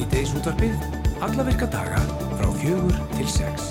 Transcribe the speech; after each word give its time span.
Sýteis 0.00 0.30
útvarpið, 0.32 0.84
alla 1.20 1.44
virka 1.44 1.66
daga 1.68 1.98
frá 2.38 2.46
fjögur 2.56 2.94
til 3.12 3.26
sex. 3.28 3.66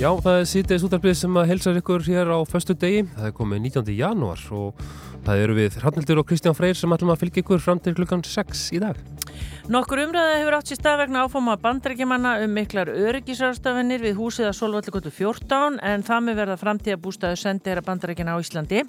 Já, 0.00 0.08
það 0.08 0.38
er 0.38 0.46
Sýteis 0.48 0.86
útvarpið 0.86 1.18
sem 1.20 1.36
að 1.36 1.50
helsar 1.50 1.80
ykkur 1.82 2.06
hér 2.06 2.30
á 2.32 2.40
föstu 2.48 2.72
degi. 2.72 3.02
Það 3.12 3.26
er 3.28 3.34
komið 3.36 3.60
19. 3.66 3.90
janúar 3.92 4.40
og 4.56 4.80
það 5.26 5.42
eru 5.42 5.58
við 5.58 5.76
Hrannildur 5.82 6.22
og 6.22 6.30
Kristján 6.30 6.56
Freyr 6.56 6.80
sem 6.80 6.96
ætlum 6.96 7.12
að 7.12 7.26
fylgja 7.26 7.44
ykkur 7.44 7.60
fram 7.60 7.82
til 7.84 7.92
klukkan 7.98 8.24
6 8.24 8.64
í 8.72 8.80
dag. 8.86 8.96
Nokkur 9.64 9.96
umræða 10.02 10.32
hefur 10.42 10.54
átt 10.58 10.68
sér 10.68 10.76
stað 10.76 10.98
vegna 11.00 11.22
áfóma 11.24 11.54
bandrækjumanna 11.56 12.34
um 12.44 12.50
miklar 12.52 12.90
öryggisrástafinir 12.92 14.02
við 14.02 14.18
húsið 14.18 14.50
að 14.50 14.56
Solvallikotu 14.58 15.08
14 15.08 15.78
en 15.80 16.02
það 16.04 16.26
með 16.26 16.36
verða 16.42 16.56
framtíða 16.60 16.98
bústaðu 17.00 17.38
sendiðra 17.40 17.80
bandrækjana 17.86 18.34
á 18.36 18.44
Íslandi. 18.44 18.82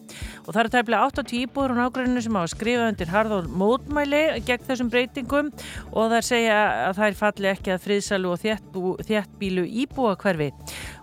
Og 0.43 0.49
það 0.49 0.59
eru 0.65 0.73
tæmlega 0.73 1.05
80 1.07 1.37
íbúður 1.39 1.73
og 1.77 1.79
nágruninu 1.79 2.23
sem 2.25 2.35
hafa 2.35 2.51
skrifað 2.51 2.89
undir 2.89 3.13
harðól 3.13 3.47
mótmæli 3.61 4.21
gegn 4.49 4.67
þessum 4.67 4.89
breytingum. 4.91 5.53
Og 5.93 6.09
það 6.09 6.17
er 6.19 6.27
segja 6.27 6.59
að 6.89 6.99
það 6.99 7.07
er 7.07 7.17
falli 7.21 7.51
ekki 7.53 7.75
að 7.77 7.87
friðsalu 7.87 8.35
og 8.35 9.07
þéttbílu 9.07 9.65
íbúa 9.85 10.19
hverfi 10.19 10.51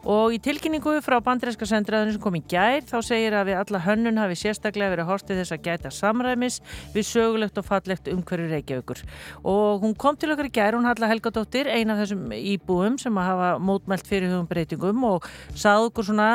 og 0.09 0.35
í 0.35 0.39
tilkynningu 0.43 0.97
frá 1.05 1.19
bandræska 1.23 1.67
sendiræðinu 1.69 2.17
sem 2.17 2.23
kom 2.23 2.35
í 2.35 2.43
gær 2.51 2.83
þá 2.89 2.97
segir 3.07 3.37
að 3.39 3.53
við 3.53 3.59
alla 3.61 3.81
hönnun 3.85 4.19
hafi 4.19 4.39
sérstaklega 4.41 4.91
verið 4.97 5.11
hortið 5.11 5.41
þess 5.43 5.55
að 5.55 5.69
gæta 5.69 5.93
samræmis 5.95 6.59
við 6.95 7.07
sögulegt 7.07 7.61
og 7.61 7.69
fallegt 7.69 8.11
umhverju 8.11 8.49
reykjaukur 8.51 9.03
og 9.47 9.62
hún 9.83 9.95
kom 9.99 10.17
til 10.19 10.33
okkar 10.35 10.49
í 10.49 10.53
gær, 10.55 10.77
hún 10.77 10.87
Halla 10.89 11.09
Helgadóttir 11.11 11.69
eina 11.71 11.95
af 11.95 12.03
þessum 12.03 12.33
íbúum 12.37 12.99
sem 13.01 13.17
að 13.19 13.29
hafa 13.29 13.49
mótmælt 13.63 14.09
fyrir 14.09 14.31
hugum 14.33 14.49
breytingum 14.51 15.05
og 15.09 15.27
sað 15.59 15.89
okkur 15.89 16.09
svona 16.09 16.29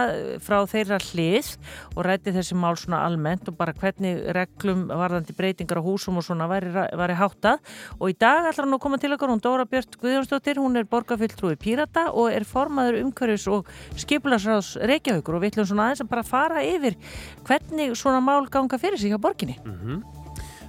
frá 0.44 0.59
þeirra 0.70 0.99
hlið 1.04 1.54
og 1.96 2.02
rætti 2.07 2.34
þessi 2.35 2.57
mál 2.60 2.77
svona 2.79 3.04
almennt 3.05 3.48
og 3.52 3.57
bara 3.60 3.76
hvernig 3.77 4.24
reglum 4.37 4.87
varðandi 4.90 5.35
breytingar 5.37 5.82
á 5.82 5.87
húsum 5.87 6.20
og 6.20 6.27
svona 6.27 6.49
væri, 6.52 6.74
væri 6.74 7.18
háttað 7.20 7.62
og 7.99 8.12
í 8.12 8.18
dag 8.18 8.49
ætlar 8.49 8.65
hann 8.65 8.77
að 8.77 8.84
koma 8.87 9.02
til 9.02 9.13
okkar, 9.15 9.34
hún 9.34 9.43
Dóra 9.43 9.68
Björn 9.70 9.99
Guðjónsdóttir, 10.02 10.62
hún 10.62 10.80
er 10.80 10.90
borgarfylltrúi 10.90 11.57
Pírata 11.62 12.09
og 12.12 12.32
er 12.34 12.48
formaður 12.48 13.02
umhverjus 13.04 13.48
og 13.52 13.71
skipilarsráðs 13.98 14.76
Reykjavíkur 14.87 15.37
og 15.37 15.43
við 15.43 15.55
ætlum 15.55 15.71
svona 15.71 15.90
aðeins 15.90 16.05
að 16.05 16.13
bara 16.13 16.27
fara 16.27 16.63
yfir 16.65 16.99
hvernig 17.48 17.98
svona 17.98 18.21
mál 18.24 18.49
ganga 18.52 18.80
fyrir 18.82 18.99
sig 18.99 19.13
á 19.13 19.20
borginni. 19.20 19.57
Mm 19.63 19.80
-hmm. 19.82 20.16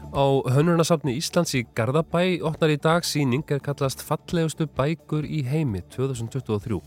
Á 0.09 0.25
hönnunasafni 0.55 1.19
Íslands 1.19 1.51
í 1.53 1.67
Garðabæ 1.77 2.41
opnar 2.49 2.71
í 2.73 2.79
dag 2.81 3.05
síning 3.05 3.45
er 3.53 3.61
kallast 3.61 4.01
Fallegustu 4.01 4.65
bækur 4.65 5.27
í 5.29 5.43
heimi 5.45 5.83
2023. 5.93 6.79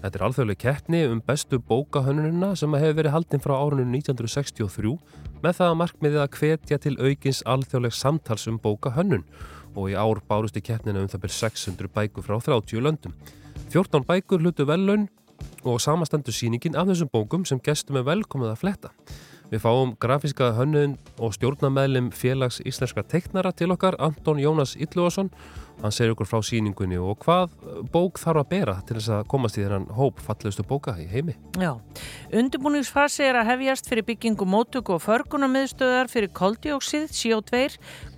Þetta 0.00 0.18
er 0.18 0.24
alþjóðlega 0.24 0.60
keppni 0.62 1.02
um 1.10 1.20
bestu 1.26 1.58
bókahönnunina 1.60 2.54
sem 2.56 2.72
hefur 2.72 2.96
verið 2.96 3.12
haldinn 3.12 3.42
frá 3.44 3.52
árunum 3.58 3.92
1963 3.92 4.94
með 5.44 5.58
það 5.58 5.68
að 5.68 5.78
markmiðið 5.82 6.22
að 6.22 6.38
hvetja 6.38 6.78
til 6.80 6.94
aukins 6.96 7.42
alþjóðleg 7.52 7.96
samtals 7.98 8.48
um 8.48 8.56
bókahönnun 8.64 9.26
og 9.76 9.92
í 9.92 9.98
ár 9.98 10.22
bárusti 10.24 10.64
keppnina 10.64 11.04
um 11.04 11.12
það 11.12 11.26
byrj 11.26 11.36
600 11.42 11.92
bækur 11.92 12.24
frá 12.24 12.38
30 12.40 12.80
löndum. 12.80 13.12
14 13.68 14.08
bækur 14.08 14.40
hlutu 14.40 14.64
velun 14.64 15.10
og 15.68 15.76
samastendur 15.80 16.32
síningin 16.32 16.80
af 16.80 16.88
þessum 16.88 17.12
bókum 17.12 17.44
sem 17.44 17.60
gestum 17.60 18.00
er 18.00 18.08
velkomið 18.08 18.54
að 18.54 18.64
fletta. 18.64 18.94
Við 19.52 19.60
fáum 19.60 19.90
grafíska 20.00 20.46
hönnun 20.56 20.94
og 21.20 21.34
stjórnameðlim 21.36 22.06
félags 22.16 22.62
íslenska 22.64 23.02
teiknara 23.04 23.50
til 23.52 23.68
okkar, 23.74 23.98
Anton 24.00 24.38
Jónas 24.40 24.72
Ylluvason. 24.80 25.28
Hann 25.82 25.90
segir 25.90 26.12
okkur 26.14 26.28
frá 26.30 26.38
síningunni 26.46 26.94
og 27.02 27.16
hvað 27.24 27.56
bók 27.90 28.20
þarf 28.22 28.44
að 28.44 28.50
bera 28.52 28.74
til 28.86 28.94
þess 29.00 29.10
að 29.16 29.24
komast 29.32 29.56
í 29.58 29.64
þennan 29.64 29.88
hóp 29.96 30.20
fallegustu 30.22 30.62
bóka 30.66 30.94
í 31.02 31.08
heimi. 31.10 31.34
Já, 31.58 31.72
undirbúningsfasi 32.38 33.24
er 33.26 33.40
að 33.40 33.48
hefjast 33.50 33.90
fyrir 33.90 34.06
byggingu 34.06 34.46
móttöku 34.46 34.94
og 34.94 35.02
förgunarmiðstöðar 35.02 36.10
fyrir 36.12 36.30
koldjóksið, 36.38 37.08
CO2, 37.10 37.64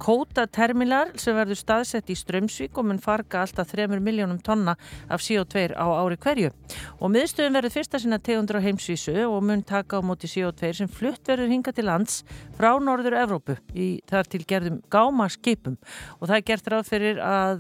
kótatermilar 0.03 1.15
sem 1.21 1.39
verður 1.39 1.61
staðsett 1.63 2.13
í 2.13 2.19
Strömsvík 2.21 2.77
og 2.77 2.91
mun 2.91 3.01
farga 3.01 3.47
alltaf 3.47 3.73
3 3.73 3.89
miljónum 3.97 4.43
tonna 4.45 4.77
af 5.09 5.25
CO2 5.25 5.73
á 5.73 5.87
ári 5.89 6.21
hverju. 6.21 6.53
Og 7.01 7.15
miðstöðun 7.17 7.57
verður 7.57 7.77
fyrsta 7.79 8.03
sinna 8.03 8.21
tegundur 8.21 8.61
á 8.61 8.67
heimsvísu 8.67 9.17
og 9.25 9.41
mun 9.41 9.65
taka 9.65 9.99
á 9.99 10.01
móti 10.05 10.29
CO2 10.29 10.75
sem 10.83 10.93
flutt 10.93 11.25
verður 11.33 11.49
hinga 11.57 11.73
til 11.73 11.89
lands 11.89 12.21
frá 12.59 12.75
Norður 12.77 13.17
Evrópu 13.25 13.57
í 13.73 13.89
þar 14.11 14.29
til 14.29 14.45
gerðum 14.45 14.83
gáma 14.93 15.31
skipum 15.33 15.81
og 16.21 16.29
það 16.29 16.37
er 16.37 16.47
gert 16.53 16.71
ráð 16.75 16.89
fyrir 16.93 17.21
að 17.25 17.54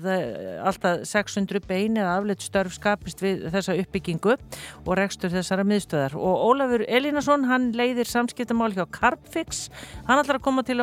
alltaf 0.65 1.05
600 1.09 1.62
bein 1.69 1.99
eða 2.00 2.16
afleitt 2.19 2.43
störf 2.44 2.75
skapist 2.75 3.22
við 3.22 3.47
þessa 3.55 3.77
uppbyggingu 3.82 4.34
og 4.34 4.93
rekstur 4.99 5.32
þessara 5.32 5.66
miðstöðar. 5.69 6.16
Og 6.19 6.44
Ólafur 6.50 6.87
Elínason, 6.88 7.47
hann 7.50 7.71
leiðir 7.77 8.10
samskiptamál 8.10 8.72
hjá 8.75 8.84
Carbfix, 8.91 9.69
hann 10.09 10.21
ætlar 10.22 10.41
að 10.41 10.47
koma 10.49 10.66
til, 10.66 10.81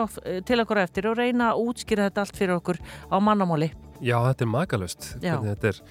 til 0.47 0.63
okkur 0.63 0.83
eftir 0.85 1.11
og 1.11 1.19
reyna 1.19 1.51
að 1.51 1.67
útskýra 1.67 2.09
þetta 2.09 2.25
allt 2.25 2.39
fyrir 2.39 2.57
okkur 2.57 2.81
á 3.11 3.17
mannamáli. 3.19 3.73
Já, 4.01 4.17
þetta 4.31 4.47
er 4.47 4.49
makalust. 4.49 5.13
Þetta 5.21 5.69
er, 5.69 5.83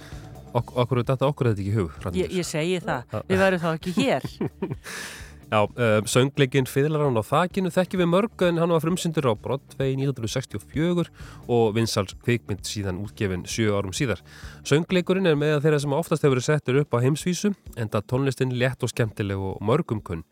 ok 0.56 0.76
okkur, 0.82 1.02
þetta 1.06 1.28
okkur 1.30 1.48
er 1.48 1.54
þetta 1.54 1.64
ekki 1.64 1.74
hug 1.76 2.16
ég, 2.18 2.32
ég 2.40 2.46
segi 2.46 2.78
það, 2.82 3.18
við 3.28 3.42
verðum 3.44 3.62
þá 3.64 3.70
ekki 3.72 3.92
hér 3.98 4.26
Já, 5.50 5.64
um, 5.66 6.06
söngleikinn 6.06 6.68
Fiðlarann 6.70 7.18
á 7.18 7.26
þakinu 7.26 7.72
þekkjum 7.74 8.00
við 8.04 8.08
mörg 8.12 8.42
en 8.46 8.60
hann 8.62 8.70
var 8.70 8.84
frumsyndur 8.84 9.26
á 9.26 9.34
Broadway 9.34 9.96
1964 9.98 11.08
og 11.50 11.72
vinsals 11.74 12.14
kvikmynd 12.22 12.62
síðan 12.70 13.00
útgefin 13.02 13.42
7 13.50 13.74
árum 13.74 13.90
síðar. 13.90 14.22
Söngleikurinn 14.62 15.26
er 15.26 15.34
með 15.34 15.56
þeirra 15.64 15.80
sem 15.82 15.96
oftast 15.96 16.22
hefur 16.22 16.38
settur 16.46 16.78
upp 16.84 16.94
á 16.94 17.02
heimsvísu 17.02 17.50
en 17.74 17.90
það 17.90 18.06
tónlistin 18.12 18.54
létt 18.62 18.86
og 18.86 18.94
skemmtileg 18.94 19.42
og 19.42 19.58
mörgum 19.58 19.98
kunn. 20.06 20.22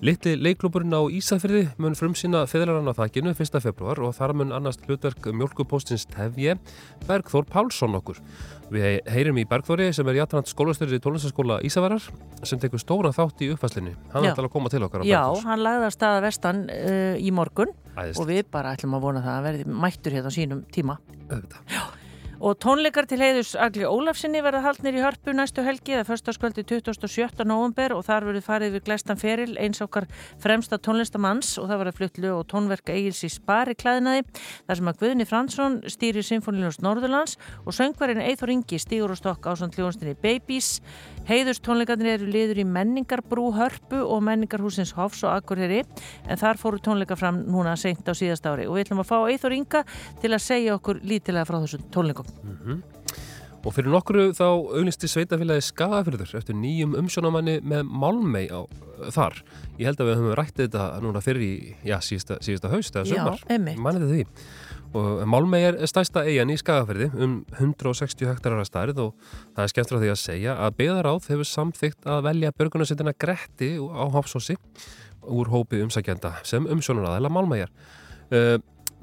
Litli 0.00 0.32
leiklúburinn 0.40 0.94
á 0.96 1.04
Ísafyrði 1.12 1.66
mun 1.76 1.92
frumsýna 1.98 2.46
Fiðlarann 2.48 2.88
á 2.88 2.96
þakinu 2.96 3.34
1. 3.34 3.58
februar 3.60 3.98
og 4.00 4.14
þar 4.16 4.32
mun 4.40 4.54
annast 4.56 4.86
hlutverk 4.88 5.28
mjölkupostins 5.36 6.06
Tefje 6.08 6.54
Bergþór 7.04 7.44
Pálsson 7.50 7.98
okkur. 7.98 8.16
Við 8.72 9.02
heyrim 9.12 9.42
í 9.42 9.44
Bergþóri 9.50 9.90
sem 9.92 10.08
er 10.08 10.22
jættrand 10.22 10.48
skólastöður 10.48 10.96
í 10.96 11.02
tónlistaskóla 11.04 11.60
Ísafærar 11.68 12.08
sem 12.48 12.62
tekur 12.64 12.80
stóra 12.80 13.12
þátt 13.12 13.44
í 13.44 13.50
uppfæslinni. 13.52 13.92
Hann 14.14 14.30
ætlar 14.30 14.48
að 14.48 14.54
koma 14.56 14.72
til 14.72 14.80
okkar 14.88 15.04
á 15.04 15.04
Já, 15.04 15.20
Bergþórs. 15.20 15.46
hann 15.52 15.64
lagði 15.68 15.88
að 15.90 15.96
staða 15.98 16.24
vestan 16.30 16.64
uh, 16.72 17.14
í 17.20 17.36
morgun 17.36 17.76
Æðislegt. 17.92 18.22
og 18.24 18.30
við 18.32 18.44
bara 18.56 18.72
ætlum 18.78 18.96
að 18.96 19.04
vona 19.04 19.26
það 19.28 19.36
að 19.36 19.48
verði 19.50 19.80
mættur 19.84 20.16
hérna 20.16 20.32
á 20.32 20.36
sínum 20.40 20.64
tíma. 20.72 20.96
Auðvitað. 21.28 21.99
Og 22.40 22.54
tónleikar 22.56 23.04
til 23.04 23.18
heiðus 23.20 23.50
Agli 23.60 23.84
Ólafsinni 23.84 24.40
verða 24.40 24.62
haldnir 24.64 24.96
í 24.96 25.02
hörpu 25.04 25.34
næstu 25.36 25.60
helgi 25.60 25.92
eða 25.92 26.06
förstaskvöldi 26.08 26.62
27. 26.64 27.42
november 27.44 27.92
og 27.92 28.06
þar 28.06 28.24
verður 28.30 28.44
farið 28.46 28.70
við 28.78 28.84
glæstan 28.86 29.18
feril 29.20 29.58
eins 29.60 29.82
okkar 29.84 30.06
fremsta 30.40 30.78
tónlistamanns 30.80 31.50
og 31.60 31.68
það 31.68 31.82
verður 31.82 31.98
fluttlu 31.98 32.30
og 32.32 32.46
tónverka 32.48 32.94
eigils 32.96 33.20
í 33.28 33.30
spari 33.34 33.74
klæðinaði 33.76 34.24
þar 34.40 34.80
sem 34.80 34.88
að 34.88 35.02
Guðni 35.02 35.26
Fransson 35.28 35.76
stýrir 35.92 36.24
Sinfoníljós 36.24 36.80
Norðurlands 36.80 37.36
og 37.66 37.76
söngvarinn 37.76 38.22
Eithor 38.24 38.54
Ingi 38.56 38.80
stýgur 38.80 39.12
og 39.12 39.20
stokk 39.20 39.44
á 39.44 39.52
samt 39.60 39.76
hljónstinni 39.76 40.16
Babies. 40.16 40.78
Heiðus 41.28 41.60
tónleikarnir 41.60 42.14
eru 42.14 42.30
liður 42.32 42.62
í 42.64 42.64
menningarbrú 42.64 43.50
hörpu 43.58 44.00
og 44.00 44.24
menningarhúsins 44.24 44.94
Hofs 44.96 45.26
og 45.28 45.36
Akureyri 45.36 45.82
en 46.24 46.40
þar 46.40 46.56
fóru 46.56 46.80
tónleika 46.80 47.20
fram 47.20 47.44
núna 47.52 47.76
seint 47.76 48.08
á 48.08 48.16
síðast 48.16 48.48
ári 48.48 48.64
og 48.64 48.78
við 48.78 48.88
ætlum 48.88 49.04
að 49.04 49.12
fá 49.12 49.18
Eithor 49.28 49.60
Inga 49.60 49.84
til 50.24 50.32
að 50.32 50.46
segja 50.48 50.80
okkur 50.80 51.04
lítilega 51.04 51.44
frá 51.44 51.60
þessum 51.60 51.84
tónleikum. 51.92 52.29
Og 53.60 53.74
fyrir 53.76 53.92
nokkru 53.92 54.30
þá 54.32 54.46
auglisti 54.48 55.08
sveitafélagi 55.10 55.66
Skagafyrður 55.66 56.30
eftir 56.38 56.56
nýjum 56.56 56.94
umsjónamanni 56.96 57.58
með 57.60 57.90
Malmei 57.92 58.46
á 58.48 58.64
þar. 59.12 59.36
Ég 59.76 59.90
held 59.90 60.00
að 60.00 60.08
við 60.08 60.16
höfum 60.16 60.36
rættið 60.38 60.66
þetta 60.66 60.86
núna 61.04 61.20
fyrir 61.24 61.44
í 61.44 61.52
já, 61.84 61.98
síðasta, 62.04 62.38
síðasta 62.44 62.70
haust 62.72 62.96
eða 62.96 63.04
Já, 63.10 63.18
sumar. 63.18 63.44
einmitt. 63.52 63.82
Mænið 63.84 64.14
því. 64.14 64.24
Og 64.96 65.20
Malmei 65.30 65.60
er 65.68 65.78
stæsta 65.86 66.24
eigin 66.24 66.50
í 66.50 66.56
Skagafyrði 66.58 67.10
um 67.20 67.36
160 67.58 68.26
hektarar 68.32 68.64
að 68.64 68.70
stærð 68.70 69.04
og 69.04 69.12
það 69.54 69.62
er 69.62 69.72
skemmt 69.74 69.92
frá 69.92 70.00
því 70.00 70.10
að 70.14 70.20
segja 70.24 70.56
að 70.56 70.74
byggðaráð 70.80 71.30
hefur 71.30 71.50
samþygt 71.52 72.10
að 72.10 72.24
velja 72.26 72.54
börgunarsveitina 72.58 73.14
Gretti 73.20 73.70
á 73.76 74.04
Hafsósi 74.16 74.56
úr 75.30 75.52
hópi 75.52 75.84
umsækjenda 75.84 76.32
sem 76.48 76.66
umsjónaraðila 76.66 77.30
Malmeijar 77.30 77.70
uh, 78.32 78.56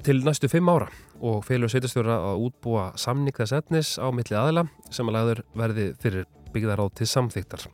til 0.06 0.20
næstu 0.26 0.48
fimm 0.50 0.68
ára 0.70 0.88
og 1.18 1.40
félur 1.46 1.70
sveitastjóra 1.72 2.18
að 2.30 2.44
útbúa 2.48 2.84
samning 3.00 3.34
þess 3.34 3.56
etnis 3.58 3.96
á 3.98 4.06
milli 4.14 4.36
aðila 4.38 4.66
sem 4.94 5.08
að 5.10 5.16
lagður 5.16 5.42
verði 5.58 5.88
fyrir 6.02 6.28
byggðaráð 6.54 6.92
til 7.00 7.08
samþyktar. 7.10 7.66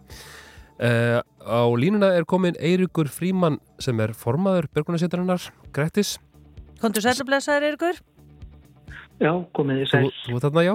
Uh, 0.75 1.21
á 1.47 1.63
línuna 1.79 2.09
er 2.17 2.25
komin 2.27 2.57
Eirikur 2.59 3.07
Fríman 3.13 3.61
sem 3.79 4.01
er 4.03 4.15
formaður 4.19 4.67
börgunarsveitarinnar 4.75 5.45
Grettis. 5.77 6.17
Kontur 6.83 7.05
sælublesaður, 7.05 7.69
Eirikur? 7.69 8.01
Já, 9.23 9.31
komið 9.55 9.85
Þú, 9.85 9.91
sæl. 9.93 10.11
þú 10.27 10.41
þarna 10.43 10.65
já. 10.67 10.75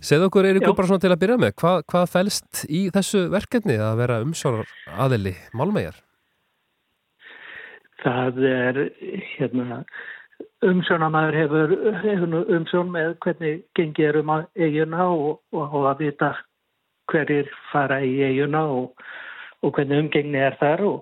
Segð 0.00 0.26
okkur 0.26 0.48
Eirikur 0.48 0.72
Já. 0.72 0.76
bara 0.80 0.88
svona 0.88 1.02
til 1.04 1.12
að 1.12 1.20
byrja 1.22 1.36
með. 1.38 1.52
Hvað, 1.60 1.82
hvað 1.92 2.06
fælst 2.10 2.62
í 2.66 2.80
þessu 2.90 3.26
verkefni 3.30 3.76
að 3.78 3.98
vera 4.00 4.20
umsjónar 4.24 4.70
aðili 4.96 5.34
Málmegar? 5.54 6.00
Það 8.00 8.38
er, 8.48 8.78
hérna, 9.36 9.82
umsjónamaður 10.66 11.36
hefur, 11.40 11.70
hefur 12.02 12.34
umsjón 12.56 12.90
með 12.92 13.14
hvernig 13.24 13.62
gengið 13.78 14.08
er 14.10 14.18
um 14.20 14.32
á 14.34 14.36
eiguna 14.60 15.06
og, 15.08 15.38
og, 15.56 15.62
og 15.78 15.86
að 15.92 16.02
vita 16.04 16.32
hverjir 17.10 17.48
fara 17.72 18.00
í 18.04 18.18
eiguna 18.26 18.60
og, 18.68 18.92
og 19.64 19.72
hvernig 19.78 20.04
umgengni 20.04 20.38
er 20.44 20.58
þar 20.60 20.84
og, 20.88 21.00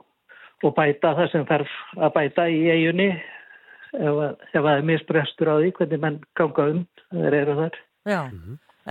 og 0.63 0.75
bæta 0.79 1.11
það 1.19 1.33
sem 1.35 1.45
þarf 1.51 1.75
að 1.99 2.15
bæta 2.21 2.47
í 2.55 2.63
eigunni 2.71 3.11
ef, 3.11 4.15
að- 4.15 4.47
það 4.55 4.71
er 4.77 4.87
misbrestur 4.93 5.51
á 5.51 5.55
því 5.59 5.75
hvernig 5.81 6.03
menn 6.07 6.21
ganga 6.39 6.69
um 6.75 6.81
þeir 7.11 7.39
eru 7.43 7.59
þar. 7.63 7.79
Já, 8.09 8.21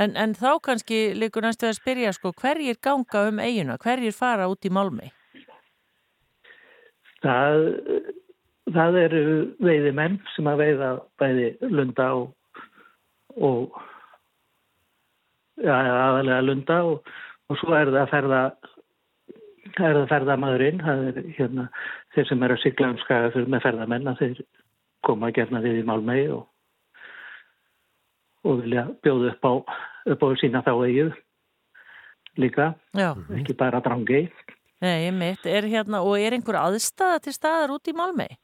en, 0.04 0.16
en 0.20 0.36
þá 0.38 0.50
kannski 0.68 1.00
líkur 1.18 1.48
næstu 1.48 1.70
að 1.72 1.80
spyrja 1.80 2.12
sko 2.14 2.34
hverjir 2.38 2.78
ganga 2.84 3.24
um 3.32 3.40
eiguna, 3.42 3.80
hverjir 3.82 4.14
fara 4.14 4.50
út 4.52 4.68
í 4.68 4.74
Málmei? 4.74 5.14
Það, 7.24 7.64
það 8.76 9.00
eru 9.02 9.22
veiði 9.64 9.94
menn 9.96 10.18
sem 10.36 10.50
að 10.50 10.64
veiða 10.64 10.90
bæði 11.22 11.48
lunda 11.72 12.08
og, 12.18 12.32
og 13.38 13.78
ja, 15.64 15.78
aðalega 15.78 16.42
lunda 16.46 16.80
og, 16.92 17.14
og 17.48 17.62
svo 17.62 17.78
er 17.78 17.92
það 17.94 18.02
að 18.04 18.12
ferða 18.14 18.42
er 19.78 20.00
það 20.00 20.10
ferðamaðurinn 20.12 20.84
það 20.84 21.06
er 21.12 21.22
hérna 21.38 21.68
þeir 22.16 22.30
sem 22.30 22.44
eru 22.48 22.58
að 22.58 22.64
sigla 22.64 22.92
um 22.92 23.00
skaga 23.04 23.32
fyrir 23.36 23.52
með 23.54 23.66
ferðamenn 23.68 24.12
að 24.12 24.22
þeir 24.24 24.44
koma 25.08 25.32
gerna 25.36 25.62
við 25.64 25.82
í 25.82 25.86
Málmei 25.88 26.26
og, 26.34 26.44
og 28.48 28.64
vilja 28.64 28.88
bjóða 29.06 29.34
upp 29.36 29.48
á, 29.48 29.54
upp 30.14 30.26
á 30.26 30.28
sína 30.42 30.64
þá 30.66 30.74
eigið 30.76 31.16
líka, 32.38 32.74
Já, 32.94 33.12
ekki 33.34 33.56
bara 33.58 33.82
drangi. 33.82 34.28
Nei, 34.84 35.10
mitt, 35.10 35.46
er 35.50 35.66
hérna, 35.66 36.04
og 36.06 36.20
er 36.22 36.36
einhver 36.38 36.60
aðstæða 36.60 37.24
til 37.26 37.34
staðar 37.34 37.74
út 37.74 37.90
í 37.90 37.96
Málmei? 37.98 38.36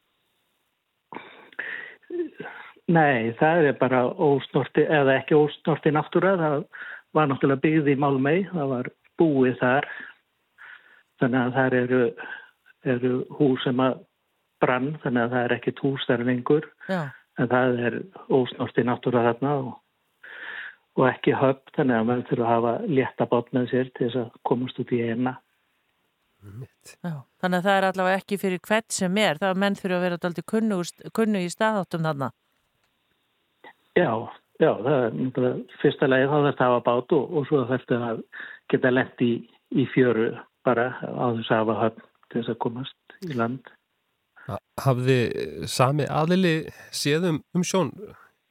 Nei, 2.92 3.31
það 3.39 3.69
er 3.69 3.77
bara 3.80 4.01
ósnorti, 4.12 4.83
eða 4.83 5.19
ekki 5.21 5.38
ósnorti 5.39 5.94
náttúra, 5.95 6.33
það 6.39 6.56
var 7.15 7.30
náttúrulega 7.31 7.63
byggð 7.63 7.92
í 7.94 8.00
Málmei, 8.00 8.39
það 8.51 8.71
var 8.74 8.89
búið 9.21 9.60
þar, 9.62 9.88
þannig 11.21 11.39
að 11.39 11.54
það 11.57 11.77
eru, 11.80 12.01
eru 12.95 13.13
hús 13.38 13.63
sem 13.63 13.80
að 13.86 14.01
brann, 14.63 14.89
þannig 15.04 15.24
að 15.24 15.36
það 15.36 15.45
er 15.45 15.56
ekkit 15.57 15.83
hús 15.86 16.10
þar 16.10 16.25
lengur, 16.27 16.68
Já, 16.89 17.00
en 17.39 17.50
það 17.54 17.80
er 17.88 17.98
ósnorti 18.36 18.86
náttúra 18.88 19.24
þarna 19.30 19.56
og, 19.62 19.71
og 21.00 21.07
ekki 21.07 21.38
höfn, 21.39 21.74
þannig 21.77 22.00
að 22.00 22.09
maður 22.09 22.30
þurfa 22.31 22.50
að 22.50 22.54
hafa 22.57 22.94
létta 23.00 23.30
bát 23.31 23.56
með 23.56 23.71
sér 23.71 23.94
til 23.94 24.09
þess 24.09 24.21
að 24.25 24.42
komast 24.51 24.83
út 24.83 24.92
í 24.92 25.01
eina. 25.07 25.38
Já, 26.44 27.13
þannig 27.42 27.57
að 27.57 27.66
það 27.68 27.75
er 27.78 27.88
allavega 27.90 28.22
ekki 28.22 28.40
fyrir 28.42 28.62
hvert 28.68 28.95
sem 28.95 29.19
er, 29.22 29.40
það 29.42 29.54
að 29.54 29.60
menn 29.63 29.78
þurfa 29.80 29.98
að 29.98 30.06
vera 30.07 30.22
daldi 30.24 30.45
kunnu, 30.54 30.80
kunnu 31.16 31.44
í 31.44 31.51
staðáttum 31.51 32.07
þarna. 32.07 32.31
Já, 33.94 34.10
já, 34.60 34.72
það 34.72 34.98
er 34.98 35.13
náttúrulega 35.19 35.80
fyrsta 35.84 36.10
leið 36.10 36.25
þá 36.31 36.38
þetta 36.48 36.69
hafa 36.69 36.81
bát 36.88 37.16
og, 37.18 37.38
og 37.38 37.48
svo 37.50 37.62
þetta 37.69 38.01
að 38.10 38.24
geta 38.74 38.92
lent 38.94 39.24
í, 39.24 39.31
í 39.78 39.88
fjöru 39.94 40.31
bara 40.68 40.90
á 41.00 41.25
þess 41.38 41.54
að 41.54 41.62
hafa 41.62 41.80
höfn 41.84 42.04
til 42.34 42.42
þess 42.42 42.54
að 42.54 42.60
komast 42.66 43.18
í 43.28 43.38
land. 43.38 43.72
Hafði 44.84 45.19
sami 45.72 46.07
aðlili 46.10 46.56
séðum 46.92 47.44
um 47.56 47.63
sjón 47.63 47.94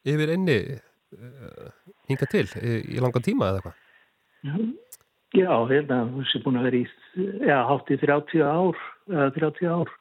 yfir 0.09 0.33
einni 0.33 0.59
uh, 0.79 1.69
hinga 2.09 2.29
til 2.33 2.47
í, 2.63 2.79
í 2.97 3.03
langan 3.03 3.25
tíma 3.25 3.51
eða 3.51 3.61
eitthvað? 3.61 3.79
Já, 4.43 4.55
hérna, 5.33 6.05
þessi 6.19 6.43
búin 6.45 6.61
að 6.61 6.69
vera 6.69 6.81
í, 6.81 6.87
já, 7.49 7.59
hátt 7.69 7.93
í 7.93 7.99
30 8.03 8.47
ár, 8.47 8.81
eða 9.11 9.29
30 9.39 9.71
ár, 9.73 9.93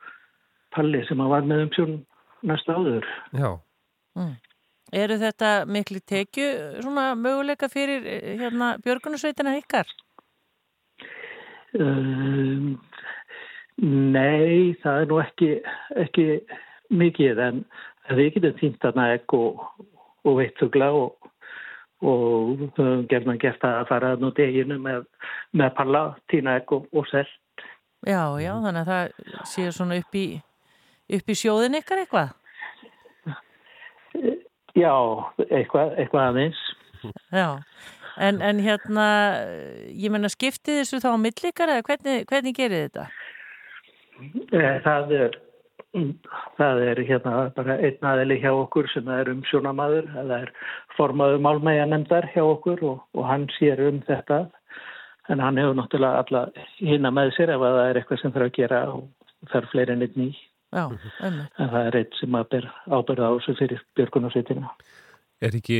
palli 0.75 1.03
sem 1.07 1.23
að 1.23 1.33
var 1.35 1.47
með 1.47 1.65
um 1.65 1.75
sjón 1.75 1.99
næsta 2.47 2.75
áður. 2.75 3.07
Já, 3.37 3.51
Mm. 4.17 4.35
Eru 4.91 5.15
þetta 5.21 5.49
miklu 5.71 6.01
tekju 6.03 6.47
svona 6.83 7.13
möguleika 7.15 7.69
fyrir 7.71 8.03
hérna 8.41 8.73
björgunarsveitina 8.83 9.53
ykkar? 9.61 9.87
Um, 11.79 12.73
nei, 13.79 14.75
það 14.83 14.97
er 14.97 15.07
nú 15.07 15.21
ekki, 15.23 15.51
ekki 16.03 16.25
mikið 16.91 17.39
en 17.45 17.63
við 18.11 18.33
getum 18.35 18.57
týnt 18.59 18.83
þarna 18.83 19.07
ekk 19.15 19.37
og, 19.37 19.63
og 20.27 20.39
veittugla 20.41 20.91
og, 20.97 21.30
og 22.01 22.65
höfum 22.77 23.05
gerðan 23.09 23.39
gert 23.41 23.63
að 23.65 23.87
fara 23.89 24.15
nú 24.19 24.31
deginu 24.37 24.77
með, 24.81 25.05
með 25.57 25.73
palla, 25.77 26.03
týna 26.31 26.57
ekk 26.61 26.75
og, 26.77 26.87
og 26.97 27.07
selt. 27.11 27.65
Já, 28.01 28.23
já, 28.41 28.51
þannig 28.63 28.81
að 28.81 28.91
það 28.91 29.49
séu 29.51 29.73
svona 29.75 29.99
upp 30.01 30.17
í, 30.17 30.25
upp 31.17 31.29
í 31.29 31.37
sjóðin 31.37 31.77
ykkar 31.77 32.01
eitthvað? 32.01 32.37
Já, 34.77 34.93
eitthvað, 35.51 35.93
eitthvað 35.99 36.27
aðeins. 36.31 36.61
Já, 37.33 37.47
en, 38.17 38.41
en 38.41 38.61
hérna, 38.63 39.05
ég 39.93 40.13
menna 40.13 40.31
skiptið 40.31 40.81
þessu 40.81 41.01
þá 41.03 41.11
á 41.13 41.17
millikar 41.21 41.73
eða 41.75 41.85
hvernig, 41.85 42.25
hvernig 42.29 42.57
gerir 42.57 42.87
þetta? 42.87 43.07
Eh, 44.53 44.75
Það 44.85 45.13
er, 45.17 45.37
það 45.91 46.81
er 46.87 47.01
hérna 47.03 47.49
bara 47.55 47.75
einn 47.83 48.07
aðeli 48.07 48.37
hjá 48.39 48.51
okkur 48.53 48.87
sem 48.93 49.07
er 49.11 49.29
um 49.31 49.41
sjónamaður, 49.49 50.07
það 50.13 50.31
er 50.37 50.51
formaður 50.95 51.43
málmæja 51.43 51.87
nefndar 51.89 52.29
hjá 52.31 52.43
okkur 52.45 52.83
og, 52.87 53.01
og 53.17 53.27
hann 53.27 53.49
sér 53.57 53.81
um 53.89 53.99
þetta. 54.07 54.45
En 55.29 55.43
hann 55.43 55.59
hefur 55.59 55.75
náttúrulega 55.77 56.23
alla 56.23 56.45
hinna 56.79 57.11
með 57.13 57.35
sér 57.35 57.53
ef 57.53 57.61
að 57.61 57.75
það 57.77 57.89
er 57.89 57.99
eitthvað 57.99 58.21
sem 58.21 58.33
þarf 58.35 58.47
að 58.47 58.55
gera 58.57 58.79
og 58.93 59.03
þarf 59.51 59.73
fleiri 59.73 59.95
en 59.95 60.07
einn 60.07 60.25
í. 60.25 60.31
Já. 60.71 60.85
En 61.27 61.43
það 61.59 61.77
er 61.81 61.99
einn 61.99 62.17
sem 62.19 62.39
að 62.39 62.49
ber 62.55 62.69
ábyrða 62.87 63.27
á 63.27 63.33
þessu 63.35 63.57
fyrir 63.59 63.85
björgunarsveitina. 63.99 64.73
er 65.41 65.57
ekki, 65.57 65.79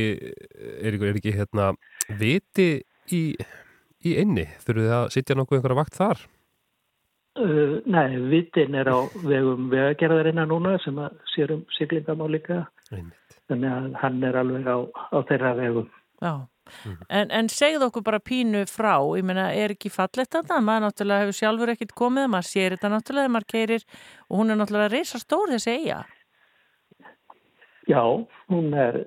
er 0.82 0.92
ekki, 0.92 1.08
er 1.08 1.18
ekki 1.20 1.34
hérna 1.38 1.72
viti 2.20 2.70
í, 3.14 3.22
í 4.04 4.14
einni? 4.20 4.46
Þurfuð 4.60 4.86
þið 4.86 4.96
að 4.98 5.10
sitja 5.16 5.38
nokkuð 5.38 5.60
einhverja 5.60 5.80
vakt 5.80 6.00
þar? 6.00 6.24
Uh, 7.32 7.78
nei, 7.88 8.18
vitin 8.28 8.74
er 8.76 8.90
á 8.92 9.08
vegum 9.24 9.70
vegagerðarinnar 9.72 10.50
núna 10.50 10.74
sem 10.84 10.98
að 11.00 11.14
sér 11.32 11.54
um 11.54 11.62
siglingamál 11.78 12.28
líka. 12.34 12.66
Einmitt. 12.92 13.36
Þannig 13.48 13.72
að 13.72 13.86
hann 14.02 14.24
er 14.28 14.36
alveg 14.36 14.66
á, 14.68 14.78
á 14.84 15.18
þeirra 15.30 15.52
vegum. 15.56 15.86
Já, 16.22 16.32
en, 17.08 17.32
en 17.32 17.48
segðu 17.50 17.88
okkur 17.88 18.04
bara 18.06 18.20
pínu 18.22 18.66
frá, 18.70 18.94
ég 19.16 19.24
meina, 19.26 19.48
er 19.56 19.72
ekki 19.72 19.90
fallegt 19.90 20.36
þarna? 20.36 20.60
Maður 20.66 20.84
náttúrulega 20.86 21.24
hefur 21.24 21.38
sjálfur 21.38 21.72
ekkit 21.72 21.94
komið, 21.98 22.28
maður 22.34 22.48
sér 22.50 22.76
þetta 22.76 22.90
náttúrulega 22.92 23.32
maður 23.32 23.48
keirir 23.54 23.86
og 24.28 24.42
hún 24.42 24.52
er 24.52 24.60
náttúrulega 24.60 24.92
reysa 24.92 25.22
stór 25.22 25.54
þessi 25.54 25.78
eiga. 25.78 26.02
Já, 27.88 28.04
hún 28.52 28.76
er, 28.76 29.00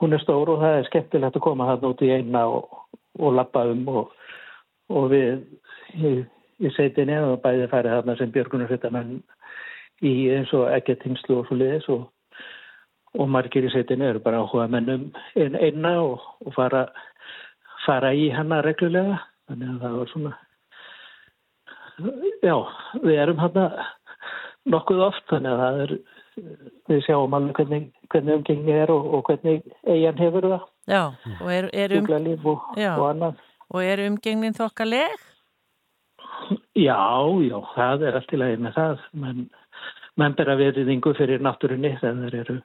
hún 0.00 0.16
er 0.16 0.24
stór 0.24 0.54
og 0.56 0.64
það 0.64 0.78
er 0.80 0.88
skemmtilegt 0.88 1.38
að 1.38 1.44
koma 1.44 1.68
þarna 1.70 1.92
út 1.92 2.08
í 2.08 2.10
eina 2.16 2.48
og, 2.56 2.82
og 3.20 3.36
lappa 3.36 3.68
um 3.68 3.86
og, 3.92 4.16
og 4.96 5.12
við 5.12 6.26
í, 6.58 6.70
seitinni 6.76 7.18
og 7.22 7.40
bæði 7.44 7.68
færið 7.72 7.94
þarna 7.96 8.16
sem 8.18 8.32
björgunarsveitamenn 8.34 9.18
í 10.06 10.12
eins 10.34 10.52
og 10.56 10.68
ekki 10.74 10.98
tingslu 11.02 11.40
og 11.40 11.48
svo 11.48 11.58
liðis 11.58 11.88
og, 11.94 12.04
og 13.18 13.30
margir 13.34 13.66
í 13.66 13.72
seitinni 13.74 14.08
eru 14.08 14.22
bara 14.24 14.42
áhuga 14.44 14.68
mennum 14.70 15.08
ein, 15.34 15.56
einna 15.56 15.94
og, 16.02 16.24
og 16.44 16.54
fara, 16.56 16.86
fara 17.86 18.12
í 18.14 18.28
hana 18.34 18.62
reglulega. 18.66 19.20
Þannig 19.48 19.68
að 19.72 19.82
það 19.82 19.98
var 19.98 20.10
svona, 20.12 20.32
já, 22.44 22.56
við 23.02 23.20
erum 23.22 23.38
hana 23.40 23.68
nokkuð 24.68 25.04
oft 25.06 25.30
þannig 25.30 25.54
að 25.54 25.62
það 25.62 25.84
er, 25.84 25.94
við 26.92 27.06
sjáum 27.06 27.36
alveg 27.38 27.62
hvernig, 27.62 27.86
hvernig 28.12 28.36
umgengi 28.38 28.74
er 28.76 28.92
og, 28.92 29.08
og 29.16 29.30
hvernig 29.30 29.62
eigin 29.88 30.20
hefur 30.20 30.50
það, 30.52 30.66
Já, 30.88 31.02
og 31.42 31.48
er, 31.52 31.66
er, 31.76 31.92
um, 31.98 32.06
og, 32.48 33.34
og 33.68 33.80
er 33.84 34.00
umgengnin 34.06 34.54
þokkaleg? 34.56 35.18
Já, 36.78 37.26
já, 37.42 37.56
það 37.74 38.02
er 38.06 38.16
allt 38.18 38.32
í 38.32 38.38
lagi 38.38 38.58
með 38.62 38.76
það, 38.76 39.00
menn, 39.18 39.46
menn 40.20 40.34
bera 40.38 40.54
veriðingu 40.60 41.10
fyrir 41.18 41.42
náttúrunni 41.42 41.90
þegar 41.98 42.36
eru, 42.38 42.56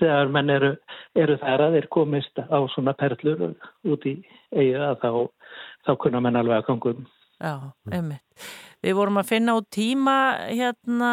þegar 0.00 0.32
menn 0.34 0.52
eru, 0.52 0.72
eru 1.16 1.38
þar 1.40 1.64
að 1.66 1.78
þeir 1.78 1.88
komist 1.96 2.42
á 2.42 2.58
svona 2.74 2.92
perlur 2.98 3.54
út 3.88 4.04
í 4.10 4.18
eiga 4.52 4.90
þá, 5.00 5.08
þá 5.86 5.92
kunna 6.04 6.20
menn 6.20 6.36
alveg 6.42 6.60
að 6.60 6.68
gangum. 6.68 7.06
Já, 7.42 7.72
einmitt. 7.90 8.44
Við 8.82 8.94
vorum 8.94 9.18
að 9.18 9.30
finna 9.32 9.54
á 9.54 9.58
tíma 9.74 10.14
hérna 10.46 11.10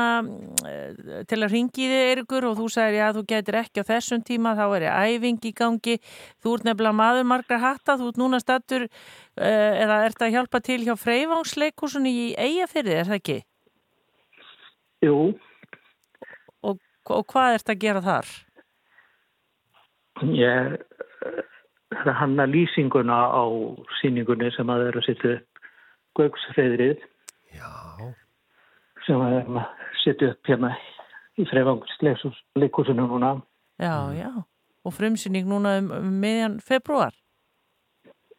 eh, 0.69 1.23
til 1.29 1.39
að 1.41 1.55
ringi 1.55 1.87
þig 1.89 2.03
Eirikur 2.11 2.45
og 2.49 2.57
þú 2.59 2.67
sagðir 2.73 2.97
já 2.99 3.07
þú 3.17 3.23
getur 3.31 3.57
ekki 3.63 3.81
á 3.81 3.89
þessum 3.89 4.21
tíma 4.25 4.53
þá 4.57 4.63
er 4.67 4.85
ég 4.85 5.15
æfing 5.15 5.47
í 5.49 5.53
gangi 5.57 5.95
þú 6.41 6.53
ert 6.55 6.67
nefnilega 6.69 6.97
maður 6.99 7.29
margra 7.31 7.59
hatta 7.63 7.97
þú 7.97 8.11
ert 8.11 8.21
núna 8.21 8.41
stattur 8.41 8.85
uh, 8.85 9.73
eða 9.83 10.03
ert 10.05 10.21
að 10.21 10.33
hjálpa 10.37 10.61
til 10.65 10.79
hjá 10.85 10.93
Freyvángsleikusun 11.01 12.09
í 12.09 12.15
Eyjafyrði, 12.37 12.95
er 12.99 13.09
það 13.09 13.19
ekki? 13.21 13.39
Jú, 15.05 15.17
Og, 16.61 16.77
og 17.09 17.25
hvað 17.31 17.57
ert 17.57 17.73
að 17.73 17.81
gera 17.85 18.05
þar? 18.05 18.33
ég 20.35 20.73
er 20.75 22.05
að 22.05 22.17
hanna 22.21 22.45
lýsinguna 22.45 23.17
á 23.33 23.43
síningunni 24.01 24.51
sem 24.53 24.69
að 24.69 24.89
eru 24.89 25.01
að 25.01 25.07
setja 25.07 25.37
upp 25.37 25.48
Gauksfeðrið 26.19 26.99
Já, 27.55 27.69
sem 29.07 29.21
að 29.23 29.35
erum 29.39 29.59
að 29.61 29.85
setja 30.03 30.31
upp 30.33 30.49
hérna 30.51 30.73
í 31.39 31.45
Freyvangsleikusunum 31.49 33.07
núna. 33.13 33.31
Já, 33.79 33.95
já. 34.13 34.29
Og 34.85 34.93
frumsýning 34.95 35.47
núna 35.49 35.77
um, 35.79 35.89
um 35.95 36.17
miðjan 36.21 36.59
februar? 36.63 37.15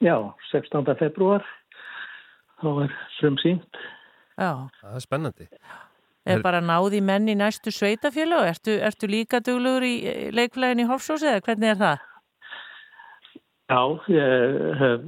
Já, 0.01 0.15
16. 0.53 0.85
februar 1.01 1.45
þá 2.61 2.69
er 2.85 2.95
frumsýnt. 3.19 3.81
Já. 4.41 4.53
það 4.81 4.95
er 5.01 5.05
spennandi. 5.05 5.49
Er 6.29 6.37
Er- 6.39 6.43
bara 6.45 6.61
náði 6.61 7.01
menn 7.05 7.29
í 7.33 7.35
næstu 7.37 7.73
sveitafjölu 7.73 8.37
og 8.43 8.49
ertu, 8.53 8.77
ertu 8.85 9.09
líka 9.09 9.41
duglugur 9.45 9.85
í 9.89 9.95
leikflæðin 10.37 10.85
í 10.85 10.89
Hofsós 10.89 11.25
eða 11.25 11.41
hvernig 11.45 11.73
er 11.75 11.81
það? 11.81 12.07
Já, 13.71 13.83
ég, 14.13 14.99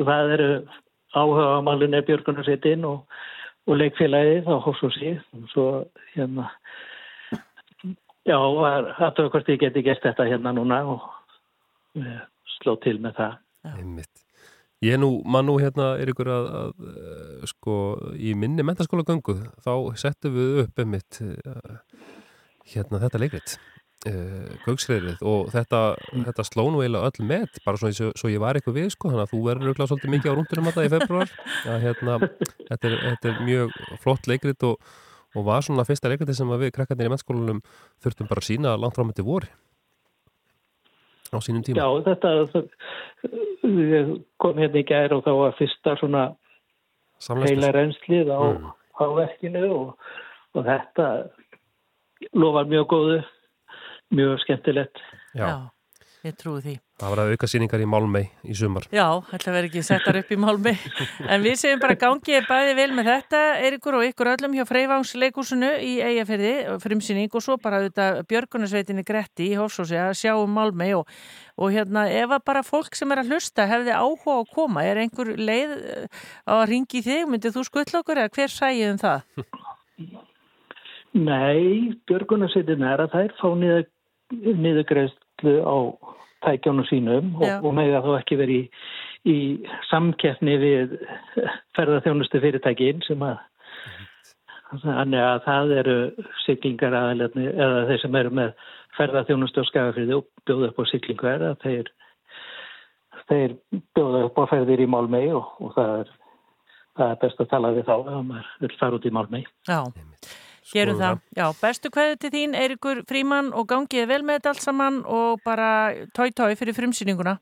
það 0.00 0.32
eru 0.38 0.48
áhuga 1.14 1.46
á 1.54 1.58
malunni 1.64 2.02
Björgunarsveitin 2.06 2.84
og, 2.88 3.04
og 3.68 3.80
leikfélagið 3.80 4.50
á 4.50 4.56
Hósúsi 4.64 5.14
og 5.36 5.46
svo 5.52 5.66
hérna 6.14 6.50
já, 8.24 8.36
það 8.98 9.22
er 9.22 9.30
hvort 9.32 9.50
ég 9.52 9.62
geti 9.62 9.84
gert 9.86 10.04
þetta 10.04 10.28
hérna 10.28 10.54
núna 10.56 10.82
og 10.94 11.08
sló 12.58 12.76
til 12.82 12.98
með 13.02 13.18
það. 13.18 13.34
Einmitt. 13.74 14.24
Ég 14.84 14.98
nú, 15.00 15.10
mann 15.24 15.46
nú 15.48 15.56
hérna 15.62 15.94
er 16.00 16.10
ykkur 16.12 16.28
að, 16.28 16.48
að 16.60 16.88
eh, 16.90 17.44
sko 17.48 17.76
í 18.20 18.34
minni 18.36 18.64
mentaskóla 18.66 19.06
gangu 19.06 19.38
þá 19.64 19.72
settum 20.00 20.34
við 20.36 20.58
upp 20.64 20.82
einmitt 20.82 21.20
uh, 21.24 21.78
hérna 22.74 23.00
þetta 23.06 23.22
leikrit 23.22 23.54
uh, 24.10 24.52
Gauksreirið 24.64 25.24
og 25.24 25.50
þetta, 25.54 25.80
mm. 26.12 26.26
þetta 26.28 26.46
sló 26.48 26.66
nú 26.70 26.82
eiginlega 26.82 27.10
öll 27.10 27.28
með 27.30 27.58
bara 27.66 27.80
svo, 27.80 28.10
svo, 28.12 28.30
ég 28.32 28.42
var 28.42 28.58
eitthvað 28.58 28.78
við 28.80 28.92
sko 28.94 29.12
þannig 29.12 29.26
að 29.26 29.34
þú 29.34 29.40
verður 29.48 29.70
auðvitað 29.70 29.90
svolítið 29.92 30.14
mikið 30.14 30.30
á 30.30 30.36
rúndunum 30.38 30.70
að 30.70 30.78
það 30.78 30.88
í 30.88 30.92
februar 30.94 31.34
að 31.74 31.84
hérna 31.88 32.18
þetta 32.22 32.90
er, 32.90 32.96
þetta 33.08 33.32
er 33.32 33.42
mjög 33.50 33.76
flott 34.04 34.30
leikrit 34.30 34.66
og, 34.70 34.94
og 35.34 35.46
var 35.50 35.66
svona 35.66 35.86
fyrsta 35.88 36.12
leikriti 36.12 36.36
sem 36.36 36.56
við 36.56 36.74
krakkarnir 36.76 37.10
í 37.10 37.14
mentaskólanum 37.14 37.62
þurftum 38.04 38.30
bara 38.30 38.44
að 38.44 38.50
sína 38.50 38.78
langt 38.80 38.98
frá 38.98 39.06
með 39.06 39.20
til 39.20 39.28
voru 39.28 39.52
á 41.34 41.38
sínum 41.42 41.64
tíma? 41.66 41.82
Já, 41.82 41.88
þetta 42.06 42.28
kom 44.42 44.58
hérna 44.60 44.80
í 44.80 44.86
gæri 44.86 45.16
og 45.16 45.24
þá 45.26 45.32
var 45.40 45.56
fyrsta 45.58 45.96
svona 46.00 46.24
heila 47.44 47.72
reynslið 47.74 48.30
á, 48.30 48.40
mm. 48.42 48.68
á 49.00 49.04
verkinu 49.18 49.64
og, 49.74 50.12
og 50.54 50.66
þetta 50.68 51.08
lofar 52.36 52.68
mjög 52.70 52.86
góðu, 52.92 53.18
mjög 54.16 54.42
skemmtilegt. 54.46 55.02
Já. 55.34 55.46
Já 55.46 55.56
ég 56.24 56.36
trúi 56.40 56.60
því. 56.64 56.74
Það 57.00 57.10
var 57.12 57.20
að 57.20 57.30
auka 57.34 57.48
síningar 57.50 57.82
í 57.82 57.86
Málmei 57.90 58.22
í 58.48 58.54
sumar. 58.56 58.86
Já, 58.94 59.04
þetta 59.28 59.52
verður 59.52 59.66
ekki 59.68 59.82
settar 59.84 60.18
upp 60.20 60.30
í 60.32 60.38
Málmei. 60.40 60.72
En 61.28 61.44
við 61.44 61.56
segjum 61.60 61.82
bara 61.82 61.96
gangið 62.00 62.46
bæði 62.48 62.76
vel 62.78 62.86
með 62.96 63.10
þetta, 63.10 63.40
Eirikur 63.66 63.98
og 63.98 64.06
ykkur 64.08 64.30
öllum 64.32 64.54
hjá 64.56 64.64
Freyvangsleikursunu 64.68 65.70
í 65.84 65.92
Eyjafjörði, 66.06 66.54
frimsýning 66.84 67.36
og 67.36 67.44
svo 67.44 67.58
bara 67.60 67.82
auðvitað 67.82 68.22
Björgunarsveitinni 68.30 69.04
Gretti 69.06 69.50
í 69.50 69.58
Hófsósi 69.58 69.98
að 70.00 70.14
sjá 70.22 70.32
um 70.38 70.54
Málmei 70.56 70.92
og, 70.96 71.10
og 71.60 71.74
hérna 71.74 72.06
ef 72.08 72.36
að 72.38 72.46
bara 72.48 72.64
fólk 72.64 72.96
sem 72.96 73.12
er 73.12 73.20
að 73.24 73.34
hlusta 73.34 73.68
hefði 73.68 73.92
áhuga 73.98 74.38
að 74.40 74.52
koma, 74.54 74.86
er 74.86 75.02
einhver 75.04 75.34
leið 75.36 75.74
eh, 75.76 76.22
að 76.56 76.68
ringi 76.72 77.04
þig, 77.04 77.26
myndið 77.28 77.58
þú 77.58 77.66
skuttla 77.68 78.04
okkur 78.04 78.22
eða 78.22 78.32
hver 78.38 78.54
sæðið 78.54 78.94
um 78.94 79.02
það? 79.02 79.26
Nei, 81.14 81.92
Björgunarsveitin 82.08 82.86
er 82.88 83.04
að 83.04 83.12
þær 83.12 83.36
fá 83.38 83.50
niður 83.54 83.84
niðurgreðslu 84.32 85.56
á 85.64 85.76
tækjónu 86.44 86.84
sínum 86.88 87.34
og, 87.40 87.48
og 87.64 87.74
með 87.76 87.96
að 87.98 88.06
þú 88.08 88.14
ekki 88.18 88.38
verið 88.40 88.60
í, 88.60 88.68
í 89.32 89.38
samkeppni 89.90 90.56
við 90.60 90.94
ferðarþjónustu 91.76 92.40
fyrirtækin 92.44 93.04
sem 93.06 93.24
að 93.24 93.42
þannig 94.82 95.20
að 95.22 95.42
það 95.44 95.74
eru 95.80 95.96
syklingar 96.44 96.96
aðalegni 96.98 97.46
eða 97.52 97.84
þeir 97.90 98.02
sem 98.02 98.18
eru 98.20 98.32
með 98.40 98.64
ferðarþjónustu 98.98 99.62
og 99.62 99.68
skafafriði 99.70 100.16
og 100.18 100.26
bjóða 100.48 100.70
upp 100.70 100.80
á 100.82 100.84
syklingar 100.90 101.46
að 101.50 101.56
þeir, 101.64 101.90
þeir 103.30 103.56
bjóða 103.96 104.24
upp 104.28 104.40
á 104.40 104.44
ferðir 104.50 104.84
í 104.84 104.88
Málmei 104.90 105.26
og, 105.34 105.52
og 105.62 105.76
það, 105.76 105.92
er, 106.00 106.14
það 106.98 107.12
er 107.12 107.20
best 107.26 107.44
að 107.44 107.52
tala 107.52 107.74
við 107.76 107.86
þá 107.90 107.94
ef 108.00 108.24
maður 108.32 108.50
vil 108.64 108.72
fara 108.80 108.98
út 108.98 109.06
í 109.06 109.14
Málmei 109.14 109.44
Já 109.68 109.80
Gerum 110.72 110.96
það. 111.00 111.20
Já, 111.36 111.44
bestu 111.60 111.90
hverju 111.92 112.18
til 112.22 112.30
þín, 112.32 112.56
Eirikur 112.56 113.02
Fríman 113.08 113.50
og 113.52 113.66
gangið 113.68 114.08
vel 114.08 114.22
með 114.24 114.38
þetta 114.38 114.52
allt 114.54 114.64
saman 114.64 115.00
og 115.04 115.42
bara 115.44 115.68
tói-tói 116.16 116.54
fyrir 116.56 116.76
frumsýninguna. 116.76 117.36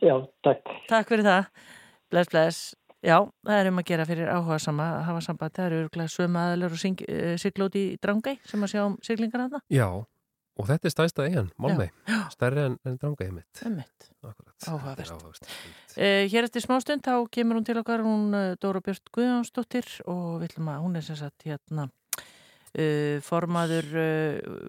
Já, 0.00 0.16
takk. 0.44 0.74
Takk 0.88 1.08
fyrir 1.08 1.24
það. 1.24 1.48
Bless, 2.12 2.32
bless. 2.32 2.58
Já, 3.04 3.18
það 3.44 3.58
er 3.60 3.68
um 3.68 3.80
að 3.80 3.88
gera 3.90 4.06
fyrir 4.08 4.30
áhuga 4.32 4.56
sama 4.62 4.84
að 4.94 5.02
hafa 5.08 5.24
samband. 5.26 5.54
Það 5.56 5.66
eru 5.66 5.80
örgulega 5.84 6.12
sömu 6.12 6.40
aðlur 6.40 6.76
og 6.76 7.02
uh, 7.04 7.34
siglóti 7.40 7.82
í 7.90 7.96
Drangæ 8.00 8.36
sem 8.48 8.64
að 8.64 8.72
sjá 8.72 8.82
um 8.86 8.94
siglingar 9.04 9.44
hana. 9.44 9.60
Já, 9.72 9.88
Og 10.54 10.68
þetta 10.68 10.86
er 10.86 10.92
stæsta 10.92 11.24
eigin, 11.26 11.48
Malmei, 11.58 11.88
stærri 12.30 12.62
en, 12.68 12.76
en 12.86 12.98
dranga 13.02 13.26
einmitt. 13.26 13.62
Einmitt, 13.66 14.06
áhugavert. 14.68 15.48
Uh, 15.96 16.28
hér 16.30 16.46
eftir 16.46 16.62
smástund 16.62 17.02
þá 17.02 17.26
kemur 17.34 17.58
hún 17.58 17.66
til 17.66 17.80
okkar, 17.80 18.04
hún 18.06 18.28
uh, 18.30 18.52
Dóra 18.62 18.82
Björn 18.84 19.10
Guðjónsdóttir 19.16 19.88
og 20.06 20.38
við 20.38 20.52
ætlum 20.52 20.70
að 20.70 20.84
hún 20.86 21.00
er 21.00 21.06
sem 21.08 21.18
sagt 21.18 21.48
hérna 21.48 21.88
uh, 21.88 23.18
formaður... 23.26 23.90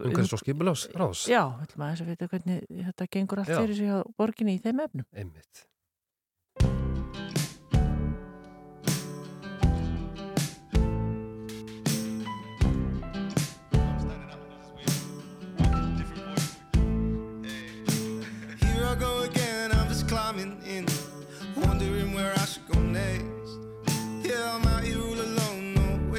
Umhverfis 0.09 0.33
og 0.39 0.41
skipulás 0.41 0.87
ráðs. 0.97 1.27
Já, 1.29 1.43
við 1.53 1.69
ætlum 1.69 1.85
að 1.85 1.93
þess 1.93 2.07
að 2.07 2.11
vita 2.15 2.31
hvernig 2.33 2.67
þetta 2.89 3.09
gengur 3.19 3.45
allt 3.45 3.53
fyrir 3.53 3.77
sig 3.77 3.93
á 3.93 4.01
borginni 4.17 4.57
í 4.57 4.65
þeim 4.65 4.85
efnum. 4.87 5.09
Einmitt. 5.13 5.65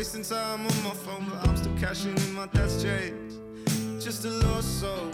Wasting 0.07 0.37
time 0.37 0.61
on 0.61 0.85
my 0.85 0.91
phone, 0.91 1.27
but 1.29 1.49
I'm 1.49 1.57
still 1.57 1.77
cashing 1.77 2.17
in 2.17 2.33
my 2.33 2.47
dad's 2.47 2.81
change. 2.81 3.33
Just 4.01 4.25
a 4.25 4.31
lost 4.31 4.81
soul, 4.81 5.11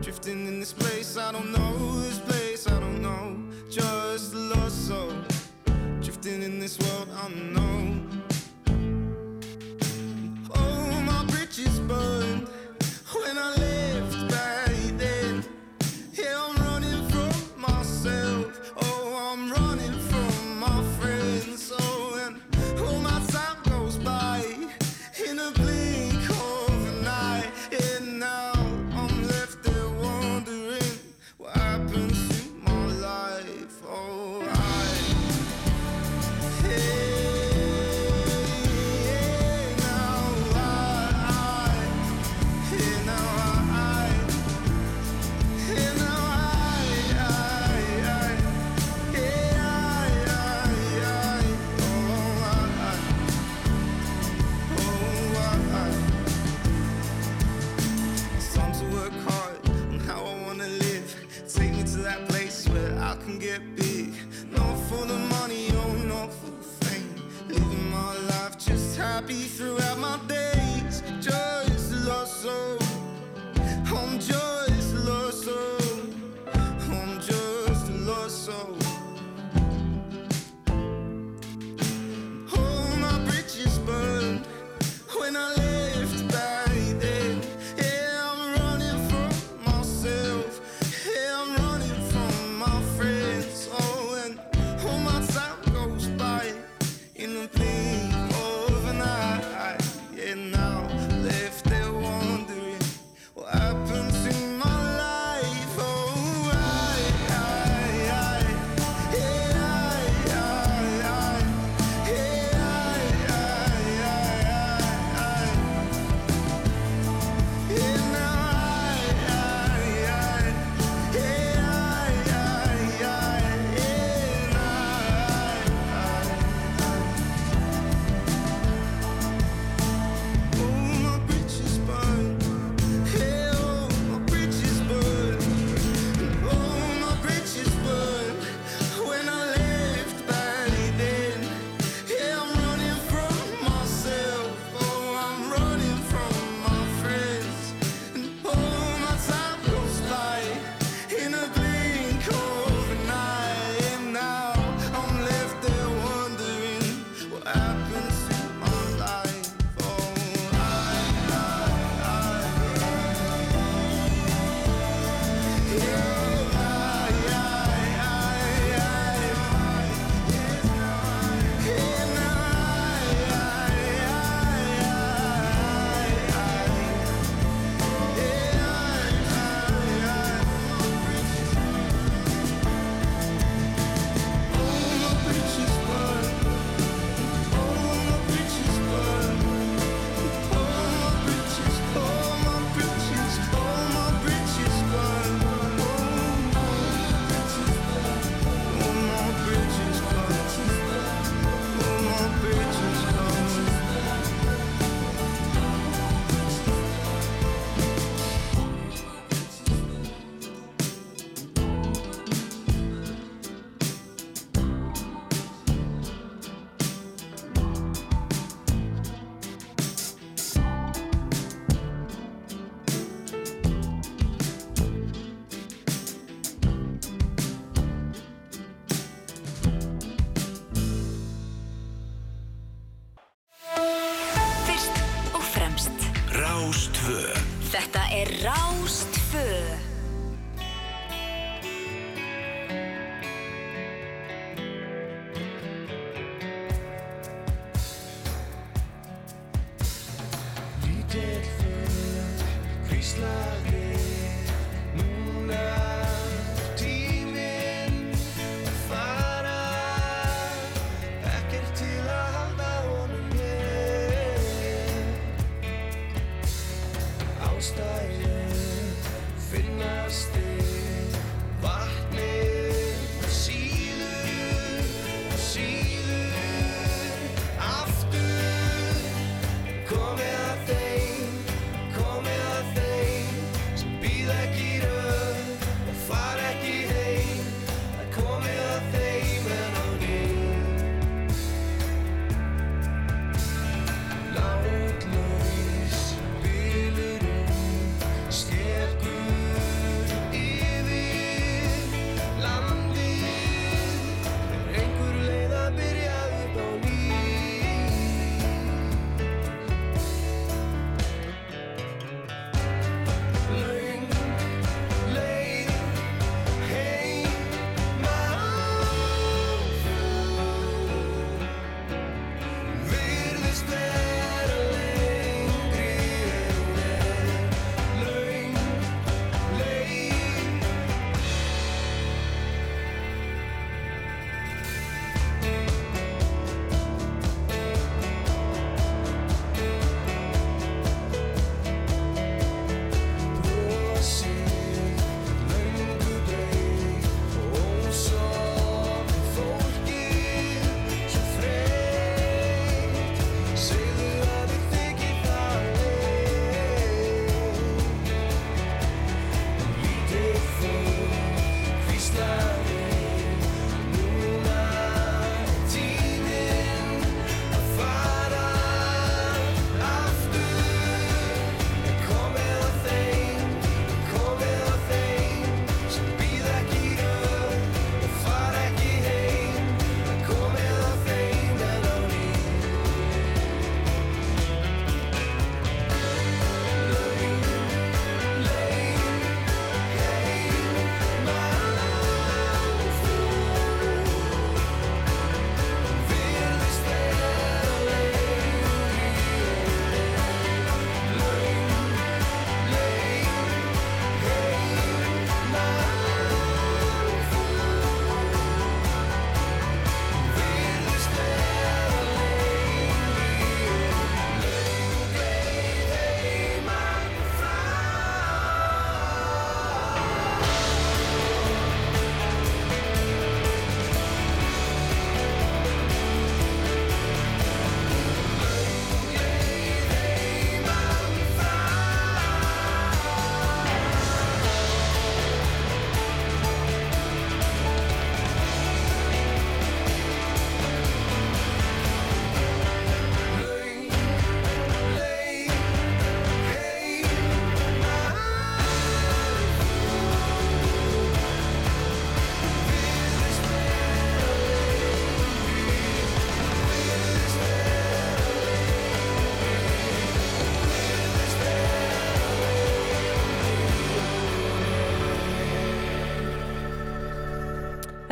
drifting 0.00 0.44
in 0.48 0.58
this 0.58 0.72
place. 0.72 1.16
I 1.16 1.30
don't 1.30 1.52
know 1.52 2.00
this 2.00 2.18
place, 2.18 2.66
I 2.66 2.80
don't 2.80 3.00
know. 3.00 3.36
Just 3.70 4.34
a 4.34 4.38
lost 4.38 4.88
soul, 4.88 5.12
drifting 6.00 6.42
in 6.42 6.58
this 6.58 6.80
world 6.80 7.08
unknown. 7.26 7.87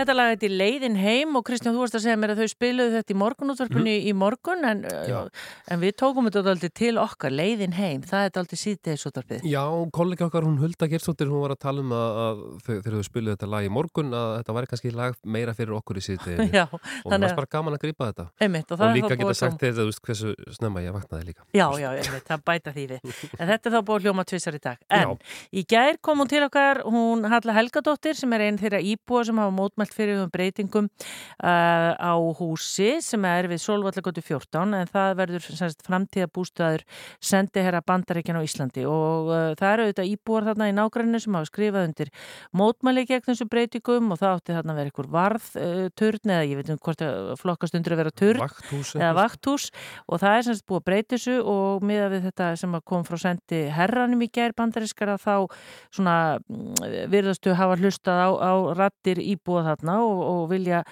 Þetta 0.07 0.21
lag 0.21 0.45
er 0.47 0.53
leiðin 0.55 0.97
heim 1.03 1.35
og 1.35 1.42
Kristján 1.49 1.75
þú 1.75 1.81
varst 1.83 1.97
að 1.99 2.05
segja 2.05 2.19
mér 2.23 2.33
að 2.37 2.45
þau 2.45 2.51
spiluðu 2.53 2.92
þetta 2.95 3.11
í 3.11 3.16
morgunútvarpunni 3.19 3.95
mm. 3.97 4.05
í 4.07 4.12
morgun 4.14 4.61
en, 4.69 4.85
uh, 4.87 5.25
en 5.72 5.81
við 5.83 5.94
tókum 5.98 6.29
þetta 6.29 6.52
aldrei 6.52 6.70
til 6.70 6.92
okkar 7.00 7.35
leiðin 7.35 7.74
heim, 7.76 8.02
það 8.07 8.29
er 8.29 8.40
aldrei 8.40 8.61
síðdegisútvarpið. 8.61 9.46
Já, 9.50 9.62
kollega 9.94 10.29
okkar 10.29 10.46
hún 10.46 10.59
Hulda 10.61 10.88
Gerstóttir, 10.90 11.31
hún 11.31 11.42
var 11.42 11.55
að 11.57 11.61
tala 11.64 11.83
um 11.83 11.94
að, 11.96 12.20
að 12.22 12.42
þegar 12.66 12.96
þau 12.96 13.09
spiluðu 13.09 13.35
þetta 13.35 13.48
lag 13.55 13.66
í 13.66 13.72
morgun 13.72 14.14
að 14.16 14.31
þetta 14.38 14.57
væri 14.57 14.70
kannski 14.72 14.92
lag 14.94 15.18
meira 15.37 15.55
fyrir 15.57 15.76
okkur 15.79 16.00
í 16.00 16.05
síðdeginu 16.07 16.62
og 16.74 17.11
það 17.11 17.26
var 17.26 17.37
bara 17.40 17.50
gaman 17.57 17.79
að 17.79 17.83
gripa 17.87 18.11
þetta 18.11 18.26
einmitt, 18.46 18.70
og, 18.70 18.85
og 18.87 18.94
líka 18.94 19.18
geta 19.18 19.37
sagt 19.40 19.59
þetta, 19.64 19.79
þú 19.81 19.88
veist 19.90 20.02
hversu 20.07 20.35
snemma 20.59 20.85
ég 20.85 20.96
vaknaði 20.96 21.31
líka. 21.33 21.46
Já, 21.57 21.66
já, 21.83 21.88
einmitt, 21.94 22.26
það 22.31 22.46
bæta 22.52 22.74
því 22.76 22.87
við. 22.94 23.11
En 23.40 23.50
þetta 23.50 23.68
er 23.68 23.74
þá 23.74 23.81
búið 23.90 24.07
hljóma 24.07 24.24
tvisar 24.29 24.57
í 24.57 24.62
dag. 24.62 24.81
En 24.92 25.02
já. 25.02 25.35
í 25.50 25.64
gær 25.68 25.98
kom 26.05 26.22
hún 26.22 26.31
til 26.31 26.42
okkar, 26.46 26.83
hún 26.87 27.26
Halla 27.29 27.57
Helgadóttir 27.57 28.16
sem 28.18 28.33
er 28.37 28.46
einn 28.46 28.61
þeirra 28.61 28.81
íbúa 28.81 29.24
sem 29.26 29.40
hafa 29.40 29.55
mótmælt 29.55 29.94
fyrir 29.96 30.22
um 30.22 30.31
breytingum 30.33 30.88
uh, 30.88 31.92
á 31.96 32.14
húsi 32.38 32.96
sem 33.05 33.26
er 33.29 33.50
við 33.50 33.62
Solvallagötu 33.64 34.24
14 34.24 34.76
en 34.81 34.90
það 34.92 35.16
verður 35.20 35.56
semst, 35.59 35.83
framtíða 35.87 36.29
bústöður 36.33 36.85
sendi 37.21 37.64
herra 37.64 37.83
bandaríkjan 37.87 38.38
á 38.40 38.47
Íslandi. 38.47 38.87
Og 38.88 39.31
uh, 39.31 39.53
það 39.59 39.73
eru 39.73 39.87
auðvitað 39.87 40.11
íbúar 40.12 40.49
þarna 40.51 40.71
í 40.71 40.77
nágræninu 40.77 41.23
sem 41.23 41.38
hafa 41.38 41.51
skrifað 41.51 41.88
undir 41.90 42.12
mótmæli 42.57 43.07
gegn 43.09 43.27
þessu 43.31 43.49
breytingum 43.51 44.12
og 44.14 44.21
það 44.23 44.37
átti 44.38 44.57
þarna 44.57 44.75
að 44.75 44.81
vera 44.81 44.92
einhver 44.92 45.11
varðturn 45.16 46.33
uh, 46.33 46.37
eða 46.37 46.47
ég 46.51 46.61
veit 46.61 46.73
um 46.75 46.83
hvort 46.87 47.07
flokkast 47.40 47.79
undir 47.79 47.97
að 47.97 48.03
vera 48.03 48.14
turn 48.23 48.42
vakthús, 48.45 48.95
eða 48.99 49.12
vakthús. 49.21 49.69
Og 50.07 50.23
það 50.23 50.38
er 50.38 50.49
semst 50.51 50.66
búið 50.69 50.83
að 50.83 50.87
breyta 50.90 51.16
þessu 51.16 51.37
og 51.57 51.87
miða 51.87 52.11
við 52.12 52.29
þetta 52.31 52.51
sem 52.61 52.79
kom 52.87 53.05
frá 53.07 53.19
sendi 53.21 53.62
herranum 53.73 54.25
í 54.25 54.31
gær 54.33 54.55
bandarískara 54.57 55.16
þá 55.21 55.47
svona 55.95 56.16
mm, 56.38 57.09
virðastu 57.12 57.55
hafa 57.57 57.79
hlustað 57.81 58.23
á, 58.23 58.31
á 58.37 58.53
rattir 58.77 59.21
íbúa 59.23 59.64
þarna 59.66 59.99
og, 60.05 60.21
og 60.27 60.42
vilja 60.51 60.83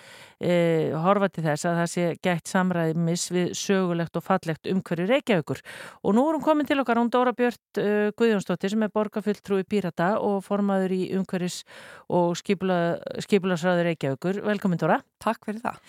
e, 0.40 0.92
horfa 1.04 1.30
til 1.32 1.44
þess 1.46 1.68
að 1.68 1.78
það 1.80 1.90
sé 1.94 2.06
gætt 2.24 2.50
samræðimis 2.50 3.26
við 3.34 3.52
sögulegt 3.58 4.18
og 4.18 4.26
fallegt 4.26 4.53
umhverju 4.70 5.06
Reykjavíkur. 5.10 5.62
Og 6.04 6.16
nú 6.16 6.26
erum 6.30 6.44
komin 6.44 6.68
til 6.68 6.80
okkar 6.82 7.00
hún 7.00 7.12
Dóra 7.12 7.34
Björn 7.36 7.58
uh, 7.80 8.10
Guðjónsdóttir 8.18 8.74
sem 8.74 8.84
er 8.86 8.92
borgarfulltrúi 8.94 9.64
Pírata 9.68 10.14
og 10.22 10.42
formaður 10.46 10.96
í 10.96 11.02
umhverjus 11.18 11.62
og 12.08 12.34
skipularsræður 12.38 13.90
Reykjavíkur. 13.90 14.42
Velkomin 14.46 14.80
Dóra. 14.80 15.00
Takk 15.22 15.48
fyrir 15.48 15.64
það. 15.64 15.80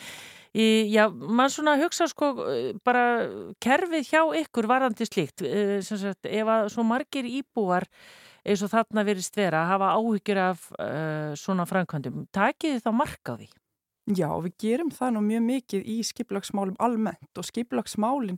Í, 0.56 0.88
já, 0.88 1.10
mann 1.12 1.52
svona 1.52 1.74
hugsa 1.82 2.06
sko 2.08 2.30
bara 2.88 3.26
kerfið 3.60 4.06
hjá 4.08 4.22
ykkur 4.40 4.70
varandi 4.72 5.04
slíkt, 5.04 5.44
sagt, 5.84 6.30
ef 6.30 6.48
að 6.48 6.70
svo 6.72 6.86
margir 6.88 7.28
íbúar 7.28 7.84
eins 8.46 8.64
og 8.64 8.72
þarna 8.72 9.04
verist 9.04 9.36
vera 9.36 9.66
að 9.66 9.72
hafa 9.74 9.92
áhyggjur 9.98 10.42
af 10.46 10.66
uh, 10.78 11.36
svona 11.40 11.66
framkvæmdum. 11.68 12.28
Takið 12.36 12.78
þið 12.78 12.84
þá 12.86 12.92
mark 12.96 13.32
á 13.32 13.34
því? 13.36 13.50
Já, 14.06 14.30
við 14.38 14.54
gerum 14.62 14.92
það 14.94 15.16
nú 15.16 15.22
mjög 15.26 15.42
mikið 15.48 15.88
í 15.90 15.96
skiplagsmálum 16.06 16.76
almennt 16.78 17.40
og 17.42 17.48
skiplagsmálinn 17.48 18.38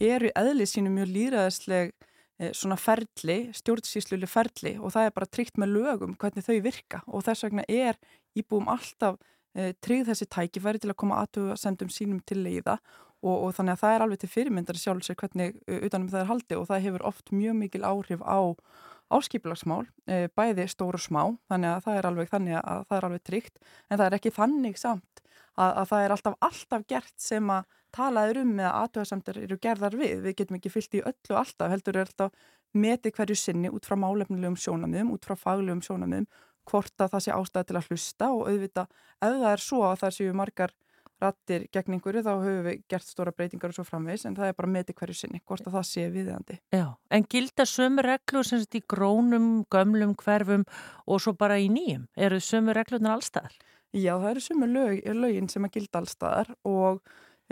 eru 0.00 0.30
eðlið 0.32 0.70
sínu 0.70 0.92
mjög 0.94 1.10
líraðisleg 1.12 1.92
eh, 2.40 2.52
svona 2.56 2.78
ferli, 2.80 3.36
stjórnsýsluleg 3.52 4.30
ferli 4.32 4.78
og 4.80 4.94
það 4.94 5.08
er 5.08 5.14
bara 5.18 5.28
tryggt 5.28 5.60
með 5.60 5.74
lögum 5.76 6.16
hvernig 6.16 6.46
þau 6.46 6.56
virka 6.64 7.02
og 7.06 7.26
þess 7.26 7.44
vegna 7.44 7.66
er 7.68 8.00
íbúum 8.40 8.72
alltaf 8.72 9.20
eh, 9.52 9.74
tryggð 9.84 10.14
þessi 10.14 10.30
tækifæri 10.32 10.80
til 10.80 10.94
að 10.94 11.00
koma 11.04 11.20
aðtuga 11.20 11.58
sendum 11.60 11.92
sínum 11.92 12.24
til 12.24 12.40
leiða 12.46 12.78
og, 13.20 13.36
og 13.36 13.52
þannig 13.58 13.76
að 13.76 13.84
það 13.84 13.96
er 13.98 14.06
alveg 14.06 14.22
til 14.22 14.32
fyrirmyndar 14.32 14.80
sjálfsveit 14.80 15.20
hvernig 15.20 15.60
utanum 15.68 16.08
það 16.08 16.24
er 16.24 16.30
haldi 16.32 16.56
og 16.56 16.66
það 16.72 16.86
hefur 16.88 17.06
oft 17.12 17.36
mjög 17.36 17.60
mikil 17.60 17.84
áhrif 17.84 18.24
á 18.24 18.40
áskipilagsmál, 19.18 19.84
eh, 20.06 20.28
bæði 20.36 20.68
stóru 20.70 20.98
og 20.98 21.04
smá, 21.04 21.22
þannig 21.50 21.70
að 21.72 21.84
það 21.86 21.98
er 21.98 22.08
alveg 22.10 22.34
alveg 23.02 23.22
tryggt, 23.26 23.58
en 23.90 23.98
það 23.98 24.06
er 24.06 24.18
ekki 24.18 24.34
þannig 24.34 24.78
samt 24.80 25.22
að, 25.56 25.70
að 25.70 25.86
það 25.90 26.04
er 26.04 26.14
alltaf, 26.16 26.36
alltaf 26.48 26.86
gert 26.88 27.14
sem 27.20 27.50
að 27.52 27.78
talaður 27.92 28.42
um 28.42 28.54
með 28.56 28.68
að 28.70 28.78
aðtöðasamtir 28.82 29.40
eru 29.42 29.58
gerðar 29.60 29.96
við, 30.00 30.14
við 30.24 30.36
getum 30.38 30.58
ekki 30.58 30.72
fyllt 30.72 30.96
í 30.96 31.02
öllu 31.04 31.36
alltaf, 31.36 31.72
heldur 31.72 31.98
er 31.98 32.08
alltaf 32.08 32.46
metið 32.72 33.16
hverju 33.18 33.36
sinni 33.36 33.72
út 33.72 33.84
frá 33.84 33.98
málefnilegum 34.00 34.56
sjónamöðum, 34.56 35.12
út 35.12 35.28
frá 35.28 35.36
faglegum 35.36 35.82
sjónamöðum, 35.84 36.28
hvort 36.68 37.02
að 37.02 37.12
það 37.12 37.24
sé 37.24 37.34
ástæði 37.36 37.68
til 37.68 37.78
að 37.78 37.90
hlusta 37.90 38.30
og 38.32 38.48
auðvita 38.48 38.86
ef 38.86 39.34
það 39.34 39.48
er 39.50 39.64
svo 39.64 39.82
að 39.88 40.00
það 40.04 40.16
séu 40.16 40.36
margar 40.38 40.74
rattir 41.22 41.66
gegn 41.74 41.96
einhverju 41.96 42.24
þá 42.26 42.30
höfum 42.32 42.66
við 42.66 42.84
gert 42.90 43.06
stóra 43.06 43.32
breytingar 43.36 43.72
og 43.72 43.78
svo 43.78 43.86
framvegs 43.86 44.26
en 44.28 44.36
það 44.38 44.50
er 44.50 44.56
bara 44.58 44.72
metið 44.74 44.98
hverju 44.98 45.18
sinni, 45.18 45.42
hvort 45.48 45.66
að 45.66 45.76
það 45.78 45.88
sé 45.88 46.06
viðeigandi. 46.12 46.58
Já, 46.74 46.86
en 47.14 47.26
gilda 47.34 47.66
sömu 47.68 48.04
reglur 48.06 48.48
sem 48.48 48.62
þetta 48.62 48.80
í 48.80 48.86
grónum, 48.94 49.50
gömlum, 49.72 50.14
hverfum 50.22 50.66
og 51.06 51.24
svo 51.24 51.34
bara 51.38 51.58
í 51.62 51.68
nýjum? 51.72 52.08
Eru 52.16 52.40
sömu 52.42 52.76
reglurnar 52.76 53.16
allstaðar? 53.16 53.56
Já, 53.92 54.14
það 54.16 54.30
eru 54.30 54.46
sömu 54.46 54.70
lög, 54.72 55.02
lögin 55.20 55.50
sem 55.52 55.68
að 55.68 55.76
gilda 55.76 56.00
allstaðar 56.00 56.54
og 56.68 57.02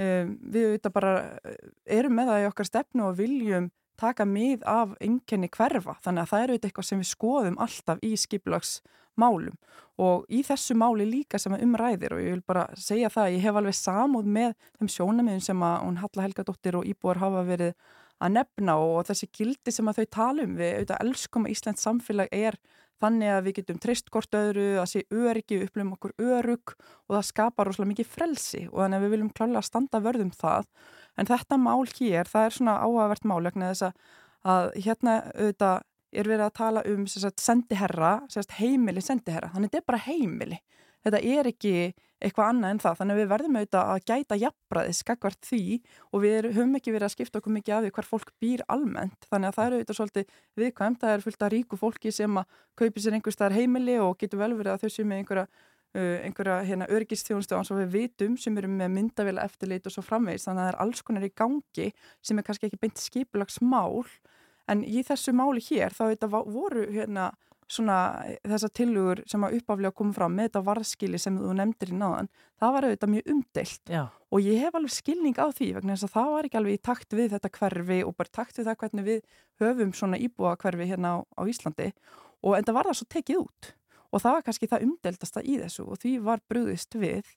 um, 0.01 0.33
við 0.55 0.89
bara 0.95 1.17
eh, 1.45 1.61
erum 1.99 2.17
með 2.17 2.33
það 2.33 2.45
í 2.45 2.49
okkar 2.51 2.71
stefnu 2.71 3.07
og 3.11 3.19
viljum 3.19 3.69
taka 4.01 4.27
mið 4.29 4.65
af 4.69 4.97
einkenni 5.01 5.51
hverfa. 5.53 5.97
Þannig 6.05 6.25
að 6.25 6.33
það 6.33 6.45
eru 6.47 6.59
eitthvað 6.59 6.89
sem 6.89 7.03
við 7.03 7.11
skoðum 7.11 7.61
alltaf 7.61 8.03
í 8.07 8.11
skiplagsmálum 8.19 9.57
og 10.01 10.27
í 10.33 10.41
þessu 10.47 10.77
máli 10.81 11.07
líka 11.09 11.39
sem 11.41 11.57
umræðir 11.59 12.17
og 12.17 12.23
ég 12.25 12.37
vil 12.37 12.45
bara 12.47 12.67
segja 12.79 13.11
það 13.13 13.27
að 13.27 13.35
ég 13.37 13.45
hef 13.45 13.59
alveg 13.61 13.77
samúð 13.77 14.31
með 14.37 14.55
þeim 14.79 14.93
sjónamiðum 14.97 15.43
sem 15.45 15.65
að 15.67 15.77
hún 15.85 15.99
Halla 16.01 16.27
Helgadóttir 16.27 16.79
og 16.79 16.87
Íbúar 16.89 17.21
hafa 17.21 17.43
verið 17.49 17.75
að 18.21 18.35
nefna 18.37 18.77
og 18.81 19.05
þessi 19.09 19.29
gildi 19.37 19.73
sem 19.75 19.89
að 19.89 20.01
þau 20.01 20.09
talum 20.17 20.57
við 20.59 20.75
auðvitað 20.75 21.05
elskum 21.05 21.47
að 21.47 21.55
Íslands 21.55 21.85
samfélag 21.85 22.33
er 22.37 22.57
þannig 23.01 23.33
að 23.33 23.45
við 23.47 23.59
getum 23.61 23.81
treyst 23.81 24.11
hvort 24.13 24.37
öðru, 24.37 24.69
að 24.83 24.89
sé 24.93 25.05
öryggi, 25.09 25.59
við 25.59 25.69
upplifum 25.69 25.93
okkur 25.97 26.17
örug 26.21 26.75
og 26.77 27.17
það 27.17 27.29
skapar 27.31 27.71
rosalega 27.71 27.93
mikið 27.95 28.11
frelsi 28.15 28.65
og 28.69 28.83
þannig 28.83 28.99
að 28.99 29.05
við 29.07 29.15
viljum 29.15 29.35
klálega 29.37 29.63
standa 29.65 30.03
vörðum 30.05 30.35
það 30.37 30.69
En 31.19 31.29
þetta 31.29 31.59
mál 31.61 31.85
hér, 31.99 32.29
það 32.29 32.47
er 32.47 32.57
svona 32.57 32.75
áhagvert 32.81 33.27
mál 33.29 33.41
vegna 33.45 33.71
þess 33.73 33.91
að 34.49 34.69
hérna 34.87 35.17
auðvitað 35.35 35.87
er 36.11 36.31
verið 36.31 36.45
að 36.47 36.57
tala 36.59 36.85
um 36.91 37.07
sagt, 37.11 37.43
sendiherra, 37.43 38.13
sagt, 38.33 38.57
heimili 38.59 39.03
sendiherra, 39.05 39.51
þannig 39.53 39.71
þetta 39.71 39.83
er 39.83 39.89
bara 39.91 40.05
heimili. 40.07 40.59
Þetta 41.07 41.21
er 41.25 41.49
ekki 41.51 41.75
eitthvað 42.21 42.51
annað 42.53 42.75
en 42.75 42.81
það, 42.83 42.97
þannig 42.99 43.15
að 43.15 43.21
við 43.21 43.29
verðum 43.31 43.57
auðvitað 43.57 43.91
að 43.91 44.03
gæta 44.11 44.37
jafnbræði 44.37 44.97
skakvart 44.99 45.47
því 45.49 45.63
og 46.11 46.23
við 46.25 46.49
höfum 46.51 46.75
ekki 46.77 46.93
verið 46.93 47.07
að 47.07 47.15
skipta 47.15 47.41
okkur 47.41 47.55
mikið 47.55 47.77
af 47.77 47.87
því 47.87 47.93
hvar 47.97 48.09
fólk 48.11 48.33
býr 48.43 48.65
almennt, 48.69 49.25
þannig 49.31 49.49
að 49.49 49.57
það 49.57 49.69
eru 49.71 49.79
auðvitað 49.79 49.99
svolítið 50.01 50.35
viðkvæmt, 50.61 51.01
það 51.01 51.15
er 51.15 51.25
fullt 51.25 51.47
af 51.47 51.53
ríku 51.55 51.81
fólki 51.81 52.13
sem 52.13 52.37
að 52.43 52.61
kaupi 52.77 53.01
sér 53.01 53.17
einhver 53.17 53.37
staðar 53.37 53.57
heimili 53.57 53.97
og 54.05 54.19
getur 54.21 54.43
vel 54.43 54.53
verið 54.59 54.75
að 54.75 54.85
þau 54.85 54.97
séu 54.99 55.09
með 55.09 55.23
einhverja 55.23 55.49
Uh, 55.91 56.21
einhverja 56.23 56.61
hérna, 56.63 56.87
örgistjónustu 56.87 57.57
eins 57.59 57.73
og 57.75 57.81
við 57.81 57.89
vitum 57.97 58.37
sem 58.39 58.55
eru 58.61 58.69
með 58.71 58.93
myndavila 58.95 59.43
eftirlit 59.43 59.89
og 59.91 59.91
svo 59.91 60.05
framvegis. 60.07 60.45
Þannig 60.47 60.63
að 60.63 60.69
það 60.69 60.71
er 60.71 60.77
alls 60.85 61.01
konar 61.03 61.25
í 61.27 61.31
gangi 61.35 61.87
sem 62.23 62.39
er 62.39 62.47
kannski 62.47 62.69
ekki 62.69 62.79
beint 62.79 63.03
skipilagsmál 63.03 64.05
en 64.71 64.85
í 64.87 65.03
þessu 65.09 65.35
máli 65.35 65.65
hér 65.67 65.91
þá 65.97 66.05
þetta 66.13 66.29
voru 66.31 66.85
hérna 66.95 67.33
svona 67.71 67.97
þessa 68.43 68.71
tilugur 68.75 69.23
sem 69.31 69.45
að 69.47 69.61
uppaflega 69.61 69.95
koma 69.95 70.17
fram 70.17 70.35
með 70.35 70.49
þetta 70.49 70.63
varðskili 70.67 71.21
sem 71.23 71.37
þú 71.39 71.53
nefndir 71.55 71.93
í 71.95 71.99
náðan 72.01 72.31
það 72.61 72.75
var 72.75 72.87
auðvitað 72.87 73.13
mjög 73.15 73.31
umdelt 73.35 73.93
Já. 73.95 74.03
og 74.11 74.43
ég 74.45 74.65
hef 74.65 74.79
alveg 74.79 74.95
skilning 74.95 75.39
á 75.39 75.47
því 75.55 75.69
vegna 75.77 75.95
þess 75.95 76.09
að 76.09 76.15
það 76.17 76.33
var 76.35 76.49
ekki 76.49 76.61
alveg 76.61 76.77
í 76.77 76.83
takt 76.91 77.17
við 77.17 77.37
þetta 77.37 77.53
hverfi 77.57 78.01
og 78.05 78.17
bara 78.19 78.35
takt 78.41 78.59
við 78.59 78.69
það 78.69 78.81
hvernig 78.83 79.07
við 79.07 79.23
höfum 79.61 79.93
svona 79.97 80.21
íbúa 80.21 80.57
hverfi 80.61 80.89
hérna 80.89 81.15
á, 81.15 81.19
á 81.37 81.43
Íslandi. 81.49 81.91
Og 82.43 82.57
en 82.57 82.67
það 82.67 82.77
var 82.79 82.91
það 82.91 82.99
svo 83.01 83.09
tekið 83.15 83.41
út. 83.43 83.71
Og 84.11 84.23
það 84.25 84.37
var 84.37 84.47
kannski 84.47 84.71
það 84.71 84.87
umdeldasta 84.89 85.43
í 85.45 85.57
þessu 85.61 85.87
og 85.87 86.01
því 86.03 86.15
var 86.27 86.43
brúðist 86.51 86.97
við. 86.99 87.29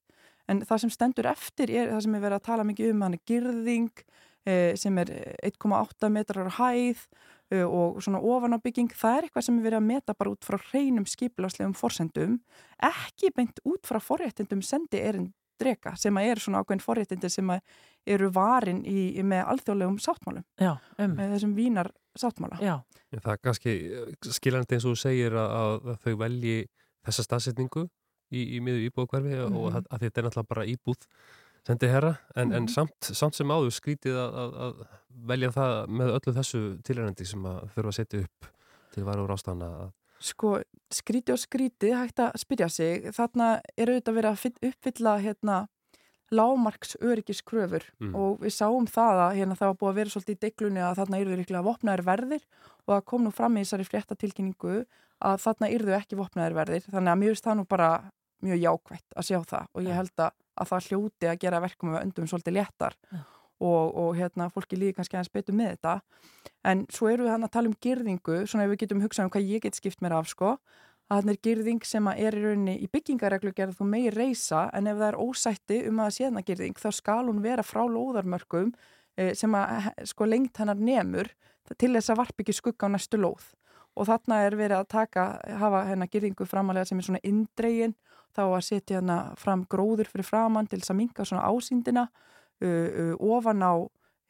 En 0.50 0.64
það 0.66 0.84
sem 0.84 0.94
stendur 0.94 1.30
eftir 1.30 1.72
er 1.72 1.92
það 1.94 2.06
sem 2.06 2.16
er 2.18 2.24
verið 2.26 2.40
að 2.40 2.48
tala 2.50 2.68
mikið 2.68 2.94
um 2.94 3.04
hann 3.06 3.18
er 3.18 3.24
girðing 3.30 4.06
eh, 4.48 4.74
sem 4.80 4.98
er 5.04 5.12
1,8 5.46 6.12
metrar 6.12 6.52
hæð 6.58 7.06
og 7.52 8.00
svona 8.02 8.22
ofanábygging 8.24 8.94
það 8.98 9.18
er 9.18 9.28
eitthvað 9.28 9.48
sem 9.48 9.58
er 9.60 9.66
verið 9.68 9.80
að 9.82 9.90
meta 9.90 10.16
bara 10.18 10.32
út 10.34 10.46
frá 10.48 10.58
hreinum 10.72 11.06
skiplaslegum 11.06 11.76
forsendum 11.78 12.38
ekki 12.82 13.34
beint 13.36 13.60
út 13.68 13.86
frá 13.86 14.00
forréttindum 14.02 14.64
sendi 14.66 15.02
erinn 15.04 15.32
drega 15.60 15.94
sem 16.00 16.18
að 16.18 16.30
er 16.32 16.42
svona 16.42 16.64
ákveðin 16.64 16.84
forréttindi 16.84 17.30
sem 17.30 17.52
að 17.54 17.62
eru 18.16 18.30
varin 18.34 18.82
í, 18.90 19.22
með 19.24 19.44
alþjóðlegum 19.54 20.00
sáttmálum 20.02 20.46
Já, 20.60 20.74
um. 20.98 21.14
með 21.18 21.36
þessum 21.36 21.54
vínar 21.58 21.92
sáttmála. 22.20 22.60
Já. 22.62 22.76
Það 23.14 23.34
er 23.34 23.42
kannski 23.44 23.74
eh, 23.74 24.32
skiljandi 24.34 24.78
eins 24.78 24.88
og 24.88 24.96
þú 24.96 25.02
segir 25.04 25.38
að, 25.38 25.54
að 25.94 26.00
þau 26.04 26.14
velji 26.24 26.58
þessa 27.06 27.26
staðsetningu 27.28 27.86
í, 28.34 28.44
í 28.58 28.62
miður 28.64 28.88
íbúðkverfi 28.88 29.38
mm. 29.38 29.58
og 29.60 29.80
að, 29.80 29.90
að 29.90 30.06
þetta 30.06 30.22
er 30.22 30.28
náttúrulega 30.28 30.52
bara 30.54 30.68
íbúð 30.74 31.08
sendið 31.68 31.94
herra, 31.96 32.14
en, 32.36 32.50
mm. 32.50 32.54
en 32.54 32.64
mhm. 32.66 32.72
samt, 32.74 33.12
samt 33.16 33.38
sem 33.38 33.52
áður 33.52 33.74
skrítið 33.76 34.20
að, 34.20 34.56
að 34.68 34.86
velja 35.32 35.52
það 35.56 35.76
með 36.00 36.16
öllu 36.18 36.36
þessu 36.40 36.64
tilhengandi 36.84 37.28
sem 37.30 37.46
að 37.48 37.60
þurfa 37.76 37.94
að 37.94 38.00
setja 38.00 38.24
upp 38.24 38.50
til 38.94 39.06
varu 39.08 39.28
úr 39.28 39.36
ástana 39.38 39.70
Sko, 40.24 40.56
skríti 40.94 41.34
og 41.34 41.40
skríti 41.42 41.90
hægt 41.92 42.22
að 42.24 42.38
spyrja 42.40 42.70
sig, 42.72 43.10
þarna 43.12 43.58
er 43.76 43.90
auðvitað 43.92 44.16
verið 44.16 44.30
að 44.30 44.70
uppfylla 44.70 45.16
hérna 45.20 45.58
lámarks 46.34 46.96
öryggiskröfur 47.02 47.86
mm. 48.00 48.14
og 48.18 48.42
við 48.44 48.56
sáum 48.56 48.88
það 48.90 49.22
að 49.26 49.36
hérna, 49.40 49.58
það 49.60 49.72
var 49.72 49.80
búið 49.80 49.92
að 49.92 50.00
vera 50.00 50.14
svolítið 50.14 50.36
í 50.36 50.42
deglunni 50.46 50.84
að 50.84 51.00
þarna 51.02 51.20
yrður 51.22 51.44
ykkurlega 51.44 51.68
vopnaðir 51.68 52.06
verðir 52.08 52.46
og 52.86 52.94
það 52.94 53.04
kom 53.12 53.26
nú 53.26 53.34
fram 53.36 53.58
í 53.58 53.64
þessari 53.64 53.88
fréttatilkynningu 53.90 54.78
að 55.24 55.44
þarna 55.44 55.72
yrðu 55.76 55.96
ekki 56.00 56.20
vopnaðir 56.20 56.58
verðir 56.58 56.88
þannig 56.88 57.14
að 57.14 57.22
mjög 57.22 57.36
veist 57.36 57.48
það 57.48 57.60
nú 57.60 57.68
bara 57.70 57.90
mjög 58.44 58.64
jákvætt 58.64 59.20
að 59.20 59.30
sjá 59.30 59.38
það 59.52 59.68
og 59.70 59.88
ég 59.88 60.00
held 60.00 60.26
að, 60.26 60.40
að 60.60 60.72
það 60.72 60.90
hljóti 60.90 61.30
að 61.30 61.40
gera 61.44 61.62
verkum 61.64 61.94
með 61.94 62.04
öndum 62.06 62.30
svolítið 62.30 62.58
léttar 62.60 62.98
og, 63.64 63.86
og 63.96 64.10
hérna 64.18 64.50
fólki 64.54 64.80
líði 64.80 64.96
kannski 64.98 65.18
aðeins 65.18 65.34
betur 65.34 65.58
með 65.58 65.76
þetta. 65.76 65.98
En 66.68 66.86
svo 66.94 67.10
eru 67.12 67.28
við 67.28 67.36
hann 67.36 67.48
að 67.48 67.54
tala 67.56 67.72
um 67.72 67.78
girðingu 67.86 68.42
svona 68.48 68.66
ef 68.66 68.74
við 68.74 68.82
getum 68.86 69.04
hugsað 69.04 69.28
um 69.28 69.34
hvað 69.36 69.54
ég 69.54 69.64
get 69.66 69.80
skipt 69.80 70.04
mér 70.04 70.18
af 70.20 70.32
sko 70.32 70.58
að 71.12 71.22
hann 71.22 71.34
er 71.34 71.40
girðing 71.46 71.86
sem 71.86 72.08
er 72.14 72.38
í 72.38 72.42
rauninni 72.44 72.76
í 72.82 72.90
byggingareglu 72.92 73.54
gerð 73.56 73.80
þú 73.80 73.88
megi 73.92 74.12
reysa 74.14 74.66
en 74.74 74.88
ef 74.90 75.00
það 75.00 75.10
er 75.10 75.20
ósætti 75.20 75.80
um 75.90 76.02
að 76.04 76.14
séðna 76.18 76.44
girðing 76.48 76.80
þá 76.80 76.90
skal 76.96 77.24
hún 77.28 77.42
vera 77.44 77.66
frá 77.66 77.84
lóðarmörkum 77.84 78.72
eh, 79.20 79.34
sem 79.38 79.54
að 79.58 79.92
sko 80.10 80.28
lengt 80.30 80.62
hennar 80.62 80.80
nemur 80.80 81.30
til 81.78 81.94
þess 81.96 82.14
að 82.14 82.22
varp 82.24 82.44
ekki 82.44 82.56
skugga 82.56 82.90
á 82.90 82.94
næstu 82.96 83.20
lóð 83.20 83.52
og 83.94 84.08
þarna 84.10 84.40
er 84.48 84.58
verið 84.58 84.80
að 84.80 84.90
taka, 84.94 85.26
hafa 85.62 85.84
hennar 85.90 86.10
girðingu 86.12 86.48
framalega 86.50 86.90
sem 86.90 87.00
er 87.00 87.08
svona 87.08 87.24
indregin 87.24 87.96
þá 88.34 88.44
að 88.48 88.64
setja 88.66 89.00
hennar 89.00 89.36
fram 89.38 89.66
gróður 89.70 90.10
fyrir 90.10 90.26
framann 90.28 90.70
til 90.70 90.82
þess 90.82 90.94
að 90.94 91.00
minga 91.02 91.28
svona 91.30 91.46
ásýndina 91.50 92.08
uh, 92.08 92.68
uh, 92.68 93.14
ofan 93.20 93.62
á 93.62 93.74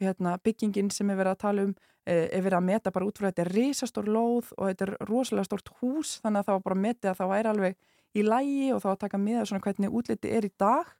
hérna, 0.04 0.38
byggingin 0.43 0.91
sem 0.91 1.10
er 1.10 1.19
verið 1.19 1.36
að 1.38 1.43
tala 1.45 1.67
um 1.69 1.73
uh, 1.73 2.28
er 2.28 2.43
verið 2.43 2.60
að 2.60 2.67
meta 2.67 2.91
bara 2.91 3.08
út 3.08 3.19
frá 3.19 3.30
þetta 3.30 3.47
risastór 3.52 4.12
lóð 4.12 4.52
og 4.58 4.69
þetta 4.69 4.88
er 4.88 4.95
rosalega 5.08 5.47
stórt 5.47 5.71
hús 5.80 6.17
þannig 6.23 6.43
að 6.43 6.49
það 6.49 6.58
var 6.58 6.65
bara 6.67 6.80
að 6.80 6.86
metja 6.88 7.13
að 7.13 7.21
það 7.21 7.34
væri 7.34 7.54
alveg 7.54 7.80
í 8.13 8.26
lægi 8.28 8.67
og 8.73 8.84
þá 8.84 8.89
að 8.91 8.99
taka 9.06 9.21
með 9.21 9.45
svona 9.49 9.65
hvernig 9.65 9.95
útliti 9.97 10.34
er 10.34 10.45
í 10.45 10.52
dag. 10.62 10.91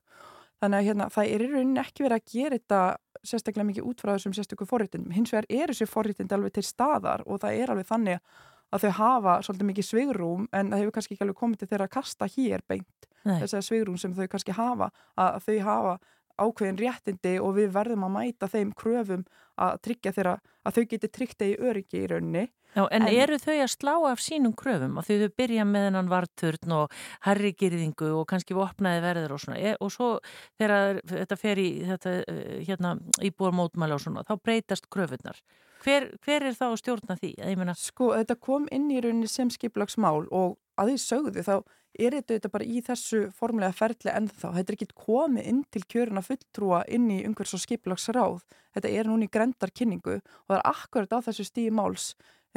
Þannig 0.64 0.80
að 0.80 0.88
hérna, 0.88 1.10
það 1.12 1.34
er 1.34 1.44
í 1.44 1.50
rauninni 1.52 1.82
ekki 1.82 2.06
verið 2.06 2.22
að 2.22 2.32
gera 2.32 2.58
þetta 2.58 2.80
sérstaklega 3.28 3.68
mikið 3.68 3.90
út 3.90 4.02
frá 4.04 4.14
þessum 4.14 4.36
sérstöku 4.36 4.68
forritindum 4.68 5.14
hins 5.16 5.32
vegar 5.34 5.48
er 5.52 5.72
þessi 5.72 5.88
forritind 5.88 6.34
alveg 6.36 6.56
til 6.58 6.66
staðar 6.68 7.24
og 7.28 7.42
það 7.44 7.60
er 7.60 7.74
alveg 7.74 7.88
þannig 7.90 8.40
að 8.74 8.86
þau 8.86 8.94
hafa 9.00 9.38
svolítið 9.46 9.70
mikið 9.70 9.90
svigrum 9.90 10.48
en 10.52 10.72
það 10.74 10.84
hefur 10.84 10.96
kannski 10.98 11.16
ekki 11.16 11.26
alveg 11.28 11.40
komið 11.40 11.62
til 11.62 11.70
þeirra 11.72 11.90
að 11.90 11.96
kasta 11.98 12.30
hér 12.34 12.66
beint 12.68 13.08
þess 13.24 13.56
að 13.56 13.68
svigrum 13.68 14.00
sem 14.02 14.16
þau 14.18 14.26
kannski 14.32 14.58
hafa 14.58 14.90
að 15.20 15.40
þau 15.46 15.58
hafa 15.68 15.94
ákveðin 16.42 16.80
réttindi 16.80 17.38
og 17.42 17.56
við 17.60 17.72
verðum 17.76 18.08
að 18.08 18.14
mæta 18.16 18.50
þeim 18.50 18.74
kröfum 18.78 19.24
að 19.62 19.80
tryggja 19.86 20.14
þeirra 20.16 20.34
að 20.66 20.78
þau 20.78 20.84
geti 20.94 21.10
tryggt 21.14 21.44
eða 21.46 21.54
í 21.54 21.70
öryggi 21.70 22.02
í 22.02 22.10
rauninni. 22.10 22.46
Já, 22.74 22.88
en, 22.88 23.06
en 23.06 23.20
eru 23.22 23.38
þau 23.38 23.54
að 23.54 23.70
slá 23.70 23.94
af 24.10 24.22
sínum 24.24 24.56
kröfum? 24.58 24.96
Að 24.98 25.12
þau 25.12 25.36
byrja 25.38 25.66
með 25.70 25.86
hennan 25.88 26.10
varturn 26.10 26.74
og 26.80 26.96
herrigirðingu 27.28 28.10
og 28.18 28.26
kannski 28.32 28.58
vopnaði 28.58 29.04
verður 29.04 29.36
og 29.36 29.44
svona. 29.44 29.76
Og 29.78 29.94
svo 29.94 30.10
þegar 30.58 31.04
þetta 31.12 31.38
fer 31.38 31.62
í 31.62 31.68
þetta, 31.92 32.16
eh, 32.34 32.56
hérna, 32.66 32.96
íbúarmótmæla 33.22 34.00
og 34.00 34.02
svona 34.02 34.26
þá 34.26 34.34
breytast 34.42 34.90
kröfunar 34.90 35.38
hver, 35.84 36.10
hver 36.24 36.48
er 36.48 36.58
þá 36.58 36.66
að 36.72 36.80
stjórna 36.82 37.18
því? 37.20 37.32
Sko 37.80 38.12
þetta 38.16 38.40
kom 38.40 38.68
inn 38.72 38.90
í 38.92 39.02
rauninni 39.04 39.30
sem 39.32 39.52
skiplagsmál 39.54 40.26
og 40.32 40.58
að 40.80 40.94
því 40.94 41.00
sögðu 41.04 41.46
þá 41.46 41.56
er 42.00 42.18
þetta 42.26 42.50
bara 42.50 42.66
í 42.66 42.82
þessu 42.82 43.28
formulega 43.38 43.76
ferli 43.78 44.10
en 44.14 44.30
þá, 44.32 44.48
þetta 44.56 44.72
er 44.72 44.78
ekki 44.78 44.88
komið 44.98 45.50
inn 45.52 45.62
til 45.70 45.84
kjöruna 45.86 46.24
fulltrúa 46.26 46.82
inn 46.90 47.12
í 47.14 47.20
umhvers 47.28 47.54
og 47.54 47.62
skiplagsráð, 47.62 48.42
þetta 48.74 48.90
er 48.90 49.10
núni 49.10 49.30
í 49.30 49.34
grendarkynningu 49.34 50.16
og 50.18 50.48
það 50.50 50.58
er 50.58 50.72
akkurat 50.72 51.14
á 51.14 51.20
þessu 51.28 51.46
stíði 51.46 51.76
máls 51.78 52.08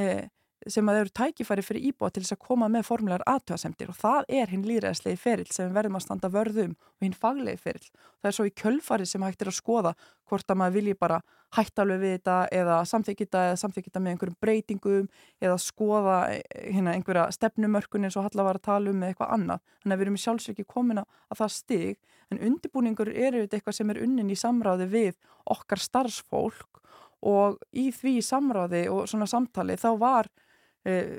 eh, 0.01 0.31
sem 0.67 0.89
að 0.89 0.97
þau 0.97 1.01
eru 1.05 1.13
tækifæri 1.21 1.65
fyrir 1.65 1.87
íbúa 1.91 2.11
til 2.11 2.23
þess 2.25 2.35
að 2.35 2.45
koma 2.49 2.69
með 2.73 2.87
formulegar 2.89 3.25
aðtöðasemtir 3.29 3.91
og 3.93 3.99
það 4.01 4.31
er 4.41 4.53
hinn 4.53 4.65
líðræðslegi 4.67 5.21
ferill 5.21 5.49
sem 5.53 5.69
við 5.69 5.77
verðum 5.77 5.99
að 5.99 6.05
standa 6.07 6.31
vörðum 6.33 6.75
og 6.75 7.07
hinn 7.07 7.17
faglegi 7.17 7.61
ferill. 7.63 7.91
Það 8.21 8.31
er 8.31 8.37
svo 8.39 8.47
í 8.49 8.55
kjölfari 8.63 9.07
sem 9.07 9.27
hægt 9.27 9.45
er 9.45 9.51
að 9.53 9.59
skoða 9.59 9.93
hvort 10.27 10.51
að 10.51 10.61
maður 10.63 10.77
vilji 10.79 10.97
bara 10.99 11.21
hætta 11.57 11.85
alveg 11.85 12.03
við 12.03 12.15
þetta 12.17 12.37
eða 12.59 12.79
samþykita 12.91 13.43
eða 13.51 13.59
samþykita 13.61 14.03
með 14.03 14.15
einhverjum 14.15 14.39
breytingum 14.43 15.11
eða 15.45 15.59
skoða 15.63 16.17
eh, 16.35 16.43
hérna 16.75 16.97
einhverja 16.97 17.29
stefnumörkun 17.37 18.09
eins 18.09 18.17
og 18.19 18.27
Halla 18.27 18.49
var 18.49 18.59
að 18.59 18.67
tala 18.67 18.91
um 18.91 18.99
með 19.01 19.13
eitthvað 19.13 19.35
annað. 19.37 19.63
Þannig 19.83 19.95
að 19.95 20.01
við 20.01 20.07
erum 20.07 20.21
sjálfsveiki 20.25 20.67
komin 20.67 21.03
að 21.05 21.39
það 21.39 21.55
stig 21.55 22.01
en 22.33 22.43
undirbúningur 22.49 23.13
eru 23.13 23.45
eitthvað 23.47 23.79
sem 23.79 23.93
er 23.93 24.03
unnin 24.03 24.33
í 24.33 24.39
samráði 24.39 24.89
við 24.91 25.21
okkar 25.47 25.83
starfsfólk 25.85 26.83
og 27.27 27.61
í 27.73 27.89
því 27.95 28.19
samráði 28.25 28.87
og 28.93 29.07
svona 29.11 29.29
samtali 29.31 29.79
þá 29.81 29.91
var 30.01 30.29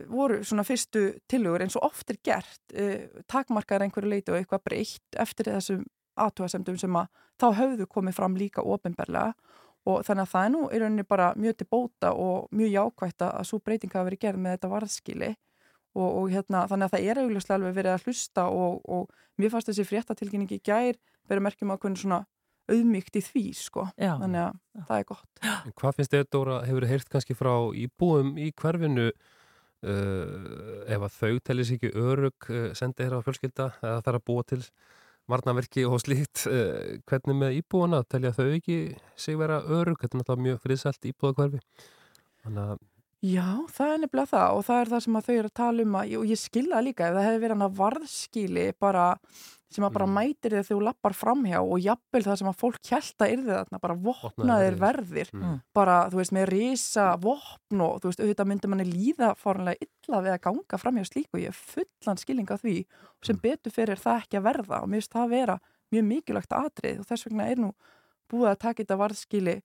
voru 0.08 0.42
svona 0.48 0.64
fyrstu 0.68 1.02
tilugur 1.28 1.64
eins 1.66 1.76
og 1.76 1.90
oft 1.90 2.12
er 2.14 2.20
gert 2.24 2.76
uh, 2.76 3.22
takmarkar 3.28 3.84
einhverju 3.84 4.12
leiti 4.12 4.32
og 4.32 4.40
eitthvað 4.40 4.66
breytt 4.70 5.20
eftir 5.20 5.52
þessum 5.52 5.86
aðtúasemdum 6.18 6.78
sem 6.82 6.96
að 6.98 7.10
þá 7.38 7.48
höfðu 7.62 7.88
komið 7.92 8.18
fram 8.18 8.38
líka 8.40 8.64
ofinberlega 8.66 9.34
og 9.88 10.04
þannig 10.08 10.26
að 10.26 10.32
það 10.32 10.46
er 10.46 10.54
nú 10.54 10.62
í 10.68 10.80
rauninni 10.82 11.06
bara 11.08 11.28
mjög 11.40 11.60
til 11.60 11.68
bóta 11.72 12.14
og 12.14 12.48
mjög 12.56 12.74
jákvægt 12.74 13.28
að 13.28 13.44
svo 13.50 13.60
breyting 13.64 13.94
hafa 13.94 14.08
verið 14.10 14.24
gerð 14.26 14.42
með 14.44 14.58
þetta 14.58 14.72
varðskili 14.72 15.30
og, 15.98 16.08
og 16.08 16.32
hérna 16.34 16.64
þannig 16.70 16.88
að 16.88 16.96
það 16.96 17.12
er 17.12 17.22
auðvitað 17.22 17.56
alveg 17.58 17.78
verið 17.78 17.94
að 17.94 18.08
hlusta 18.08 18.48
og, 18.50 18.82
og 18.84 19.14
mér 19.40 19.54
fannst 19.54 19.72
þessi 19.72 19.88
fréttatilkynningi 19.88 20.60
gær 20.66 21.00
verið 21.30 21.48
merkjum 21.48 21.74
að 21.76 21.82
kunna 21.86 22.02
svona 22.02 22.20
auðmygt 22.68 23.16
í 23.16 23.24
því 23.24 23.46
sko. 23.56 23.86
Já. 23.96 24.18
þannig 24.20 24.44
að 24.44 24.86
það 24.90 24.98
er 25.00 25.08
gott. 25.08 25.42
En 25.48 25.76
Hvað 25.80 25.98
finnst 25.98 26.14
þið 26.14 26.30
Dóra, 26.36 26.60
hefur 26.68 26.84
þið 26.84 26.94
heyrt 26.94 27.12
kannski 27.14 27.38
frá 27.38 27.54
íbúum 27.80 28.34
í 28.42 28.50
hverfinu 28.60 29.08
Uh, 29.86 30.82
ef 30.90 31.04
að 31.06 31.18
þau 31.20 31.34
tellis 31.46 31.70
ekki 31.76 31.92
örug 31.94 32.48
uh, 32.50 32.72
sendi 32.74 33.04
þeirra 33.04 33.20
á 33.22 33.26
fjölskylda 33.28 33.68
eða 33.78 34.00
þarf 34.08 34.18
að 34.18 34.24
búa 34.26 34.46
til 34.50 34.58
varnaverki 35.30 35.84
og 35.86 36.00
slíkt 36.02 36.48
uh, 36.50 36.98
hvernig 37.06 37.38
með 37.38 37.60
íbúana? 37.60 38.00
Telja 38.10 38.34
þau 38.34 38.48
ekki 38.56 38.78
sig 39.14 39.38
vera 39.38 39.60
örug 39.62 40.02
þetta 40.02 40.18
er 40.18 40.24
náttúrulega 40.24 40.46
mjög 40.48 40.64
friðsælt 40.64 41.10
íbúðakverfi 41.12 41.62
þannig 42.42 42.64
að 42.64 42.82
Já, 43.26 43.66
það 43.74 43.92
er 43.92 44.02
nefnilega 44.04 44.30
það 44.30 44.56
og 44.56 44.66
það 44.68 44.80
er 44.80 44.90
það 44.92 45.04
sem 45.04 45.16
þau 45.26 45.36
eru 45.36 45.50
að 45.50 45.58
tala 45.58 45.86
um 45.88 45.96
að, 45.98 46.12
og 46.20 46.26
ég 46.30 46.38
skilða 46.38 46.82
líka 46.86 47.08
ef 47.08 47.16
það 47.16 47.28
hefði 47.28 47.40
verið 47.42 47.56
hann 47.56 47.66
að 47.66 47.80
varðskili 47.80 48.66
bara 48.78 49.06
sem 49.74 49.84
að 49.84 49.96
bara 49.98 50.06
mm. 50.08 50.14
mætir 50.16 50.54
þig 50.54 50.62
þegar 50.62 50.68
þú 50.68 50.78
lappar 50.86 51.16
framhjá 51.18 51.58
og 51.60 51.82
jafnvel 51.84 52.22
það 52.24 52.38
sem 52.40 52.50
að 52.52 52.60
fólk 52.62 52.78
kjælta 52.88 53.28
yrði 53.34 53.52
þarna, 53.52 53.80
bara 53.84 53.98
vopnaðir 54.06 54.78
verðir 54.80 55.32
mm. 55.34 55.58
bara, 55.76 55.98
þú 56.12 56.22
veist, 56.22 56.34
með 56.38 56.46
risa 56.54 57.08
vopn 57.24 57.84
og 57.84 57.98
þú 58.00 58.12
veist, 58.12 58.22
auðvitað 58.24 58.50
myndir 58.52 58.72
manni 58.72 58.88
líða 58.88 59.34
fórunlega 59.42 59.88
illa 59.88 60.22
við 60.24 60.36
að 60.36 60.44
ganga 60.46 60.80
framhjá 60.84 61.10
slík 61.10 61.34
og 61.34 61.44
ég 61.44 61.52
er 61.52 61.58
fullan 61.58 62.22
skilning 62.22 62.54
af 62.54 62.64
því 62.64 62.78
sem 63.26 63.36
mm. 63.36 63.44
betur 63.44 63.76
fyrir 63.76 64.04
það 64.04 64.22
ekki 64.24 64.40
að 64.40 64.48
verða 64.48 64.84
og 64.84 64.92
mér 64.94 65.02
finnst 65.02 65.18
það 65.18 65.26
að 65.26 65.36
vera 65.36 65.58
mjög 65.96 66.08
mikilvægt 66.14 66.56
aðrið 66.62 67.02
og 67.02 67.10
þess 67.10 67.28
vegna 67.28 67.50
er 67.52 67.64
nú 67.66 67.74
búið 68.32 68.54
að 68.54 68.62
taka 68.64 68.84
þetta 68.84 69.02
varðskili 69.02 69.58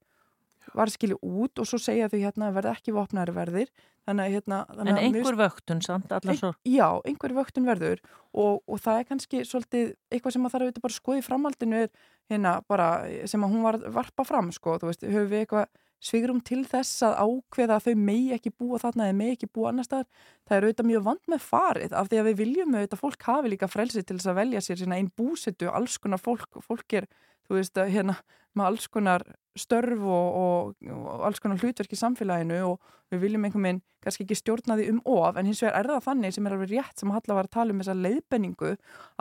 varðskili 0.77 1.17
út 1.19 1.59
og 1.63 1.69
svo 1.69 1.81
segja 1.83 2.09
þau 2.13 2.19
hérna 2.21 2.49
að 2.49 2.59
verða 2.61 2.75
ekki 2.77 2.95
vopnæri 2.97 3.35
verðir 3.37 3.71
þannig 4.07 4.37
hérna 4.37 4.59
þannig 4.71 4.93
En 4.93 5.01
einhver 5.07 5.39
vöktun 5.39 5.83
samt? 5.85 6.11
Ein, 6.13 6.57
já, 6.69 6.89
einhver 7.09 7.35
vöktun 7.37 7.69
verður 7.69 8.03
og, 8.33 8.63
og 8.67 8.83
það 8.83 9.01
er 9.03 9.09
kannski 9.11 9.45
svolítið 9.49 9.95
eitthvað 10.11 10.37
sem 10.37 10.49
að 10.49 10.57
þarf 10.57 10.73
að 10.73 10.83
bara 10.87 10.99
skoði 10.99 11.25
framhaldinu 11.27 11.81
er 11.85 11.91
hérna 12.33 12.57
bara 12.69 12.89
sem 13.31 13.45
að 13.45 13.55
hún 13.55 13.67
var 13.67 13.81
varpa 13.95 14.27
fram 14.27 14.53
sko, 14.55 14.79
þú 14.83 14.91
veist, 14.91 15.07
höfum 15.07 15.31
við 15.33 15.45
eitthvað 15.45 15.69
svigurum 16.03 16.41
til 16.45 16.63
þess 16.67 17.03
að 17.07 17.19
ákveða 17.23 17.79
að 17.79 17.87
þau 17.87 18.05
megi 18.09 18.33
ekki 18.37 18.53
búa 18.59 18.81
þarna 18.83 19.09
eða 19.09 19.19
megi 19.21 19.37
ekki 19.37 19.51
búa 19.55 19.71
annar 19.71 19.87
staðar. 19.87 20.09
Það 20.49 20.57
er 20.57 20.67
auðvitað 20.67 20.89
mjög 20.91 21.05
vand 21.09 21.31
með 21.31 21.45
farið 21.47 21.97
af 21.99 22.11
því 22.11 22.21
að 22.21 22.29
við 22.29 22.39
viljum 22.43 22.77
auðvitað 22.77 23.03
fólk 23.03 23.29
hafi 23.29 23.53
líka 23.53 23.71
frelsi 23.71 24.03
til 24.03 24.19
þess 24.19 24.33
að 24.33 24.41
velja 24.41 24.65
sér 24.67 24.81
sína 24.83 24.99
einn 24.99 25.13
búsetu 25.17 25.71
alls 25.71 25.99
konar 26.03 26.23
fólk, 26.23 26.61
fólk 26.67 26.99
er 26.99 27.09
þú 27.47 27.59
veist 27.59 27.79
hérna 27.79 28.19
með 28.59 28.69
alls 28.69 28.89
konar 28.93 29.25
störf 29.59 30.03
og, 30.03 30.37
og, 30.43 30.91
og 30.93 31.25
alls 31.29 31.41
konar 31.43 31.61
hlutverk 31.61 31.93
í 31.93 32.01
samfélaginu 32.01 32.61
og 32.67 32.93
við 33.13 33.27
viljum 33.27 33.47
einhvern 33.47 33.67
veginn 33.69 33.83
kannski 34.03 34.27
ekki 34.27 34.39
stjórna 34.41 34.77
því 34.79 34.89
um 34.93 35.01
of. 35.09 35.37
En 35.37 35.49
hins 35.49 35.63
vegar 35.63 35.79
er 35.79 35.91
það 35.93 36.07
þannig 36.09 36.37
sem 36.37 36.47
er 36.49 36.57
alveg 36.57 36.73
rétt 36.73 37.03
sem 37.03 37.13
Halla 37.15 37.39
var 37.39 37.49
að 37.49 37.57
tala 37.57 37.75
um 37.75 37.83
þessa 37.83 37.99
leiðbenningu 37.99 38.73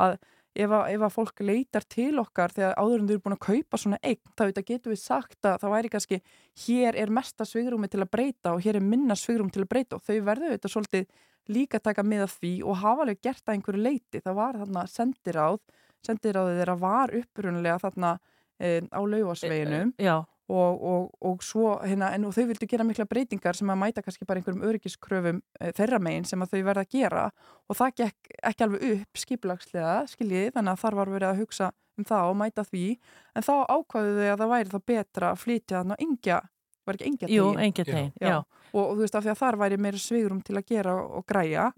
að 0.05 0.17
ef 0.51 0.71
að, 0.71 0.85
ef 0.91 1.03
að 1.05 1.13
fólk 1.15 1.43
leitar 1.47 1.85
til 1.87 2.13
okkar 2.19 2.53
þegar 2.55 2.77
áður 2.77 2.99
en 2.99 3.07
þau 3.07 3.13
eru 3.15 3.23
búin 3.25 3.37
að 3.37 3.43
kaupa 3.47 3.79
svona 3.79 3.99
eign 4.03 4.33
þá 4.35 4.61
getur 4.61 4.91
við 4.91 5.01
sagt 5.01 5.47
að 5.47 5.59
það 5.63 5.75
væri 5.75 5.91
kannski 5.93 6.21
hér 6.65 6.97
er 6.99 7.13
mesta 7.13 7.47
svigrúmi 7.47 7.89
til 7.91 8.01
að 8.03 8.11
breyta 8.11 8.55
og 8.55 8.63
hér 8.65 8.79
er 8.79 8.85
minna 8.85 9.15
svigrum 9.15 9.51
til 9.53 9.63
að 9.63 9.71
breyta. 9.71 9.99
Og 9.99 10.03
þau 10.03 10.17
verður 10.27 10.55
þetta 10.55 10.73
svolítið 10.73 11.05
líka 11.51 11.79
taka 11.81 12.03
með 12.05 12.25
að 12.25 12.35
því 12.39 12.51
og 12.67 12.81
hafa 12.81 13.05
alveg 13.05 13.21
gert 13.23 13.43
það 13.45 13.55
einhverju 13.55 13.85
leiti 13.85 14.21
það 14.21 14.37
var 14.37 14.59
þarna 14.61 14.83
sendiráð 14.91 15.57
sendiráðið 16.05 16.59
þeirra 16.61 16.75
var 16.81 17.15
upprunlega 17.17 17.79
þarna 17.81 18.11
e, 18.57 18.81
á 18.89 19.01
laugasveginu 19.01 19.81
e, 19.97 20.05
e, 20.05 20.15
og, 20.51 20.83
og, 20.91 21.09
og 21.27 21.43
svo 21.45 21.73
hérna, 21.79 22.11
en 22.15 22.27
þau 22.33 22.45
vildu 22.49 22.67
gera 22.69 22.85
mikla 22.87 23.07
breytingar 23.09 23.57
sem 23.57 23.69
að 23.71 23.79
mæta 23.81 24.03
kannski 24.03 24.27
bara 24.27 24.41
einhverjum 24.41 24.65
öryggiskröfum 24.67 25.41
e, 25.59 25.71
þeirra 25.77 25.99
megin 26.03 26.27
sem 26.27 26.43
að 26.43 26.55
þau 26.55 26.63
verða 26.67 26.85
að 26.85 26.95
gera 26.97 27.27
og 27.69 27.79
það 27.79 27.93
gekk 28.01 28.33
ekki 28.51 28.65
alveg 28.67 28.87
upp 28.91 29.21
skiplagslega, 29.23 29.93
skiljiði, 30.11 30.55
þannig 30.57 30.73
að 30.73 30.81
þar 30.83 30.99
var 30.99 31.13
verið 31.15 31.29
að 31.29 31.43
hugsa 31.43 31.71
um 31.99 32.07
það 32.07 32.31
og 32.31 32.39
mæta 32.41 32.65
því 32.67 32.87
en 33.35 33.47
þá 33.47 33.53
ákvaðu 33.77 34.17
þau 34.17 34.31
að 34.31 34.41
það 34.43 34.51
væri 34.55 34.73
þá 34.73 34.79
betra 34.93 35.31
að 35.31 35.43
flytja 35.45 35.81
þannig 35.81 35.97
að 35.97 36.07
engja 36.07 36.41
var 36.85 36.97
ekki 36.97 37.09
engja 37.11 37.27
tegin? 37.27 37.37
Jú, 37.37 37.47
engja 37.61 37.85
tegin, 37.85 38.11
já. 38.17 38.27
já. 38.27 38.37
Og, 38.71 38.81
og 38.81 38.91
þú 38.95 39.05
veist 39.05 39.17
af 39.17 39.25
því 39.25 39.33
að 39.33 39.41
þar 39.41 39.59
væri 39.61 39.79
meira 39.85 40.01
svigurum 40.01 40.41
til 40.45 40.57
að 40.57 40.67
gera 40.71 40.95
og 40.97 41.25
græja 41.29 41.69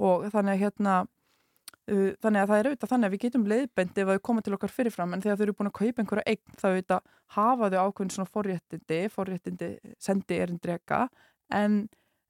og 0.00 0.26
þannig 0.32 0.56
að 0.56 0.62
hérna 0.64 0.96
þannig 1.90 2.42
að 2.42 2.50
það 2.50 2.58
er 2.58 2.68
auðvitað 2.68 2.90
þannig 2.92 3.08
að 3.08 3.14
við 3.14 3.22
getum 3.24 3.46
leiðbendi 3.50 4.02
ef 4.02 4.10
þau 4.10 4.26
koma 4.28 4.44
til 4.46 4.56
okkar 4.56 4.74
fyrirfram 4.74 5.14
en 5.14 5.24
þegar 5.24 5.38
þau 5.38 5.46
eru 5.46 5.56
búin 5.58 5.70
að 5.70 5.78
kaupa 5.80 6.02
einhverja 6.02 6.34
eign 6.34 6.58
þá 6.60 6.66
auðvitað 6.68 7.08
hafa 7.36 7.70
þau 7.70 7.80
ákveðin 7.80 8.12
svona 8.16 8.32
forréttindi, 8.34 9.00
forréttindi 9.14 9.70
sendi 10.02 10.38
erindrega 10.44 11.00
en, 11.54 11.80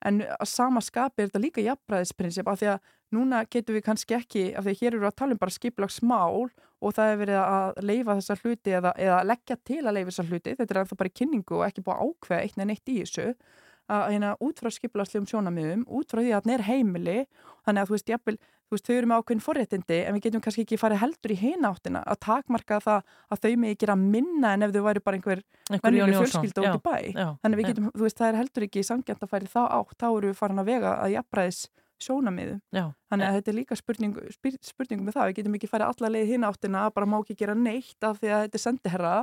en 0.07 0.23
að 0.25 0.49
sama 0.49 0.83
skapi 0.85 1.23
er 1.23 1.31
þetta 1.31 1.45
líka 1.45 1.67
jafnbræðisprinsip 1.67 2.51
af 2.51 2.61
því 2.61 2.73
að 2.75 2.91
núna 3.15 3.43
getum 3.51 3.77
við 3.77 3.87
kannski 3.87 4.17
ekki, 4.17 4.45
af 4.55 4.67
því 4.67 4.75
að 4.75 4.83
hér 4.83 4.97
eru 4.97 5.09
að 5.09 5.17
tala 5.19 5.35
um 5.35 5.41
bara 5.41 5.55
skiplagsmál 5.55 6.51
og 6.81 6.95
það 6.97 7.13
er 7.13 7.19
verið 7.21 7.41
að 7.41 7.81
leifa 7.91 8.17
þessar 8.21 8.45
hluti 8.45 8.77
eða, 8.79 8.93
eða 8.97 9.19
leggja 9.27 9.57
til 9.67 9.81
að 9.83 9.97
leifa 9.97 10.13
þessar 10.13 10.31
hluti, 10.31 10.55
þetta 10.61 10.75
er 10.75 10.81
ennþá 10.83 11.01
bara 11.01 11.11
í 11.11 11.17
kynningu 11.21 11.59
og 11.59 11.65
ekki 11.67 11.85
búið 11.87 11.97
að 11.97 12.07
ákveða 12.07 12.47
eitt 12.47 12.63
en 12.63 12.73
eitt 12.75 12.93
í 12.93 12.97
þessu. 13.01 13.27
Að 13.91 14.05
hérna 14.15 14.31
út 14.47 14.63
frá 14.63 14.71
skiplagslegum 14.71 15.27
sjónamiðum, 15.27 15.83
út 15.99 16.13
frá 16.13 16.23
því 16.23 16.35
að 16.37 16.45
það 16.47 16.55
er 16.55 16.67
heimili, 16.69 17.19
þannig 17.67 17.83
að 17.83 17.91
þú 17.91 17.97
veist, 17.97 18.13
jafnvel, 18.13 18.37
þú 18.71 18.77
veist, 18.77 18.87
þau 18.87 18.95
eru 18.95 19.09
með 19.11 19.21
ákveðin 19.21 19.43
forréttindi 19.43 19.97
en 20.07 20.15
við 20.15 20.27
getum 20.29 20.43
kannski 20.45 20.63
ekki 20.63 20.79
farið 20.79 21.01
heldur 21.03 21.35
í 21.35 21.39
hináttina 21.41 22.05
að 22.07 22.21
takmarka 22.23 22.79
það 22.85 23.01
að 23.35 23.43
þau 23.43 23.51
með 23.59 23.75
ekki 23.75 23.89
að 23.91 24.05
minna 24.15 24.53
en 24.55 24.67
ef 24.67 24.75
þau 24.77 24.85
væri 24.87 25.03
bara 25.03 25.19
einhver 25.19 25.43
vennileg 25.75 26.17
fjölskylda 26.21 26.63
út 26.63 26.79
í 26.79 26.85
bæ. 26.87 26.97
Já, 27.11 27.27
þannig 27.43 27.61
við 27.61 27.71
getum, 27.73 27.89
já. 27.91 27.95
þú 27.97 28.07
veist, 28.07 28.19
það 28.21 28.31
er 28.31 28.41
heldur 28.41 28.67
ekki 28.69 28.87
sangjant 28.87 29.27
að 29.27 29.33
færi 29.35 29.51
þá 29.51 29.61
átt, 29.67 29.97
þá 29.99 30.09
eru 30.13 30.31
við 30.31 30.39
farin 30.39 30.63
að 30.63 30.71
vega 30.71 30.95
að 31.03 31.15
jafnbræðis 31.17 31.61
sjónamiðu. 32.01 32.57
Þannig 33.11 33.27
að 33.27 33.37
þetta 33.37 33.51
er 33.51 33.59
líka 33.59 33.77
spurning, 33.77 34.15
spurning 34.65 35.03
með 35.05 35.19
það, 35.19 35.27
við 35.31 35.41
getum 35.41 35.59
ekki 35.59 35.69
farið 35.69 35.91
alla 35.91 36.13
leið 36.15 36.31
hináttina 36.31 36.87
að 36.87 36.95
bara 36.97 37.11
má 37.11 37.19
ekki 37.19 37.37
gera 37.43 37.57
neitt 37.59 38.07
af 38.07 38.23
því 38.23 38.31
að 38.31 38.45
þetta 38.47 38.61
er 38.61 38.65
sendiherra 38.65 39.15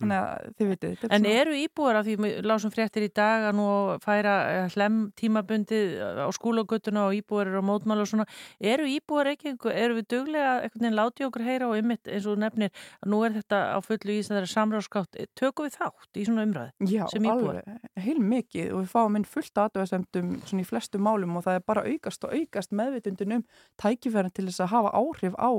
Þannig 0.00 0.18
að 0.18 0.46
þið 0.58 0.70
veitu. 0.72 0.88
En 0.90 1.10
svona... 1.10 1.32
eru 1.40 1.56
íbúar 1.56 1.98
af 1.98 2.06
því 2.06 2.30
lásum 2.46 2.72
fréttir 2.74 3.06
í 3.06 3.10
dag 3.14 3.46
að 3.48 3.58
nú 3.58 3.66
færa 4.02 4.34
eh, 4.50 4.72
hlem 4.74 4.96
tímabundið 5.18 5.92
á 6.26 6.28
skólagötuna 6.34 7.04
og 7.06 7.16
íbúar 7.18 7.50
eru 7.50 7.62
á 7.62 7.68
mótmála 7.68 8.06
og 8.06 8.10
svona. 8.10 8.26
Eru 8.58 8.88
íbúar 8.90 9.30
ekki, 9.34 9.54
eru 9.70 10.00
við 10.00 10.08
duglega 10.14 10.54
eitthvað 10.64 10.88
en 10.88 10.98
láti 10.98 11.26
okkur 11.28 11.46
heyra 11.46 11.68
og 11.70 11.78
ymmit 11.78 12.10
eins 12.10 12.26
og 12.26 12.40
nefnir 12.42 12.72
að 12.72 13.12
nú 13.14 13.22
er 13.26 13.36
þetta 13.36 13.60
á 13.74 13.78
fullu 13.84 14.16
í 14.16 14.18
þessari 14.22 14.50
samráðskátt. 14.54 15.20
Tökum 15.38 15.68
við 15.68 15.78
þátt 15.78 16.18
í 16.18 16.26
svona 16.26 16.46
umræði? 16.48 16.90
Já, 16.90 17.04
alveg, 17.22 17.78
heil 18.02 18.18
mikið 18.18 18.72
og 18.72 18.82
við 18.82 18.90
fáum 18.96 19.20
inn 19.20 19.28
fullt 19.28 19.62
aðdöðasendum 19.64 20.34
svona 20.48 20.66
í 20.66 20.68
flestu 20.68 20.98
málum 21.02 21.38
og 21.38 21.46
það 21.46 21.60
er 21.60 21.64
bara 21.68 21.86
aukast 21.86 22.26
og 22.26 22.34
aukast 22.34 22.74
meðvitundin 22.74 23.38
um 23.38 23.46
tækifærin 23.80 24.34
til 24.34 24.48
þess 24.48 24.64
að 24.66 24.74
hafa 24.74 24.94
áhrif 24.98 25.38
á 25.38 25.50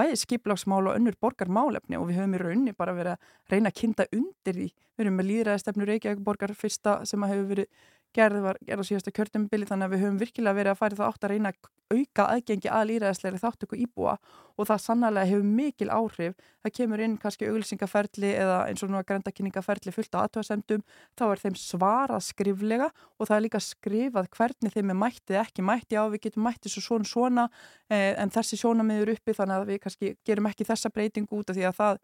bæði 0.00 0.18
skiplagsmál 0.22 0.82
og 0.88 0.96
önnur 0.96 1.18
borgarmálefni 1.20 2.00
og 2.00 2.08
við 2.08 2.20
höfum 2.22 2.36
í 2.38 2.42
raunni 2.42 2.76
bara 2.76 2.96
verið 2.96 3.16
að 3.16 3.52
reyna 3.52 3.72
að 3.72 3.78
kynnta 3.82 4.08
undir 4.16 4.56
því. 4.56 4.68
Við 4.96 5.06
höfum 5.06 5.20
með 5.20 5.30
líðræðistefnu 5.30 5.88
Reykjavík 5.90 6.22
borgar 6.24 6.56
fyrsta 6.56 7.00
sem 7.08 7.26
að 7.26 7.34
hefur 7.34 7.50
verið 7.54 7.70
gerð 8.16 8.44
var 8.44 8.56
gerð 8.66 8.82
á 8.82 8.88
síðasta 8.88 9.14
kjörtumubili 9.14 9.68
þannig 9.68 9.86
að 9.86 9.92
við 9.94 10.02
höfum 10.04 10.20
virkilega 10.20 10.58
verið 10.58 10.72
að 10.74 10.80
færi 10.80 10.98
það 10.98 11.10
átt 11.10 11.24
að 11.24 11.30
reyna 11.34 11.48
að 11.52 11.56
auka 11.90 12.22
aðgengi 12.30 12.70
að 12.70 12.86
líðræðisleiri 12.86 13.38
þáttöku 13.42 13.74
íbúa 13.82 14.14
og 14.60 14.68
það 14.68 14.82
sannlega 14.84 15.26
hefur 15.26 15.46
mikil 15.46 15.90
áhrif. 15.90 16.34
Það 16.60 16.74
kemur 16.76 17.00
inn 17.02 17.16
kannski 17.18 17.48
auglýsingaferli 17.48 18.30
eða 18.36 18.58
eins 18.68 18.82
og 18.84 18.90
nú 18.92 18.98
að 19.00 19.06
grendakynningaferli 19.08 19.90
fullt 19.94 20.14
á 20.14 20.22
aðtöðasendum, 20.22 20.82
þá 21.18 21.24
er 21.26 21.38
þeim 21.42 21.56
svarað 21.58 22.22
skriflega 22.28 22.88
og 23.18 23.24
það 23.26 23.36
er 23.36 23.44
líka 23.46 23.60
skrifað 23.64 24.30
hvernig 24.36 24.72
þeim 24.74 24.92
er 24.92 24.98
mættið 25.00 25.40
ekki 25.40 25.62
mætti 25.66 25.94
á 25.98 26.04
við 26.12 26.22
getum 26.28 26.44
mættið 26.46 26.70
svo 26.76 26.82
svona 26.84 27.08
svona 27.10 27.44
eh, 27.90 28.14
en 28.20 28.30
þessi 28.30 28.60
sjónamiður 28.60 29.14
uppi 29.16 29.32
þannig 29.34 29.56
að 29.56 29.68
við 29.72 29.78
kannski 29.86 30.06
gerum 30.28 30.50
ekki 30.50 30.68
þessa 30.68 30.92
breytingu 30.94 31.32
út 31.40 31.50
af 31.50 31.56
því 31.56 31.64
að 31.70 31.76
það 31.80 31.96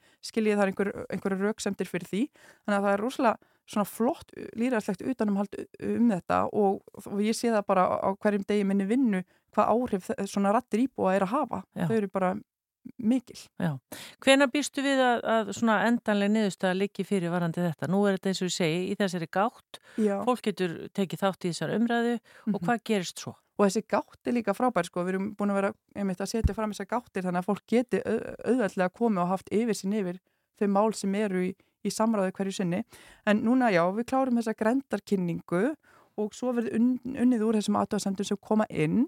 svona 3.66 3.87
flott 3.88 4.31
líræðslegt 4.59 5.02
utanumhald 5.02 5.57
um 5.83 6.11
þetta 6.12 6.42
og, 6.52 6.83
og 7.05 7.22
ég 7.24 7.37
sé 7.37 7.50
það 7.50 7.66
bara 7.66 7.87
á 7.98 8.09
hverjum 8.14 8.46
degi 8.46 8.66
minni 8.66 8.87
vinnu 8.88 9.22
hvað 9.57 9.72
áhrif 9.72 10.11
svona 10.29 10.52
rattir 10.55 10.85
íbúa 10.85 11.16
er 11.16 11.24
að 11.26 11.33
hafa. 11.33 11.62
Já. 11.74 11.87
Þau 11.88 11.96
eru 11.96 12.12
bara 12.12 12.35
mikil. 13.02 13.38
Já. 13.59 13.72
Hvena 14.22 14.46
býrstu 14.50 14.85
við 14.85 15.00
að, 15.02 15.24
að 15.33 15.50
svona 15.59 15.79
endanlega 15.88 16.35
niðurstað 16.35 16.76
liggi 16.79 17.07
fyrir 17.07 17.33
varandi 17.33 17.64
þetta? 17.64 17.88
Nú 17.90 18.05
er 18.07 18.18
þetta 18.18 18.31
eins 18.31 18.42
og 18.42 18.50
ég 18.50 18.57
segi 18.57 18.85
í 18.92 18.94
þessari 19.00 19.29
gátt, 19.33 19.81
Já. 19.98 20.14
fólk 20.29 20.44
getur 20.46 20.76
tekið 20.96 21.24
þátt 21.24 21.48
í 21.48 21.52
þessar 21.52 21.74
umræðu 21.76 22.14
mm 22.14 22.20
-hmm. 22.20 22.55
og 22.55 22.61
mhm. 22.61 22.64
hvað 22.68 22.85
gerist 22.90 23.24
svo? 23.24 23.35
Og 23.57 23.66
þessi 23.66 23.83
gátt 23.88 24.29
er 24.29 24.37
líka 24.37 24.52
frábær 24.55 24.85
sko, 24.85 25.02
við 25.02 25.14
erum 25.14 25.29
búin 25.35 25.50
að 25.50 25.61
vera 25.61 25.74
einmitt 25.96 26.20
að 26.20 26.33
setja 26.35 26.55
fram 26.55 26.72
þessar 26.72 26.90
gáttir 26.92 27.24
þannig 27.24 27.40
að 27.40 27.48
fólk 27.48 27.62
geti 27.66 28.02
auðveldlega 28.05 28.90
komið 28.92 29.22
og 29.22 29.29
haft 29.33 29.48
yfir 29.50 29.74
sín 29.74 29.96
yfir 29.96 30.20
þau 30.61 30.68
mál 30.68 30.92
sem 30.94 31.14
eru 31.14 31.40
í 31.46 31.55
í 31.87 31.92
samræðu 31.94 32.35
hverju 32.37 32.57
sinni. 32.59 32.83
En 33.27 33.44
núna 33.46 33.70
já, 33.75 33.85
við 33.94 34.09
klárum 34.11 34.40
þessa 34.40 34.57
grendarkynningu 34.59 35.62
og 36.16 36.35
svo 36.35 36.53
verður 36.57 36.79
un, 36.79 36.90
unnið 37.12 37.44
úr 37.44 37.59
þessum 37.61 37.79
aðtöðasendur 37.81 38.29
sem 38.29 38.40
koma 38.40 38.66
inn 38.72 39.05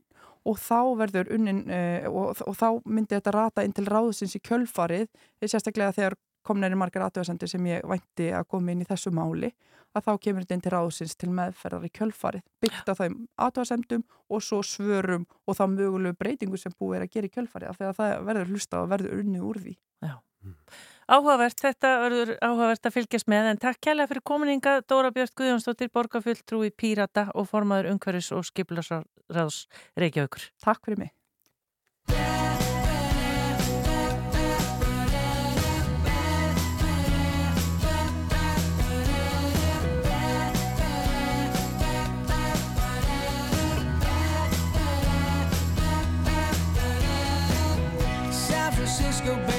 og 0.49 0.59
þá 0.61 0.81
verður 1.01 1.33
unnin 1.35 1.65
uh, 1.67 2.09
og, 2.11 2.43
og 2.45 2.57
þá 2.57 2.69
myndi 2.85 3.17
þetta 3.17 3.35
rata 3.35 3.65
inn 3.65 3.75
til 3.77 3.87
ráðsins 3.89 4.37
í 4.37 4.43
kjölfarið, 4.45 5.09
sérstaklega 5.45 5.97
þegar 5.97 6.19
komnæri 6.47 6.79
margar 6.79 7.09
aðtöðasendur 7.09 7.51
sem 7.51 7.67
ég 7.69 7.85
vænti 7.89 8.31
að 8.37 8.47
koma 8.53 8.73
inn 8.73 8.85
í 8.85 8.89
þessu 8.89 9.13
máli, 9.15 9.51
að 9.97 10.05
þá 10.05 10.13
kemur 10.25 10.45
þetta 10.45 10.57
inn 10.57 10.65
til 10.65 10.73
ráðsins 10.75 11.17
til 11.19 11.31
meðferðar 11.35 11.89
í 11.89 11.93
kjölfarið, 11.99 12.45
byggt 12.63 12.93
á 12.93 12.95
þeim 13.01 13.17
aðtöðasendum 13.47 14.05
og 14.29 14.45
svo 14.45 14.61
svörum 14.65 15.27
og 15.49 15.59
þá 15.59 15.65
mögulegu 15.73 16.19
breytingu 16.21 16.61
sem 16.61 16.75
búið 16.79 17.01
er 17.01 17.07
að 17.09 17.13
gera 17.17 17.29
í 17.29 17.35
kjölfarið, 17.35 17.73
af 17.73 17.81
því 17.81 17.89
að 17.89 17.99
það 18.01 18.29
verður 18.29 18.55
hlusta 18.55 18.83
og 18.83 18.93
verður 18.93 19.19
unnið 19.23 19.49
úr 19.49 19.61
því. 19.65 19.75
Já. 20.05 20.15
Áhugavert, 21.09 21.57
þetta 21.57 21.91
verður 22.03 22.31
áhugavert 22.45 22.85
að 22.85 22.93
fylgjast 22.99 23.31
með 23.33 23.47
en 23.49 23.61
takk 23.63 23.79
kærlega 23.81 24.11
fyrir 24.11 24.25
komininga 24.29 24.75
Dóra 24.85 25.09
Björn 25.09 25.33
Guðjónsdóttir, 25.41 25.89
borgarfulltrúi 25.89 26.69
Pírata 26.69 27.31
og 27.33 27.49
formaður 27.49 27.95
umhverfis 27.95 28.29
og 28.37 28.45
skiplasráðs 28.45 29.63
Reykjavíkur. 29.97 30.51
Takk 30.61 30.85
fyrir 30.85 31.07
mig. 31.07 31.15
San 48.29 48.73
Francisco 48.77 49.41
Bay 49.49 49.58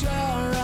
sure 0.00 0.57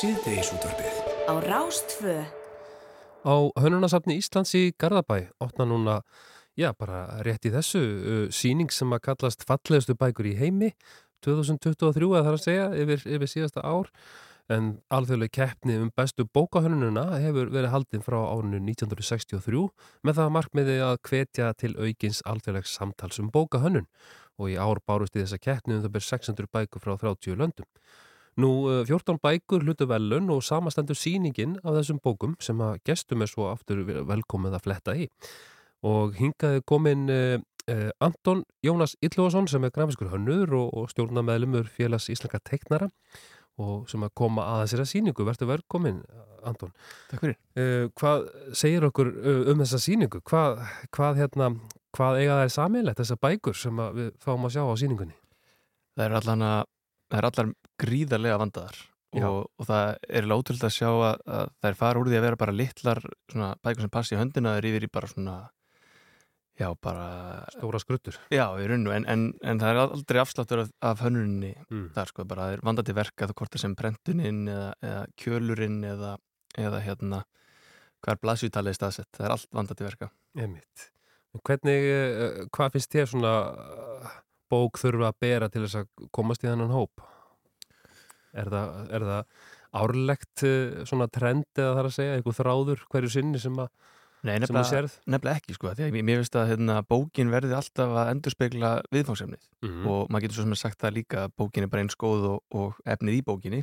síðdegisútvarfið. 0.00 1.00
Á 1.28 1.34
Rástfö. 1.44 2.14
Á 3.20 3.34
Hönunasafni 3.60 4.16
Íslands 4.16 4.54
í 4.56 4.70
Garðabæ 4.80 5.28
opna 5.44 5.66
núna, 5.68 6.00
já 6.56 6.70
bara 6.72 7.20
rétt 7.26 7.44
í 7.44 7.52
þessu, 7.52 7.82
uh, 7.82 8.24
síning 8.32 8.72
sem 8.72 8.88
að 8.96 9.04
kallast 9.10 9.44
fallegustu 9.44 9.96
bækur 10.00 10.30
í 10.30 10.38
heimi 10.40 10.72
2023 11.26 12.08
að 12.16 12.24
það 12.24 12.30
er 12.30 12.38
að 12.38 12.44
segja 12.46 12.66
yfir, 12.80 13.04
yfir 13.04 13.32
síðasta 13.34 13.64
ár 13.66 13.92
en 14.50 14.72
alþjóðlega 14.90 15.36
keppni 15.36 15.76
um 15.78 15.92
bestu 15.94 16.24
bókahönnununa 16.24 17.20
hefur 17.20 17.52
verið 17.52 17.74
haldinn 17.74 18.04
frá 18.06 18.18
árinu 18.24 18.58
1963 18.64 19.66
með 20.06 20.22
það 20.22 20.34
markmiði 20.38 20.78
að 20.86 21.00
hvetja 21.10 21.52
til 21.60 21.76
aukins 21.76 22.24
alþjóðlegs 22.24 22.72
samtals 22.80 23.20
um 23.20 23.28
bókahönnun 23.30 23.90
og 24.40 24.48
í 24.48 24.56
ár 24.56 24.80
bárust 24.88 25.18
í 25.18 25.22
þessa 25.22 25.38
keppni 25.38 25.76
um 25.76 25.84
það 25.84 25.98
ber 25.98 26.08
600 26.08 26.50
bækur 26.56 26.82
frá 26.82 26.96
30 26.96 27.36
löndum. 27.36 27.68
Nú, 28.40 28.50
14 28.86 29.18
bækur 29.20 29.64
hlutu 29.66 29.86
velun 29.90 30.30
og 30.32 30.42
samastendur 30.44 30.96
síningin 30.96 31.56
af 31.64 31.74
þessum 31.76 31.98
bókum 32.00 32.36
sem 32.40 32.60
að 32.62 32.78
gestum 32.86 33.24
er 33.24 33.28
svo 33.28 33.50
aftur 33.50 33.82
velkomið 33.84 34.56
að 34.56 34.64
fletta 34.64 34.94
í. 34.96 35.08
Og 35.84 36.14
hingaði 36.16 36.62
komin 36.68 37.08
uh, 37.12 37.42
uh, 37.66 37.90
Anton 38.04 38.44
Jónas 38.64 38.94
Illúason 39.04 39.48
sem 39.50 39.64
er 39.64 39.74
grafiskur 39.74 40.12
hönnur 40.12 40.54
og, 40.56 40.72
og 40.72 40.88
stjórnameðlumur 40.92 41.68
félags 41.74 42.08
íslenska 42.12 42.40
teiknara 42.46 42.88
og 43.60 43.90
sem 43.92 44.00
að 44.06 44.14
koma 44.16 44.46
að 44.54 44.64
þessira 44.64 44.88
síningu. 44.88 45.26
Verður 45.26 45.50
velkomin, 45.50 46.00
Anton. 46.46 46.72
Takk 47.10 47.26
fyrir. 47.26 47.38
Uh, 47.58 47.88
hvað 48.00 48.28
segir 48.56 48.88
okkur 48.88 49.12
um 49.52 49.64
þessa 49.66 49.84
síningu? 49.84 50.22
Hvað, 50.24 50.62
hvað, 50.96 51.24
hérna, 51.24 51.52
hvað 51.96 52.22
eiga 52.22 52.38
það 52.38 52.44
er 52.46 52.56
samilegt, 52.56 53.02
þessar 53.02 53.24
bækur 53.26 53.64
sem 53.66 53.88
við 53.98 54.12
fáum 54.22 54.48
að 54.48 54.56
sjá 54.56 54.64
á 54.64 54.74
síningunni? 54.80 55.16
Það 55.98 56.06
er 56.06 56.20
allan 56.22 56.46
að 56.46 56.60
það 57.10 57.18
er 57.18 57.28
allar 57.28 57.50
gríðarlega 57.80 58.40
vandaðar 58.40 58.82
og, 59.20 59.40
og 59.58 59.66
það 59.66 59.94
er 60.18 60.28
látrúld 60.30 60.66
að 60.66 60.76
sjá 60.76 60.90
að, 60.90 61.22
að 61.26 61.70
er 61.70 61.78
fara 61.80 62.02
úr 62.02 62.10
því 62.10 62.20
að 62.20 62.26
vera 62.28 62.40
bara 62.44 62.54
litlar 62.54 63.00
svona, 63.32 63.54
bækur 63.64 63.86
sem 63.86 63.94
passi 63.96 64.14
í 64.14 64.20
höndina 64.20 64.54
er 64.58 64.68
yfir 64.70 64.86
í 64.86 64.92
bara 64.92 65.10
svona 65.10 65.38
já 66.60 66.68
bara 66.84 67.08
stóra 67.54 67.80
skruttur 67.80 68.20
já 68.30 68.46
en, 68.60 69.06
en, 69.08 69.26
en 69.40 69.60
það 69.62 69.70
er 69.72 69.82
aldrei 69.82 70.20
afsláttur 70.20 70.64
af, 70.66 70.72
af 70.84 71.02
hönnuninni 71.06 71.54
mm. 71.70 71.90
þar 71.96 72.12
sko 72.12 72.28
bara 72.28 72.48
það 72.48 72.56
er 72.56 72.64
vandandi 72.68 72.96
þá 73.00 73.34
hvort 73.34 73.52
það 73.54 73.64
sem 73.64 73.76
prentuninn 73.80 74.42
eða, 74.48 74.72
eða 74.84 75.04
kjölurinn 75.16 75.84
eða, 75.88 76.16
eða 76.60 76.82
hérna 76.84 77.22
hver 78.04 78.20
blasjutalið 78.20 78.76
staðsett 78.76 79.16
það 79.16 79.26
er 79.26 79.36
allt 79.36 79.54
vandandi 79.56 79.88
verka 79.88 80.10
Einmitt. 80.38 80.90
Hvernig, 81.46 81.86
hvað 82.54 82.74
finnst 82.74 82.94
þér 82.94 83.08
svona 83.10 83.32
bók 84.50 84.78
þurfa 84.82 85.10
að 85.10 85.18
bera 85.22 85.48
til 85.50 85.64
þess 85.64 85.80
að 85.82 86.08
komast 86.14 86.44
í 86.44 86.48
þennan 86.48 86.74
hóp? 86.74 87.02
Er 88.30 88.50
það, 88.52 88.74
er 88.94 89.06
það 89.08 89.46
árlegt 89.80 90.44
eh, 90.46 90.82
svona 90.88 91.08
trend 91.12 91.48
eða 91.58 91.76
þar 91.78 91.88
að 91.88 91.96
segja, 91.96 92.18
eitthvað 92.18 92.38
þráður 92.40 92.84
hverju 92.90 93.14
sinni 93.16 93.42
sem 93.42 93.58
að 93.58 93.70
Nei, 94.20 94.34
nefnilega, 94.36 94.88
nefnilega 95.08 95.40
ekki 95.40 95.54
sko, 95.56 95.70
því 95.72 95.86
að 95.86 95.94
mér 95.96 96.18
finnst 96.20 96.34
að 96.36 96.50
hérna, 96.50 96.74
bókin 96.84 97.30
verði 97.32 97.54
alltaf 97.56 97.94
að 98.02 98.10
endurspegla 98.12 98.72
viðfáðsefnið 98.92 99.46
mm 99.62 99.70
-hmm. 99.70 99.86
og 99.88 100.10
maður 100.10 100.26
getur 100.26 100.36
svo 100.36 100.44
sem 100.44 100.56
að 100.56 100.60
sagt 100.60 100.82
það 100.82 100.96
líka 100.98 101.22
að 101.24 101.36
bókin 101.40 101.64
er 101.64 101.70
bara 101.72 101.84
eins 101.86 101.96
góð 101.96 102.26
og, 102.34 102.42
og 102.52 102.82
efnið 102.84 103.16
í 103.16 103.22
bókinni. 103.24 103.62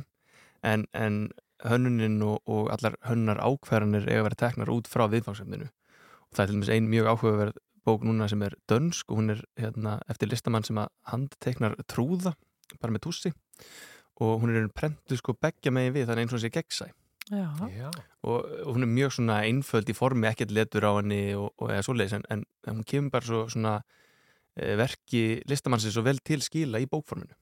En, 0.66 0.86
en 0.92 1.28
hönnunin 1.62 2.18
og, 2.26 2.42
og 2.50 2.72
allar 2.74 2.96
hönnar 3.06 3.38
ákverðanir 3.38 4.08
eiga 4.08 4.24
að 4.24 4.26
vera 4.28 4.40
teknar 4.42 4.72
út 4.74 4.90
frá 4.90 5.06
viðfáðsefninu 5.06 5.68
og 5.68 6.36
það 6.36 6.42
er 6.42 6.50
til 6.50 6.56
dæmis 6.56 6.72
ein 6.74 6.90
mjög 6.90 7.10
áhugaverð 7.12 7.60
bók 7.86 8.04
núna 8.04 8.28
sem 8.28 8.42
er 8.42 8.56
dönsk 8.70 9.10
og 9.12 9.20
hún 9.20 9.32
er 9.34 9.44
hérna, 9.56 10.00
eftir 10.10 10.28
listamann 10.28 10.66
sem 10.66 10.78
að 10.78 10.90
handteknar 11.08 11.76
trúða, 11.86 12.34
bara 12.82 12.92
með 12.92 13.06
tússi 13.06 13.32
og 14.20 14.42
hún 14.42 14.54
er 14.54 14.68
prentu 14.74 15.18
sko 15.18 15.34
begja 15.38 15.72
megin 15.74 15.94
við 15.94 16.08
þannig 16.08 16.26
eins 16.26 16.32
og 16.34 16.38
hún 16.38 16.44
sé 16.46 16.52
gegnsæ. 16.54 16.88
Og, 18.24 18.46
og 18.64 18.70
hún 18.74 18.86
er 18.86 18.90
mjög 18.90 19.18
svona 19.18 19.42
einföld 19.44 19.90
í 19.90 19.96
formi, 19.96 20.28
ekkert 20.30 20.54
letur 20.54 20.86
á 20.88 20.92
henni 20.96 21.34
og, 21.36 21.50
og 21.60 21.74
eða 21.74 21.84
svoleiðis 21.84 22.16
en, 22.18 22.24
en 22.32 22.46
hún 22.72 22.86
kemur 22.88 23.12
bara 23.14 23.28
svo 23.28 23.42
svona 23.52 23.74
e, 24.56 24.72
verki 24.80 25.42
listamannsins 25.50 25.94
svo 25.94 26.06
vel 26.06 26.22
til 26.24 26.40
skila 26.44 26.80
í 26.80 26.88
bókforminu. 26.90 27.36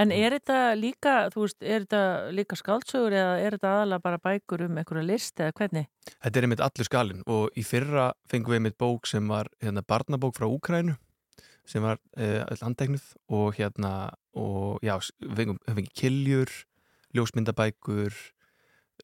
En 0.00 0.12
er 0.14 0.36
þetta 0.36 0.58
líka, 0.78 1.12
þú 1.34 1.44
veist, 1.44 1.58
er 1.66 1.84
þetta 1.84 2.02
líka 2.34 2.56
skáldsögur 2.58 3.14
eða 3.16 3.32
er 3.42 3.56
þetta 3.56 3.72
aðalega 3.74 4.04
bara 4.04 4.20
bækur 4.22 4.66
um 4.68 4.78
einhverja 4.78 5.06
list 5.06 5.42
eða 5.42 5.54
hvernig? 5.58 5.88
Þetta 6.12 6.38
er 6.38 6.46
einmitt 6.46 6.62
allur 6.66 6.88
skalin 6.88 7.24
og 7.26 7.58
í 7.58 7.64
fyrra 7.66 8.10
fengum 8.30 8.54
við 8.54 8.60
einmitt 8.60 8.78
bók 8.78 9.10
sem 9.10 9.30
var 9.30 9.50
hérna, 9.62 9.82
barnabók 9.82 10.38
frá 10.38 10.46
Úkrænu 10.46 10.94
sem 11.70 11.84
var 11.84 12.00
eh, 12.18 12.42
landtegnuð 12.60 13.06
og 13.36 13.54
hérna, 13.58 14.10
og 14.38 14.82
já, 14.86 14.96
við 15.22 15.54
fengum 15.68 15.88
kiljur, 15.96 16.52
ljósmyndabækur, 17.16 18.14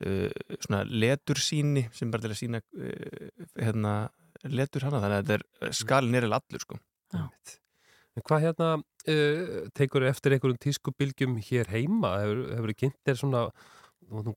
uh, 0.06 0.30
svona 0.62 0.84
letursíni 0.86 1.86
sem 1.96 2.10
bara 2.12 2.22
til 2.22 2.34
að 2.34 2.38
sína 2.38 2.60
uh, 2.62 3.30
hérna, 3.58 3.94
letur 4.46 4.86
hana, 4.86 5.00
þannig 5.02 5.16
að 5.16 5.30
þetta 5.30 5.66
er 5.66 5.74
skalin 5.74 6.18
er 6.18 6.28
allur 6.28 6.62
sko. 6.62 6.78
Já. 7.14 7.24
Hvað 8.16 8.44
hérna 8.46 8.68
uh, 8.78 9.56
tekur 9.76 10.06
eftir 10.08 10.36
einhverjum 10.36 10.60
tískubilgjum 10.62 11.34
hér 11.48 11.72
heima? 11.72 12.14
Hefur, 12.22 12.70
þið 12.70 12.78
kynnt 12.84 13.00
þér 13.08 13.20
svona 13.20 13.42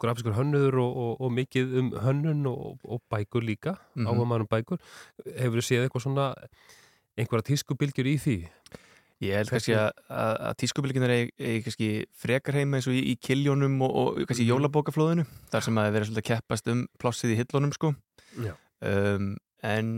grafiskur 0.02 0.34
hönnur 0.34 0.80
og, 0.82 0.98
og, 0.98 1.12
og 1.22 1.34
mikið 1.38 1.74
um 1.82 1.90
hönnun 2.02 2.46
og, 2.50 2.80
og 2.84 3.02
bækur 3.12 3.46
líka, 3.46 3.78
mm 3.94 4.06
-hmm. 4.06 4.10
áhuga 4.10 4.26
maður 4.26 4.48
um 4.48 4.54
bækur. 4.56 4.80
Hefur 5.38 5.62
þið 5.62 5.68
séð 5.70 5.84
eitthvað 5.86 6.06
svona 6.08 6.28
einhverja 7.20 7.50
tískubilgjur 7.52 8.10
í 8.10 8.16
því? 8.24 8.38
Ég 9.20 9.36
held 9.36 9.52
kannski 9.52 9.76
að, 9.76 9.90
að, 10.08 10.34
að 10.48 10.54
tískubilgjunar 10.62 11.12
er, 11.12 11.32
er 11.44 11.60
kannski 11.66 11.90
frekar 12.16 12.56
heima 12.56 12.80
eins 12.80 12.88
og 12.88 12.96
í, 12.96 13.04
í 13.12 13.18
kiljónum 13.20 13.76
og 13.84 14.22
kannski 14.24 14.46
í 14.46 14.48
mhm. 14.48 14.54
jólabókaflóðinu, 14.54 15.28
þar 15.52 15.66
sem 15.66 15.80
að 15.80 15.90
það 15.90 15.98
verður 15.98 16.10
svolítið 16.10 16.24
að 16.24 16.30
keppast 16.32 16.72
um 16.72 16.88
plossið 17.04 17.36
í 17.36 17.40
hillónum 17.42 17.76
sko. 17.76 17.94
Um, 18.80 19.34
en 19.68 19.94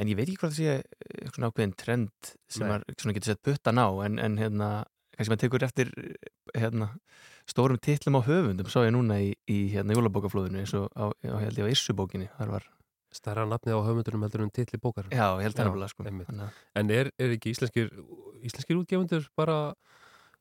en 0.00 0.10
ég 0.10 0.18
veit 0.18 0.28
ekki 0.28 0.40
hvað 0.40 0.52
það 0.52 0.58
sé 0.58 0.74
eh, 0.76 1.30
svona 1.32 1.50
ákveðin 1.50 1.74
trend 1.80 2.32
sem 2.52 2.68
maður 2.68 3.16
getur 3.16 3.32
sett 3.32 3.44
puttan 3.46 3.80
á 3.80 3.88
en, 4.04 4.20
en 4.22 4.38
hérna, 4.40 4.70
kannski 5.16 5.32
maður 5.32 5.42
tekur 5.44 5.66
eftir 5.66 5.92
hérna, 6.52 6.90
stórum 7.48 7.80
titlum 7.82 8.18
á 8.20 8.26
höfundum 8.26 8.70
sá 8.72 8.82
ég 8.84 8.92
núna 8.94 9.18
í, 9.24 9.32
í 9.48 9.58
hérna 9.72 9.96
jólabókaflóðinu 9.96 10.62
eins 10.62 10.74
og 10.76 10.90
á, 10.92 11.08
á, 11.12 11.36
á 11.40 11.72
Issubókinni 11.72 12.28
þar 12.36 12.56
var 12.58 12.68
Stærra 13.16 13.46
nafnið 13.48 13.78
á 13.78 13.80
höfundunum 13.86 14.26
heldur 14.26 14.44
en 14.44 14.52
titli 14.54 14.80
bókar 14.82 15.08
Já, 15.10 15.26
ég 15.40 15.46
held 15.48 15.58
það 15.58 15.88
sko. 15.92 16.06
En 16.76 16.92
er, 16.94 17.10
er 17.18 17.36
ekki 17.36 17.54
íslenskir 17.54 17.90
íslenskir 18.46 18.78
útgefundur 18.78 19.28
bara 19.38 19.58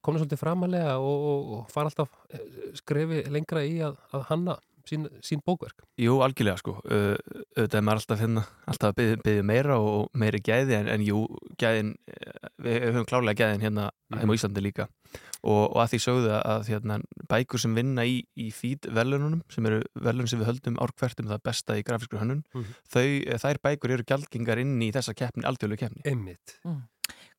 komin 0.05 0.21
svolítið 0.21 0.41
framalega 0.41 0.97
og, 1.01 1.27
og, 1.31 1.51
og 1.55 1.73
fara 1.73 1.89
alltaf 1.89 2.11
eh, 2.29 2.45
skrefi 2.77 3.23
lengra 3.33 3.63
í 3.65 3.79
að, 3.85 3.97
að 4.13 4.27
hanna 4.29 4.57
sín, 4.89 5.07
sín 5.25 5.41
bókverk. 5.45 5.85
Jú, 6.01 6.19
algjörlega 6.25 6.61
sko 6.61 6.77
auðvitað 6.83 7.79
er 7.79 7.85
maður 7.85 8.01
alltaf 8.01 8.21
finna 8.21 8.45
alltaf 8.69 8.91
að 8.91 8.99
byggja, 8.99 9.21
byggja 9.25 9.47
meira 9.51 9.79
og 9.81 10.09
meiri 10.17 10.41
gæði 10.45 10.77
en, 10.79 10.91
en 10.95 11.05
jú, 11.05 11.23
gæðin 11.61 11.95
við 12.65 12.87
höfum 12.89 13.09
klálega 13.09 13.45
gæðin 13.45 13.65
hérna 13.65 13.89
mm. 13.91 14.19
heim 14.21 14.33
á 14.33 14.37
Íslandi 14.37 14.63
líka 14.63 14.87
og, 15.45 15.61
og 15.75 15.77
að 15.83 15.93
því 15.93 15.99
sögðu 16.05 16.33
að 16.39 16.71
hérna, 16.71 16.97
bækur 17.31 17.61
sem 17.61 17.77
vinna 17.77 18.05
í, 18.07 18.17
í 18.39 18.49
fít 18.55 18.89
velununum, 18.91 19.43
sem 19.53 19.67
eru 19.69 19.83
velun 20.07 20.29
sem 20.29 20.41
við 20.41 20.49
höldum 20.49 20.79
árkvertum 20.81 21.29
það 21.29 21.45
besta 21.45 21.77
í 21.77 21.85
grafískur 21.85 22.21
hönnun 22.23 22.43
mm. 22.55 22.75
þau, 22.91 23.07
þær 23.45 23.61
bækur 23.69 23.95
eru 23.97 24.07
gjaldgingar 24.09 24.61
inn 24.63 24.75
í 24.81 24.91
þessa 24.95 25.15
keppni, 25.17 25.45
aldjóðlu 25.47 25.79
keppni. 25.79 26.05
Emmitt. 26.09 26.57
Mm. 26.65 26.83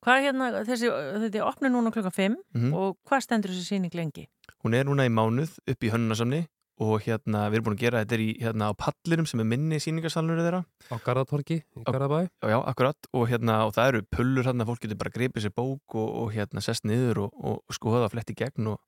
Hvað 0.03 0.19
er 0.19 0.27
hérna, 0.27 0.49
þessi, 0.67 0.89
þetta 1.23 1.39
er 1.39 1.47
opnið 1.47 1.73
núna 1.73 1.91
klokka 1.91 2.13
5 2.15 2.35
-hmm. 2.37 2.75
og 2.77 2.97
hvað 3.07 3.23
stendur 3.25 3.51
þessi 3.51 3.73
síning 3.73 3.95
lengi? 3.97 4.27
Hún 4.63 4.77
er 4.77 4.85
núna 4.87 5.07
í 5.07 5.11
mánuð 5.11 5.57
upp 5.67 5.83
í 5.83 5.91
hönnunasamni 5.91 6.45
og 6.83 7.01
hérna 7.05 7.47
við 7.49 7.57
erum 7.57 7.67
búin 7.67 7.77
að 7.77 7.83
gera 7.83 8.01
þetta 8.03 8.19
í, 8.21 8.27
hérna, 8.41 8.69
á 8.69 8.73
pallirum 8.77 9.27
sem 9.29 9.41
er 9.41 9.49
minni 9.49 9.79
síningarsalunur 9.81 10.43
þeirra. 10.45 10.61
Á 10.93 10.95
Garðatorki 11.05 11.57
í 11.61 11.85
Garðabæ. 11.87 12.19
Já, 12.45 12.57
akkurat, 12.59 13.09
og, 13.13 13.25
hérna, 13.31 13.63
og 13.65 13.73
það 13.77 13.91
eru 13.93 14.03
pullur 14.13 14.49
hérna, 14.49 14.67
fólk 14.69 14.83
getur 14.85 14.99
bara 15.01 15.13
að 15.13 15.17
greipa 15.17 15.43
sér 15.43 15.55
bók 15.57 15.97
og, 15.97 16.11
og 16.21 16.29
hérna 16.35 16.63
sest 16.63 16.85
niður 16.85 17.25
og, 17.25 17.41
og 17.41 17.77
skoða 17.77 18.11
flett 18.13 18.33
í 18.33 18.37
gegn 18.37 18.69
og 18.75 18.81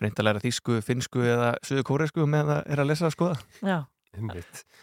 reynda 0.00 0.22
að 0.22 0.28
læra 0.28 0.42
þýsku, 0.44 0.80
finsku 0.86 1.24
eða 1.26 1.52
söðu 1.66 1.84
kóresku 1.88 2.26
með 2.30 2.52
það 2.52 2.72
er 2.72 2.82
að 2.82 2.90
lesa 2.92 3.08
að 3.08 3.16
skoða. 3.16 3.38
Já, 3.60 3.78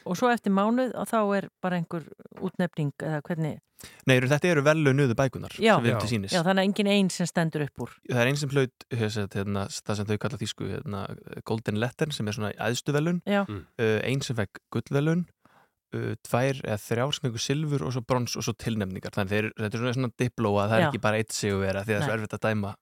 og 0.05 0.17
svo 0.17 0.29
eftir 0.31 0.53
mánuð 0.53 0.93
og 0.95 1.07
þá 1.09 1.19
er 1.37 1.47
bara 1.63 1.79
einhver 1.79 2.05
útnefning 2.43 2.93
eða 3.01 3.21
hvernig 3.25 3.61
Nei, 4.07 4.15
þetta 4.21 4.49
eru 4.49 4.63
velunuðu 4.65 5.15
bækunar 5.17 5.55
já, 5.59 5.75
já. 5.83 5.97
já, 5.99 6.41
þannig 6.45 6.61
að 6.61 6.63
engin 6.63 6.89
einn 6.89 7.09
sem 7.11 7.27
stendur 7.29 7.65
upp 7.65 7.85
úr. 7.85 7.95
Það 8.07 8.21
er 8.21 8.29
einn 8.31 8.39
sem 8.39 8.53
hlaut 8.53 8.85
hérna, 8.95 9.65
það 9.67 9.99
sem 9.99 10.09
þau 10.09 10.19
kalla 10.23 10.39
þýsku 10.41 10.69
hérna, 10.69 11.01
Golden 11.49 11.79
Letter 11.83 12.13
sem 12.15 12.29
er 12.29 12.37
svona 12.37 12.53
aðstu 12.67 12.95
velun 12.95 13.19
mm. 13.27 13.63
uh, 13.81 13.97
einn 14.07 14.23
sem 14.25 14.37
fekk 14.39 14.63
gullvelun 14.73 15.25
uh, 15.27 16.13
tvær 16.25 16.61
eða 16.63 16.79
þrjár 16.85 17.17
sem 17.17 17.27
fekk 17.27 17.45
silfur 17.45 17.85
og 17.85 17.95
svo 17.97 18.05
brons 18.07 18.37
og 18.39 18.47
svo 18.47 18.55
tilnefningar. 18.63 19.13
Þannig 19.17 19.35
að 19.35 19.51
þetta 19.59 19.71
er 19.71 19.83
svona, 19.83 19.97
svona 19.99 20.13
diplóa 20.23 20.69
það 20.71 20.77
er 20.79 20.87
ekki 20.87 21.05
bara 21.09 21.21
eitt 21.21 21.35
sig 21.35 21.53
að 21.53 21.65
vera 21.67 21.83
því 21.83 21.97
að 21.97 21.99
það 21.99 22.05
er 22.05 22.09
svo 22.09 22.17
erfitt 22.19 22.39
að 22.39 22.47
dæma 22.47 22.75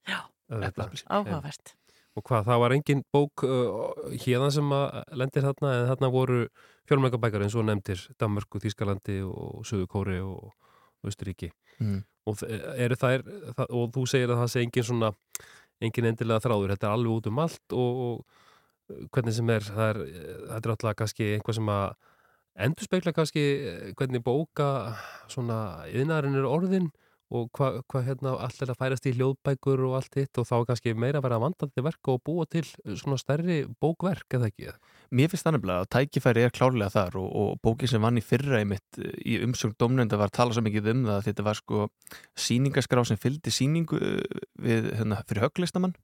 Áhugavert 1.10 1.78
Og 2.14 2.22
hvað, 2.28 2.44
það 2.46 2.60
var 2.62 2.76
engin 2.76 3.00
bók 3.14 3.44
uh, 3.48 3.94
hérna 4.22 4.52
sem 4.54 4.68
að 4.76 5.00
lendir 5.18 5.46
þarna 5.48 5.72
en 5.80 5.88
þarna 5.90 6.10
voru 6.14 6.44
fjölmækabækar 6.90 7.46
eins 7.46 7.56
og 7.58 7.66
nefndir 7.66 8.04
Danmörku, 8.22 8.62
Þískalandi 8.62 9.22
og 9.26 9.64
Söðu 9.66 9.88
Kóri 9.90 10.20
og 10.22 10.52
Östuríki 11.08 11.50
mm. 11.80 12.00
og, 12.30 12.40
þær, 12.40 13.26
það, 13.58 13.66
og 13.70 13.92
þú 13.96 14.06
segir 14.10 14.32
að 14.32 14.44
það 14.44 14.52
sé 14.54 14.64
engin 14.64 14.88
svona 14.88 15.12
engin 15.84 16.08
endilega 16.12 16.44
þráður, 16.44 16.74
þetta 16.76 16.90
er 16.90 16.96
alveg 16.98 17.18
út 17.18 17.30
um 17.32 17.42
allt 17.44 17.76
og, 17.76 18.02
og 18.08 19.08
hvernig 19.16 19.36
sem 19.36 19.52
er, 19.52 19.68
það 19.68 19.90
er, 19.90 20.02
það 20.48 20.58
er 20.58 20.74
alltaf 20.76 20.98
kannski 21.00 21.30
einhvað 21.34 21.58
sem 21.60 21.72
að 21.74 21.86
endur 22.68 22.88
speikla 22.88 23.16
kannski 23.16 23.44
hvernig 23.98 24.24
bóka 24.24 24.68
svona 25.32 25.60
yðnarinn 25.90 26.38
er 26.38 26.48
orðin 26.48 26.92
og 27.34 27.50
hvað 27.58 27.80
hva, 27.90 28.02
hérna 28.06 28.34
allir 28.46 28.72
að 28.72 28.80
færast 28.80 29.08
í 29.10 29.14
hljóðbækur 29.18 29.82
og 29.88 29.96
allt 29.98 30.18
hitt 30.20 30.40
og 30.42 30.48
þá 30.50 30.56
kannski 30.70 30.94
meira 30.94 31.20
að 31.20 31.26
vera 31.28 31.40
vandandi 31.42 31.84
verk 31.86 32.12
og 32.14 32.22
búa 32.28 32.46
til 32.50 32.64
svona 33.00 33.18
stærri 33.22 33.64
bókverk 33.82 34.38
eða 34.38 34.52
ekki? 34.52 34.76
Mér 35.14 35.32
finnst 35.32 35.48
það 35.48 35.58
nefnilega 35.58 35.86
að 35.86 35.90
tækifæri 35.96 36.46
er 36.46 36.54
klárlega 36.54 36.94
þar 36.94 37.18
og, 37.24 37.32
og 37.42 37.58
bókin 37.66 37.92
sem 37.92 38.06
vann 38.06 38.22
í 38.22 38.26
fyrra 38.26 38.62
í 38.62 38.70
mitt 38.70 39.02
í 39.26 39.40
umsöng 39.46 39.74
domnenda 39.82 40.20
var 40.22 40.30
að 40.30 40.38
tala 40.40 40.58
svo 40.58 40.66
mikið 40.66 40.92
um 40.94 41.04
það 41.10 41.18
að 41.18 41.28
þetta 41.30 41.48
var 41.50 41.60
sko 41.60 41.90
síningaskrá 42.46 43.06
sem 43.10 43.22
fylgdi 43.22 43.54
síningu 43.54 44.00
við, 44.00 44.94
hérna, 45.00 45.24
fyrir 45.28 45.48
höglistamann 45.48 45.98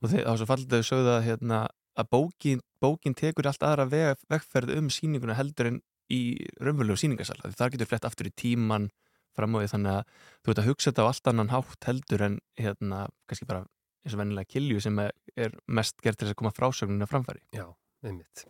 og 0.00 0.10
það 0.10 0.26
var 0.26 0.40
svo 0.40 0.50
fallið 0.50 0.72
að 0.72 0.82
þau 0.82 0.90
sögða 0.90 1.16
hérna, 1.26 1.62
að 1.98 2.12
bókin, 2.12 2.62
bókin 2.82 3.16
tekur 3.16 3.48
allt 3.48 3.64
aðra 3.66 3.86
veg, 3.90 4.20
vegferð 4.32 4.76
um 4.78 4.88
síninguna 4.92 5.36
heldur 5.38 5.68
en 5.68 5.80
í 6.12 6.22
raunverulegu 6.60 7.00
síningasal. 7.00 7.38
Það 7.44 7.76
getur 7.76 7.90
flett 7.90 8.08
aftur 8.08 8.28
í 8.28 8.34
tíman 8.36 8.90
fram 9.36 9.56
á 9.56 9.60
því 9.62 9.70
þannig 9.74 9.98
að 9.98 10.16
þú 10.42 10.52
ert 10.52 10.62
að 10.62 10.68
hugsa 10.70 10.90
þetta 10.90 11.04
á 11.04 11.10
allt 11.10 11.30
annan 11.32 11.52
hátt 11.52 11.88
heldur 11.88 12.26
en 12.28 12.38
hérna 12.60 13.04
kannski 13.30 13.48
bara 13.48 13.64
eins 14.02 14.16
og 14.16 14.22
vennilega 14.22 14.50
kilju 14.50 14.80
sem 14.82 14.98
er 15.02 15.54
mest 15.66 16.00
gert 16.02 16.18
til 16.18 16.26
þess 16.26 16.36
að 16.36 16.40
koma 16.42 16.54
frásögnuna 16.56 17.08
framfæri. 17.10 17.42
Já, 17.54 17.66
einmitt. 18.04 18.46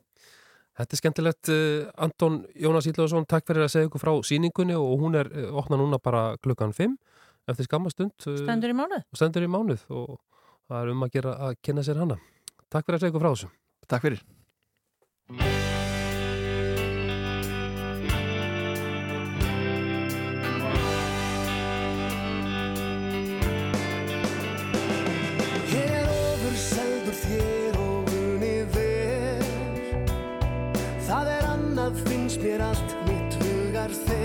Þetta 0.78 0.96
er 0.96 1.00
skemmtilegt. 1.00 1.50
Eh, 1.52 1.90
Anton 2.00 2.38
Jónas 2.56 2.88
Íllaðarsson, 2.88 3.26
takk 3.28 3.48
fyrir 3.48 3.66
að 3.66 3.74
segja 3.74 3.90
ykkur 3.90 4.02
frá 4.02 4.12
síningunni 4.24 4.76
og 4.78 4.94
hún 5.02 5.18
er 5.20 5.28
eh, 5.36 5.50
opna 5.52 5.76
núna 5.80 6.00
bara 6.02 6.38
klukkan 6.40 6.72
5 6.76 6.96
eftir 7.52 7.68
skammastund. 7.68 8.14
Eh, 8.24 8.40
stendur 8.46 8.72
í 8.72 8.78
mánuð. 8.78 9.04
Stendur 9.12 9.44
í 9.44 9.50
mánuð 9.52 9.84
og 9.92 10.16
það 10.70 10.78
er 10.80 10.94
um 10.94 11.04
að 11.04 11.18
gera 11.18 11.36
að 11.48 11.58
kynna 11.60 11.84
sér 11.84 12.00
hana. 12.00 12.16
Takk 12.72 12.88
fyrir 12.88 12.96
að 12.96 13.04
segja 13.04 13.12
ykkur 13.12 13.26
frá 13.26 13.34
þessu. 13.34 13.52
Takk 13.92 14.08
fyrir. 14.08 15.71
never 33.92 34.06
say 34.06 34.21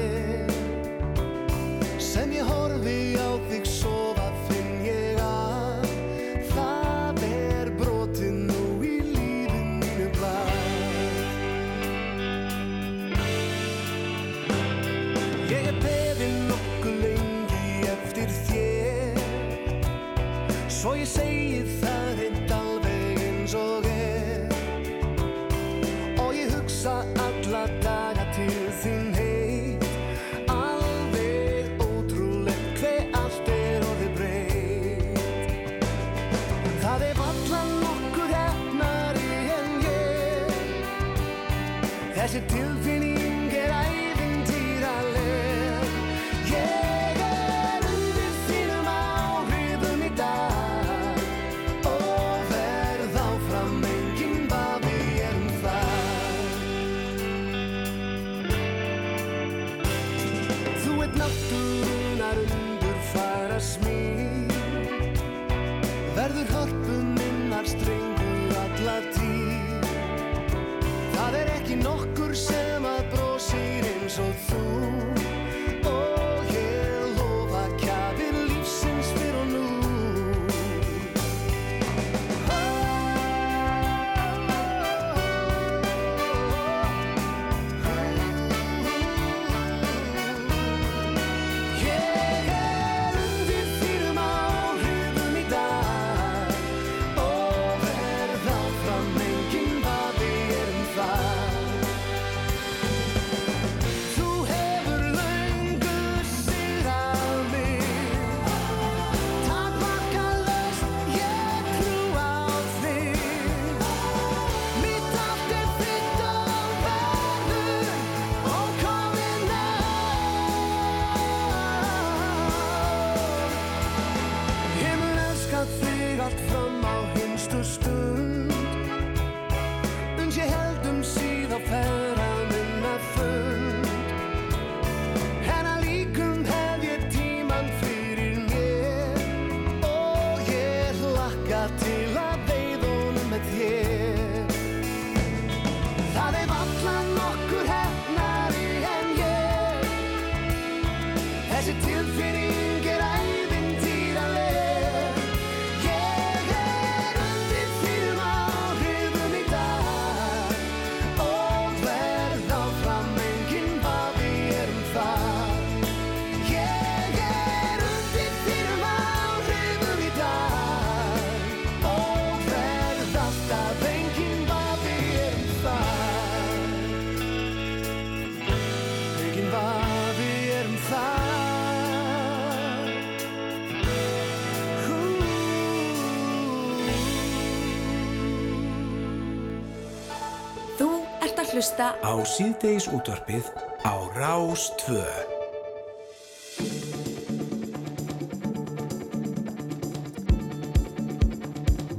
hlusta 191.58 191.96
á 192.06 192.14
síðdeis 192.22 192.86
útvarpið 192.94 193.48
á 193.82 193.98
Rás 194.14 194.68
2. 194.78 195.02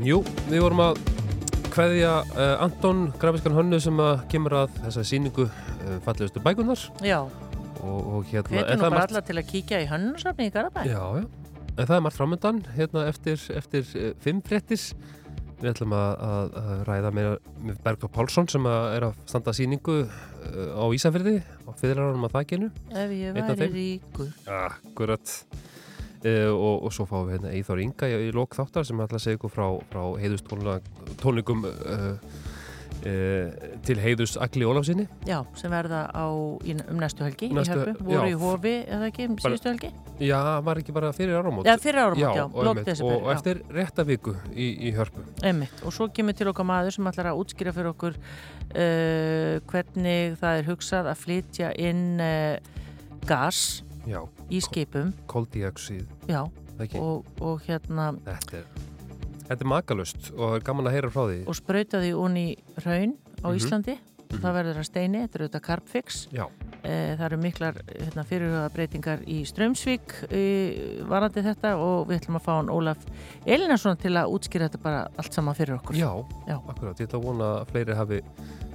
Jú, 0.06 0.22
við 0.46 0.62
vorum 0.62 0.84
að 0.84 1.02
hvaðja 1.74 2.12
uh, 2.22 2.38
eh, 2.38 2.62
Anton 2.68 3.10
Grafiskan 3.18 3.58
Hönnu 3.58 3.82
sem 3.82 3.98
að 3.98 4.22
kemur 4.30 4.54
að 4.60 4.78
þessa 4.84 5.02
síningu 5.10 5.48
uh, 5.50 5.52
fallegustu 6.06 6.38
bækunar. 6.44 6.78
Já. 7.02 7.26
Og, 7.82 7.98
og 7.98 8.30
hérna... 8.30 8.62
Hvetur 8.62 8.78
nú 8.78 8.86
bara 8.86 8.94
margt... 8.94 9.10
alla 9.10 9.26
til 9.26 9.40
að 9.42 9.46
kíkja 9.50 9.82
í 9.82 9.90
Hönnusafni 9.90 10.52
í 10.52 10.54
Garabæk. 10.54 10.86
Já, 10.86 11.02
já. 11.18 11.26
En 11.74 11.82
það 11.82 11.96
er 11.98 12.06
margt 12.06 12.20
framöndan 12.22 12.62
hérna 12.78 13.08
eftir, 13.10 13.42
eftir 13.58 13.90
uh, 13.98 14.14
fimm 14.22 14.38
frettis 14.46 14.92
Við 15.58 15.72
ætlum 15.72 15.94
að, 15.98 16.10
að, 16.22 16.52
að 16.60 16.82
ræða 16.86 17.10
með, 17.16 17.28
með 17.66 17.78
Bergþór 17.86 18.10
Pálsson 18.14 18.50
sem 18.50 18.66
að 18.70 18.84
er 18.94 19.06
að 19.08 19.16
standa 19.26 19.54
síningu 19.56 19.96
uh, 20.04 20.68
á 20.78 20.84
Ísafjörði 20.94 21.40
á 21.42 21.70
fyrirarunum 21.80 22.28
að 22.28 22.36
þakkinu. 22.36 22.68
Ef 22.94 23.14
ég 23.16 23.34
væri 23.34 23.68
ríkur. 23.72 24.30
Akkurat. 24.46 25.34
Uh, 26.18 26.50
og, 26.50 26.86
og 26.86 26.94
svo 26.94 27.08
fáum 27.10 27.26
við 27.26 27.36
hérna 27.36 27.54
Eithor 27.54 27.82
Inga 27.82 28.10
í, 28.10 28.14
í 28.28 28.30
lók 28.34 28.54
þáttar 28.58 28.86
sem 28.86 29.02
ætla 29.02 29.18
að 29.18 29.24
segja 29.26 29.38
ykkur 29.38 29.52
frá, 29.54 29.66
frá 29.90 30.00
heiðustónleikum 30.22 31.66
uh, 31.66 31.82
uh, 31.94 32.47
til 33.02 33.96
heiðus 34.02 34.36
Agli 34.42 34.66
Ólafsinni. 34.66 35.06
Já, 35.28 35.38
sem 35.58 35.70
verða 35.72 36.00
á, 36.10 36.26
í, 36.66 36.74
um 36.90 36.98
næstu 36.98 37.22
helgi 37.24 37.48
Næstu- 37.54 37.76
í 37.76 37.84
Hörpu. 37.84 38.04
Voru 38.04 38.24
já. 38.26 38.32
í 38.32 38.38
hofi, 38.40 38.74
eða 38.88 39.08
ekki, 39.10 39.28
um 39.30 39.36
síðustu 39.36 39.70
helgi? 39.70 39.90
Já, 40.20 40.40
var 40.66 40.80
ekki 40.82 40.92
bara 40.92 41.12
fyrir 41.12 41.38
áramót. 41.38 41.64
Já, 41.68 41.76
fyrir 41.78 42.00
áramót, 42.02 42.36
já, 42.36 42.44
og, 42.44 42.64
lok 42.64 42.76
einmitt, 42.76 42.86
desember, 42.90 43.14
og, 43.14 43.22
og 43.22 43.30
já. 43.30 43.36
eftir 43.36 43.62
rétta 43.78 44.04
viku 44.08 44.34
í, 44.54 44.68
í 44.88 44.94
hörpu. 44.96 45.22
Einmitt. 45.42 45.82
Og 45.84 45.94
svo 45.94 46.08
kemur 46.10 46.34
til 46.34 46.48
okkar 46.50 46.66
maður 46.66 46.96
sem 46.96 47.06
ætlar 47.12 47.30
að 47.32 47.42
útskýra 47.44 47.74
fyrir 47.76 47.92
okkur 47.94 48.18
uh, 48.18 49.60
hvernig 49.70 50.38
það 50.40 50.58
er 50.62 50.68
hugsað 50.72 51.10
að 51.12 51.22
flytja 51.22 51.72
inn 51.78 52.20
uh, 52.20 52.58
gas 53.28 53.82
Já, 54.08 54.22
í 54.50 54.60
skipum. 54.64 55.12
Já, 56.28 56.42
ekki? 56.80 56.98
og, 56.98 57.26
og 57.44 57.60
hérna, 57.66 58.12
Þetta 58.26 58.62
er, 58.62 58.68
þetta 59.48 59.60
er 59.64 59.72
makalust 59.72 60.30
og 60.36 60.62
gaman 60.64 60.86
að 60.86 60.92
heyra 60.98 61.10
frá 61.10 61.24
því. 61.28 61.46
og 61.48 61.54
sprauta 61.56 62.00
því 62.02 62.12
onni 62.14 62.56
raun 62.84 63.16
á 63.42 63.48
Mhm. 63.48 63.56
Íslandi. 63.58 63.98
Það 64.28 64.52
verður 64.58 64.76
að 64.76 64.84
steini, 64.84 65.18
þetta 65.24 65.34
er 65.38 65.42
auðvitað 65.48 65.62
Carbfix. 65.62 66.28
Já, 66.32 66.46
Eh, 66.84 67.16
Það 67.16 67.24
eru 67.26 67.36
miklar 67.42 67.74
hérna, 67.98 68.22
fyrirhuga 68.24 68.68
breytingar 68.70 69.18
í 69.26 69.42
Strömsvík 69.42 70.12
uh, 70.30 71.08
varandi 71.10 71.42
þetta 71.42 71.72
og 71.76 72.06
við 72.06 72.20
ætlum 72.20 72.36
að 72.38 72.44
fá 72.44 72.52
hann 72.54 72.68
Ólaf 72.70 72.98
Elinarsson 73.46 73.96
til 73.98 74.12
að 74.14 74.30
útskýra 74.30 74.68
þetta 74.68 74.80
bara 74.82 75.00
allt 75.18 75.32
saman 75.34 75.54
fyrir 75.58 75.74
okkur. 75.80 75.96
já, 75.96 76.12
Já. 76.46 76.56
akkurat. 76.68 76.96
Ég 77.00 77.08
ætla 77.08 77.18
að 77.18 77.24
vona 77.24 77.44
að 77.64 77.66
fleiri 77.72 77.96
hafi 77.96 78.20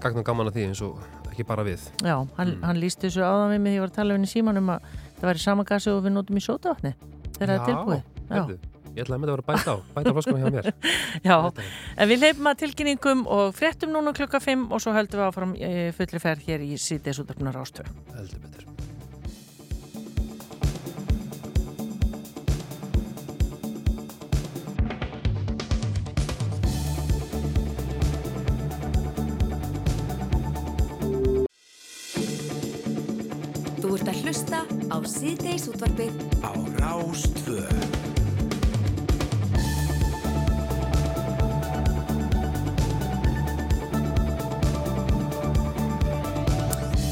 gagn 0.01 0.17
og 0.19 0.25
gaman 0.25 0.47
að 0.47 0.53
því 0.57 0.65
eins 0.67 0.81
og 0.81 0.99
ekki 1.31 1.45
bara 1.47 1.63
við. 1.63 1.79
Já, 2.03 2.27
hann, 2.35 2.47
Mm. 2.57 2.61
hann 2.63 2.75
lísti 2.75 3.07
þessu 3.07 3.21
áðan 3.23 3.55
við 3.55 3.61
mig 3.61 3.71
því 3.71 3.75
ég 3.77 3.79
var 3.79 3.89
að 3.89 3.93
tala 3.95 4.13
um 4.13 4.19
henni 4.19 4.27
síman 4.27 4.57
um 4.57 4.67
að 4.69 4.79
það 5.21 5.29
væri 5.31 5.39
sama 5.39 5.63
gasi 5.63 5.87
og 5.91 6.03
við 6.03 6.11
notum 6.11 6.35
í 6.35 6.43
sótavatni 6.43 6.93
þegar 7.39 7.47
það 7.47 7.59
er 7.59 7.65
tilbúið. 7.73 8.03
Já, 8.29 8.35
Heyrðu, 8.35 8.59
ég 8.93 9.05
ætla 9.05 9.17
að 9.17 9.23
með 9.23 9.31
það 9.31 9.37
vera 9.37 9.47
bæta 9.49 9.73
á, 9.73 9.77
bæta 9.95 10.13
á 10.13 10.15
flaskuna 10.17 10.43
hjá 10.43 10.51
mér. 10.53 10.69
já. 11.29 11.37
Þetta 11.47 11.69
en 11.97 12.11
við 12.11 12.23
leifum 12.25 12.51
að 12.51 12.59
tilkynningum 12.63 13.25
og 13.37 13.55
fréttum 13.57 13.93
núna 13.93 14.13
klukka 14.15 14.41
5 14.43 14.67
og 14.69 14.83
svo 14.83 14.93
höldum 14.95 15.23
við 15.23 15.29
áfram 15.29 15.55
e, 15.57 15.71
fullri 15.97 16.21
ferð 16.21 16.51
hér 16.51 16.67
í 16.67 16.77
síðdeis 16.77 17.23
útarpunar 17.23 17.57
ástöð. 17.63 17.89
Heldur 18.13 18.45
betur. 18.45 18.69
Þú 33.83 33.97
ert 33.97 34.09
að 34.09 34.21
hlusta 34.23 34.63
á 34.89 34.97
síðdeis 35.05 35.67
útvarpið 35.73 36.23
á 36.45 36.51
Rástvö. 36.79 37.67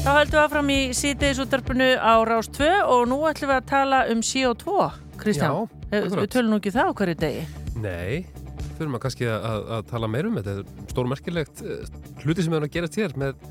Þá 0.02 0.10
höldum 0.16 0.34
við 0.34 0.40
áfram 0.42 0.70
í 0.74 0.78
síðdeis 0.98 1.38
útarpunu 1.44 1.88
á 1.94 2.12
Rás 2.26 2.48
2 2.50 2.68
og 2.90 3.04
nú 3.10 3.20
ætlum 3.30 3.52
við 3.52 3.58
að 3.60 3.66
tala 3.70 4.00
um 4.10 4.22
CO2, 4.26 4.88
Kristján. 5.20 5.54
Já, 5.62 5.78
Eh, 5.92 6.06
akkurat. 6.06 6.22
Við 6.24 6.30
tölum 6.32 6.48
nú 6.54 6.56
ekki 6.56 6.70
það 6.72 6.88
á 6.88 6.92
hverju 6.96 7.14
degi. 7.20 7.40
Nei, 7.84 8.24
þurfum 8.78 8.94
að 8.96 9.00
kannski 9.04 9.26
að, 9.28 9.58
að 9.76 9.82
tala 9.90 10.08
meir 10.08 10.28
um 10.30 10.38
þetta. 10.38 10.54
Er 10.62 10.86
stórmerkilegt 10.88 11.60
eh, 11.66 11.82
hluti 12.24 12.46
sem 12.46 12.54
er 12.56 12.64
að 12.64 12.72
gerast 12.72 12.96
hér 12.96 13.12
með, 13.20 13.42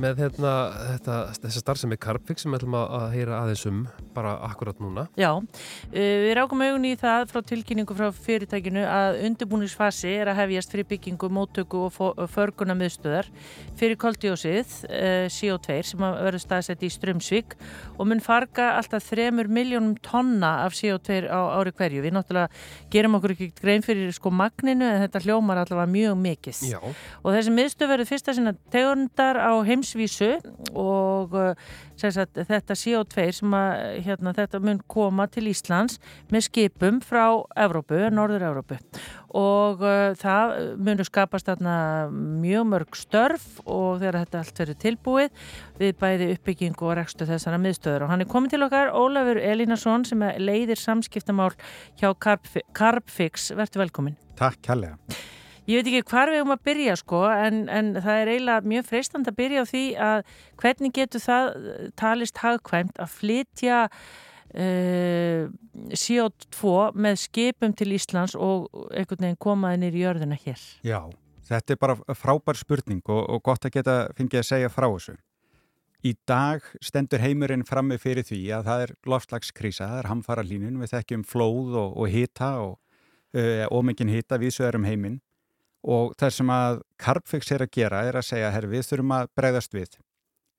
með 0.00 0.20
hérna, 0.22 0.52
þetta, 0.92 1.16
þessa 1.42 1.60
starf 1.62 1.80
sem 1.80 1.92
er 1.94 1.98
Carbfix 2.00 2.44
sem 2.44 2.52
við 2.52 2.62
ætlum 2.62 2.76
að, 2.78 2.86
að 2.98 3.14
heyra 3.16 3.38
aðeins 3.42 3.64
um 3.68 3.80
bara 4.14 4.34
akkurat 4.46 4.78
núna. 4.82 5.04
Já, 5.18 5.30
uh, 5.36 5.92
við 5.92 6.32
rákum 6.38 6.62
augun 6.64 6.86
í 6.88 6.92
það 7.00 7.26
frá 7.32 7.40
tilkynningu 7.48 7.96
frá 7.96 8.08
fyrirtækinu 8.16 8.84
að 8.86 9.18
undirbúningsfasi 9.28 10.12
er 10.22 10.30
að 10.32 10.40
hefjast 10.42 10.74
fyrir 10.74 10.88
byggingu, 10.92 11.30
móttöku 11.32 11.84
og 11.88 12.22
förguna 12.32 12.76
miðstöðar 12.78 13.28
fyrir 13.80 13.98
koldjósið 14.00 14.76
uh, 14.88 15.26
CO2 15.32 15.78
sem 15.90 16.04
verður 16.06 16.44
staðsett 16.44 16.84
í 16.86 16.92
Strömsvík 16.92 17.56
og 17.98 18.08
mun 18.10 18.22
farga 18.24 18.72
alltaf 18.78 19.10
3 19.10 19.30
miljónum 19.46 19.96
tonna 20.04 20.54
af 20.66 20.76
CO2 20.78 21.28
á 21.28 21.40
ári 21.58 21.74
hverju. 21.76 22.04
Við 22.06 22.16
náttúrulega 22.16 22.48
gerum 22.92 23.18
okkur 23.18 23.36
ekki 23.36 23.50
grein 23.60 23.84
fyrir 23.84 24.12
sko 24.14 24.32
magninu 24.34 24.88
en 24.88 25.02
þetta 25.06 25.24
hljómar 25.26 25.62
allavega 25.64 25.90
mjög 25.92 26.20
mikið. 26.22 26.64
Já, 26.72 26.80
Og 27.22 27.34
þessi 27.36 27.52
miðstöð 27.54 27.90
verður 27.92 28.08
fyrsta 28.08 28.34
sinna 28.36 28.52
tegundar 28.72 29.38
á 29.38 29.52
heimsvísu 29.82 30.38
og 30.78 31.34
sem 31.98 32.10
sagt, 32.14 32.38
þetta 32.48 32.74
CO2 32.78 33.24
sem 33.36 33.54
að 33.54 33.72
hérna, 34.06 34.32
þetta 34.34 34.60
mun 34.62 34.80
koma 34.90 35.26
til 35.30 35.48
Íslands 35.50 35.98
með 36.32 36.46
skipum 36.48 37.00
frá 37.04 37.42
Evrópu, 37.58 37.98
Norður-Evrópu 38.14 38.78
og 39.38 39.82
uh, 39.82 40.12
það 40.18 40.54
munur 40.82 41.08
skapast 41.08 41.48
þarna 41.48 41.74
mjög 42.12 42.66
mörg 42.68 42.98
störf 42.98 43.46
og 43.64 44.00
þegar 44.02 44.20
þetta 44.22 44.42
allt 44.42 44.62
verður 44.62 44.80
tilbúið 44.86 45.44
við 45.80 45.94
bæði 46.02 46.30
uppbyggingu 46.36 46.88
og 46.88 46.96
rekstu 47.00 47.28
þessara 47.28 47.60
miðstöður 47.62 48.06
og 48.06 48.12
hann 48.12 48.24
er 48.24 48.30
komin 48.30 48.52
til 48.52 48.62
okkar 48.66 48.92
Ólafur 48.96 49.40
Elínason 49.42 50.06
sem 50.08 50.22
leiðir 50.42 50.80
samskiptamál 50.80 51.52
hjá 52.00 52.10
Carbfi- 52.12 52.66
Carbfix, 52.76 53.50
verður 53.56 53.86
velkomin. 53.86 54.18
Takk 54.38 54.60
kærlega. 54.64 54.98
Ég 55.72 55.80
veit 55.80 55.88
ekki 55.88 56.10
hvar 56.12 56.28
við 56.28 56.42
um 56.44 56.52
að 56.52 56.64
byrja 56.66 56.94
sko 57.00 57.22
en, 57.32 57.62
en 57.72 57.94
það 57.96 58.18
er 58.18 58.30
eiginlega 58.32 58.68
mjög 58.74 58.88
freistand 58.90 59.30
að 59.30 59.38
byrja 59.38 59.62
á 59.64 59.66
því 59.70 59.84
að 60.04 60.18
hvernig 60.60 60.92
getur 60.98 61.22
það 61.22 61.48
eh, 61.54 61.86
talist 61.96 62.40
hagkvæmt 62.42 63.00
að 63.00 63.14
flytja 63.14 63.78
uh, 63.86 65.48
CO2 65.96 66.74
með 67.06 67.18
skipum 67.24 67.72
til 67.78 67.96
Íslands 67.96 68.36
og 68.36 68.68
einhvern 68.90 69.24
veginn 69.24 69.40
komaði 69.40 69.80
nýr 69.84 69.96
í 69.96 70.04
jörðina 70.04 70.40
hér. 70.44 70.66
Já, 70.84 71.00
þetta 71.48 71.76
er 71.76 71.82
bara 71.86 72.18
frábær 72.20 72.60
spurning 72.60 73.00
og, 73.06 73.24
og 73.32 73.44
gott 73.48 73.64
að 73.64 73.78
geta 73.78 73.98
fengið 74.18 74.42
að 74.42 74.48
segja 74.50 74.72
frá 74.72 74.90
þessu. 74.90 75.16
Í 76.02 76.16
dag 76.28 76.64
stendur 76.82 77.22
heimurinn 77.22 77.64
frammi 77.64 77.96
fyrir 78.02 78.26
því 78.28 78.44
að 78.58 78.68
það 78.68 78.86
er 78.88 78.96
lofslagskrísa, 79.08 79.86
það 79.86 80.00
er 80.02 80.12
hamfara 80.12 80.44
línun, 80.44 80.80
við 80.82 80.96
þekkjum 80.98 81.28
flóð 81.30 81.76
og, 81.78 81.92
og 82.02 82.08
hita 82.12 82.56
og 82.60 82.80
uh, 83.38 83.68
ómengin 83.70 84.10
hita 84.12 84.42
við 84.42 84.58
sögurum 84.58 84.90
heiminn 84.90 85.22
og 85.82 86.14
það 86.18 86.34
sem 86.36 86.52
að 86.54 86.80
Carbfix 87.02 87.52
er 87.54 87.64
að 87.64 87.72
gera 87.74 88.02
er 88.06 88.18
að 88.18 88.28
segja, 88.28 88.50
herr, 88.54 88.68
við 88.70 88.86
þurfum 88.88 89.14
að 89.16 89.30
bregðast 89.38 89.74
við. 89.74 89.96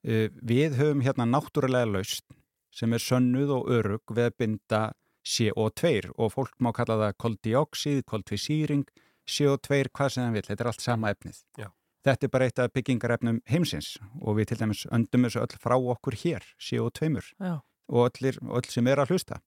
Uh, 0.04 0.28
við 0.44 0.76
höfum 0.80 1.04
hérna 1.06 1.28
náttúrulega 1.30 1.88
laust 1.88 2.26
sem 2.74 2.94
er 2.94 3.04
sönnuð 3.04 3.54
og 3.56 3.72
örug 3.72 4.16
við 4.16 4.32
að 4.32 4.38
binda 4.42 4.82
CO2 5.24 6.12
og 6.18 6.34
fólk 6.34 6.58
má 6.60 6.74
kalla 6.76 6.98
það 7.00 7.16
koldioxid, 7.24 8.04
koldfisýring, 8.10 8.84
CO2, 9.24 9.88
hvað 9.94 10.12
sem 10.12 10.26
það 10.26 10.36
vil, 10.36 10.46
þetta 10.50 10.64
er 10.64 10.72
allt 10.72 10.84
sama 10.84 11.14
efnið. 11.14 11.40
Já. 11.62 11.70
Þetta 12.04 12.28
er 12.28 12.32
bara 12.34 12.48
eitt 12.50 12.60
af 12.60 12.74
byggingarefnum 12.76 13.40
heimsins 13.48 13.94
og 14.20 14.36
við 14.36 14.52
til 14.52 14.60
dæmis 14.60 14.84
öndum 14.92 15.24
þessu 15.24 15.40
öll 15.46 15.60
frá 15.64 15.78
okkur 15.78 16.18
hér, 16.20 16.44
CO2 16.60 17.14
Já. 17.40 17.62
og 17.64 18.10
öllir, 18.10 18.40
öll 18.44 18.68
sem 18.68 18.88
er 18.92 19.00
að 19.00 19.14
hlusta. 19.14 19.40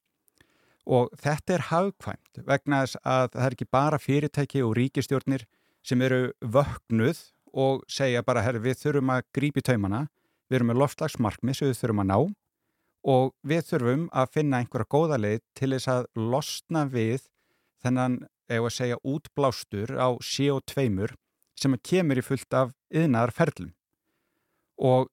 Og 0.86 1.10
þetta 1.20 1.56
er 1.56 1.66
hagkvæmt 1.68 2.40
vegna 2.46 2.84
þess 2.84 3.00
að 3.02 3.28
það 3.34 3.46
er 3.46 3.56
ekki 3.56 3.68
bara 3.76 3.98
fyrirtæki 4.00 4.62
og 4.64 4.76
ríkistjórnir 4.78 5.44
sem 5.86 6.02
eru 6.02 6.32
vöknuð 6.42 7.22
og 7.56 7.84
segja 7.88 8.24
bara, 8.26 8.42
herri, 8.44 8.60
við 8.60 8.80
þurfum 8.82 9.12
að 9.14 9.26
grípi 9.36 9.62
taumana, 9.64 10.06
við 10.50 10.58
erum 10.58 10.72
með 10.72 10.80
loftslagsmarkmið 10.82 11.58
sem 11.58 11.70
við 11.70 11.80
þurfum 11.80 12.02
að 12.02 12.10
ná 12.10 12.18
og 13.06 13.32
við 13.46 13.68
þurfum 13.70 14.06
að 14.10 14.32
finna 14.34 14.60
einhverja 14.60 14.90
góða 14.90 15.18
leið 15.22 15.42
til 15.58 15.70
þess 15.76 15.90
að 15.92 16.08
losna 16.18 16.84
við 16.90 17.28
þennan, 17.84 18.18
ef 18.50 18.66
að 18.66 18.74
segja, 18.74 18.98
útblástur 19.06 19.94
á 19.94 20.08
CO2 20.18 21.14
sem 21.56 21.76
kemur 21.86 22.20
í 22.20 22.24
fullt 22.24 22.56
af 22.56 22.74
yðnaðar 22.92 23.32
ferlum. 23.34 23.72
Og 24.76 25.08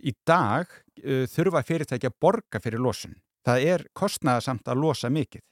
í 0.00 0.14
dag 0.26 0.70
uh, 0.70 1.26
þurfa 1.28 1.64
fyrirtæki 1.66 2.08
að 2.08 2.18
borga 2.22 2.62
fyrir 2.62 2.82
losun. 2.82 3.18
Það 3.46 3.68
er 3.74 3.84
kostnaðasamt 3.94 4.70
að 4.70 4.82
losa 4.82 5.10
mikið. 5.12 5.44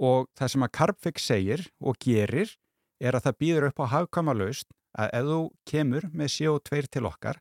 Og 0.00 0.28
það 0.38 0.52
sem 0.52 0.64
að 0.64 0.74
Carbfix 0.78 1.26
segir 1.28 1.64
og 1.80 1.98
gerir 2.00 2.54
er 3.00 3.16
að 3.16 3.26
það 3.26 3.38
býður 3.42 3.68
upp 3.70 3.82
á 3.82 3.92
hagkama 3.94 4.36
laust 4.36 4.68
að 4.98 5.14
ef 5.18 5.30
þú 5.30 5.40
kemur 5.70 6.06
með 6.12 6.32
CO2 6.36 6.86
til 6.90 7.06
okkar 7.08 7.40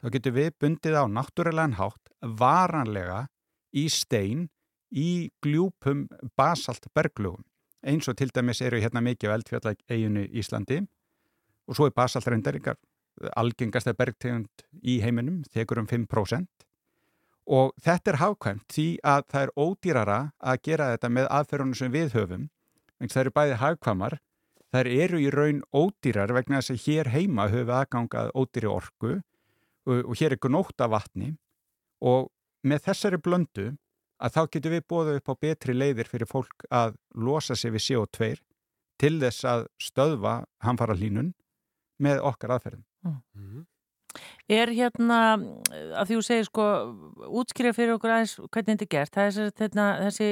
þá 0.00 0.08
getur 0.14 0.36
við 0.36 0.50
bundið 0.62 0.96
á 0.96 1.04
náttúrulegan 1.10 1.76
hátt 1.80 2.12
varanlega 2.20 3.26
í 3.76 3.86
stein 3.92 4.48
í 4.90 5.30
gljúpum 5.44 6.06
basalt 6.36 6.88
berglugum 6.94 7.44
eins 7.86 8.08
og 8.08 8.16
til 8.18 8.30
dæmis 8.34 8.60
eru 8.60 8.80
hérna 8.80 9.00
mikið 9.00 9.32
á 9.32 9.36
eldfjalleginu 9.38 10.26
Íslandi. 10.36 10.82
Og 11.68 11.76
svo 11.76 11.86
er 11.88 11.94
basalt 11.96 12.26
reyndaringar 12.28 12.76
algengasta 13.36 13.94
bergtegund 13.96 14.64
í 14.82 15.00
heiminum 15.04 15.42
þekur 15.52 15.82
um 15.82 15.88
5% 15.88 16.66
og 17.50 17.72
þetta 17.82 18.12
er 18.12 18.18
hafkvæmt 18.20 18.66
því 18.70 18.86
að 19.12 19.24
það 19.32 19.42
er 19.42 19.52
ódýrara 19.58 20.18
að 20.38 20.62
gera 20.68 20.90
þetta 20.94 21.10
með 21.16 21.28
aðferðunum 21.36 21.78
sem 21.80 21.92
við 21.92 22.14
höfum 22.16 22.46
en 23.00 23.12
það 23.12 23.22
eru 23.22 23.34
bæði 23.36 23.58
hafkvæmar 23.60 24.18
þær 24.74 24.90
eru 24.90 25.20
í 25.20 25.30
raun 25.34 25.62
ódýrar 25.74 26.32
vegna 26.34 26.60
þess 26.60 26.74
að 26.74 26.84
hér 26.86 27.12
heima 27.14 27.48
höfum 27.50 27.68
við 27.68 27.76
aðgangað 27.76 28.32
ódýri 28.38 28.70
orku 28.70 29.12
og, 29.16 30.02
og 30.04 30.14
hér 30.20 30.36
er 30.36 30.42
gnótt 30.46 30.84
af 30.84 30.92
vatni 30.94 31.32
og 32.00 32.30
með 32.66 32.84
þessari 32.88 33.20
blöndu 33.22 33.70
að 34.20 34.36
þá 34.36 34.40
getum 34.54 34.74
við 34.76 34.86
bóðið 34.92 35.18
upp 35.20 35.32
á 35.32 35.34
betri 35.46 35.74
leiðir 35.74 36.10
fyrir 36.10 36.28
fólk 36.28 36.66
að 36.68 36.96
losa 37.16 37.56
sig 37.56 37.72
við 37.74 37.86
CO2 37.88 38.30
til 39.00 39.14
þess 39.22 39.46
að 39.48 39.66
stöðva 39.80 40.34
hamfara 40.64 40.96
hlínun 40.96 41.32
með 42.00 42.20
okkar 42.28 42.56
aðferðum. 42.56 42.84
Mm. 43.34 43.64
Er 44.50 44.72
hérna, 44.74 45.38
að 46.00 46.08
því 46.08 46.16
þú 46.16 46.22
segir 46.26 46.46
sko, 46.48 46.66
útskrifa 47.40 47.76
fyrir 47.76 47.94
okkur 47.94 48.14
aðeins 48.16 48.34
hvernig 48.40 48.72
þetta 48.72 48.86
er 48.86 48.92
gert, 48.94 49.18
er 49.22 49.52
þetta, 49.60 49.86
þessi, 50.08 50.30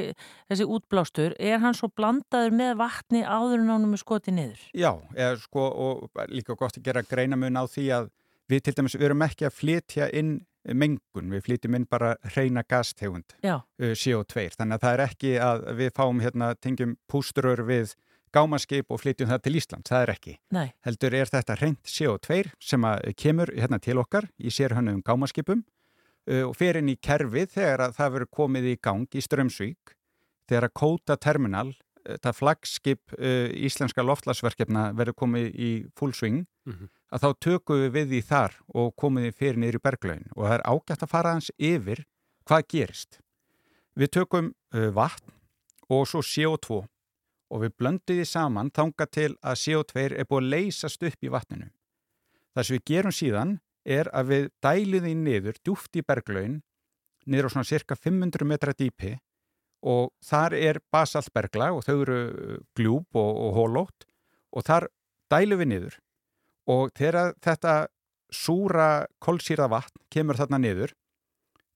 þessi 0.50 0.68
útblástur, 0.76 1.36
er 1.38 1.62
hann 1.62 1.76
svo 1.78 1.90
blandaður 1.94 2.56
með 2.58 2.74
vatni 2.80 3.22
áður 3.22 3.62
en 3.62 3.72
ánum 3.76 3.94
með 3.94 4.02
skoti 4.02 4.34
niður? 4.34 4.64
Já, 4.74 4.90
eða 5.14 5.38
sko, 5.44 5.68
og 5.68 6.24
líka 6.32 6.58
gott 6.58 6.80
að 6.80 6.90
gera 6.90 7.06
greinamun 7.06 7.60
á 7.60 7.64
því 7.70 7.86
að 8.00 8.10
við 8.48 8.64
til 8.66 8.76
dæmis, 8.78 8.98
við 8.98 9.10
erum 9.10 9.26
ekki 9.28 9.48
að 9.48 9.58
flytja 9.60 10.10
inn 10.18 10.38
mengun, 10.68 11.30
við 11.32 11.44
flytjum 11.46 11.78
inn 11.78 11.86
bara 11.88 12.14
reyna 12.34 12.64
gastegund, 12.68 13.36
uh, 13.44 13.62
CO2 13.78 14.48
þannig 14.56 14.76
að 14.76 14.84
það 14.84 14.94
er 14.94 15.04
ekki 15.06 15.32
að 15.40 15.64
við 15.78 15.94
fáum 15.96 16.22
hérna, 16.24 16.50
tengjum 16.58 16.96
pústurur 17.10 17.62
við 17.68 17.94
gámaskip 18.34 18.92
og 18.92 19.00
flytjum 19.02 19.30
það 19.30 19.42
til 19.44 19.58
Ísland, 19.60 19.88
það 19.88 20.04
er 20.04 20.12
ekki 20.14 20.36
Nei. 20.54 20.68
heldur 20.86 21.14
er 21.14 21.32
þetta 21.32 21.58
reynd 21.60 21.80
CO2 21.84 22.40
sem 22.60 22.86
kemur 23.16 23.52
hérna 23.56 23.80
til 23.82 23.98
okkar 23.98 24.28
í 24.38 24.52
sérhannum 24.54 25.02
gámaskipum 25.06 25.64
uh, 25.64 26.44
og 26.48 26.56
fer 26.56 26.80
inn 26.80 26.92
í 26.92 26.98
kerfið 27.00 27.54
þegar 27.56 27.92
það 27.96 28.14
verður 28.16 28.34
komið 28.40 28.72
í 28.72 28.78
gang 28.82 29.06
í 29.14 29.24
Strömsvík 29.24 29.94
þegar 30.48 30.68
að 30.68 30.76
kóta 30.80 31.16
terminal 31.20 31.70
þetta 32.08 32.34
flagskip 32.36 33.16
uh, 33.18 33.48
íslenska 33.52 34.04
loftlagsverkefna 34.04 34.90
verður 34.98 35.18
komið 35.24 35.48
í 35.54 35.70
full 35.98 36.14
swing 36.16 36.44
mm 36.44 36.74
-hmm. 36.74 36.92
að 37.12 37.24
þá 37.24 37.28
tökum 37.40 37.82
við 37.82 37.90
við 37.96 38.12
því 38.12 38.20
þar 38.28 38.60
og 38.74 38.94
komum 38.96 39.24
við 39.24 39.34
fyrir 39.36 39.58
niður 39.58 39.80
í 39.80 39.84
berglaun 39.84 40.28
og 40.36 40.44
það 40.46 40.54
er 40.58 40.66
ágætt 40.72 41.02
að 41.02 41.12
fara 41.14 41.32
hans 41.32 41.50
yfir 41.58 42.04
hvað 42.48 42.68
gerist. 42.68 43.20
Við 43.94 44.10
tökum 44.10 44.54
uh, 44.74 44.88
vatn 44.94 45.32
og 45.88 46.06
svo 46.08 46.20
CO2 46.20 46.84
og 47.48 47.64
við 47.64 47.74
blöndum 47.80 48.18
því 48.18 48.26
saman 48.28 48.70
þanga 48.74 49.06
til 49.12 49.30
að 49.40 49.60
CO2 49.62 50.04
er 50.08 50.28
búið 50.28 50.44
að 50.44 50.50
leysast 50.54 51.04
upp 51.08 51.24
í 51.24 51.32
vatninu. 51.32 51.70
Það 52.54 52.66
sem 52.66 52.76
við 52.76 52.86
gerum 52.90 53.14
síðan 53.14 53.54
er 53.88 54.10
að 54.12 54.32
við 54.32 54.48
dælum 54.64 55.06
því 55.06 55.14
niður 55.22 55.60
djúft 55.64 55.96
í 55.96 56.04
berglaun 56.04 56.60
niður 57.28 57.48
á 57.48 57.52
svona 57.54 57.68
cirka 57.68 57.96
500 57.96 58.48
metra 58.48 58.74
dýpi 58.76 59.16
og 59.88 60.10
þar 60.24 60.56
er 60.58 60.80
basaltbergla 60.92 61.70
og 61.76 61.84
þau 61.86 61.96
eru 62.02 62.18
uh, 62.28 62.56
gljúb 62.76 63.18
og, 63.18 63.30
og 63.46 63.58
hólótt 63.58 64.08
og 64.52 64.66
þar 64.66 64.88
dælum 65.30 65.62
við 65.62 65.70
niður 65.72 65.98
og 66.68 66.92
þegar 66.98 67.36
þetta 67.44 67.76
súra 68.34 69.06
kolsýra 69.24 69.68
vatn 69.70 70.02
kemur 70.12 70.36
þarna 70.36 70.60
niður 70.60 70.94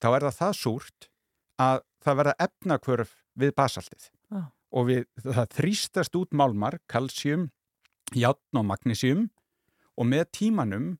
þá 0.02 0.08
er 0.16 0.26
það 0.26 0.38
það 0.40 0.58
súrt 0.58 1.08
að 1.62 1.84
það 2.02 2.18
verða 2.18 2.38
efnakvörf 2.46 3.12
við 3.38 3.54
basaltið. 3.56 4.08
Og 4.72 4.88
við, 4.88 5.06
það 5.22 5.48
þrýstast 5.58 6.18
út 6.18 6.36
málmar, 6.36 6.78
kalsjum, 6.90 7.48
játn 8.16 8.60
og 8.60 8.68
magnísjum 8.68 9.26
og 10.00 10.08
með 10.08 10.28
tímanum 10.38 10.94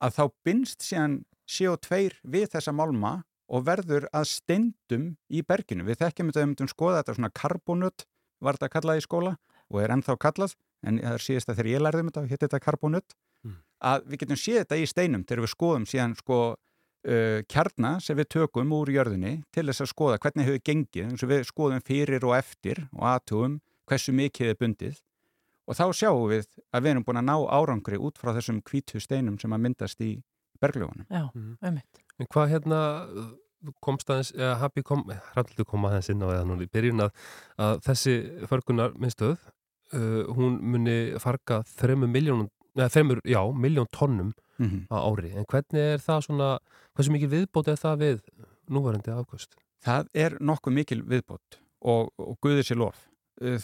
að 0.00 0.16
þá 0.16 0.24
binst 0.46 0.84
síðan 0.86 1.20
CO2 1.50 2.20
við 2.22 2.48
þessa 2.54 2.72
málma 2.72 3.20
og 3.50 3.66
verður 3.66 4.06
að 4.14 4.28
steindum 4.30 5.06
í 5.28 5.42
berginu. 5.42 5.84
Við 5.88 6.00
þekkjum 6.04 6.30
þetta 6.30 6.46
um 6.46 6.54
að 6.54 6.72
skoða 6.72 7.00
þetta 7.00 7.16
svona 7.18 7.32
karbonut 7.34 8.06
var 8.40 8.56
þetta 8.56 8.72
kallað 8.76 9.00
í 9.00 9.04
skóla 9.04 9.34
og 9.70 9.80
er 9.82 9.94
ennþá 9.94 10.16
kallað 10.22 10.54
en 10.86 11.00
það 11.02 11.16
er 11.16 11.24
síðast 11.24 11.50
að 11.50 11.58
þegar 11.58 11.70
ég 11.70 11.84
lærði 11.84 12.04
um 12.04 12.10
þetta 12.10 12.26
hitt 12.30 12.44
þetta 12.46 12.62
karbonut 12.64 13.16
mm. 13.44 13.56
að 13.90 14.06
við 14.06 14.22
getum 14.22 14.40
séð 14.40 14.60
þetta 14.62 14.78
í 14.80 14.88
steinum 14.88 15.24
þegar 15.26 15.44
við 15.44 15.52
skoðum 15.54 15.86
síðan 15.90 16.16
sko 16.18 16.38
uh, 17.08 17.40
kjarna 17.50 17.96
sem 18.04 18.18
við 18.18 18.30
tökum 18.36 18.72
úr 18.76 18.92
jörðinni 18.94 19.40
til 19.54 19.66
þess 19.68 19.84
að 19.86 19.92
skoða 19.92 20.18
hvernig 20.22 20.48
hefur 20.48 20.64
gengið 20.70 21.06
eins 21.08 21.24
og 21.24 21.32
við 21.32 21.46
skoðum 21.48 21.84
fyrir 21.86 22.26
og 22.26 22.36
eftir 22.38 22.84
og 22.96 23.06
aðtugum 23.14 23.60
hversu 23.90 24.14
mikið 24.16 24.52
er 24.52 24.58
bundið 24.60 24.98
og 25.70 25.78
þá 25.78 25.84
sjáum 25.94 26.26
við 26.30 26.48
að 26.74 26.82
við 26.82 26.92
erum 26.94 27.06
búin 27.06 27.20
að 27.20 27.28
ná 27.28 27.36
árangri 27.58 28.00
út 28.00 28.18
frá 28.18 28.32
þessum 28.34 28.58
kvítu 28.66 29.02
steinum 29.02 29.38
sem 29.38 29.52
að 29.54 29.64
myndast 29.66 30.02
í 30.02 30.16
bergljóðunum. 30.60 31.06
Já, 31.08 31.28
mm. 31.30 31.52
ummitt. 31.68 32.02
En 32.20 32.28
hvað 32.30 32.50
hérna 32.54 32.80
komst 33.84 34.10
aðeins, 34.10 34.32
eða 34.36 34.56
Habi 34.62 34.84
kom, 34.86 35.04
hrættu 35.34 35.66
koma 35.68 35.90
aðeins 35.90 36.10
inn 36.12 36.24
á 36.24 36.28
eða 36.30 36.46
núna 36.48 36.66
í 36.66 36.70
byrjun 36.72 37.04
að, 37.04 37.24
að 37.60 37.82
þessi 37.86 38.14
förgunar 38.50 38.94
minnstöð, 39.00 39.36
uh, 39.94 40.22
hún 40.36 40.58
muni 40.72 40.96
farga 41.22 41.60
þremur 41.76 42.10
miljónum, 42.12 42.50
eða 42.78 42.90
þremur, 42.96 43.22
já, 43.28 43.40
miljón 43.52 43.90
tonnum 43.94 44.32
mm 44.60 44.68
-hmm. 44.68 44.82
á 44.92 44.96
ári. 45.00 45.32
En 45.34 45.46
hvernig 45.48 45.80
er 45.94 46.04
það 46.04 46.20
svona, 46.26 46.50
hversu 46.94 47.12
mikil 47.12 47.30
viðbót 47.32 47.68
er 47.68 47.80
það 47.80 47.96
við 48.04 48.20
núvarandi 48.68 49.10
afkvöst? 49.10 49.56
Það 49.80 50.12
er 50.14 50.36
nokkuð 50.40 50.72
mikil 50.72 51.02
viðbót 51.02 51.60
og, 51.80 52.12
og 52.18 52.36
guðir 52.40 52.64
sér 52.64 52.76
lof. 52.76 53.08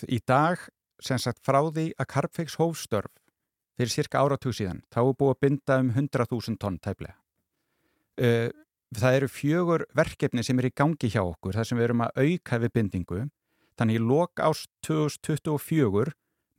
Í 0.08 0.18
dag, 0.26 0.58
sem 1.00 1.18
sagt, 1.18 1.44
frá 1.44 1.60
því 1.68 1.92
að 2.00 2.06
Karpfeiks 2.08 2.56
hófstörf 2.56 3.12
fyrir 3.76 3.92
cirka 3.92 4.24
áratug 4.24 4.56
síðan, 4.56 4.80
þá 4.88 5.00
er 5.04 5.16
búið 5.20 5.34
að 5.34 5.40
binda 5.40 5.78
um 5.78 5.90
100.000 5.92 6.56
tonn 6.56 6.78
tæplega 6.80 7.20
Uh, 8.16 8.48
það 8.96 9.16
eru 9.18 9.28
fjögur 9.28 9.82
verkefni 9.96 10.40
sem 10.46 10.56
er 10.62 10.70
í 10.70 10.72
gangi 10.72 11.10
hjá 11.12 11.20
okkur, 11.20 11.52
það 11.58 11.66
sem 11.68 11.76
við 11.76 11.86
erum 11.90 12.04
að 12.06 12.20
auka 12.22 12.58
við 12.62 12.72
bindingu. 12.78 13.18
Þannig 13.76 13.98
í 13.98 14.04
lok 14.08 14.40
ást 14.40 14.70
2024 14.86 16.14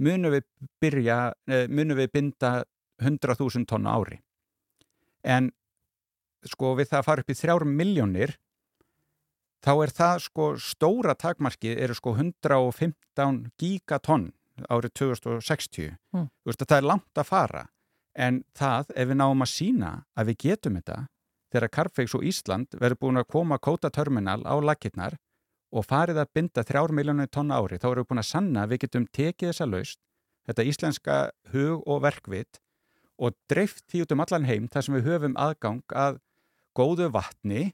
munum 0.06 0.36
við, 0.36 0.46
byrja, 0.78 1.18
uh, 1.34 1.64
munum 1.74 1.98
við 1.98 2.12
binda 2.14 2.52
100.000 3.02 3.66
tonna 3.70 3.96
ári. 3.98 4.20
En 5.24 5.52
sko 6.48 6.76
við 6.78 6.92
það 6.92 7.00
að 7.00 7.08
fara 7.08 7.24
upp 7.24 7.32
í 7.32 7.38
þrjár 7.38 7.66
miljónir, 7.68 8.36
þá 9.66 9.72
er 9.84 9.94
það 9.98 10.24
sko 10.28 10.50
stóra 10.62 11.16
takmarkið 11.18 11.82
eru 11.84 11.98
sko 11.98 12.14
115 12.16 13.42
gigatonn 13.60 14.32
árið 14.70 14.94
2060. 15.02 15.98
Mm. 16.16 16.30
Veist, 16.48 16.64
það 16.64 16.80
er 16.80 16.90
langt 16.92 17.22
að 17.22 17.30
fara, 17.30 17.68
en 18.18 18.42
það 18.58 18.94
ef 18.96 19.12
við 19.12 19.20
náum 19.22 19.46
að 19.46 19.54
sína 19.54 19.92
að 20.18 20.32
við 20.32 20.40
getum 20.48 20.80
þetta, 20.80 20.98
þegar 21.54 21.74
Carfex 21.78 22.18
og 22.18 22.26
Ísland 22.28 22.78
verður 22.80 23.02
búin 23.04 23.22
að 23.22 23.30
koma 23.34 23.60
kótaterminal 23.62 24.42
á 24.44 24.56
lakirnar 24.60 25.18
og 25.72 25.86
farið 25.86 26.22
að 26.24 26.32
binda 26.34 26.64
þrjár 26.64 26.94
miljónu 26.96 27.28
tonna 27.28 27.60
ári, 27.60 27.80
þá 27.80 27.90
erum 27.92 28.04
við 28.04 28.10
búin 28.12 28.24
að 28.24 28.32
sanna 28.32 28.64
að 28.64 28.74
við 28.74 28.84
getum 28.86 29.08
tekið 29.14 29.52
þessa 29.52 29.68
laust, 29.68 30.00
þetta 30.48 30.68
íslenska 30.72 31.18
hug 31.54 31.84
og 31.86 32.02
verkvit 32.06 32.62
og 33.18 33.36
dreift 33.50 33.84
því 33.90 34.06
út 34.06 34.14
um 34.14 34.24
allan 34.24 34.48
heim 34.48 34.70
þar 34.72 34.86
sem 34.86 34.98
við 34.98 35.10
höfum 35.12 35.38
aðgang 35.42 35.84
að 35.96 36.20
góðu 36.78 37.10
vatni 37.14 37.72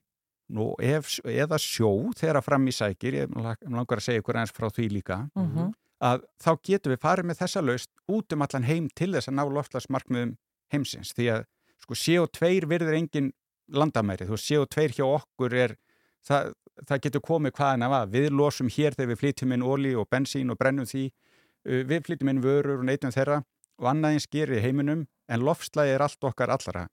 ef, 0.79 1.19
eða 1.25 1.59
sjó 1.59 2.11
þegar 2.17 2.39
að 2.39 2.47
fram 2.47 2.67
í 2.67 2.73
sækir, 2.75 3.17
ég 3.23 3.35
langar 3.35 3.99
að 3.99 4.05
segja 4.07 4.23
ykkur 4.23 4.39
eins 4.39 4.53
frá 4.53 4.69
því 4.69 4.89
líka, 4.91 5.17
mm 5.35 5.47
-hmm. 5.49 5.73
að 5.99 6.25
þá 6.39 6.51
getum 6.63 6.93
við 6.93 7.01
farið 7.01 7.25
með 7.25 7.39
þessa 7.41 7.61
laust 7.61 7.91
út 8.07 8.33
um 8.33 8.41
allan 8.41 8.63
heim 8.63 8.89
til 8.95 9.11
þess 9.13 9.27
að 9.27 9.37
ná 9.39 9.43
loftlagsmarkmiðum 9.49 10.35
heimsins, 10.71 11.13
því 11.13 11.29
að 11.37 11.45
sko 11.83 11.93
CO2 11.93 12.67
verður 12.67 12.93
engin 12.93 13.33
landamæri, 13.67 14.27
þú 14.27 14.37
séu 14.37 14.65
tveir 14.67 14.91
hjá 14.91 15.05
okkur 15.05 15.53
er, 15.53 15.75
það, 16.23 16.53
það 16.87 17.01
getur 17.01 17.21
komið 17.21 17.55
hvaðan 17.57 17.83
af 17.83 17.91
að, 17.91 18.11
við 18.11 18.29
losum 18.31 18.69
hér 18.69 18.93
þegar 18.93 19.11
við 19.11 19.19
flytjum 19.19 19.53
inn 19.53 19.63
óli 19.63 19.95
og 19.95 20.07
bensín 20.09 20.51
og 20.51 20.57
brennum 20.57 20.85
því 20.85 21.09
uh, 21.09 21.83
við 21.87 22.05
flytjum 22.05 22.29
inn 22.29 22.43
vörur 22.43 22.79
og 22.79 22.85
neytum 22.85 23.11
þeirra 23.11 23.43
og 23.81 23.89
annað 23.93 24.17
eins 24.17 24.27
gerir 24.31 24.59
í 24.59 24.65
heiminum 24.65 25.07
en 25.31 25.45
lofslægi 25.45 25.95
er 25.95 26.05
allt 26.05 26.29
okkar 26.29 26.53
allara 26.53 26.87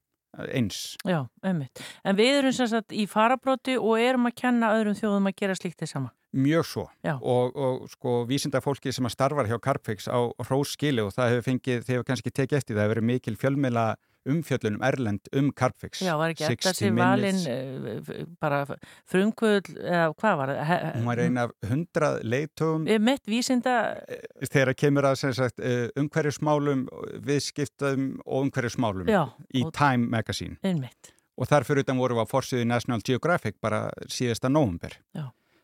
eins. 0.54 0.94
Já, 1.06 1.24
einmitt. 1.42 1.82
En 2.06 2.16
við 2.18 2.38
erum 2.38 2.54
sem 2.54 2.68
sagt 2.70 2.94
í 2.94 3.06
farabróti 3.10 3.76
og 3.80 3.98
erum 4.00 4.28
að 4.30 4.36
kenna 4.44 4.72
öðrum 4.76 4.96
þjóðum 4.98 5.30
að 5.30 5.36
gera 5.42 5.56
slíkt 5.58 5.80
þess 5.82 5.96
sama. 5.96 6.12
Mjög 6.30 6.66
svo 6.68 6.84
og, 7.10 7.56
og 7.58 7.88
sko 7.90 8.20
vísinda 8.28 8.60
fólki 8.62 8.92
sem 8.94 9.08
að 9.08 9.16
starfar 9.16 9.48
hjá 9.50 9.56
Carpfix 9.58 10.06
á 10.06 10.30
Róskili 10.46 11.02
og 11.02 11.10
það 11.16 11.32
hefur 11.32 11.46
fengið, 11.48 11.82
þeir 11.86 11.96
hefur 11.96 12.06
kannski 12.12 12.30
tekið 12.30 12.60
eftir 12.60 12.76
það 12.76 12.84
hefur 12.84 12.94
verið 12.94 13.08
mikil 13.08 13.36
fjölmela 13.40 13.86
umfjöllunum 14.28 14.82
Erlend 14.84 15.30
um 15.36 15.50
Carpfix. 15.56 16.02
Já, 16.04 16.12
var 16.18 16.34
ekki 16.34 16.46
eftir 16.48 16.70
þessi 16.70 16.90
valin 16.96 17.40
uh, 17.48 18.10
bara 18.42 18.62
frumkvöld 19.08 19.70
eða 19.78 20.10
hvað 20.20 20.36
var 20.40 20.52
það? 20.58 20.84
Hún 20.96 21.08
var 21.08 21.22
eina 21.24 21.46
af 21.48 21.70
hundrað 21.70 22.18
leitugum 22.26 22.86
Mitt 23.00 23.30
vísinda 23.30 23.76
eh, 24.04 24.20
Þegar 24.50 24.74
kemur 24.78 25.08
að 25.08 25.18
sagt, 25.38 25.62
eh, 25.64 25.88
umhverjusmálum 26.00 26.86
viðskiptum 27.26 28.12
og 28.26 28.46
umhverjusmálum 28.46 29.10
Já, 29.10 29.24
í 29.54 29.64
og... 29.66 29.74
Time 29.76 30.10
Magazine. 30.12 30.58
Einmitt. 30.66 31.14
og 31.40 31.48
þarfur 31.48 31.80
utan 31.80 32.00
voru 32.00 32.18
við 32.18 32.26
á 32.28 32.32
forsiði 32.32 32.68
National 32.68 33.04
Geographic 33.06 33.56
bara 33.62 33.86
síðasta 34.12 34.50
nógumber 34.52 34.98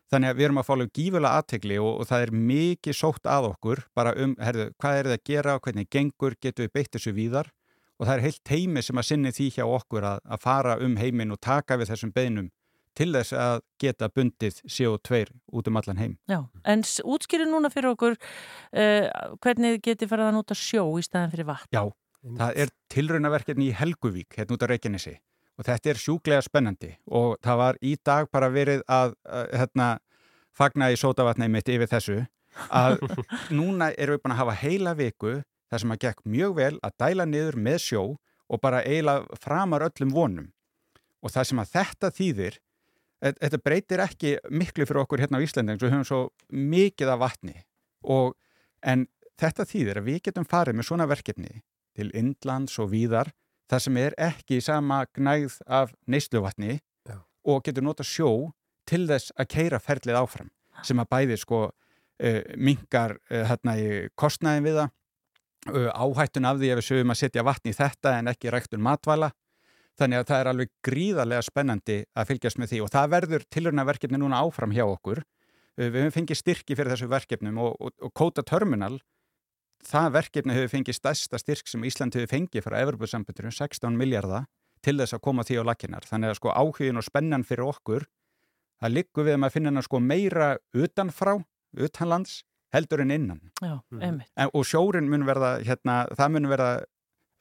Þannig 0.07 0.31
að 0.31 0.37
við 0.39 0.45
erum 0.47 0.59
að 0.61 0.67
fálega 0.69 0.93
gífulega 0.95 1.39
aðtegli 1.41 1.77
og, 1.83 1.89
og 1.99 2.07
það 2.07 2.21
er 2.23 2.29
mikið 2.47 2.95
sótt 2.95 3.27
að 3.27 3.49
okkur 3.49 3.81
bara 3.97 4.13
um, 4.15 4.37
herðu, 4.39 4.69
hvað 4.79 4.99
er 4.99 5.09
það 5.09 5.15
að 5.17 5.25
gera, 5.27 5.55
hvernig 5.65 5.89
gengur, 5.91 6.37
getur 6.39 6.63
við 6.63 6.73
beitt 6.77 6.93
þessu 6.95 7.11
víðar 7.17 7.49
og 7.97 8.05
það 8.05 8.13
er 8.15 8.23
heilt 8.27 8.53
heimi 8.53 8.83
sem 8.85 8.99
að 8.99 9.09
sinni 9.09 9.33
því 9.33 9.49
hjá 9.57 9.65
okkur 9.65 10.05
að, 10.05 10.23
að 10.25 10.43
fara 10.43 10.77
um 10.85 10.95
heimin 10.99 11.33
og 11.33 11.41
taka 11.43 11.77
við 11.79 11.91
þessum 11.93 12.13
beinum 12.15 12.49
til 12.97 13.11
þess 13.13 13.35
að 13.37 13.59
geta 13.81 14.09
bundið 14.09 14.59
CO2 14.65 15.21
út 15.53 15.69
um 15.69 15.77
allan 15.77 16.01
heim. 16.01 16.15
Já, 16.29 16.39
en 16.65 16.81
útskýri 16.83 17.45
núna 17.49 17.69
fyrir 17.73 17.93
okkur 17.93 18.17
uh, 18.17 19.07
hvernig 19.43 19.81
geti 19.85 20.09
farið 20.09 20.31
að 20.31 20.37
nota 20.39 20.57
sjó 20.57 20.85
í 20.97 21.05
staðin 21.05 21.33
fyrir 21.33 21.49
vatn? 21.51 21.69
Já, 21.73 21.83
það 22.41 22.61
er 22.63 22.73
tilraunaverkefni 22.93 23.69
í 23.69 23.75
Helguvík, 23.77 24.39
hérna 24.39 24.57
út 24.57 24.65
á 24.65 24.71
Reykjanesi 24.73 25.17
og 25.57 25.65
þetta 25.65 25.91
er 25.91 26.01
sjúglega 26.01 26.45
spennandi 26.45 26.91
og 27.17 27.37
það 27.45 27.61
var 27.61 27.79
í 27.81 27.93
dag 28.05 28.29
bara 28.33 28.49
verið 28.53 28.83
að, 28.85 29.13
að 29.25 29.53
hérna, 29.61 29.91
fagna 30.57 30.89
í 30.93 30.97
sótavatnið 30.99 31.53
mitt 31.53 31.71
yfir 31.73 31.91
þessu 31.91 32.17
að 32.73 33.01
núna 33.57 33.91
erum 33.97 34.17
við 34.17 34.23
búin 34.23 34.35
að 34.35 34.41
hafa 34.41 34.57
heila 34.61 34.93
viku 34.97 35.37
þar 35.71 35.83
sem 35.83 35.93
að 35.95 36.03
gekk 36.05 36.23
mjög 36.25 36.55
vel 36.57 36.73
að 36.85 36.95
dæla 37.03 37.25
niður 37.27 37.59
með 37.67 37.81
sjó 37.83 38.03
og 38.47 38.61
bara 38.63 38.83
eiginlega 38.85 39.39
framar 39.41 39.85
öllum 39.89 40.13
vonum 40.15 40.49
og 41.21 41.33
það 41.33 41.49
sem 41.49 41.61
að 41.61 41.73
þetta 41.75 42.11
þýðir 42.17 42.59
þetta 43.17 43.61
breytir 43.63 44.03
ekki 44.03 44.35
miklu 44.53 44.85
fyrir 44.85 45.03
okkur 45.03 45.23
hérna 45.23 45.41
á 45.41 45.45
Íslanding 45.45 45.79
sem 45.79 45.87
við 45.87 45.95
höfum 45.95 46.07
svo 46.07 46.21
mikið 46.53 47.13
af 47.15 47.21
vatni 47.23 47.55
og 48.05 48.35
en 48.85 49.07
þetta 49.41 49.65
þýðir 49.67 50.01
að 50.01 50.09
við 50.11 50.21
getum 50.29 50.47
farið 50.47 50.77
með 50.77 50.89
svona 50.89 51.09
verkefni 51.09 51.61
til 51.97 52.11
Indlands 52.17 52.77
og 52.81 52.91
víðar 52.93 53.31
þar 53.67 53.83
sem 53.83 53.97
er 53.99 54.15
ekki 54.21 54.61
sama 54.63 55.01
gnægð 55.17 55.57
af 55.65 55.95
neysluvatni 56.07 56.77
Já. 57.09 57.17
og 57.43 57.65
getur 57.65 57.83
nota 57.83 58.05
sjó 58.05 58.53
til 58.87 59.07
þess 59.09 59.33
að 59.35 59.49
keira 59.55 59.81
ferlið 59.83 60.21
áfram 60.21 60.51
sem 60.85 61.01
að 61.01 61.09
bæði 61.11 61.39
sko 61.41 61.63
uh, 61.67 62.41
mingar 62.55 63.17
uh, 63.31 63.43
hérna 63.49 63.75
í 63.81 63.89
kostnæðin 64.15 64.69
við 64.69 64.79
það 64.83 64.93
áhættun 65.65 66.47
af 66.47 66.61
því 66.61 66.71
ef 66.71 66.79
við 66.79 66.87
sögum 66.87 67.13
að 67.13 67.19
setja 67.21 67.45
vatni 67.47 67.73
í 67.73 67.77
þetta 67.77 68.13
en 68.19 68.31
ekki 68.31 68.53
ræktun 68.53 68.83
matvæla. 68.85 69.31
Þannig 69.97 70.21
að 70.21 70.27
það 70.29 70.39
er 70.39 70.49
alveg 70.51 70.71
gríðarlega 70.85 71.45
spennandi 71.47 71.97
að 72.13 72.27
fylgjast 72.29 72.59
með 72.61 72.71
því 72.71 72.81
og 72.85 72.91
það 72.93 73.11
verður 73.15 73.45
tilurnaverkefni 73.55 74.19
núna 74.21 74.41
áfram 74.45 74.75
hjá 74.75 74.85
okkur. 74.85 75.23
Við 75.77 75.97
hefum 75.97 76.13
fengið 76.13 76.41
styrki 76.41 76.77
fyrir 76.77 76.93
þessu 76.93 77.09
verkefnum 77.09 77.57
og, 77.61 77.77
og, 77.81 77.95
og 78.05 78.13
Kota 78.13 78.45
Terminal 78.45 78.99
það 79.85 80.13
verkefni 80.15 80.55
hefur 80.55 80.71
fengið 80.73 80.97
stærsta 80.97 81.39
styrk 81.41 81.69
sem 81.69 81.83
Ísland 81.85 82.15
hefur 82.17 82.31
fengið 82.31 82.65
frá 82.65 82.77
Evropasambundinu 82.81 83.51
16 83.53 83.97
miljardar 83.97 84.47
til 84.85 84.97
þess 84.99 85.17
að 85.17 85.23
koma 85.25 85.45
því 85.45 85.61
á 85.61 85.63
lakinar 85.67 86.07
þannig 86.07 86.33
að 86.33 86.39
sko 86.39 86.53
áhugin 86.53 86.99
og 86.99 87.05
spennan 87.05 87.45
fyrir 87.47 87.67
okkur 87.67 88.07
það 88.81 88.93
liggur 88.93 89.27
við 89.27 89.39
að 89.39 89.53
finna 89.53 89.83
sko 89.83 89.99
meira 89.99 90.49
utanfrá, 90.73 91.37
utanlands 91.77 92.43
heldur 92.75 93.03
en 93.03 93.13
innan 93.15 93.41
Já, 93.61 93.79
en, 94.01 94.21
og 94.53 94.65
sjórin 94.67 95.09
mun 95.11 95.25
verða 95.27 95.57
hérna, 95.65 96.05
það 96.17 96.33
mun 96.35 96.49
verða 96.51 96.71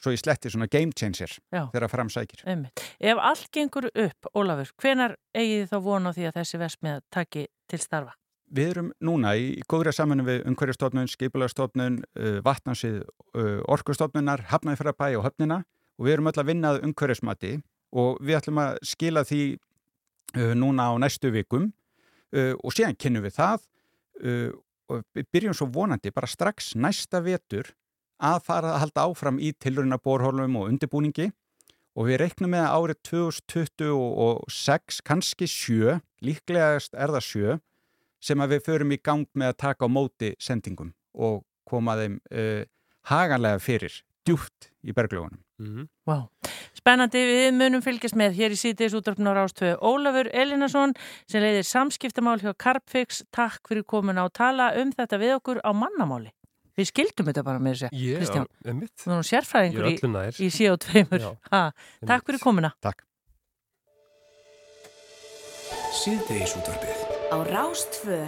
svo 0.03 0.13
í 0.13 0.21
sletti 0.21 0.53
svona 0.53 0.69
game 0.71 0.93
changer 0.97 1.33
Já. 1.53 1.67
þegar 1.73 1.91
framsækir 1.93 2.45
Einmitt. 2.47 2.83
Ef 3.01 3.21
allt 3.21 3.49
gengur 3.55 3.89
upp, 3.89 4.31
Ólafur, 4.37 4.73
hvenar 4.83 5.17
eigið 5.37 5.71
þá 5.73 5.77
vona 5.85 6.13
því 6.17 6.29
að 6.29 6.39
þessi 6.41 6.61
vesmið 6.63 7.03
taki 7.15 7.47
til 7.71 7.81
starfa? 7.83 8.17
Við 8.57 8.73
erum 8.77 8.91
núna 9.03 9.33
í 9.35 9.57
góðra 9.67 9.91
saminu 9.97 10.23
við 10.27 10.45
umhverjastofnun, 10.47 11.09
skipulagstofnun, 11.11 11.97
uh, 12.21 12.37
vatnansið, 12.47 13.01
uh, 13.35 13.57
orkustofnunar, 13.75 14.45
hafnæðifærabæ 14.53 15.17
og 15.19 15.27
höfnina 15.27 15.65
og 15.97 16.07
við 16.07 16.15
erum 16.15 16.31
öll 16.31 16.43
að 16.43 16.53
vinnað 16.53 16.85
umhverjasmati 16.87 17.57
og 17.97 18.21
við 18.23 18.39
ætlum 18.39 18.61
að 18.63 18.79
skila 18.87 19.25
því 19.27 19.41
uh, 19.57 20.53
núna 20.59 20.93
á 20.93 20.95
næstu 21.03 21.33
vikum 21.35 21.73
uh, 22.37 22.55
og 22.61 22.77
síðan 22.77 22.99
kynum 23.01 23.27
við 23.27 23.35
það 23.41 23.67
uh, 24.23 24.53
og 24.91 25.03
við 25.17 25.27
byrjum 25.35 25.57
svo 25.57 25.69
vonandi 25.73 26.13
bara 26.15 26.31
strax 26.31 26.75
næsta 26.79 27.21
vetur 27.25 27.73
að 28.23 28.43
fara 28.47 28.75
að 28.75 28.81
halda 28.85 29.07
áfram 29.11 29.41
í 29.43 29.53
tilurina 29.61 29.99
borhólum 30.01 30.57
og 30.61 30.71
undirbúningi 30.71 31.31
og 31.97 32.09
við 32.11 32.21
reiknum 32.23 32.53
með 32.53 32.67
að 32.67 32.77
árið 32.77 32.99
2026, 33.09 35.01
kannski 35.07 35.49
sjö, 35.49 35.99
líklegast 36.25 36.97
er 36.97 37.13
það 37.15 37.25
sjö 37.25 37.59
sem 38.25 38.41
að 38.41 38.57
við 38.57 38.65
förum 38.69 38.93
í 38.93 39.01
gang 39.03 39.29
með 39.37 39.53
að 39.53 39.61
taka 39.65 39.89
á 39.89 39.91
móti 39.93 40.33
sendingum 40.43 40.93
og 41.17 41.43
koma 41.69 41.97
þeim 42.01 42.19
uh, 42.33 42.63
haganlega 43.09 43.63
fyrir, 43.63 43.95
djúft 44.27 44.71
í 44.85 44.93
bergljóðunum. 44.97 45.41
Mm 45.61 45.73
-hmm. 45.73 45.89
wow. 46.07 46.29
Spennandi, 46.77 47.23
við 47.25 47.55
munum 47.57 47.83
fylgjast 47.85 48.17
með 48.19 48.37
hér 48.37 48.55
í 48.55 48.59
sítiðs 48.61 48.97
útrafn 48.99 49.29
á 49.31 49.33
Rástöðu 49.39 49.79
Ólafur 49.81 50.29
Elinason 50.29 50.93
sem 51.25 51.41
leiðir 51.41 51.65
samskiptamál 51.65 52.37
hjá 52.43 52.53
Carpfix. 52.53 53.23
Takk 53.35 53.71
fyrir 53.71 53.87
komin 53.89 54.21
á 54.21 54.29
að 54.29 54.35
tala 54.37 54.69
um 54.83 54.93
þetta 54.93 55.21
við 55.23 55.37
okkur 55.39 55.63
á 55.65 55.71
mannamáli. 55.73 56.33
Við 56.77 56.91
skildum 56.91 57.31
þetta 57.31 57.45
bara 57.47 57.61
með 57.65 57.79
þessu, 57.79 57.89
yeah, 57.97 58.21
Kristján. 58.21 58.49
Við 58.61 58.73
erum 59.09 59.23
sérfræðingur 59.25 59.87
í, 59.89 59.97
í 60.45 60.49
CO2. 60.53 61.07
Takk 62.05 62.29
fyrir 62.29 62.43
komina. 62.43 62.75
Takk. 62.85 63.07
Síðdeis 65.97 66.53
útvarfið 66.61 67.07
á 67.33 67.37
Rástfö 67.49 68.21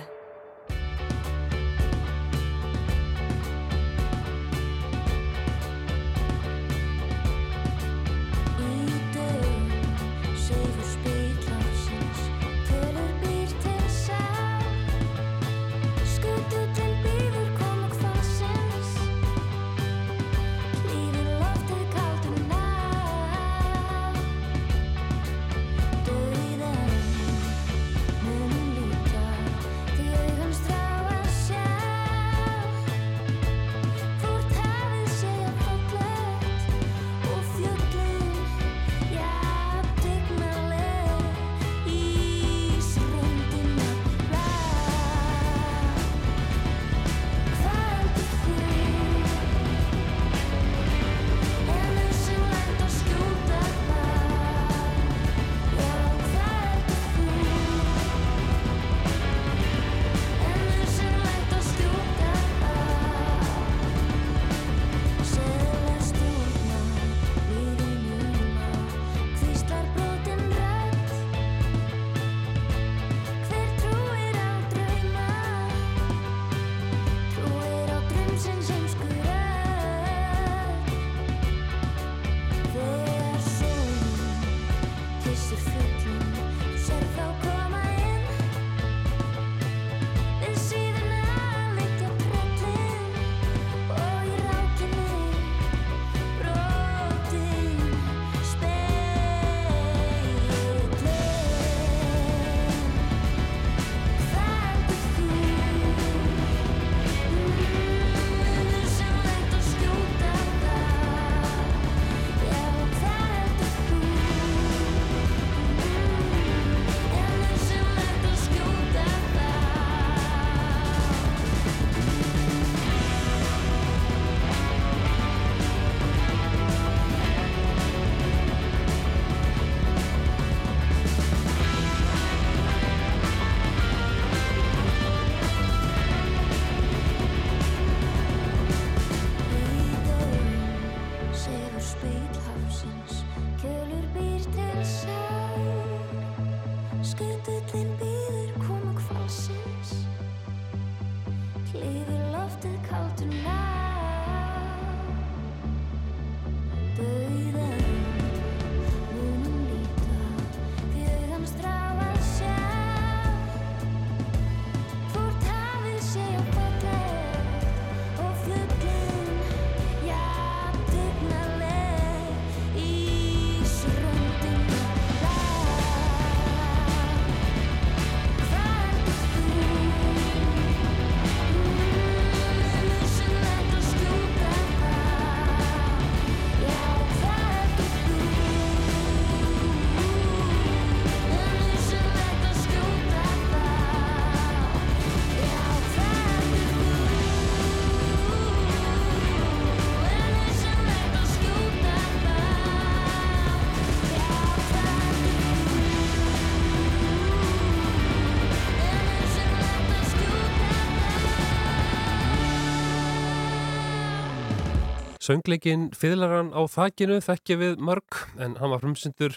Söngleikin 215.29 215.91
Fiðlaran 215.93 216.55
á 216.57 216.65
þakkinu 216.73 217.19
þekkja 217.21 217.57
við 217.61 217.81
mörg 217.85 218.17
en 218.41 218.55
hann 218.57 218.71
var 218.73 218.81
frumsyndur 218.81 219.35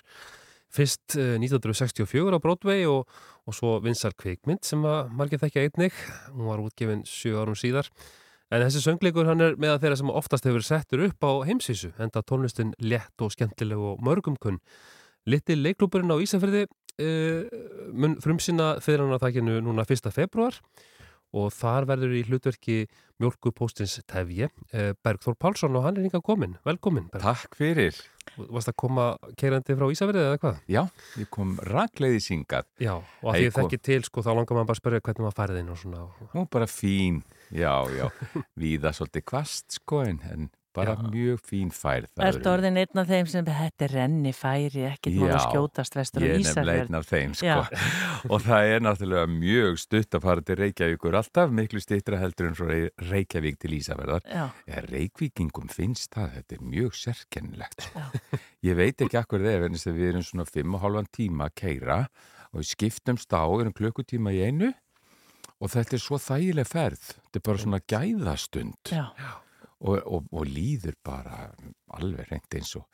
fyrst 0.72 1.18
1964 1.18 2.06
eh, 2.06 2.32
á 2.32 2.39
Broadway 2.39 2.86
og, 2.88 3.10
og 3.44 3.58
svo 3.58 3.74
vinsar 3.84 4.16
kveikmynd 4.16 4.64
sem 4.64 4.86
að 4.88 5.10
margir 5.20 5.42
þekkja 5.42 5.66
einnig. 5.66 5.98
Hún 6.32 6.48
var 6.48 6.64
útgefin 6.64 7.04
7 7.04 7.36
árum 7.42 7.60
síðar. 7.60 7.89
En 8.52 8.64
þessi 8.64 8.86
söngleikur 8.86 9.28
hann 9.28 9.44
er 9.44 9.58
með 9.60 9.74
að 9.74 9.84
þeirra 9.84 10.00
sem 10.00 10.14
oftast 10.22 10.48
hefur 10.48 10.64
settur 10.64 11.04
upp 11.10 11.28
á 11.28 11.32
heimsísu 11.50 11.92
enda 12.00 12.24
tónlistin 12.24 12.72
létt 12.80 13.24
og 13.24 13.36
skemmtileg 13.36 13.84
og 13.92 14.00
mörgumkunn. 14.06 14.62
Litti 15.28 15.60
leiklúpurinn 15.60 16.12
á 16.12 16.24
Ísafjörði 16.24 16.66
uh, 16.68 17.44
mun 17.92 18.16
frumsýna 18.24 18.78
Fiðlaran 18.84 19.20
á 19.20 19.24
þakkinu 19.24 19.60
núna 19.68 19.84
1. 19.84 20.08
februar 20.16 20.56
og 20.56 20.91
þar 21.32 21.88
verður 21.90 22.16
í 22.18 22.24
hlutverki 22.28 22.78
mjölkupóstins 23.22 24.00
Tefje 24.10 24.50
eh, 24.74 24.92
Bergþór 25.04 25.38
Pálsson 25.40 25.76
og 25.78 25.86
hann 25.86 26.00
er 26.00 26.08
hinga 26.08 26.22
komin. 26.26 26.58
Velkomin. 26.68 27.08
Berg. 27.14 27.24
Takk 27.24 27.58
fyrir. 27.60 28.00
Varst 28.38 28.70
að 28.70 28.78
koma 28.84 29.06
keirandi 29.40 29.76
frá 29.78 29.88
Ísafjörði 29.92 30.24
eða 30.28 30.40
hvað? 30.42 30.60
Já, 30.72 30.82
ég 31.20 31.30
kom 31.34 31.56
ragleiði 31.68 32.22
syngað. 32.24 32.68
Já, 32.82 32.94
og 33.00 33.30
að 33.32 33.40
því 33.40 33.52
það 33.56 33.64
ekki 33.66 33.82
til 33.90 34.00
sko 34.08 34.24
þá 34.26 34.32
langar 34.32 34.58
maður 34.58 34.70
bara 34.70 34.78
að 34.78 34.82
spyrja 34.82 35.04
hvernig 35.08 35.26
maður 35.26 35.38
farið 35.40 35.62
inn 35.62 35.74
og 35.74 35.80
svona. 35.82 36.08
Nú 36.36 36.46
bara 36.54 36.70
fín, 36.70 37.22
já, 37.50 37.74
já, 37.98 38.06
viða 38.62 38.94
svolítið 38.96 39.28
kvast 39.34 39.80
sko 39.80 40.04
en 40.06 40.50
bara 40.76 40.96
Já. 40.96 41.04
mjög 41.12 41.42
fín 41.44 41.72
færð 41.76 42.08
Er 42.16 42.36
þetta 42.38 42.52
orðin 42.56 42.80
einn 42.80 43.02
af 43.02 43.10
þeim 43.10 43.28
sem 43.28 43.46
þetta 43.48 43.86
er 43.86 43.94
renni 43.96 44.32
færi, 44.36 44.84
ekkert 44.88 45.18
máli 45.20 45.40
skjótast 45.44 45.98
vestur 45.98 46.24
og 46.24 46.32
Ísafjörð? 46.40 46.40
Já, 46.40 46.42
ég 46.42 46.48
er 46.48 46.56
nefnilega 46.56 46.86
einn 46.86 46.98
af 47.00 47.10
þeim 47.10 47.34
sko. 47.40 47.58
og 48.32 48.46
það 48.46 48.72
er 48.72 48.86
náttúrulega 48.86 49.32
mjög 49.34 49.82
stutt 49.84 50.18
að 50.18 50.26
fara 50.28 50.46
til 50.48 50.58
Reykjavíkur 50.62 51.18
alltaf 51.20 51.56
miklu 51.60 51.84
stittra 51.84 52.22
heldur 52.22 52.50
en 52.50 52.58
frá 52.60 52.72
Reykjavík 53.12 53.60
til 53.62 53.76
Ísafjörðar 53.80 54.28
Já, 54.32 54.46
Reykvíkingum 54.88 55.72
finnst 55.72 56.16
það, 56.16 56.38
þetta 56.38 56.58
er 56.58 56.64
mjög 56.76 56.96
sérkennilegt 57.02 57.88
sko. 57.90 58.06
Ég 58.64 58.80
veit 58.80 59.04
ekki 59.04 59.20
akkur 59.20 59.44
þegar 59.44 59.68
en 59.68 59.80
við 59.82 60.08
erum 60.14 60.26
svona 60.26 60.48
5,5 60.48 61.12
tíma 61.18 61.50
að 61.50 61.58
keira 61.66 62.00
og 62.52 62.62
við 62.62 62.72
skiptumst 62.72 63.36
á, 63.36 63.44
erum 63.44 63.76
klukkutíma 63.76 64.32
í 64.36 64.44
einu 64.48 64.72
og 65.62 65.70
þetta 65.72 65.98
er 65.98 66.02
svo 66.02 66.18
þægileg 66.22 66.68
ferð 66.68 67.04
þetta 67.12 67.40
er 67.40 67.46
bara 67.46 67.64
svona 67.66 67.82
gæðastund. 67.92 68.92
Já 68.92 69.08
og, 69.82 70.02
og, 70.06 70.28
og 70.32 70.48
líður 70.50 70.98
bara 71.06 71.48
alveg 71.98 72.30
reynd 72.32 72.60
eins 72.60 72.76
og 72.80 72.86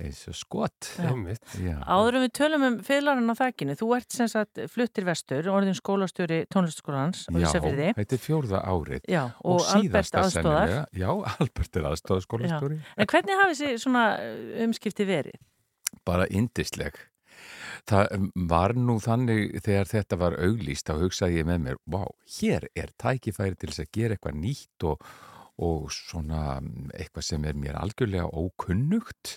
eins 0.00 0.20
og 0.30 0.36
skott 0.36 0.88
Áðurum 1.00 2.24
við 2.24 2.32
tölum 2.38 2.64
um 2.66 2.78
fyrirlarinn 2.84 3.32
á 3.32 3.36
þakkinu 3.36 3.76
þú 3.78 3.90
ert 3.98 4.16
sem 4.16 4.30
sagt 4.30 4.62
fluttir 4.72 5.06
vestur 5.08 5.48
orðin 5.52 5.76
skólastjóri 5.76 6.42
tónlistskólans 6.52 7.26
Já, 7.28 7.50
þetta 7.52 8.16
er 8.16 8.22
fjórða 8.22 8.62
árið. 8.64 9.04
Já, 9.10 9.22
og, 9.42 9.60
og 9.60 9.68
Albert 9.76 10.18
aðstóðar 10.22 10.74
Já, 10.96 11.10
Albert 11.36 11.80
er 11.80 11.88
aðstóðar 11.92 12.26
skólastjóri 12.26 12.80
En 12.96 13.12
hvernig 13.12 13.40
hafið 13.42 13.62
þessi 13.62 13.84
svona 13.84 14.04
umskipti 14.66 15.08
verið? 15.08 15.40
Bara 16.06 16.28
indisleg 16.30 17.00
Það 17.88 18.28
var 18.50 18.76
nú 18.76 18.98
þannig 19.00 19.56
þegar 19.64 19.88
þetta 19.88 20.18
var 20.20 20.36
auglýst 20.44 20.88
þá 20.90 21.00
hugsaði 21.00 21.40
ég 21.40 21.46
með 21.48 21.62
mér, 21.64 21.78
vá, 21.88 22.02
hér 22.36 22.66
er 22.76 22.92
tækifæri 23.00 23.56
til 23.56 23.70
þess 23.72 23.84
að 23.86 23.92
gera 23.96 24.16
eitthvað 24.16 24.36
nýtt 24.42 24.86
og 24.90 25.06
og 25.60 25.92
svona 25.94 26.58
mm, 26.60 26.90
eitthvað 26.96 27.26
sem 27.26 27.46
er 27.48 27.58
mér 27.58 27.78
algjörlega 27.80 28.30
ókunnugt 28.32 29.36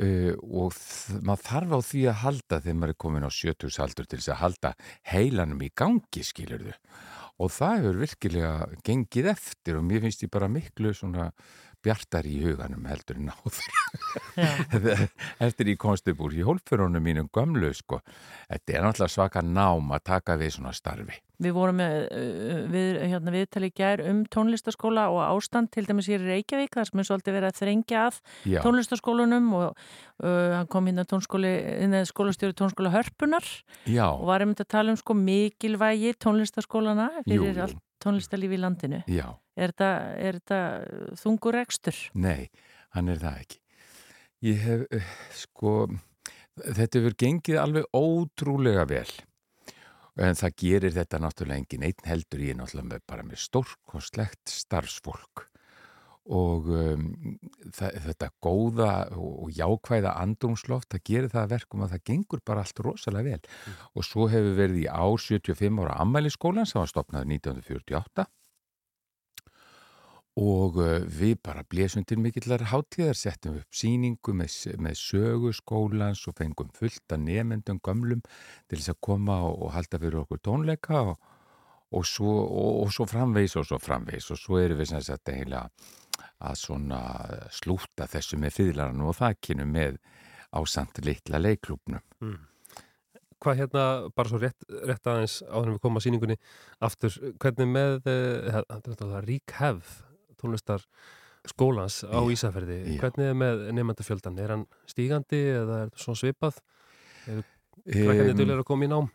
uh, 0.00 0.34
og 0.40 0.74
maður 1.20 1.44
þarf 1.50 1.76
á 1.76 1.80
því 1.90 2.02
að 2.08 2.20
halda 2.24 2.60
þegar 2.64 2.80
maður 2.80 2.94
er 2.94 3.00
komin 3.04 3.28
á 3.28 3.30
sjötusaldur 3.34 4.08
til 4.08 4.20
þess 4.20 4.34
að 4.34 4.42
halda 4.42 4.74
heilanum 5.12 5.64
í 5.64 5.72
gangi, 5.76 6.24
skilur 6.26 6.68
þau 6.68 6.76
og 7.38 7.52
það 7.54 7.76
hefur 7.78 7.98
virkilega 8.02 8.52
gengið 8.86 9.30
eftir 9.30 9.78
og 9.78 9.84
mér 9.86 10.02
finnst 10.02 10.24
ég 10.24 10.32
bara 10.34 10.50
miklu 10.50 10.90
svona 10.96 11.28
bjartar 11.84 12.26
í 12.26 12.38
huganum 12.42 12.86
heldur 12.88 13.20
en 13.20 13.30
áður 13.32 15.06
eftir 15.46 15.70
í 15.72 15.76
konstubúr 15.80 16.34
í 16.34 16.44
hólfurunum 16.46 17.02
mínum 17.02 17.30
gömlu 17.34 17.70
sko. 17.76 18.00
þetta 18.48 18.74
er 18.74 18.84
náttúrulega 18.84 19.14
svaka 19.14 19.42
nám 19.44 19.94
að 19.94 20.04
taka 20.10 20.38
við 20.40 20.58
svona 20.58 20.74
starfi 20.76 21.18
Við 21.38 21.52
vorum 21.54 21.76
með 21.78 21.92
uh, 22.10 22.62
við, 22.66 22.96
hérna, 23.12 23.30
viðtali 23.30 23.68
gær 23.70 24.00
um 24.10 24.24
tónlistaskóla 24.26 25.04
og 25.14 25.20
ástand 25.22 25.70
til 25.70 25.84
dæmis 25.86 26.08
hér 26.10 26.24
í 26.24 26.32
Reykjavík 26.32 26.74
þar 26.74 26.88
sem 26.88 27.02
er 27.02 27.06
svolítið 27.06 27.36
verið 27.36 27.50
að 27.52 27.60
þrengja 27.60 28.00
að 28.08 28.18
Já. 28.42 28.58
tónlistaskólunum 28.64 29.52
og 29.54 29.68
uh, 29.68 30.56
hann 30.56 30.70
kom 30.72 30.90
hérna 30.90 32.02
skólastjóri 32.10 32.58
tónskóla 32.58 32.90
Hörpunar 32.90 33.46
Já. 33.86 34.08
og 34.10 34.26
var 34.26 34.42
einmitt 34.42 34.64
að 34.66 34.72
tala 34.74 34.90
um 34.90 34.98
sko 34.98 35.14
mikilvægi 35.14 36.16
tónlistaskólana 36.18 37.12
fyrir 37.22 37.54
jú. 37.54 37.68
allt 37.68 37.84
tónlistalífi 38.02 38.58
í 38.58 38.62
landinu 38.62 39.02
Já 39.10 39.28
Er 39.58 39.72
þetta, 39.74 39.88
er 40.22 41.16
þungur 41.18 41.58
ekstur? 41.58 41.96
Nei, 42.14 42.46
hann 42.94 43.10
er 43.10 43.18
það 43.18 43.40
ekki. 43.42 43.58
Ég 44.46 44.60
hef, 44.62 44.84
uh, 44.94 45.08
sko, 45.34 45.72
þetta 46.62 47.00
hefur 47.00 47.16
gengið 47.18 47.58
alveg 47.58 47.88
ótrúlega 47.98 48.84
vel. 48.86 49.10
En 50.18 50.38
það 50.38 50.54
gerir 50.62 50.94
þetta 50.94 51.20
náttúrulega 51.22 51.62
engin 51.62 51.86
einn 51.88 52.06
heldur 52.06 52.42
í 52.42 52.54
náttúrulega 52.54 53.02
bara 53.06 53.26
með 53.26 53.42
stórkostlegt 53.48 54.50
starfsfólk. 54.50 55.48
Og 56.28 56.66
um, 56.68 57.04
þetta 57.72 58.28
góða 58.44 58.90
og 59.16 59.48
jákvæða 59.56 60.12
andrumsloft, 60.20 60.90
það 60.92 61.04
gerir 61.08 61.32
það 61.32 61.52
verkum 61.54 61.84
að 61.86 61.94
það 61.94 62.02
gengur 62.10 62.42
bara 62.44 62.64
allt 62.66 62.82
rosalega 62.84 63.30
vel. 63.30 63.38
Mm. 63.48 63.78
Og 63.96 64.04
svo 64.04 64.26
hefur 64.28 64.58
verið 64.58 64.82
í 64.82 64.90
ár 64.92 65.16
75 65.24 65.80
ára 65.80 65.96
ammæliskólan 66.04 66.68
sem 66.68 66.82
var 66.82 66.92
stopnað 66.92 67.32
1948 67.38 68.28
og 70.38 70.76
uh, 70.78 71.00
við 71.02 71.38
bara 71.42 71.64
blésum 71.66 72.04
til 72.06 72.20
mikillar 72.22 72.62
hátíðar, 72.70 73.16
settum 73.18 73.58
upp 73.58 73.74
síningu 73.74 74.34
með, 74.36 74.54
með 74.78 74.98
sögu 75.00 75.52
skólans 75.56 76.22
og 76.30 76.36
fengum 76.38 76.70
fullt 76.76 77.14
af 77.14 77.22
nefendum 77.22 77.80
gömlum 77.82 78.22
til 78.68 78.78
þess 78.78 78.92
að 78.92 79.00
koma 79.08 79.40
og, 79.48 79.56
og 79.66 79.72
halda 79.74 79.98
fyrir 79.98 80.20
okkur 80.22 80.42
tónleika 80.44 81.00
og, 81.10 81.16
og, 81.90 82.04
svo, 82.06 82.36
og 82.84 82.92
svo 82.94 83.08
framvegs 83.10 83.56
og 83.58 83.66
svo 83.66 83.80
framvegs 83.82 84.30
og 84.34 84.38
svo 84.38 84.60
erum 84.62 84.78
við 84.78 84.92
sem 84.92 85.02
sagt 85.08 85.32
eiginlega 85.32 85.66
að 86.38 86.60
svona 86.60 87.00
slúta 87.54 88.08
þessu 88.10 88.38
með 88.40 88.56
fyrirlaran 88.58 89.04
og 89.06 89.16
það 89.18 89.40
kynum 89.48 89.72
með 89.74 89.98
ásand 90.56 91.02
litla 91.04 91.40
leiklúpnum. 91.42 92.02
Mm. 92.24 92.38
Hvað 93.38 93.60
hérna, 93.60 93.84
bara 94.18 94.30
svo 94.32 94.40
rétt, 94.42 94.64
rétt 94.88 95.06
aðeins 95.06 95.38
áður 95.46 95.68
en 95.68 95.76
við 95.76 95.82
komum 95.84 96.00
á 96.00 96.02
síningunni 96.02 96.36
aftur, 96.82 97.14
hvernig 97.38 97.68
með 97.70 98.08
uh, 98.10 99.20
rík 99.22 99.54
hefð 99.60 99.92
tónlistar 100.38 100.82
skólans 101.48 102.00
á 102.02 102.18
Ísafjörði 102.30 102.98
hvernig 102.98 103.30
er 103.30 103.38
með 103.38 103.62
nefndafjöldan? 103.76 104.40
Er 104.42 104.54
hann 104.54 104.66
stígandi 104.90 105.40
eða 105.52 105.84
er 105.84 105.92
þetta 105.92 106.02
svona 106.02 106.20
svipað? 106.22 106.58
Er 107.28 107.44
krakkarnir 107.86 108.34
um, 108.34 108.40
dölur 108.40 108.62
að 108.62 108.68
koma 108.68 108.88
í 108.88 108.90
nám? 108.92 109.10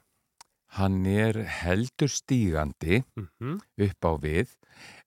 Hann 0.78 1.04
er 1.10 1.42
heldur 1.62 2.10
stígandi 2.10 3.04
mm 3.04 3.28
-hmm. 3.28 3.60
upp 3.88 4.08
á 4.08 4.12
við 4.24 4.56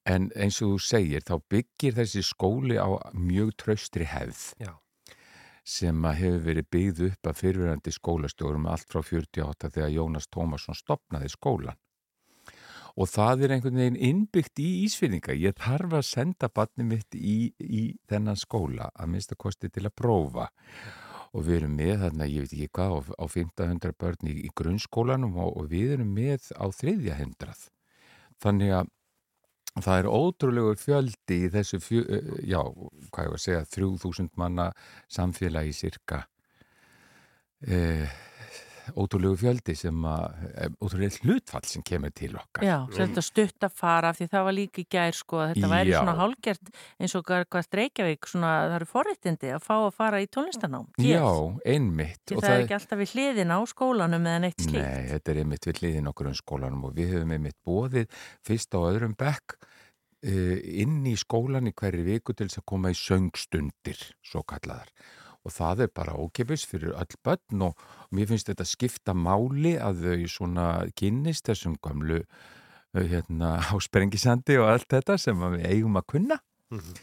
en 0.07 0.29
eins 0.39 0.61
og 0.63 0.77
þú 0.77 0.83
segir 0.87 1.25
þá 1.27 1.37
byggir 1.51 1.97
þessi 1.97 2.23
skóli 2.27 2.79
á 2.79 2.89
mjög 3.15 3.55
traustri 3.63 4.07
hefð 4.07 4.43
Já. 4.63 4.73
sem 5.67 6.05
að 6.07 6.21
hefur 6.21 6.45
verið 6.51 6.69
byggð 6.77 7.03
upp 7.09 7.31
af 7.31 7.41
fyrirverandi 7.43 7.95
skólastjórum 7.95 8.69
allt 8.71 8.87
frá 8.93 9.03
48 9.03 9.73
þegar 9.75 9.97
Jónas 9.97 10.31
Tómasson 10.31 10.79
stopnaði 10.79 11.33
skólan. 11.33 11.81
Og 12.97 13.11
það 13.13 13.43
er 13.45 13.53
einhvern 13.57 13.77
veginn 13.77 13.99
innbyggt 14.09 14.61
í 14.63 14.69
Ísfyrninga. 14.87 15.35
Ég 15.37 15.59
þarf 15.61 15.99
að 15.99 16.07
senda 16.09 16.49
barni 16.49 16.87
mitt 16.89 17.13
í, 17.19 17.53
í 17.61 17.83
þennan 18.09 18.39
skóla 18.41 18.89
að 18.95 19.11
minnsta 19.13 19.37
kosti 19.37 19.69
til 19.69 19.85
að 19.85 19.97
prófa. 20.01 20.47
Og 21.37 21.45
við 21.45 21.59
erum 21.59 21.75
með 21.77 22.07
þarna, 22.07 22.29
ég 22.33 22.47
veit 22.47 22.55
ekki 22.57 22.71
hvað, 22.79 22.95
á, 22.97 23.01
á 23.21 23.25
1500 23.27 23.97
börn 24.01 24.31
í, 24.31 24.37
í 24.49 24.53
grunnskólanum 24.57 25.37
og, 25.37 25.51
og 25.61 25.69
við 25.75 25.99
erum 25.99 26.15
með 26.17 26.49
á 26.57 26.65
þriðja 26.73 27.19
hendrað. 27.19 27.67
Þannig 28.41 28.73
að 28.79 28.96
það 29.85 29.99
er 30.01 30.09
ótrúlegur 30.09 30.79
fjöldi 30.81 31.41
í 31.47 31.51
þessu, 31.53 31.81
fjö, 31.85 32.05
eh, 32.09 32.31
já, 32.49 32.61
hvað 33.13 33.27
ég 33.27 33.33
var 33.33 33.41
að 33.41 33.45
segja, 33.45 33.65
3000 33.77 34.31
manna 34.41 34.71
samfélagi 35.13 35.75
cirka. 35.77 36.23
Eh, 37.67 38.09
ótrúlegu 38.95 39.37
fjöldi 39.41 39.75
sem 39.77 40.07
að, 40.07 40.37
eh, 40.55 40.69
ótrúlega 40.81 41.23
hlutfall 41.25 41.67
sem 41.67 41.83
kemur 41.83 42.13
til 42.15 42.33
okkar. 42.37 42.65
Já, 42.65 42.77
þetta 42.93 43.23
stutt 43.25 43.67
að 43.67 43.73
fara 43.73 44.13
því 44.13 44.29
það 44.33 44.45
var 44.49 44.57
líka 44.57 44.83
í 44.83 44.87
gær 44.91 45.17
sko 45.17 45.41
að 45.43 45.55
þetta 45.55 45.71
væri 45.73 45.93
Já. 45.93 45.99
svona 46.01 46.17
hálgjert 46.21 46.73
eins 47.01 47.15
og 47.15 47.25
hvað 47.27 47.73
Reykjavík 47.77 48.29
svona 48.31 48.53
það 48.67 48.77
eru 48.79 48.89
forréttindi 48.91 49.53
að 49.53 49.63
fá 49.65 49.75
að 49.77 49.95
fara 49.97 50.21
í 50.23 50.29
tónlistanám. 50.33 50.87
Já, 51.03 51.27
einmitt. 51.67 52.23
Því 52.27 52.41
það 52.41 52.51
er 52.55 52.65
ekki 52.65 52.77
alltaf 52.79 53.01
við 53.03 53.13
hliðin 53.15 53.55
á 53.55 53.59
skólanum 53.67 54.29
eða 54.31 54.43
neitt 54.47 54.61
slíkt. 54.65 54.83
Nei, 54.83 55.09
þetta 55.13 55.33
er 55.33 55.41
einmitt 55.43 55.69
við 55.69 55.81
hliðin 55.83 56.11
okkur 56.13 56.31
um 56.31 56.39
skólanum 56.39 56.87
og 56.89 56.97
við 56.97 57.15
höfum 57.17 57.35
einmitt 57.37 57.59
bóðið 57.67 58.09
fyrst 58.47 58.77
á 58.77 58.81
öðrum 58.81 59.17
bekk 59.19 59.59
uh, 60.27 60.57
inn 60.83 61.05
í 61.07 61.15
skólan 61.21 61.71
í 61.71 61.75
hverju 61.77 62.07
viku 62.07 62.35
til 62.35 62.49
þess 62.49 62.63
að 62.63 62.69
koma 62.73 62.93
í 62.93 62.99
söngstundir, 62.99 64.03
svo 64.25 64.43
kallaðar. 64.49 64.93
Og 65.47 65.53
það 65.55 65.85
er 65.85 65.93
bara 65.95 66.17
ókipis 66.19 66.65
fyrir 66.67 66.97
öll 66.99 67.19
börn 67.25 67.69
og 67.69 67.85
mér 68.15 68.31
finnst 68.33 68.51
þetta 68.51 68.67
skipta 68.67 69.15
máli 69.15 69.77
að 69.79 70.03
þau 70.03 70.25
svona 70.33 70.67
kynnist 70.99 71.47
þessum 71.47 71.77
gamlu 71.83 72.25
hérna, 72.97 73.57
á 73.71 73.75
sprengisandi 73.83 74.59
og 74.59 74.73
allt 74.73 74.91
þetta 74.91 75.19
sem 75.21 75.47
við 75.55 75.69
eigum 75.71 76.01
að 76.01 76.11
kunna. 76.15 76.41
Mhm. 76.75 76.99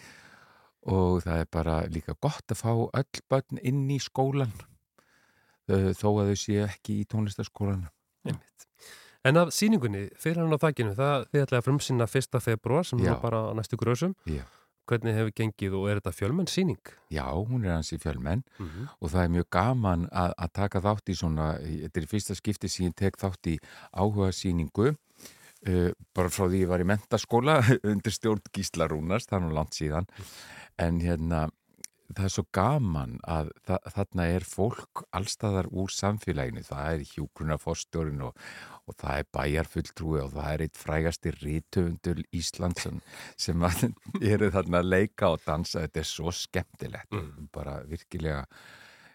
Og 0.91 1.21
það 1.23 1.39
er 1.39 1.47
bara 1.47 1.75
líka 1.87 2.17
gott 2.19 2.51
að 2.51 2.59
fá 2.59 2.71
öll 2.75 3.21
börn 3.31 3.61
inn 3.63 3.85
í 3.87 4.01
skólan 4.03 4.51
þó 5.69 6.09
að 6.19 6.33
þau 6.33 6.39
séu 6.41 6.65
ekki 6.65 6.97
í 6.99 7.05
tónlistaskólan. 7.07 7.85
Einmitt. 8.27 8.67
En 9.23 9.39
af 9.39 9.53
síningunni, 9.55 10.09
fyrir 10.19 10.41
hann 10.43 10.51
á 10.51 10.59
þakkinu, 10.59 10.95
það 10.97 11.29
þið 11.31 11.45
ætlaði 11.45 11.61
að 11.61 11.67
frumsýna 11.69 12.07
1. 12.09 12.41
februar 12.43 12.87
sem 12.87 12.99
Já. 12.99 13.13
er 13.13 13.21
bara 13.21 13.45
næstu 13.55 13.79
grösum. 13.79 14.17
Já. 14.27 14.43
Hvernig 14.89 15.13
hefur 15.15 15.31
gengið 15.31 15.75
og 15.79 15.86
er 15.89 15.99
þetta 16.01 16.11
fjölmenn 16.17 16.49
síning? 16.51 16.79
Já, 17.13 17.23
hún 17.31 17.63
er 17.65 17.75
hans 17.77 17.93
í 17.95 17.99
fjölmenn 18.03 18.43
Mhm. 18.59 18.89
og 19.01 19.09
það 19.13 19.23
er 19.23 19.29
mjög 19.38 19.47
gaman 19.49 20.07
að, 20.11 20.34
að 20.38 20.51
taka 20.53 20.81
þátt 20.81 21.09
í 21.09 21.15
svona, 21.15 21.47
þetta 21.63 22.01
er 22.01 22.07
fyrsta 22.11 22.36
skipti 22.36 22.69
sem 22.69 22.88
ég 22.89 22.95
tek 22.95 23.17
þátt 23.17 23.47
í 23.47 23.58
áhuga 23.95 24.32
síningu 24.36 24.89
uh, 24.91 25.91
bara 26.13 26.29
frá 26.29 26.49
því 26.51 26.63
ég 26.66 26.67
var 26.67 26.83
í 26.83 26.87
mentaskóla 26.89 27.62
undir 27.89 28.12
stjórn 28.12 28.41
Gísla 28.51 28.87
Rúnars, 28.91 29.25
það 29.29 29.37
er 29.39 29.45
nú 29.47 29.53
langt 29.55 29.74
síðan 29.79 30.08
en 30.78 30.99
hérna 30.99 31.45
það 32.17 32.27
er 32.27 32.33
svo 32.35 32.43
gaman 32.55 33.17
að 33.29 33.49
þa 33.67 33.79
þarna 33.95 34.27
er 34.35 34.45
fólk 34.47 35.03
allstaðar 35.15 35.69
úr 35.71 35.93
samfélaginu, 35.93 36.63
það 36.67 36.89
er 36.91 37.05
hjúgrunarforstjórin 37.13 38.23
og, 38.27 38.37
og 38.87 38.97
það 38.99 39.19
er 39.21 39.29
bæjarfulltrúi 39.37 40.21
og 40.21 40.31
það 40.35 40.51
er 40.51 40.65
eitt 40.67 40.79
frægasti 40.79 41.33
rítufundur 41.39 42.23
Íslands 42.35 42.87
sem, 43.39 43.67
eru 44.33 44.51
þarna 44.53 44.83
að 44.83 44.93
leika 44.93 45.33
og 45.33 45.43
dansa, 45.45 45.85
þetta 45.85 46.03
er 46.03 46.09
svo 46.11 46.33
skemmtilegt, 46.43 47.19
bara 47.55 47.81
virkilega 47.89 48.45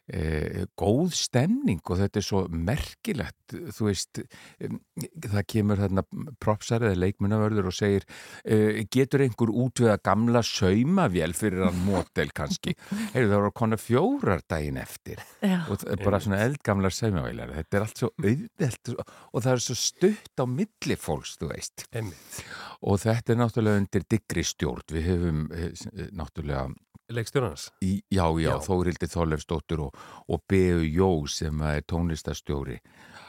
E, 0.08 0.64
góð 0.78 1.12
stemning 1.12 1.82
og 1.84 1.98
þetta 2.00 2.16
er 2.20 2.24
svo 2.24 2.38
merkilegt 2.48 3.52
þú 3.76 3.88
veist 3.90 4.20
um, 4.64 4.78
það 5.20 5.42
kemur 5.52 5.82
þarna 5.82 6.04
propsar 6.40 6.86
eða 6.88 7.00
leikmunavörður 7.02 7.68
og 7.68 7.76
segir 7.76 8.06
e, 8.40 8.86
getur 8.88 9.26
einhver 9.26 9.52
útvega 9.52 9.98
gamla 10.00 10.40
saumavél 10.46 11.36
fyrir 11.36 11.66
hann 11.66 11.82
mótel 11.84 12.32
kannski 12.32 12.72
heyrðu 13.14 13.34
það 13.34 13.42
voru 13.42 13.52
konar 13.60 13.82
fjórar 13.82 14.44
daginn 14.48 14.80
eftir 14.80 15.20
Já. 15.42 15.60
og 15.68 15.82
það 15.82 15.92
er 15.92 16.04
bara 16.06 16.22
svona 16.24 16.40
eldgamlar 16.46 16.96
saumavélar 16.96 17.54
þetta 17.58 17.80
er 17.80 17.86
allt 17.86 18.02
svo 18.02 18.10
auðvelt 18.16 18.94
og 18.96 19.44
það 19.44 19.52
er 19.52 19.64
svo 19.66 19.78
stutt 19.82 20.40
á 20.40 20.44
milli 20.48 20.96
fólks 20.96 21.36
þú 21.36 21.52
veist 21.52 21.84
Einmitt. 21.92 22.42
og 22.80 23.04
þetta 23.04 23.34
er 23.34 23.42
náttúrulega 23.42 23.84
undir 23.84 24.08
digri 24.08 24.48
stjórn 24.54 24.96
við 24.96 25.10
höfum 25.12 25.46
eh, 25.52 25.88
náttúrulega 26.16 26.70
Leikstjórnans? 27.08 27.70
Já, 27.80 28.26
já, 28.28 28.50
Já. 28.50 28.58
Þórildi 28.60 29.08
Þorleifsdóttur 29.08 29.80
og, 29.86 30.00
og 30.28 30.42
B.U. 30.48 30.82
Jó 30.84 31.10
sem 31.26 31.62
er 31.64 31.86
tónlistastjóri 31.88 32.80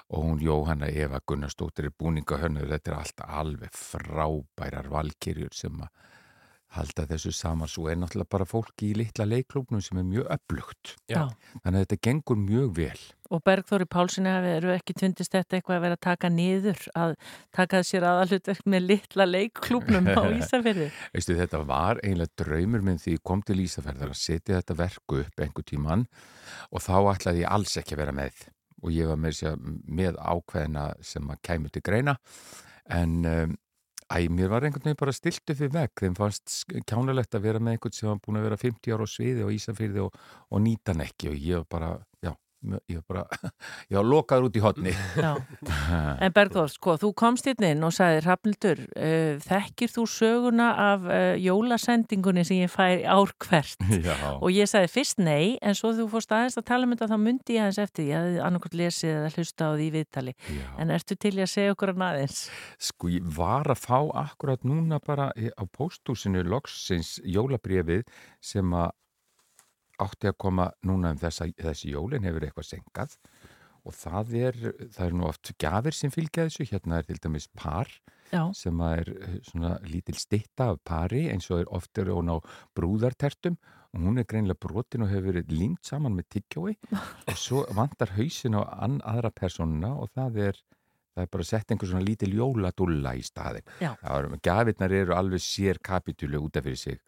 og 0.09 0.25
hún 0.25 0.41
Jóhanna 0.41 0.89
Eva 0.89 1.19
Gunnarsdóttir 1.21 1.87
er 1.87 1.93
búningahörnur, 1.93 2.67
þetta 2.67 2.91
er 2.91 2.97
allt 2.97 3.23
alveg 3.23 3.75
frábærar 3.77 4.89
valkyrjur 4.89 5.53
sem 5.53 5.75
að 5.79 5.91
halda 6.75 7.05
þessu 7.09 7.31
saman. 7.33 7.69
Svo 7.69 7.87
er 7.89 7.97
náttúrulega 7.99 8.29
bara 8.35 8.47
fólki 8.47 8.91
í 8.91 8.97
litla 8.97 9.25
leikklúknum 9.27 9.81
sem 9.83 9.99
er 10.01 10.05
mjög 10.07 10.27
Já. 11.09 11.29
þannig 11.63 11.79
að 11.79 11.79
þetta 11.83 11.97
gengur 12.05 12.37
mjög 12.39 12.75
vel. 12.77 12.99
Og 13.29 13.41
Bergþóri 13.45 13.85
Pálssoni 13.85 14.29
hafi 14.29 14.51
eru 14.57 14.71
ekki 14.73 14.95
tvindist 14.97 15.33
þetta 15.35 15.57
eitthvað 15.57 15.75
að 15.75 15.83
vera 15.85 15.97
að 15.97 16.05
taka 16.05 16.29
niður, 16.33 16.85
að 16.97 17.15
taka 17.53 17.81
sér 17.85 18.05
aðalutverk 18.09 18.65
með 18.65 18.87
litla 18.89 19.27
leikklúknum 19.29 20.09
á 20.09 20.23
Ísafirði. 20.39 20.89
Veistu, 21.13 21.37
þetta 21.37 21.61
var 21.69 22.01
eiginlega 22.01 22.43
draumur 22.43 22.85
minn 22.85 23.01
því 23.01 23.17
ég 23.17 23.25
kom 23.25 23.43
til 23.45 23.59
Ísafjörðar 23.65 24.15
að 24.15 24.21
setja 24.21 24.61
þetta 24.61 24.79
verku 24.81 25.21
upp 25.23 25.45
einhver 25.45 25.67
tíman 25.69 26.07
og 26.73 26.85
þá 26.85 26.95
ætlaði 27.13 27.45
ég 27.45 27.53
alls 27.53 27.77
ekki 27.81 27.97
að 27.97 28.03
vera 28.05 28.17
með. 28.17 28.43
Og 28.79 28.93
ég 28.95 29.09
var 29.11 29.19
með, 29.19 29.37
sér, 29.41 29.57
með 29.85 30.17
ákveðina 30.17 30.89
sem 31.05 31.29
að 31.29 31.41
kæmu 31.45 31.69
til 31.73 31.85
greina. 31.85 32.15
En 32.89 33.17
um, 33.29 33.57
æ, 34.09 34.27
mér 34.33 34.49
var 34.49 34.65
einhvern 34.65 34.87
veginn 34.87 34.99
bara 34.99 35.13
stilt 35.15 35.53
upp 35.53 35.61
við 35.61 35.73
vegg. 35.75 35.93
Þeim 36.01 36.17
fannst 36.17 36.55
kjánulegt 36.89 37.35
að 37.37 37.45
vera 37.45 37.61
með 37.61 37.77
einhvern 37.77 37.97
sem 37.97 38.09
var 38.09 38.21
búin 38.25 38.39
að 38.41 38.47
vera 38.49 38.61
50 38.63 38.95
ára 38.95 39.05
á 39.05 39.09
sviði 39.09 39.45
og 39.45 39.55
Ísafjörði 39.55 40.05
og, 40.05 40.21
og 40.49 40.63
nýta 40.65 40.93
hann 40.93 41.05
ekki 41.05 41.31
og 41.31 41.43
ég 41.49 41.67
bara, 41.69 41.91
já 42.25 42.33
ég 42.91 42.97
var 42.99 43.03
bara, 43.07 43.51
ég 43.91 43.95
var 43.95 44.07
lokaður 44.09 44.49
út 44.49 44.57
í 44.59 44.61
hotni 44.63 44.91
Já, 45.15 45.29
en 46.25 46.33
Bergþór, 46.35 46.67
sko, 46.73 46.97
þú 46.99 47.11
komst 47.17 47.47
hérna 47.47 47.69
inn 47.71 47.85
og 47.87 47.93
sagði, 47.95 48.19
Rafnildur, 48.25 48.81
uh, 48.99 49.37
þekkir 49.45 49.93
þú 49.93 50.03
söguna 50.11 50.67
af 50.89 51.05
uh, 51.07 51.37
jólasendingunni 51.39 52.43
sem 52.47 52.59
ég 52.65 52.73
fær 52.73 53.05
ár 53.07 53.31
hvert? 53.45 53.79
Já. 54.07 54.15
Og 54.41 54.51
ég 54.51 54.67
sagði 54.69 54.91
fyrst 54.91 55.21
nei, 55.23 55.55
en 55.63 55.77
svo 55.77 55.93
þú 55.95 56.09
fórst 56.11 56.35
aðeins 56.35 56.59
að 56.59 56.67
tala 56.71 56.87
um 56.89 56.95
þetta, 56.97 57.09
þá 57.13 57.17
myndi 57.23 57.55
ég 57.55 57.63
aðeins 57.63 57.81
eftir, 57.85 58.09
ég 58.11 58.19
hefði 58.19 58.43
annarkvæmt 58.49 58.77
lesið 58.83 59.13
eða 59.15 59.31
hlusta 59.37 59.69
á 59.69 59.71
því 59.79 59.89
viðtali. 59.95 60.35
Já. 60.59 60.67
En 60.83 60.93
ertu 60.99 61.15
til 61.19 61.35
að 61.39 61.51
segja 61.55 61.75
okkur 61.77 61.93
hann 61.93 62.07
aðeins? 62.11 62.41
Sko 62.89 63.11
ég 63.15 63.31
var 63.39 63.71
að 63.71 63.83
fá 63.87 63.97
akkurat 64.25 64.67
núna 64.67 64.99
bara 65.05 65.31
í- 65.39 65.51
á 65.55 65.63
pósthúsinu 65.63 66.43
loksins 66.47 67.15
jólabrefið 67.23 68.03
sem 68.43 68.75
að 68.75 68.91
átti 70.01 70.29
að 70.31 70.37
koma 70.41 70.69
núna 70.87 71.13
um 71.13 71.21
þessa, 71.21 71.49
þessi 71.59 71.93
jólin 71.93 72.27
hefur 72.27 72.45
eitthvað 72.47 72.69
senkað 72.69 73.17
og 73.87 73.95
það 73.95 74.33
er, 74.37 74.57
það 74.93 75.03
er 75.05 75.17
nú 75.17 75.27
oft 75.29 75.51
gafir 75.61 75.95
sem 75.95 76.13
fylgja 76.13 76.47
þessu, 76.47 76.67
hérna 76.71 76.99
er 76.99 77.07
til 77.07 77.19
dæmis 77.23 77.47
par 77.57 77.91
Já. 78.29 78.43
sem 78.53 78.79
er 78.85 79.09
eh, 79.15 79.37
svona 79.47 79.75
lítil 79.89 80.17
stitta 80.19 80.71
af 80.73 80.81
pari 80.85 81.25
eins 81.31 81.49
og 81.49 81.63
er 81.63 81.71
oft 81.73 81.97
er 81.97 82.11
hún 82.13 82.31
á 82.31 82.37
brúðartertum. 82.77 83.57
Og 83.89 84.03
hún 84.05 84.21
er 84.21 84.27
greinlega 84.29 84.59
brotin 84.61 85.01
og 85.01 85.09
hefur 85.09 85.31
verið 85.31 85.49
límt 85.49 85.87
saman 85.87 86.13
með 86.13 86.27
tyggjói. 86.35 86.75
Og 87.29 87.37
svo 87.41 87.63
vantar 87.73 88.11
hausin 88.13 88.53
á 88.53 88.61
aðra 88.85 89.31
personuna 89.33 89.95
og 89.97 90.11
það 90.13 90.37
er 90.43 90.59
það 91.19 91.25
er 91.27 91.33
bara 91.35 91.45
að 91.45 91.51
setja 91.51 91.75
einhver 91.75 91.91
svona 91.91 92.05
lítil 92.07 92.31
jóladulla 92.37 93.15
í 93.19 93.25
staðin. 93.25 93.73
Er, 93.83 94.29
gafirnar 94.45 94.95
eru 94.95 95.15
alveg 95.17 95.43
sér 95.43 95.81
kapitúli 95.83 96.39
út 96.39 96.59
af 96.59 96.67
fyrir 96.67 96.79
sig. 96.79 97.01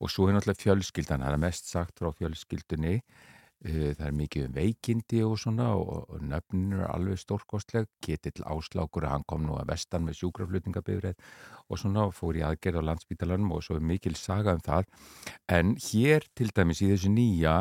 Og 0.00 0.12
svo 0.12 0.28
er 0.28 0.36
náttúrulega 0.36 0.62
fjölskyldan, 0.62 1.24
það 1.24 1.38
er 1.38 1.42
mest 1.46 1.72
sagt 1.72 2.02
frá 2.02 2.12
fjölskyldunni. 2.18 3.00
Eh, 3.64 3.94
það 3.96 4.04
er 4.04 4.16
mikið 4.18 4.42
um 4.46 4.52
veikindi 4.52 5.20
og 5.24 5.38
svona 5.40 5.70
og, 5.80 6.10
og 6.12 6.24
nöfnin 6.28 6.74
er 6.76 6.90
alveg 6.90 7.16
stórkostleg. 7.22 7.88
Ketill 8.04 8.44
Áslákur, 8.44 9.08
hann 9.08 9.24
kom 9.26 9.46
nú 9.46 9.56
að 9.56 9.70
vestan 9.72 10.04
með 10.04 10.20
sjúkraflutningabifræð 10.20 11.16
og 11.66 11.80
svona 11.80 12.04
fór 12.14 12.36
í 12.36 12.44
aðgerð 12.44 12.84
á 12.84 12.88
landsbítalanum 12.90 13.56
og 13.56 13.64
svo 13.64 13.78
er 13.78 13.88
mikil 13.88 14.14
saga 14.20 14.54
um 14.58 14.60
það. 14.60 14.84
En 15.48 15.72
hér 15.88 16.28
til 16.36 16.52
dæmis 16.52 16.84
í 16.84 16.92
þessu 16.92 17.10
nýja 17.16 17.56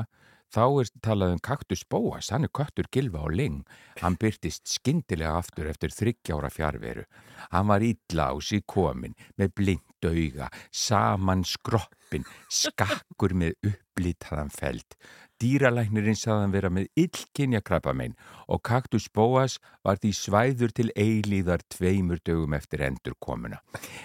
þá 0.53 0.65
er 0.81 0.91
talað 1.01 1.35
um 1.35 1.41
kaktus 1.43 1.85
bóas, 1.87 2.31
hann 2.31 2.47
er 2.47 2.53
köttur 2.53 2.89
gilfa 2.91 3.25
á 3.25 3.27
ling 3.29 3.63
hann 4.01 4.19
byrtist 4.19 4.67
skyndilega 4.69 5.37
aftur 5.39 5.69
eftir 5.71 5.93
þryggjára 5.95 6.51
fjárveru 6.53 7.05
hann 7.51 7.69
var 7.71 7.85
illa 7.85 8.31
á 8.31 8.35
sig 8.41 8.65
komin 8.67 9.15
með 9.37 9.55
blind 9.55 9.95
auga, 10.05 10.49
saman 10.71 11.43
skroppin 11.47 12.25
skakkur 12.51 13.35
með 13.37 13.55
upplitaðan 13.71 14.51
feld. 14.53 14.97
Dýralæknirinn 15.41 16.15
sagði 16.15 16.45
hann 16.45 16.53
vera 16.53 16.71
með 16.71 16.87
illkynja 16.99 17.59
krabbamein 17.65 18.13
og 18.47 18.61
kaktus 18.63 19.09
bóas 19.11 19.57
var 19.83 19.99
því 19.99 20.11
svæður 20.15 20.75
til 20.77 20.87
eilíðar 20.95 21.65
tveimur 21.73 22.21
dögum 22.23 22.55
eftir 22.55 22.85
endur 22.87 23.17
komuna. 23.19 23.59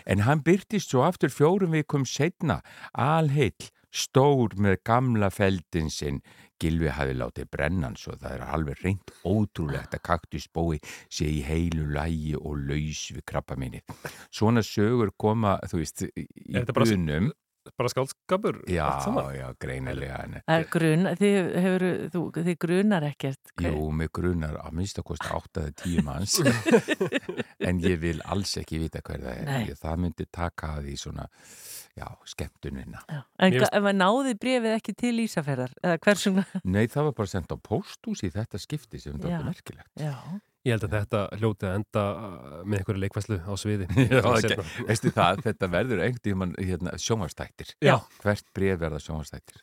En 0.07 0.25
hann 0.27 0.43
byrtist 0.47 0.91
svo 0.91 1.05
aftur 1.07 1.31
fjórum 1.31 1.77
vikum 1.77 2.07
setna, 2.09 2.61
alheill, 2.93 3.71
stór 3.91 4.57
með 4.61 4.81
gamla 4.87 5.31
feldin 5.35 5.91
sinn, 5.91 6.23
Gilvi 6.61 6.91
hafi 6.93 7.15
látið 7.17 7.49
brennan 7.55 7.95
svo 7.97 8.13
það 8.21 8.35
er 8.35 8.43
alveg 8.53 8.83
reynd 8.85 9.13
ótrúlegt 9.25 9.95
að 9.97 10.03
kaktusbói 10.05 10.81
sé 11.09 11.25
í 11.25 11.39
heilu 11.47 11.87
lægi 11.95 12.35
og 12.37 12.67
laus 12.69 13.07
við 13.15 13.25
krabba 13.33 13.57
minni. 13.57 13.81
Svona 14.29 14.61
sögur 14.67 15.15
koma, 15.17 15.57
þú 15.71 15.81
veist, 15.81 16.05
í 16.13 16.67
brunum 16.69 17.31
bara 17.77 17.89
skálskapur 17.89 18.63
já, 18.69 18.87
já, 19.37 19.55
greinilega 19.61 20.43
grun, 20.73 21.09
þið, 21.21 21.37
hefur, 21.65 21.85
þú, 22.13 22.23
þið 22.39 22.57
grunar 22.65 23.07
ekkert 23.11 23.53
hver? 23.55 23.75
Jú, 23.75 23.91
mig 23.95 24.11
grunar 24.17 24.57
að 24.63 24.79
minnst 24.79 25.01
að 25.01 25.07
kosta 25.13 25.37
8-10 25.37 26.07
manns 26.07 26.39
en 27.69 27.83
ég 27.85 28.01
vil 28.01 28.23
alls 28.25 28.57
ekki 28.61 28.81
vita 28.81 29.05
hver 29.05 29.23
það 29.27 29.43
er 29.43 29.51
Nei. 29.51 29.77
það 29.77 30.03
myndi 30.07 30.29
taka 30.33 30.79
því 30.81 30.97
svona 31.05 31.29
já, 31.99 32.07
skemmtunina 32.29 33.03
já. 33.07 33.23
En 33.41 33.57
Mér... 33.57 33.97
náði 33.97 34.37
brefið 34.41 34.77
ekki 34.77 34.95
til 34.99 35.17
Ísafjörðar? 35.25 35.75
Nei, 36.65 36.85
það 36.91 37.11
var 37.11 37.19
bara 37.23 37.33
sendt 37.35 37.55
á 37.55 37.59
póstús 37.59 38.25
í 38.27 38.33
þetta 38.35 38.61
skipti 38.63 39.03
sem 39.03 39.19
þetta 39.19 39.37
var 39.37 39.51
merkilegt 39.51 39.91
Já 40.01 40.15
Ég 40.61 40.75
held 40.75 40.83
að 40.85 40.93
þetta 40.93 41.21
hljóti 41.41 41.65
að 41.65 41.75
enda 41.79 42.01
uh, 42.13 42.57
með 42.69 42.83
einhverju 42.83 43.01
leikvæslu 43.01 43.37
á 43.49 43.53
sviði. 43.57 43.87
Já, 44.11 44.19
okay. 44.29 44.57
Veistu 44.91 45.13
það, 45.17 45.39
þetta 45.47 45.69
verður 45.73 46.03
einhvern 46.05 46.51
hérna, 46.59 46.93
sjónvarstættir. 47.01 47.71
Já. 47.81 47.95
Hvert 48.21 48.45
bref 48.57 48.81
verða 48.83 48.99
sjónvarstættir. 49.01 49.63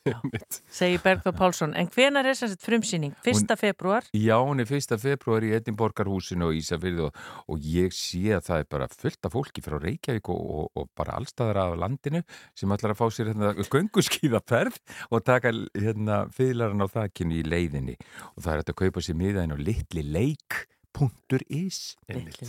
Segir 0.74 1.04
Bergþór 1.04 1.36
Pálsson. 1.38 1.76
En 1.78 1.86
hvenar 1.94 2.26
er 2.26 2.34
þess 2.34 2.56
að 2.56 2.64
frumsýning? 2.66 3.12
Fyrsta 3.22 3.54
februar? 3.60 4.08
Já, 4.10 4.34
hún 4.42 4.58
er 4.58 4.66
fyrsta 4.66 4.98
februar 4.98 5.46
í 5.46 5.52
Edinborgarhúsinu 5.60 6.48
og 6.48 6.58
Ísafyrði 6.58 7.04
og, 7.06 7.20
og 7.46 7.68
ég 7.76 7.94
sé 7.94 8.34
að 8.34 8.48
það 8.48 8.64
er 8.64 8.66
bara 8.74 8.88
fullt 8.90 9.28
af 9.28 9.36
fólki 9.36 9.62
frá 9.62 9.76
Reykjavík 9.78 10.32
og, 10.34 10.40
og, 10.58 10.72
og 10.82 10.88
bara 10.98 11.14
allstaðar 11.20 11.60
af 11.62 11.76
landinu 11.78 12.24
sem 12.58 12.74
ætlar 12.74 12.96
að 12.96 12.98
fá 13.04 13.06
sér 13.14 13.30
hérna, 13.30 13.52
gönguskíðaferð 13.54 14.80
og 15.12 15.22
taka 15.22 15.54
hérna, 15.78 16.24
fyrirlaran 16.34 16.82
á 16.82 16.90
þakkinu 16.90 17.38
í 17.38 17.46
leiðinni 17.46 17.94
og 18.34 18.42
það 18.42 18.52
er 18.56 18.64
að 18.64 18.76
kaupa 18.82 19.04
sér 19.06 19.20
miðaðin 19.22 19.54
og 19.54 19.62
litli 19.62 20.02
leik 20.02 20.58
.is. 20.98 21.82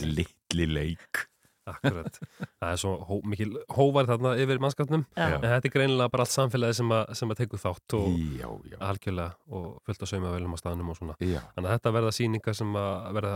Littli 0.04 0.70
leik 0.70 1.28
Akkurat, 1.70 2.18
það 2.60 2.72
er 2.72 2.80
svo 2.82 2.92
hó, 3.06 3.16
mikil 3.30 3.52
hóvar 3.74 4.08
þarna 4.10 4.34
yfir 4.42 4.62
mannskapnum. 4.64 5.04
En 5.20 5.44
þetta 5.44 5.70
er 5.70 5.74
greinilega 5.74 6.12
bara 6.14 6.26
allt 6.26 6.34
samfélagi 6.34 6.80
sem 6.80 6.94
að, 6.96 7.12
sem 7.20 7.34
að 7.34 7.42
teku 7.44 7.60
þátt 7.62 7.96
og 7.98 8.08
já, 8.40 8.48
já. 8.72 8.78
algjörlega 8.90 9.58
og 9.58 9.68
fullt 9.88 10.06
að 10.06 10.12
sauma 10.14 10.34
velum 10.34 10.56
á 10.56 10.58
staðnum 10.62 10.92
og 10.94 11.00
svona. 11.00 11.18
Já. 11.20 11.42
þannig 11.56 11.70
að 11.70 11.76
þetta 11.76 11.94
verða 11.98 12.16
síningar 12.16 12.58
sem 12.58 12.80
að 12.82 13.20
verða 13.20 13.34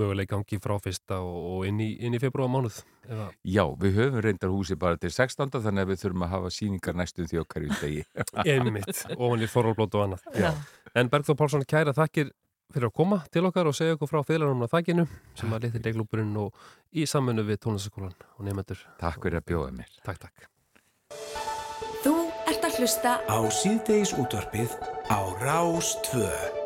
möguleik 0.00 0.32
gangi 0.32 0.60
frá 0.62 0.76
fyrsta 0.84 1.20
og, 1.26 1.38
og 1.52 1.68
inn 1.68 1.82
í, 1.84 1.90
í 1.98 2.22
februar 2.22 2.52
mánuð 2.52 2.82
eða... 3.08 3.28
Já, 3.44 3.64
við 3.82 4.00
höfum 4.00 4.24
reyndar 4.24 4.54
húsi 4.54 4.78
bara 4.80 5.00
til 5.00 5.12
16. 5.12 5.52
þannig 5.58 5.86
að 5.86 5.92
við 5.92 6.04
þurfum 6.04 6.26
að 6.26 6.34
hafa 6.36 6.54
síningar 6.54 7.00
næstum 7.00 7.30
því 7.30 7.42
okkar 7.44 7.66
í 7.66 7.72
degi. 7.80 8.04
Einmitt, 8.46 9.06
ofan 9.16 9.44
í 9.44 9.50
forhálblót 9.50 9.98
og 9.98 10.06
annað. 10.08 10.62
En 10.98 11.10
Bergþór 11.10 11.36
Pálsson, 11.38 11.66
kæra 11.68 11.94
þakkir 11.94 12.32
fyrir 12.74 12.90
að 12.90 12.96
koma 13.00 13.20
til 13.32 13.44
okkar 13.48 13.70
og 13.70 13.76
segja 13.76 13.96
okkur 13.96 14.10
frá 14.10 14.22
félagunum 14.26 14.66
á 14.66 14.72
þakkinu 14.74 15.06
sem 15.38 15.56
að 15.56 15.66
liti 15.66 15.82
deglúburinn 15.86 16.36
og 16.40 16.54
í 16.92 17.06
samfunnu 17.08 17.46
við 17.48 17.62
tónlistaskólan 17.64 18.14
og 18.36 18.46
nefnendur. 18.46 18.86
Takk 19.02 19.20
fyrir 19.24 19.42
að 19.42 19.48
bjóða 19.50 19.74
mér. 19.80 19.98
Takk, 20.06 20.22
takk. 20.26 20.48
Þú 22.04 22.14
ert 22.50 22.70
að 22.70 22.80
hlusta 22.80 23.18
á 23.26 23.38
síðdeis 23.50 24.14
útvarpið 24.16 24.78
á 25.10 25.20
Rás 25.42 25.96
2. 26.12 26.59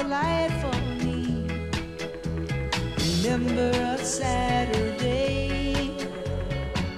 a 0.00 0.04
light 0.08 0.50
for 0.62 0.76
me. 1.04 1.46
Remember 3.22 3.70
a 3.70 3.98
Saturday. 3.98 5.90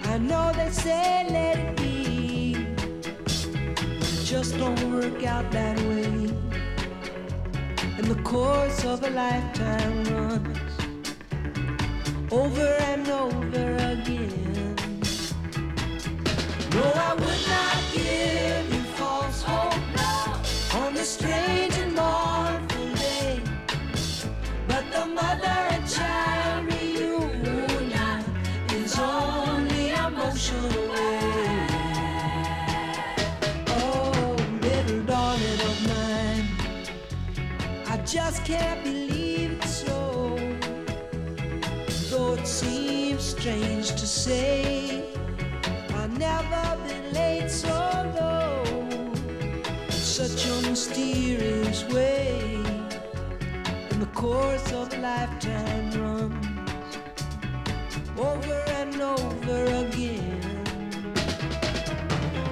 I 0.05 0.19
know 0.19 0.53
they 0.53 0.71
say 0.71 1.27
let 1.31 1.59
it 1.59 1.77
be, 1.77 2.55
but 3.99 4.13
it 4.13 4.25
just 4.25 4.57
don't 4.57 4.83
work 4.93 5.25
out 5.25 5.51
that 5.51 5.79
way. 5.81 6.31
And 7.99 8.07
the 8.07 8.21
course 8.23 8.85
of 8.85 9.03
a 9.03 9.11
lifetime 9.11 10.05
runs 10.15 10.75
over 12.31 12.71
and 12.91 13.09
over 13.09 13.67
again. 13.93 14.77
No, 16.75 16.85
I 17.09 17.15
would 17.15 17.43
not 17.55 17.79
give 17.93 18.75
you 18.75 18.83
false 18.99 19.43
hope 19.43 19.83
no. 19.97 20.79
on 20.81 20.95
this 20.95 21.17
train. 21.17 21.72
can't 38.45 38.83
believe 38.83 39.53
it 39.53 39.65
so. 39.65 40.37
Though 42.11 42.35
it 42.35 42.47
seems 42.47 43.23
strange 43.23 43.91
to 43.91 44.07
say, 44.07 45.05
I've 45.95 46.19
never 46.19 46.79
been 46.87 47.13
laid 47.13 47.51
so 47.51 47.69
low. 48.19 48.65
In 49.87 49.93
such 49.93 50.47
a 50.47 50.69
mysterious 50.69 51.85
way, 51.89 52.55
in 53.91 54.01
the 54.01 54.11
course 54.13 54.73
of 54.73 54.93
lifetime 54.99 55.91
runs 55.93 56.47
over 58.19 58.63
and 58.81 59.01
over 59.01 59.65
again. 59.85 60.65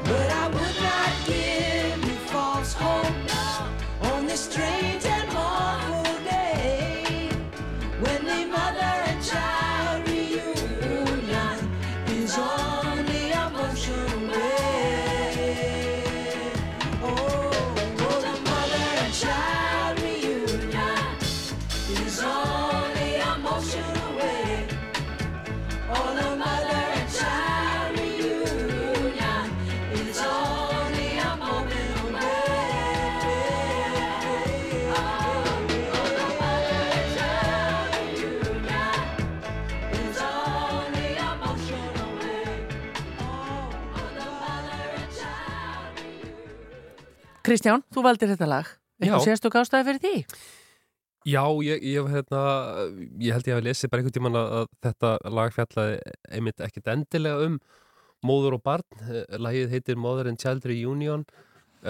But 0.04 0.30
I 0.30 0.46
would 0.54 0.76
not 0.88 1.12
give 1.26 1.98
you 2.08 2.18
false 2.30 2.74
hope 2.74 4.12
on 4.12 4.26
this 4.26 4.54
train. 4.54 4.99
Kristján, 47.50 47.82
þú 47.90 48.04
valdir 48.06 48.30
þetta 48.30 48.46
lag. 48.46 48.68
Eitthvað 49.00 49.24
sérstu 49.26 49.50
gástaði 49.50 49.86
fyrir 49.88 50.02
því? 50.04 50.40
Já, 51.26 51.42
ég, 51.66 51.82
ég, 51.82 52.06
hérna, 52.14 52.42
ég 53.18 53.34
held 53.34 53.48
ég 53.50 53.56
að 53.58 53.66
lesi 53.66 53.88
bara 53.90 54.04
einhvern 54.04 54.14
tíman 54.14 54.38
að, 54.38 54.52
að 54.60 54.68
þetta 54.86 55.10
lag 55.34 55.54
fjallaði 55.56 55.96
einmitt 56.30 56.62
ekkit 56.64 56.90
endilega 56.94 57.48
um 57.48 57.56
móður 58.24 58.56
og 58.60 58.62
barn. 58.68 59.02
Lagið 59.34 59.74
heitir 59.74 59.98
Mother 59.98 60.30
and 60.30 60.38
Child 60.40 60.68
Reunion 60.70 61.26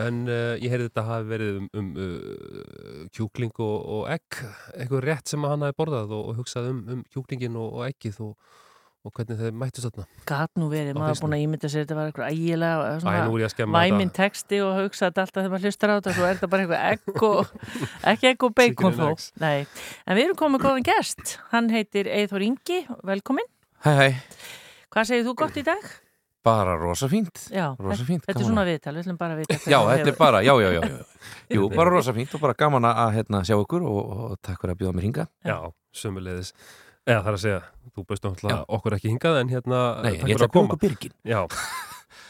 en 0.00 0.22
uh, 0.30 0.56
ég 0.62 0.70
heyrði 0.70 0.88
þetta 0.88 1.06
hafi 1.10 1.28
verið 1.34 1.60
um, 1.60 1.68
um 1.76 1.92
uh, 1.98 3.04
kjúkling 3.12 3.52
og, 3.58 3.76
og 3.98 4.10
egg, 4.14 4.40
eitthvað 4.78 5.06
rétt 5.10 5.32
sem 5.32 5.44
hann 5.44 5.66
hafi 5.66 5.76
borðað 5.82 6.14
og, 6.14 6.28
og 6.30 6.40
hugsað 6.40 6.70
um, 6.70 6.82
um 6.94 7.06
kjúklingin 7.10 7.58
og, 7.58 7.72
og 7.74 7.88
eggið 7.90 8.20
og 8.30 8.60
og 9.00 9.14
hvernig 9.16 9.38
þeir 9.40 9.54
mættu 9.56 9.84
þarna? 9.84 10.04
Gat 10.28 10.60
nú 10.60 10.68
verið, 10.72 10.98
maður 10.98 11.14
er 11.14 11.22
búin 11.24 11.36
að 11.36 11.44
ímynda 11.46 11.70
sér 11.72 11.84
þetta 11.86 11.96
var 11.96 12.10
eitthvað 12.10 12.34
ægilega 12.34 13.68
væminn 13.76 14.12
texti 14.16 14.60
og 14.64 14.74
hugsa 14.82 15.08
þetta 15.08 15.24
alltaf 15.24 15.40
þegar 15.40 15.54
maður 15.54 15.68
hlustar 15.70 15.92
á 15.92 15.94
þetta 15.96 16.12
og 16.12 16.18
svo 16.18 16.26
er 16.28 16.36
þetta 16.36 16.50
bara 16.52 16.66
eitthvað 16.66 16.84
egg 16.90 17.24
og 17.30 17.54
ekki 18.12 18.34
og 18.36 18.54
bacon 18.60 18.98
þó. 19.00 19.08
En 19.48 20.18
við 20.18 20.24
erum 20.26 20.40
komið 20.42 20.66
góðan 20.66 20.86
gest. 20.90 21.38
Hann 21.54 21.72
heitir 21.72 22.10
Eithor 22.12 22.44
Ingi, 22.44 22.84
velkomin. 23.08 23.48
Hei 23.86 23.96
hei 23.96 24.12
Hvað 24.90 25.06
segir 25.08 25.24
þú 25.28 25.36
gott 25.38 25.56
í 25.56 25.62
dag? 25.64 25.84
Bara 26.44 26.72
rosa 26.80 27.06
fínt, 27.08 27.36
já, 27.52 27.66
rosa 27.76 28.04
fínt 28.04 28.24
Þetta 28.24 28.40
er 28.40 28.46
svona 28.48 28.62
viðtal, 28.64 28.92
við 28.96 29.04
ætlum 29.04 29.18
bara 29.20 29.36
að 29.36 29.42
vita 29.42 29.56
Já, 29.68 29.76
þetta 29.90 30.08
er 30.08 30.16
bara, 30.16 30.38
já, 30.44 30.52
já, 30.56 30.68
já, 30.72 30.80
já. 30.88 31.24
Jú, 31.56 31.66
bara 31.72 31.92
rosa 31.92 32.14
fínt 32.16 32.32
og 32.36 32.40
bara 32.40 32.56
gaman 32.56 32.88
að 32.88 33.10
hérna, 33.18 33.42
sjá 33.44 33.54
ykkur 33.60 33.84
og, 33.84 33.98
og 34.00 34.38
takk 34.40 34.62
fyrir 34.62 34.72
að 34.72 34.80
bjóða 34.80 34.94
mér 34.96 35.06
hinga 35.08 35.26
Já, 35.44 35.56
sömulegðis 36.00 36.54
Eða 37.08 37.20
það 37.20 37.30
er 37.30 37.36
að 37.36 37.44
segja, 37.44 37.60
þú 37.94 38.02
bauðst 38.08 38.26
náttúrulega 38.26 38.64
okkur 38.76 38.96
ekki 38.96 39.12
hingað 39.12 39.38
en 39.40 39.52
hérna 39.54 39.78
Nei, 40.04 40.12
ég 40.18 40.34
ætla 40.36 40.48
að 40.50 40.58
okkur 40.60 40.80
byrgin 40.82 41.14
Já, 41.26 41.40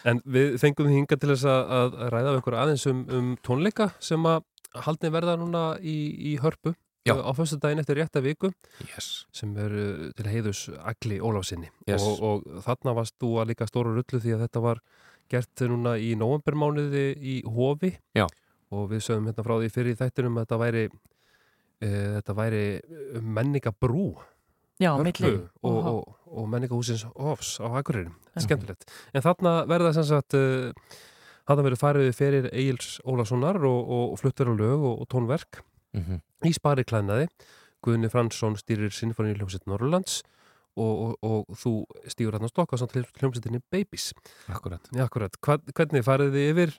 en 0.08 0.22
við 0.36 0.54
fengum 0.62 0.90
þið 0.90 0.98
hingað 1.00 1.22
til 1.22 1.32
þess 1.32 1.48
að 1.50 1.98
ræða 2.14 2.36
ykkur 2.38 2.58
aðeins 2.60 2.86
um, 2.90 3.02
um 3.18 3.32
tónleika 3.46 3.90
sem 4.02 4.30
að 4.30 4.44
haldni 4.86 5.10
verða 5.10 5.34
núna 5.40 5.64
í, 5.82 5.96
í 6.30 6.36
hörpu 6.42 6.76
Já. 7.08 7.16
á 7.16 7.30
fyrstu 7.34 7.58
daginn 7.58 7.80
eftir 7.80 7.96
rétta 7.96 8.20
viku. 8.22 8.52
Yes. 8.84 9.26
sem 9.32 9.54
er 9.58 9.72
til 10.16 10.28
heiðus 10.28 10.66
Agli 10.84 11.18
Óláfsinni 11.18 11.70
yes. 11.88 12.04
og, 12.04 12.20
og 12.20 12.64
þarna 12.66 12.94
varst 13.00 13.16
þú 13.18 13.38
að 13.40 13.52
líka 13.52 13.68
stóru 13.68 13.94
rullu 13.96 14.20
því 14.20 14.36
að 14.36 14.44
þetta 14.44 14.64
var 14.64 14.82
gert 15.30 15.62
núna 15.70 15.94
í 15.98 16.12
novembermánuði 16.18 17.06
í 17.16 17.36
Hófi 17.46 17.94
Já. 18.18 18.26
og 18.70 18.90
við 18.92 19.06
sögum 19.06 19.30
hérna 19.30 19.46
frá 19.46 19.56
því 19.56 19.70
fyrir 19.72 19.98
þættinum 19.98 20.36
að 20.38 20.46
þetta 20.46 20.60
væri, 20.60 20.84
e, 21.80 21.88
þetta 22.18 22.36
væri 22.36 22.64
menningabrú 23.38 24.10
Já, 24.80 24.94
milli. 24.96 25.34
Og, 25.62 25.78
og, 25.92 26.18
og 26.30 26.50
menningahúsins 26.50 27.04
ofs 27.14 27.58
á 27.60 27.68
Akureyrum, 27.80 28.14
skemmtilegt. 28.40 28.88
En 29.12 29.24
þarna 29.24 29.54
verða 29.68 29.92
sem 29.98 30.06
sagt 30.08 30.36
uh, 30.38 30.70
þarna 31.48 31.66
verður 31.66 31.82
farið 31.82 32.12
fyrir 32.16 32.48
Egil's 32.52 32.96
Ólasonar 33.04 33.60
og, 33.60 33.92
og 33.96 34.18
fluttur 34.20 34.52
á 34.52 34.54
lög 34.56 34.86
og 34.94 35.08
tónverk. 35.12 35.62
Mm 35.90 36.04
-hmm. 36.06 36.20
í 36.46 36.52
spari 36.54 36.84
klænaði 36.86 37.26
Guðni 37.82 38.08
Fransson 38.12 38.54
stýrir 38.54 38.92
Sinfoníu 38.94 39.34
hljómsveit 39.34 39.66
Norrlands 39.66 40.20
og 40.80 41.16
þú 41.58 41.72
stýur 42.08 42.36
hérna 42.36 42.48
stokk 42.48 42.72
á 42.72 42.76
hljómsveitinni 42.78 43.60
Babies. 43.72 44.12
Akkurat, 44.48 44.80
Já, 44.94 45.04
akkurat. 45.04 45.36
Hva, 45.42 45.58
Hvernig 45.74 46.04
farið 46.04 46.36
þið 46.36 46.50
yfir? 46.52 46.76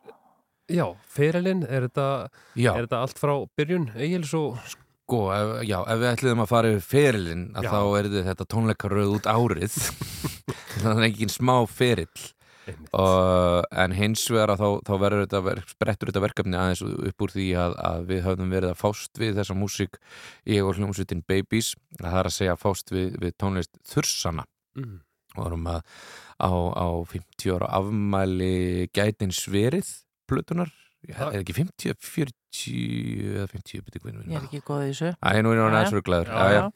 Já, 0.72 0.86
ferilinn, 1.06 1.66
er 1.68 1.90
þetta, 1.90 2.30
er 2.56 2.86
þetta 2.86 3.02
allt 3.02 3.20
frá 3.20 3.34
byrjun 3.58 3.90
Egil's 3.96 4.34
og 4.38 4.58
Sko, 5.12 5.26
ef, 5.36 5.50
já, 5.68 5.82
ef 5.92 5.98
við 6.00 6.08
ætlum 6.08 6.40
að 6.40 6.48
fara 6.48 6.70
yfir 6.72 6.84
ferilinn 6.88 7.48
að 7.60 7.66
já. 7.68 7.72
þá 7.74 7.80
er 8.00 8.08
þetta 8.30 8.46
tónleikaröð 8.48 9.10
út 9.18 9.26
árið. 9.28 9.74
Þannig 10.82 10.94
að 10.94 11.08
ekki 11.10 11.26
einn 11.26 11.34
smá 11.34 11.56
ferill. 11.68 12.22
Og, 12.96 13.66
en 13.84 13.96
hins 13.98 14.24
vegar 14.32 14.54
að 14.54 14.62
þá, 14.62 14.68
þá 14.88 14.94
verður 15.02 15.24
þetta 15.26 15.42
ver, 15.50 15.62
sprettur 15.68 16.12
þetta 16.12 16.24
verkefni 16.24 16.60
aðeins 16.62 16.84
upp 16.88 17.26
úr 17.26 17.34
því 17.34 17.48
að, 17.60 17.76
að 17.90 18.08
við 18.14 18.24
höfum 18.30 18.56
verið 18.56 18.72
að 18.72 18.80
fást 18.86 19.20
við 19.20 19.42
þessa 19.42 19.58
músík 19.60 20.00
í 20.48 20.62
og 20.64 20.80
hljómsveitin 20.80 21.26
Babies. 21.28 21.74
Það 21.98 22.20
er 22.22 22.30
að 22.30 22.38
segja 22.38 22.56
að 22.56 22.64
fást 22.64 22.96
við, 22.96 23.10
við 23.20 23.36
tónlist 23.42 23.76
Þursana. 23.92 24.48
Mm. 24.80 25.02
og 25.36 25.44
erum 25.50 25.68
að 25.68 25.82
á, 26.40 26.52
á 26.80 26.88
50 27.12 27.52
ára 27.58 27.68
afmæli 27.82 28.88
gætins 28.96 29.44
verið 29.52 29.92
plutunar 30.32 30.72
er 31.10 31.40
ekki 31.42 31.58
50, 31.58 31.96
40 31.98 33.32
eða 33.32 33.48
50, 33.56 33.88
betur 33.88 34.06
hvernig 34.06 34.30
Ég 34.30 34.38
er 34.38 34.46
ekki 34.46 34.62
góð 34.68 34.86
í 34.86 34.92
þessu. 34.92 35.16
Æ, 35.18 35.42
nú 35.42 35.56
er 35.56 35.64
ég 35.64 35.74
næst 35.74 35.96
fyrir 35.96 36.08
glæður 36.08 36.72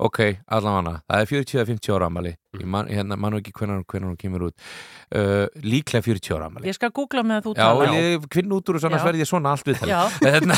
Ok, 0.00 0.18
allavega, 0.48 0.94
það 1.04 1.22
er 1.22 1.28
40 1.28 1.58
eða 1.58 1.66
50 1.68 1.92
ára 1.94 2.06
amali 2.08 2.30
ég 2.56 2.68
man, 2.72 2.88
hérna, 2.90 3.18
manu 3.20 3.38
ekki 3.38 3.52
hvernig 3.54 3.84
hún 3.92 4.16
kemur 4.18 4.46
út. 4.48 4.64
Uh, 5.12 5.44
líklega 5.62 6.02
40 6.06 6.32
ára 6.34 6.48
amali 6.48 6.70
Ég 6.70 6.78
skal 6.78 6.90
googla 6.96 7.22
með 7.26 7.44
þú 7.44 7.52
tala 7.58 7.90
Já, 7.90 8.00
ég 8.00 8.26
hvinn 8.32 8.54
út 8.56 8.72
úr 8.72 8.78
og 8.80 8.84
svona 8.84 9.00
sverði 9.02 9.22
ég 9.22 9.30
svona 9.30 9.52
allt 9.54 9.68
við 9.68 9.84
hérna, 10.24 10.56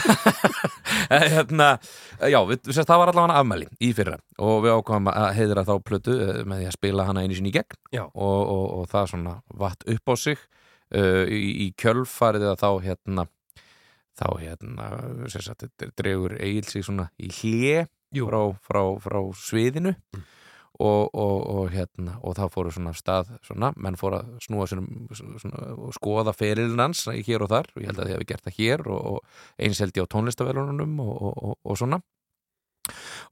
hérna, 1.11 1.69
Já, 2.23 2.39
við, 2.49 2.63
við, 2.71 2.79
það 2.79 3.03
var 3.03 3.13
allavega 3.13 3.43
amali 3.43 3.69
í 3.83 3.93
fyrra. 3.99 4.17
Og 4.39 4.63
við 4.65 4.79
ákvæmum 4.79 5.13
að 5.13 5.29
heiðra 5.41 5.67
þá 5.69 5.75
plötu 5.91 6.17
uh, 6.17 6.41
með 6.47 6.63
því 6.63 6.71
að 6.71 6.79
spila 6.79 7.09
hana 7.11 7.27
einu 7.27 7.39
sinni 7.39 7.53
í 7.53 7.57
gegn. 7.59 7.81
Og, 8.07 8.41
og, 8.41 8.67
og 8.79 8.91
það 8.95 9.13
svona 9.17 9.37
vatt 9.59 9.89
upp 9.91 10.15
á 10.15 10.15
sig 10.23 10.47
uh, 10.97 11.25
í, 11.27 11.45
í 11.67 11.71
kjölfarið 11.81 12.49
eða 12.49 12.61
þá 12.61 12.71
hérna 12.87 13.29
þá 14.19 14.29
hérna 14.43 14.91
sagt, 15.33 15.67
dregur 15.97 16.37
Egil 16.41 16.69
sig 16.69 16.85
svona 16.87 17.09
í 17.21 17.31
hlje 17.33 17.87
frá, 18.13 18.41
frá, 18.61 18.83
frá 19.01 19.19
sviðinu 19.41 19.95
mm. 19.95 20.25
og, 20.85 21.09
og, 21.17 21.37
og 21.55 21.71
hérna 21.73 22.19
og 22.21 22.37
þá 22.37 22.45
fóru 22.53 22.73
svona 22.75 22.93
stað 22.97 23.33
svona, 23.47 23.73
menn 23.77 23.97
fóru 24.01 24.21
að 24.21 24.33
snúa 24.45 24.69
svona, 24.69 24.87
svona 25.41 25.69
og 25.79 25.95
skoða 25.97 26.37
ferilnans 26.37 27.07
hér 27.09 27.47
og 27.47 27.53
þar. 27.55 27.71
Og 27.73 27.85
ég 27.85 27.93
held 27.93 28.03
að 28.03 28.11
þið 28.11 28.17
hefði 28.17 28.31
gert 28.33 28.49
það 28.49 28.59
hér 28.61 28.89
og, 28.93 29.07
og 29.13 29.63
eins 29.65 29.81
held 29.81 29.97
ég 29.97 30.09
á 30.09 30.13
tónlistavelunum 30.13 30.99
og 31.07 31.79
svona. 31.81 32.03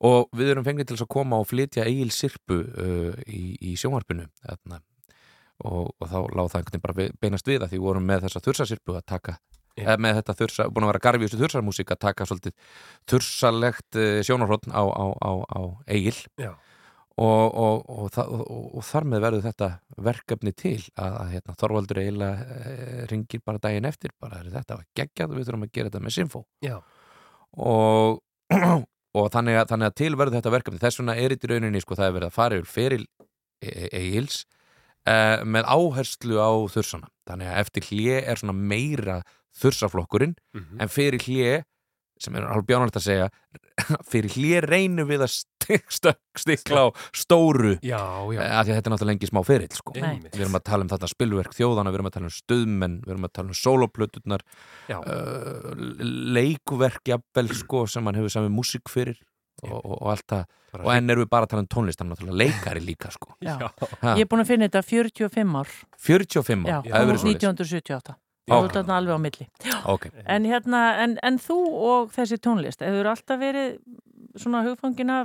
Og 0.07 0.31
við 0.32 0.55
erum 0.55 0.65
fengið 0.65 0.93
til 0.93 1.01
að 1.03 1.11
koma 1.12 1.41
og 1.43 1.49
flytja 1.51 1.85
Egil 1.85 2.12
Sirpu 2.15 2.62
uh, 2.62 3.16
í, 3.28 3.59
í 3.61 3.74
sjónvarpinu 3.77 4.31
þarna 4.41 4.81
og, 5.69 5.93
og 5.99 6.11
þá 6.11 6.19
láð 6.37 6.51
það 6.53 6.61
einhvern 6.61 6.74
veginn 6.74 6.87
bara 6.87 7.09
beinast 7.24 7.51
við 7.51 7.65
að 7.65 7.74
því 7.74 7.82
vorum 7.85 8.07
með 8.09 8.27
þessa 8.27 8.45
þursasirpu 8.47 8.97
að 8.97 9.07
taka 9.12 9.37
yeah. 9.78 9.95
með 10.01 10.20
þetta 10.20 10.37
þursa, 10.41 10.66
búin 10.70 10.87
að 10.87 10.93
vera 10.93 11.05
garfíustu 11.07 11.41
þursarmúsík 11.41 11.95
að 11.95 12.03
taka 12.07 12.27
svolítið 12.28 12.74
þursalegt 13.11 14.01
eh, 14.01 14.19
sjónarhóttn 14.27 14.74
á, 14.74 14.82
á, 14.82 15.07
á, 15.20 15.32
á 15.47 15.61
eigil 15.91 16.19
og, 17.20 17.59
og, 17.61 17.91
og 18.09 18.85
þar 18.87 19.09
með 19.12 19.24
verður 19.27 19.47
þetta 19.51 19.70
verkefni 20.01 20.55
til 20.57 20.78
að, 20.95 21.19
að 21.20 21.35
hérna, 21.35 21.57
Þorvaldur 21.61 22.01
eiginlega 22.01 22.47
e, 22.57 23.03
ringir 23.11 23.43
bara 23.45 23.61
daginn 23.61 23.89
eftir 23.91 24.15
bara 24.20 24.41
þetta 24.47 24.78
var 24.78 24.87
geggjað 24.97 25.35
og 25.35 25.37
við 25.37 25.51
þurfum 25.51 25.66
að 25.66 25.74
gera 25.74 25.91
þetta 25.91 26.05
með 26.07 26.16
Sinfo 26.16 26.45
og 27.61 28.23
og 29.19 29.27
þannig 29.35 29.59
að, 29.59 29.66
þannig 29.73 29.91
að 29.91 29.97
til 29.99 30.11
verður 30.15 30.37
þetta 30.39 30.55
verkefni. 30.55 30.81
Þess 30.82 31.01
vegna 31.01 31.16
er 31.19 31.35
í 31.35 31.39
rauninni 31.51 31.82
sko 31.82 31.99
það 31.99 32.07
er 32.07 32.16
verið 32.16 32.31
að 32.31 32.37
fara 32.37 32.59
yfir 32.61 32.70
feril 32.70 33.05
eigils 33.61 34.45
uh, 35.09 35.40
með 35.44 35.68
áherslu 35.70 36.40
á 36.40 36.51
þursana 36.72 37.10
þannig 37.28 37.51
að 37.51 37.60
eftir 37.64 37.89
hlje 37.90 38.22
er 38.22 38.40
svona 38.40 38.56
meira 38.56 39.20
þursaflokkurinn 39.60 40.36
mm 40.36 40.60
-hmm. 40.60 40.81
en 40.82 40.93
fyrir 40.93 41.27
hlje 41.27 41.60
sem 42.20 42.36
er 42.36 42.44
alveg 42.44 42.66
bjánalegt 42.68 42.98
að 43.01 43.06
segja 43.06 43.28
fyrir 44.12 44.35
hlje 44.35 44.60
reynum 44.66 45.09
við 45.09 45.24
að 45.24 45.32
stikla 46.36 46.82
á 46.85 46.86
stóru 47.16 47.77
já, 47.81 48.02
já. 48.35 48.40
af 48.44 48.66
því 48.66 48.72
að 48.72 48.77
þetta 48.77 48.90
er 48.90 48.93
náttúrulega 48.93 49.10
lengi 49.12 49.31
smá 49.31 49.40
fyrir 49.47 49.72
sko. 49.77 49.94
við 49.97 50.40
erum 50.43 50.59
að 50.59 50.66
tala 50.68 50.85
um 50.85 50.93
þetta 50.93 51.10
spilverk 51.14 51.56
þjóðana 51.56 51.93
við 51.93 52.01
erum 52.01 52.10
að 52.10 52.16
tala 52.18 52.28
um 52.28 52.36
stöðmenn, 52.36 52.98
við 53.06 53.14
erum 53.14 53.28
að 53.28 53.35
tala 53.39 53.55
um 53.55 53.60
soloplöturnar 53.60 54.44
uh, 54.98 55.72
leikuverk 56.36 57.12
jafnvel 57.14 57.48
sko, 57.62 57.86
sem 57.89 58.05
mann 58.05 58.18
hefur 58.18 58.36
samið 58.36 58.56
músík 58.59 58.93
fyrir 58.93 59.20
og, 59.66 59.77
og, 59.78 59.95
og 60.01 60.09
allt 60.15 60.27
það. 60.32 60.57
Og 60.81 60.91
enn 60.95 61.11
erum 61.11 61.24
við 61.24 61.31
bara 61.32 61.49
að 61.49 61.53
tala 61.53 61.65
um 61.65 61.70
tónlist 61.74 62.01
hann 62.01 62.11
er 62.11 62.16
náttúrulega 62.16 62.41
leikari 62.45 62.82
líka 62.85 63.11
sko. 63.15 63.35
Ég 63.43 64.24
er 64.24 64.31
búin 64.31 64.45
að 64.45 64.53
finna 64.53 64.69
þetta 64.70 64.85
45 64.87 65.57
ár. 65.61 65.78
45 66.09 66.66
ár? 66.69 66.91
Já, 66.91 66.99
1978 67.01 68.19
Þú 68.51 68.66
ert 68.66 68.77
þarna 68.78 68.97
alveg 68.99 69.19
á 69.19 69.20
milli. 69.23 69.47
Okay. 69.95 70.12
en, 70.24 70.47
hérna, 70.49 70.81
en, 71.05 71.16
en 71.27 71.39
þú 71.43 71.59
og 71.91 72.15
þessi 72.15 72.39
tónlist 72.43 72.82
hefur 72.82 73.11
alltaf 73.12 73.39
verið 73.41 73.77
svona 74.39 74.62
hugfangina 74.66 75.20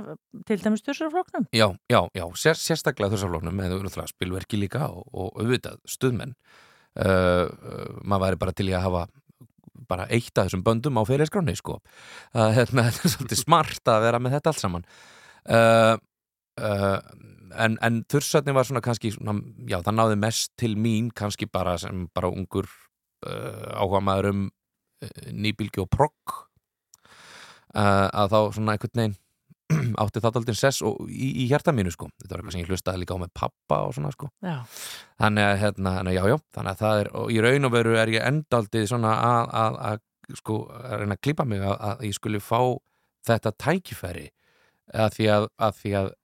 til 0.46 0.58
dæmis 0.62 0.84
þursarfloknum? 0.86 1.48
Já, 1.54 1.68
já, 1.90 2.00
já, 2.14 2.24
sér, 2.38 2.58
sérstaklega 2.60 3.18
þú 3.18 3.82
veist 3.82 4.14
spilverki 4.14 4.60
líka 4.60 4.88
og, 4.90 5.06
og 5.12 5.42
auðvitað 5.42 5.80
stuðmenn. 5.90 6.36
Uh, 6.96 7.44
uh, 7.44 7.88
maður 8.08 8.24
væri 8.24 8.40
bara 8.40 8.56
til 8.56 8.70
í 8.70 8.76
að 8.76 8.86
hafa 8.86 9.02
bara 9.88 10.08
eitt 10.12 10.32
af 10.36 10.48
þessum 10.48 10.64
böndum 10.66 10.98
á 11.00 11.02
fyrirskráni 11.08 11.56
sko. 11.58 11.80
það 12.34 12.56
hérna, 12.60 12.86
er 12.88 12.98
svolítið 13.14 13.42
smart 13.42 13.92
að 13.92 14.04
vera 14.08 14.22
með 14.22 14.36
þetta 14.36 14.52
allt 14.52 14.62
saman 14.62 14.88
uh, 15.50 15.94
uh, 16.60 16.98
en, 17.56 17.78
en 17.82 18.00
þursatni 18.10 18.54
var 18.56 18.68
svona 18.68 18.84
kannski 18.84 19.12
svona, 19.14 19.38
já 19.68 19.78
það 19.84 19.98
náði 20.00 20.18
mest 20.24 20.52
til 20.60 20.74
mín 20.80 21.10
kannski 21.16 21.48
bara 21.52 21.76
sem 21.80 22.06
bara 22.14 22.32
ungur 22.32 22.68
uh, 23.26 23.76
áhuga 23.76 24.02
maður 24.04 24.32
um 24.32 24.42
uh, 24.46 25.30
nýbylgi 25.32 25.82
og 25.84 25.90
progg 25.92 26.36
uh, 27.76 28.08
að 28.10 28.34
þá 28.34 28.38
svona 28.56 28.76
einhvern 28.76 29.00
veginn 29.02 29.16
átti 30.02 30.22
það 30.22 30.40
aldrei 30.40 30.58
sess 30.58 30.84
og 30.86 31.08
í, 31.10 31.30
í 31.42 31.46
hjarta 31.50 31.74
mínu 31.74 31.92
sko. 31.94 32.08
Þetta 32.20 32.32
var 32.32 32.42
eitthvað 32.42 32.56
sem 32.56 32.62
ég 32.62 32.70
hlustaði 32.70 33.02
líka 33.02 33.16
á 33.18 33.22
með 33.22 33.32
pappa 33.36 33.80
og 33.86 33.96
svona 33.96 34.12
sko. 34.14 34.30
Já. 34.44 34.58
þannig 35.22 35.48
að 35.48 35.56
hérna, 35.62 35.94
já 36.12 36.22
já 36.22 36.36
þannig 36.56 36.72
að 36.72 36.82
það 36.82 37.00
er, 37.00 37.10
og 37.20 37.32
í 37.32 37.40
raun 37.44 37.68
og 37.68 37.74
veru 37.74 37.96
er 37.98 38.12
ég 38.14 38.28
endaldið 38.28 38.86
svona 38.92 39.16
að, 39.16 39.50
að, 39.62 39.80
að 39.90 40.38
sko 40.42 40.60
að 40.74 41.00
reyna 41.00 41.16
að 41.16 41.22
klípa 41.22 41.46
mig 41.48 41.64
að, 41.64 41.76
að 41.88 42.06
ég 42.08 42.16
skulle 42.16 42.42
fá 42.42 42.60
þetta 43.26 43.52
tækifæri 43.62 44.28
að 44.94 45.18
því 45.18 45.28
að, 45.34 45.50
að 45.58 45.82
því 45.82 45.98
að 46.02 46.14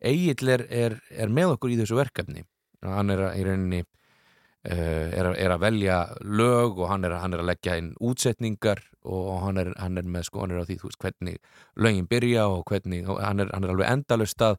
Egil 0.00 0.48
er, 0.48 0.62
er, 0.72 0.94
er 1.12 1.28
með 1.28 1.58
okkur 1.58 1.74
í 1.74 1.76
þessu 1.76 1.98
verkefni. 1.98 2.46
Hann 2.80 3.12
er 3.12 3.20
í 3.36 3.42
rauninni 3.44 3.82
uh, 3.84 5.08
er, 5.12 5.52
að 5.52 5.60
velja 5.60 5.98
lög 6.24 6.80
og 6.80 6.88
hann 6.88 7.04
er, 7.04 7.18
hann 7.20 7.36
er 7.36 7.42
að 7.42 7.50
leggja 7.52 7.76
inn 7.80 7.90
útsetningar 8.00 8.80
og 9.08 9.28
hann 9.46 9.60
er, 9.62 9.72
hann 9.80 9.98
er 10.00 10.08
með 10.08 10.28
sko, 10.28 10.44
hann 10.44 10.54
er 10.54 10.62
á 10.62 10.68
því 10.68 10.78
þú 10.80 10.90
veist 10.90 11.04
hvernig 11.04 11.38
lögin 11.76 12.08
byrja 12.10 12.46
og 12.52 12.64
hvernig, 12.68 13.04
og 13.08 13.20
hann 13.22 13.44
er, 13.44 13.52
hann 13.54 13.66
er 13.66 13.74
alveg 13.74 13.92
endalust 13.92 14.42
að, 14.44 14.58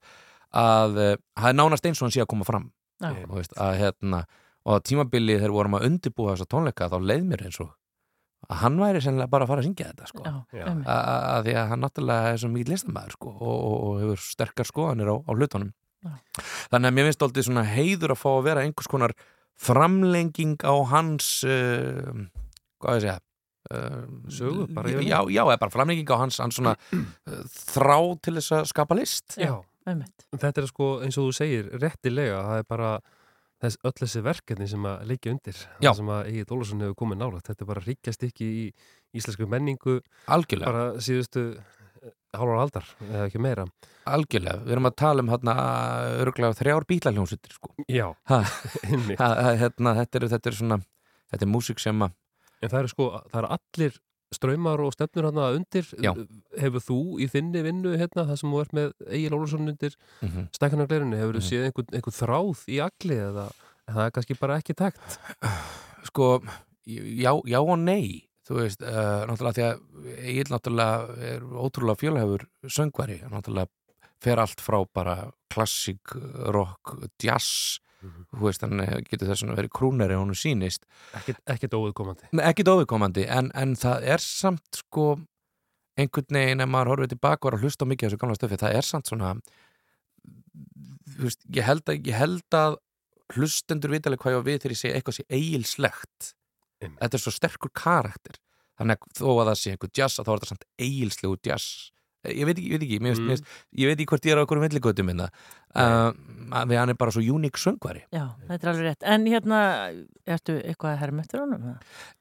að 0.58 0.96
það 1.02 1.50
er 1.52 1.60
nánast 1.60 1.86
eins 1.90 2.02
og 2.02 2.08
hann 2.08 2.16
sé 2.16 2.24
að 2.24 2.32
koma 2.34 2.48
fram. 2.48 2.72
Veist, 3.02 3.54
að 3.58 3.78
hérna 3.82 4.26
og 4.62 4.76
að 4.78 4.84
tímabilið 4.92 5.40
þegar 5.42 5.56
vorum 5.56 5.78
að 5.78 5.86
undibúa 5.90 6.36
þessa 6.36 6.50
tónleika 6.52 6.90
þá 6.92 6.98
leið 7.02 7.24
mér 7.30 7.46
eins 7.48 7.62
og 7.64 7.72
að 8.50 8.62
hann 8.64 8.80
væri 8.82 9.02
sennilega 9.04 9.32
bara 9.32 9.46
að 9.46 9.52
fara 9.52 9.62
að 9.64 9.68
syngja 9.68 9.90
þetta 9.92 10.10
sko. 10.10 10.24
að 10.26 11.46
því 11.46 11.56
að 11.62 11.68
hann 11.72 11.84
náttúrulega 11.86 12.32
er 12.32 12.40
svo 12.42 12.50
mikið 12.52 12.74
listamæður 12.74 13.16
sko, 13.16 13.34
og, 13.34 13.58
og, 13.58 13.76
og 13.88 14.00
hefur 14.02 14.24
sterkar 14.26 14.70
skoðanir 14.70 15.12
á, 15.14 15.16
á 15.22 15.32
hlutunum. 15.38 15.74
Já. 16.02 16.16
þannig 16.74 16.88
að 16.90 16.96
mér 16.98 17.06
finnst 17.08 17.24
alltaf 17.28 17.46
svona 17.46 17.64
heiður 17.70 18.16
að 18.16 18.18
fá 18.24 18.30
að 18.32 18.46
vera 18.48 18.62
einhvers 18.66 18.90
konar 18.90 19.12
framlenging 19.62 20.56
á 20.66 20.74
hans 20.90 21.28
uh, 21.46 22.24
hvað 22.82 22.98
ég 22.98 23.04
segja 23.06 23.18
uh, 23.20 23.26
sögu 24.32 24.68
bara 24.74 24.92
já, 24.92 25.20
já, 25.30 25.42
eða 25.46 25.58
bara 25.62 25.74
framlenging 25.74 26.10
á 26.12 26.18
hans, 26.22 26.40
hans 26.42 26.58
svona, 26.58 26.76
uh, 26.92 27.42
þrá 27.72 27.98
til 28.24 28.36
þess 28.40 28.56
að 28.58 28.70
skapa 28.72 28.98
list. 28.98 29.38
Já, 29.40 29.54
einmitt. 29.88 30.28
Þetta 30.34 30.64
er 30.64 30.70
sko 30.72 30.92
eins 31.06 31.20
og 31.22 31.30
þú 31.30 31.36
segir 31.38 31.74
réttilega, 31.82 32.42
það 32.48 32.64
er 32.64 32.70
bara 32.70 32.94
þess, 33.62 33.82
öll 33.86 33.98
þessi 34.02 34.24
verkefni 34.26 34.70
sem 34.72 34.88
að 34.90 35.06
leikja 35.12 35.36
undir 35.36 35.60
Já. 35.84 35.92
sem 35.98 36.10
að 36.10 36.32
Egil 36.32 36.48
Ólarsson 36.56 36.82
hefur 36.86 36.98
komið 37.04 37.22
nála 37.22 37.44
þetta 37.46 37.66
er 37.66 37.70
bara 37.70 37.86
ríkjast 37.86 38.26
ekki 38.28 38.50
í 38.50 38.66
íslensku 39.18 39.48
menningu. 39.50 40.00
Algjörlega. 40.32 40.72
bara 40.72 41.04
síðustu 41.04 41.46
hálfur 42.32 42.62
aldar 42.62 42.88
eða 43.10 43.28
ekki 43.28 43.42
meira. 43.44 43.66
Algjörlega, 44.10 44.64
við 44.66 44.76
erum 44.76 44.90
að 44.90 44.96
tala 45.04 45.24
um 45.24 45.30
hérna 45.30 45.56
öruglega 46.24 46.58
þrjár 46.58 46.88
bílaljónsuttir 46.90 47.54
sko. 47.58 47.74
Já, 47.92 48.08
hérna, 48.90 49.96
þetta, 50.00 50.22
er, 50.22 50.28
þetta 50.32 50.52
er 50.52 50.58
svona 50.58 50.80
þetta 51.32 51.46
er 51.46 51.52
músík 51.52 51.82
sem 51.84 52.02
að 52.08 52.16
En 52.62 52.70
það 52.70 52.80
eru 52.80 52.92
sko, 52.94 53.10
það 53.32 53.40
eru 53.42 53.52
allir 53.58 54.00
ströymar 54.32 54.80
og 54.80 54.94
stefnur 54.96 55.26
hérna 55.28 55.50
undir 55.58 55.88
Já. 56.00 56.14
hefur 56.62 56.84
þú 56.86 57.00
í 57.20 57.28
þinni 57.28 57.64
vinnu 57.66 57.98
hérna 58.00 58.24
það 58.30 58.38
sem 58.40 58.54
þú 58.54 58.62
ert 58.64 58.76
með 58.78 58.92
Egil 59.10 59.34
Ólarsson 59.36 59.68
undir 59.68 59.96
mm. 60.22 60.30
-hmm. 60.30 60.46
stækkanargleirinu, 60.56 61.18
hefur 61.20 61.36
þú 61.36 61.42
Mhm. 61.42 61.50
séð 61.50 61.66
einhvern, 61.68 61.94
einhvern 61.94 62.20
þráð 62.22 62.60
í 62.72 62.78
agli 62.80 63.16
eða 63.16 63.52
það 63.92 64.06
er 64.06 64.12
kannski 64.12 64.40
bara 64.40 64.58
ekki 64.58 64.74
takt 64.76 65.20
Sko, 66.06 66.42
já, 66.88 67.32
já 67.46 67.60
og 67.60 67.78
nei 67.80 68.28
þú 68.48 68.56
veist, 68.58 68.82
uh, 68.82 69.26
náttúrulega 69.28 69.54
því 69.54 69.64
að 69.68 69.78
Egil 70.26 70.50
náttúrulega 70.50 71.18
er 71.20 71.42
ótrúlega 71.42 72.00
fjölhefur 72.02 72.48
söngvari, 72.68 73.20
náttúrulega 73.30 73.68
fer 74.22 74.38
allt 74.40 74.62
frá 74.62 74.86
bara 74.94 75.32
klassík 75.50 76.16
rock, 76.54 76.96
jazz 77.22 77.80
þú 78.02 78.46
veist, 78.46 78.64
hann 78.66 78.82
getur 79.08 79.30
þess 79.30 79.46
að 79.46 79.60
vera 79.60 79.72
krúneri 79.80 80.18
og 80.18 80.26
hún 80.26 80.38
sýnist. 80.38 80.88
Ekkert 81.20 81.76
óviðkomandi. 81.78 82.32
Ekkert 82.42 82.72
óviðkomandi, 82.74 83.28
en, 83.30 83.52
en 83.58 83.76
það 83.80 84.08
er 84.16 84.24
samt 84.24 84.82
sko 84.84 85.14
einhvern 86.00 86.38
veginn 86.38 86.64
ef 86.64 86.72
maður 86.72 86.94
horfið 86.94 87.14
tilbaka 87.16 87.46
og 87.48 87.52
er 87.52 87.58
að 87.58 87.66
hlusta 87.66 87.88
mikið 87.90 88.08
á 88.08 88.10
þessu 88.10 88.22
gamla 88.22 88.38
stöfi, 88.38 88.60
það 88.62 88.78
er 88.80 88.88
samt 88.88 89.12
svona 89.12 89.34
veist, 91.20 91.44
ég 91.52 91.68
held 91.68 91.84
að, 91.92 92.08
ég 92.08 92.18
held 92.18 92.58
að 92.58 92.78
hlustendur 93.36 93.94
vitalega 93.94 94.24
hvað 94.24 94.36
ég 94.36 94.44
á 94.44 94.48
við 94.48 94.62
þegar 94.62 94.76
ég 94.76 94.82
segja 94.82 95.00
eitthvað 95.00 95.18
sé 95.18 95.26
eigilslegt 95.30 96.32
þetta 96.82 97.18
er 97.18 97.22
svo 97.22 97.34
sterkur 97.36 97.72
karakter. 97.78 98.40
Þannig 98.80 98.98
að 98.98 99.20
þó 99.20 99.28
að 99.36 99.50
það 99.52 99.58
sé 99.60 99.74
einhver 99.76 99.92
jazz 99.94 100.18
þá 100.18 100.22
er 100.32 100.32
þetta 100.40 100.52
samt 100.52 100.70
eigilslegu 100.82 101.38
jazz 101.46 101.92
ég 102.30 102.46
veit 102.46 102.58
ekki, 102.58 102.68
ég 102.70 102.78
veit 102.78 102.86
ekki, 102.86 103.00
mér, 103.02 103.18
mm. 103.18 103.30
mér, 103.32 103.42
ég 103.82 103.90
veit 103.90 103.98
ekki 103.98 104.10
hvort 104.12 104.28
ég 104.28 104.36
er 104.36 104.42
á 104.42 104.44
okkur 104.46 104.62
villigötu 104.62 105.06
minna 105.06 105.28
uh, 105.76 106.12
því 106.52 106.80
hann 106.80 106.92
er 106.92 107.00
bara 107.00 107.14
svo 107.16 107.24
uník 107.24 107.60
söngvari. 107.62 108.04
Já, 108.12 108.26
þetta 108.50 108.68
er 108.68 108.72
alveg 108.74 108.90
rétt, 108.90 109.08
en 109.14 109.30
hérna 109.30 109.62
ertu 110.28 110.58
eitthvað 110.60 110.92
að 110.92 111.00
herma 111.06 111.24
eftir 111.24 111.44
honum? 111.44 111.72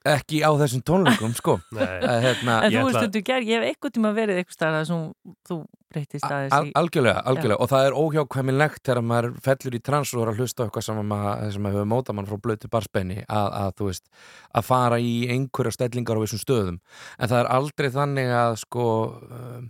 Ekki 0.06 0.40
á 0.46 0.50
þessum 0.62 0.84
tónleikum, 0.86 1.34
sko. 1.36 1.58
Hérna, 2.26 2.60
En 2.66 2.72
þú 2.74 2.86
veist, 2.86 3.10
þú 3.16 3.24
ger, 3.26 3.44
ég 3.46 3.58
hef 3.58 3.74
eitthvað 3.74 3.96
tíma 3.98 4.14
verið 4.16 4.40
eitthvað 4.40 4.58
starf 4.58 4.80
að 4.80 4.94
þú 5.50 5.58
breytist 5.90 6.26
aðeins 6.26 6.54
Al, 6.54 6.70
Algjörlega, 6.78 7.22
algjörlega, 7.26 7.56
Já. 7.56 7.62
og 7.64 7.70
það 7.72 7.86
er 7.86 7.96
óhjákvæmilegt 7.98 8.82
þegar 8.86 9.02
maður 9.10 9.32
fellur 9.44 9.76
í 9.76 9.82
trans 9.82 10.12
og 10.14 10.22
er 10.22 10.30
að 10.32 10.42
hlusta 10.42 10.66
eitthvað 10.66 10.86
sem 10.86 11.00
sem 11.00 11.64
maður 11.64 11.78
hefur 11.80 11.90
móta 11.90 12.14
mann 12.14 12.28
frá 12.28 12.38
blötu 12.44 12.70
barspenni 12.70 13.24
að, 13.26 13.48
að, 13.62 13.72
þú 13.80 13.90
veist, 13.90 14.06
að 14.54 14.68
fara 14.68 15.00
í 15.02 15.14
einhverja 15.34 15.74
stellingar 15.74 16.20
á 16.20 16.22
þessum 16.22 16.42
stöðum. 16.44 16.80
En 17.18 17.32
það 17.32 17.42
er 17.42 17.52
aldrei 17.58 17.90
þannig 17.96 18.34
að 18.38 18.56
sko 18.62 18.86
um, 19.26 19.68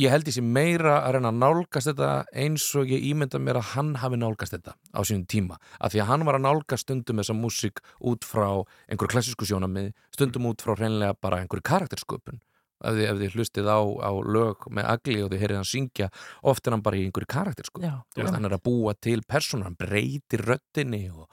ég 0.00 0.12
held 0.12 0.26
því 0.26 0.34
sem 0.36 0.50
meira 0.54 0.98
að 1.04 1.16
reyna 1.16 1.30
að 1.32 1.40
nálgast 1.42 1.90
þetta 1.90 2.10
eins 2.42 2.66
og 2.78 2.90
ég 2.92 3.06
ímynda 3.10 3.40
mér 3.42 3.60
að 3.60 3.72
hann 3.74 3.90
hafi 4.02 4.18
nálgast 4.20 4.54
þetta 4.56 4.74
á 4.76 5.00
sínum 5.06 5.26
tíma. 5.30 5.58
Af 5.78 5.94
því 5.94 6.02
að 6.02 6.10
hann 6.10 6.26
var 6.28 6.38
að 6.38 6.44
nálgast 6.46 6.86
stundum 6.86 7.22
þessa 7.22 7.36
músík 7.36 7.82
út 8.10 8.26
frá 8.28 8.46
einhverju 8.90 9.12
klassísku 9.14 9.48
sjónamið 9.48 9.92
stundum 10.14 10.50
út 10.50 10.64
frá 10.64 10.74
reynlega 10.78 11.18
bara 11.20 11.42
einhverju 11.42 11.66
karaktersköpun. 11.70 12.42
Ef 12.80 12.96
þið, 12.96 13.06
ef 13.10 13.18
þið 13.20 13.34
hlustið 13.36 13.66
á, 13.68 13.80
á 13.80 14.12
lög 14.24 14.68
með 14.72 14.90
agli 14.94 15.18
og 15.20 15.32
þið 15.32 15.42
heyrið 15.44 15.58
hann 15.60 15.68
syngja 15.68 16.10
oft 16.48 16.66
er 16.66 16.76
hann 16.76 16.84
bara 16.84 16.96
í 16.96 17.04
einhverju 17.04 17.28
karaktersköpun. 17.28 17.98
Hann 18.16 18.48
er 18.48 18.56
að 18.56 18.64
búa 18.64 18.94
til 18.96 19.20
persónu, 19.28 19.66
hann 19.68 19.76
breytir 19.76 20.46
röttinni 20.48 21.10
og, 21.12 21.26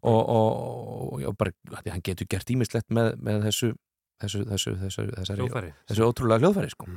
og, 0.00 0.22
og, 0.22 1.26
og 1.28 1.36
bara, 1.36 1.52
hann 1.90 2.04
getur 2.04 2.30
gert 2.30 2.48
ímislegt 2.54 2.88
með, 2.88 3.18
með 3.20 3.50
þessu 3.50 3.74
þessu, 4.22 4.44
þessu, 4.48 4.74
þessu, 4.80 5.06
þessu, 5.18 5.62
þessu 5.90 6.08
ótrúlega 6.08 6.44
hljóðfæri 6.44 6.72
sko 6.72 6.88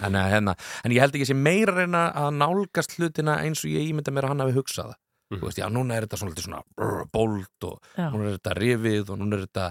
En, 0.00 0.16
hérna, 0.16 0.54
en 0.86 0.92
ég 0.94 1.02
held 1.04 1.12
ekki 1.12 1.26
að 1.26 1.30
sé 1.34 1.36
meira 1.36 1.74
reyna 1.76 2.06
að 2.16 2.30
nálgast 2.38 2.94
hlutina 2.96 3.34
eins 3.44 3.60
og 3.60 3.74
ég 3.74 3.90
ímynda 3.90 4.14
mér 4.14 4.24
að 4.24 4.32
hann 4.32 4.44
hafi 4.46 4.54
hugsað 4.56 4.94
mm. 4.94 5.36
þú 5.36 5.44
veist, 5.44 5.60
já, 5.60 5.66
núna 5.68 5.98
er 5.98 6.06
þetta 6.06 6.20
svona, 6.22 6.44
svona 6.46 6.62
brr, 6.72 7.04
bold 7.12 7.66
og 7.68 7.92
já. 7.98 8.06
núna 8.06 8.30
er 8.30 8.38
þetta 8.38 8.54
rifið 8.56 9.12
og 9.12 9.20
núna 9.20 9.36
er 9.36 9.44
þetta, 9.44 9.66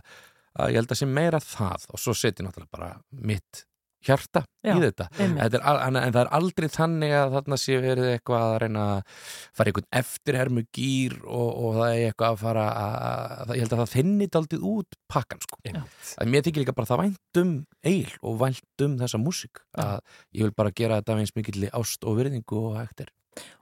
að 0.62 0.74
ég 0.74 0.82
held 0.82 0.94
að 0.94 1.02
sé 1.02 1.10
meira 1.10 1.42
það 1.42 1.88
og 1.90 2.04
svo 2.04 2.16
setjum 2.22 2.50
náttúrulega 2.50 2.78
bara 2.78 2.92
mitt 3.32 3.64
hjarta 4.06 4.44
já, 4.66 4.74
í 4.74 4.82
þetta 4.82 5.08
en, 5.22 5.36
en, 5.38 5.98
en 6.00 6.14
það 6.14 6.20
er 6.24 6.32
aldrei 6.38 6.68
þannig 6.74 7.14
að 7.18 7.36
þarna 7.36 7.60
sé 7.62 7.78
verið 7.84 8.10
eitthvað 8.16 8.46
að 8.48 8.58
reyna 8.64 8.86
að 8.96 9.22
fara 9.58 9.72
einhvern 9.72 9.90
eftirhermu 10.02 10.66
gýr 10.78 11.16
og, 11.26 11.48
og 11.52 11.80
það 11.80 11.94
er 11.94 12.04
eitthvað 12.10 12.36
að 12.36 12.44
fara 12.44 12.66
að, 12.72 13.00
að 13.46 13.56
ég 13.56 13.66
held 13.66 13.78
að 13.78 13.84
það 13.84 13.96
finnit 13.96 14.40
aldrei 14.42 14.68
út 14.74 15.00
pakkan 15.12 15.46
sko. 15.46 15.62
að 15.72 16.34
mér 16.34 16.46
þykir 16.48 16.66
líka 16.66 16.78
bara 16.78 16.92
það 16.92 17.04
væntum 17.06 17.56
eil 17.86 18.12
og 18.22 18.38
væntum 18.42 19.00
þessa 19.02 19.22
músík 19.22 19.64
að 19.78 19.98
ég 20.38 20.48
vil 20.48 20.58
bara 20.58 20.76
gera 20.76 21.02
þetta 21.02 21.20
eins 21.22 21.36
mikill 21.38 21.68
ást 21.72 22.08
og 22.08 22.22
virðingu 22.22 22.68
og 22.72 22.80
ektir 22.84 23.12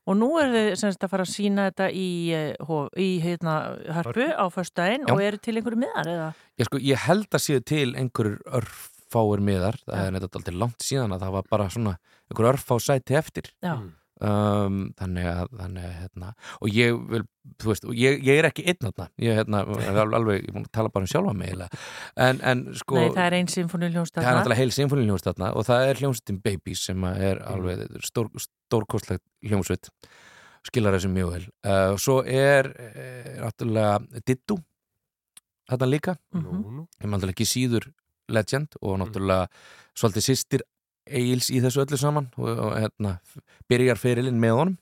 Og 0.09 0.15
nú 0.17 0.29
er 0.41 0.49
þið 0.49 0.67
semst 0.81 1.03
að 1.05 1.11
fara 1.11 1.25
að 1.27 1.33
sína 1.35 1.67
þetta 1.67 1.89
í, 1.93 2.07
í 2.97 3.09
heitna, 3.21 3.55
hörpu 3.99 4.25
á 4.33 4.45
förstæðin 4.49 5.05
og 5.13 5.21
eru 5.21 5.37
til 5.37 5.59
einhverju 5.59 5.81
miðar 5.83 6.09
eða? 6.09 6.29
Ég, 6.57 6.65
sko, 6.65 6.79
ég 6.81 7.03
held 7.05 7.29
að 7.29 7.43
séu 7.45 7.61
til 7.61 7.91
einhverjur 7.93 8.39
örf 8.57 8.87
örfáir 9.09 9.41
miðar, 9.41 9.79
það 9.85 10.03
er 10.05 10.11
neitt 10.13 10.27
alltaf 10.27 10.53
langt 10.55 10.83
síðan 10.85 11.15
að 11.15 11.23
það 11.23 11.37
var 11.37 11.47
bara 11.49 11.69
svona 11.69 11.95
einhver 12.29 12.51
örfá 12.53 12.77
sæti 12.79 13.17
eftir. 13.17 13.49
Um, 14.19 14.89
þannig 14.99 15.29
að, 15.31 15.45
þannig 15.55 15.83
að 15.87 15.91
hérna, 15.95 16.29
og 16.59 16.73
ég 16.75 16.95
vil, 17.07 17.21
þú 17.55 17.69
veist 17.69 17.85
ég, 17.95 18.17
ég 18.27 18.39
er 18.41 18.47
ekki 18.49 18.65
einn 18.67 18.81
þarna, 18.81 19.05
ég 19.23 19.37
hérna, 19.39 19.61
er 19.79 19.99
alveg 20.03 20.41
ég 20.41 20.57
er 20.59 20.65
tala 20.75 20.91
bara 20.91 21.07
um 21.07 21.11
sjálfa 21.13 21.31
mig 21.39 21.53
en, 21.55 22.41
en 22.43 22.65
sko 22.75 22.97
Nei, 22.97 23.13
það 23.15 23.21
er 23.23 23.35
einn 23.37 23.47
symfóniljónst 23.53 24.17
það 24.17 24.27
er 24.27 24.35
náttúrulega 24.35 24.59
heil 24.59 24.75
symfóniljónst 24.75 25.29
þarna 25.29 25.53
og 25.55 25.67
það 25.69 25.85
er 25.85 26.01
hljómsveitin 26.01 26.41
Babies 26.49 26.83
sem 26.89 27.07
er 27.13 27.39
alveg 27.47 27.85
stór, 28.09 28.27
stórkostlegt 28.43 29.23
hljómsveit 29.47 29.87
skilar 30.67 30.99
þessu 30.99 31.13
mjög 31.15 31.31
vel. 31.37 31.47
Uh, 31.63 31.87
og 31.93 32.03
svo 32.03 32.19
er, 32.27 32.73
er 32.91 33.39
náttúrulega 33.45 34.19
Dittu 34.27 34.59
þarna 35.69 35.91
líka. 35.95 36.19
Mm 36.35 36.43
-hmm. 36.43 36.85
ég 36.99 37.07
maður 37.07 37.15
náttúrulega 37.15 37.37
ekki 37.39 37.51
síður 37.55 37.87
legend 38.29 38.77
og 38.81 38.99
náttúrulega 39.01 39.47
svolítið 39.97 40.27
sýstir 40.29 40.65
Egil's 41.09 41.49
í 41.49 41.61
þessu 41.63 41.81
öllu 41.83 41.97
saman 41.97 42.29
og, 42.37 42.49
og 42.49 42.75
hérna, 42.77 43.17
byrjar 43.69 43.97
fyrirlinn 43.97 44.39
með 44.41 44.57
honum 44.59 44.77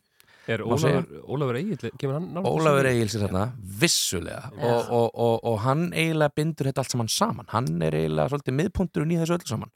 Er 0.48 0.62
Ólafur, 0.64 1.58
Egil, 1.60 1.90
kemur 2.00 2.16
hann 2.16 2.30
náttúrulega? 2.32 2.62
Ólafur 2.72 2.88
Egil 2.88 3.10
sér 3.12 3.24
þarna, 3.26 3.42
vissulega. 3.82 4.52
Og, 4.56 5.10
og, 5.12 5.42
og 5.44 5.58
hann 5.66 5.90
eiginlega 5.92 6.36
bindur 6.40 6.70
þetta 6.70 6.86
allt 6.86 6.94
saman 6.96 7.12
saman, 7.12 7.50
hann 7.52 7.68
er 7.84 7.98
eiginlega 8.00 8.32
svolítið 8.32 8.56
miðpunturinn 8.62 9.12
í 9.12 9.18
þessu 9.20 9.36
öllu 9.36 9.50
saman. 9.50 9.74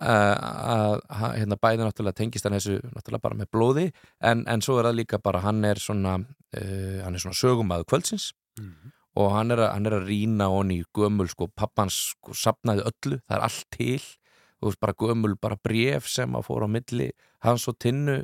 Að 0.00 1.02
uh, 1.04 1.26
hérna 1.36 1.58
bæði 1.60 1.84
náttúrulega 1.84 2.16
tengist 2.16 2.48
hann 2.48 2.56
þessu 2.56 2.78
náttúrulega 2.86 3.26
bara 3.26 3.36
með 3.42 3.50
blóði 3.52 3.84
en, 4.24 4.46
en 4.48 4.64
svo 4.64 4.78
er 4.80 4.88
það 4.88 4.96
líka 5.02 5.20
bara 5.20 5.42
hann 5.44 5.60
er 5.68 5.82
svona 5.84 6.16
uh, 6.16 6.96
hann 7.04 7.12
er 7.12 7.20
svona 7.20 7.36
sögumæðu 7.36 7.88
kvöldsins. 7.92 8.30
Mm 8.56 8.72
-hmm 8.72 8.96
og 9.18 9.30
hann 9.34 9.54
er 9.54 9.64
að, 9.64 9.70
hann 9.74 9.90
er 9.90 9.96
að 9.98 10.10
rína 10.10 10.50
honni 10.52 10.80
í 10.80 10.88
gömul 10.96 11.28
sko, 11.30 11.48
pappans 11.56 11.96
sko, 12.12 12.34
sapnaði 12.36 12.84
öllu, 12.86 13.20
það 13.26 13.36
er 13.36 13.46
allt 13.46 13.66
til. 13.74 14.02
Þú 14.60 14.68
veist 14.68 14.82
bara 14.84 14.98
gömul, 15.00 15.32
bara 15.40 15.56
bref 15.56 16.06
sem 16.12 16.36
að 16.36 16.46
fóra 16.46 16.68
á 16.68 16.70
milli 16.70 17.08
hans 17.46 17.64
og 17.70 17.78
tinnu 17.80 18.20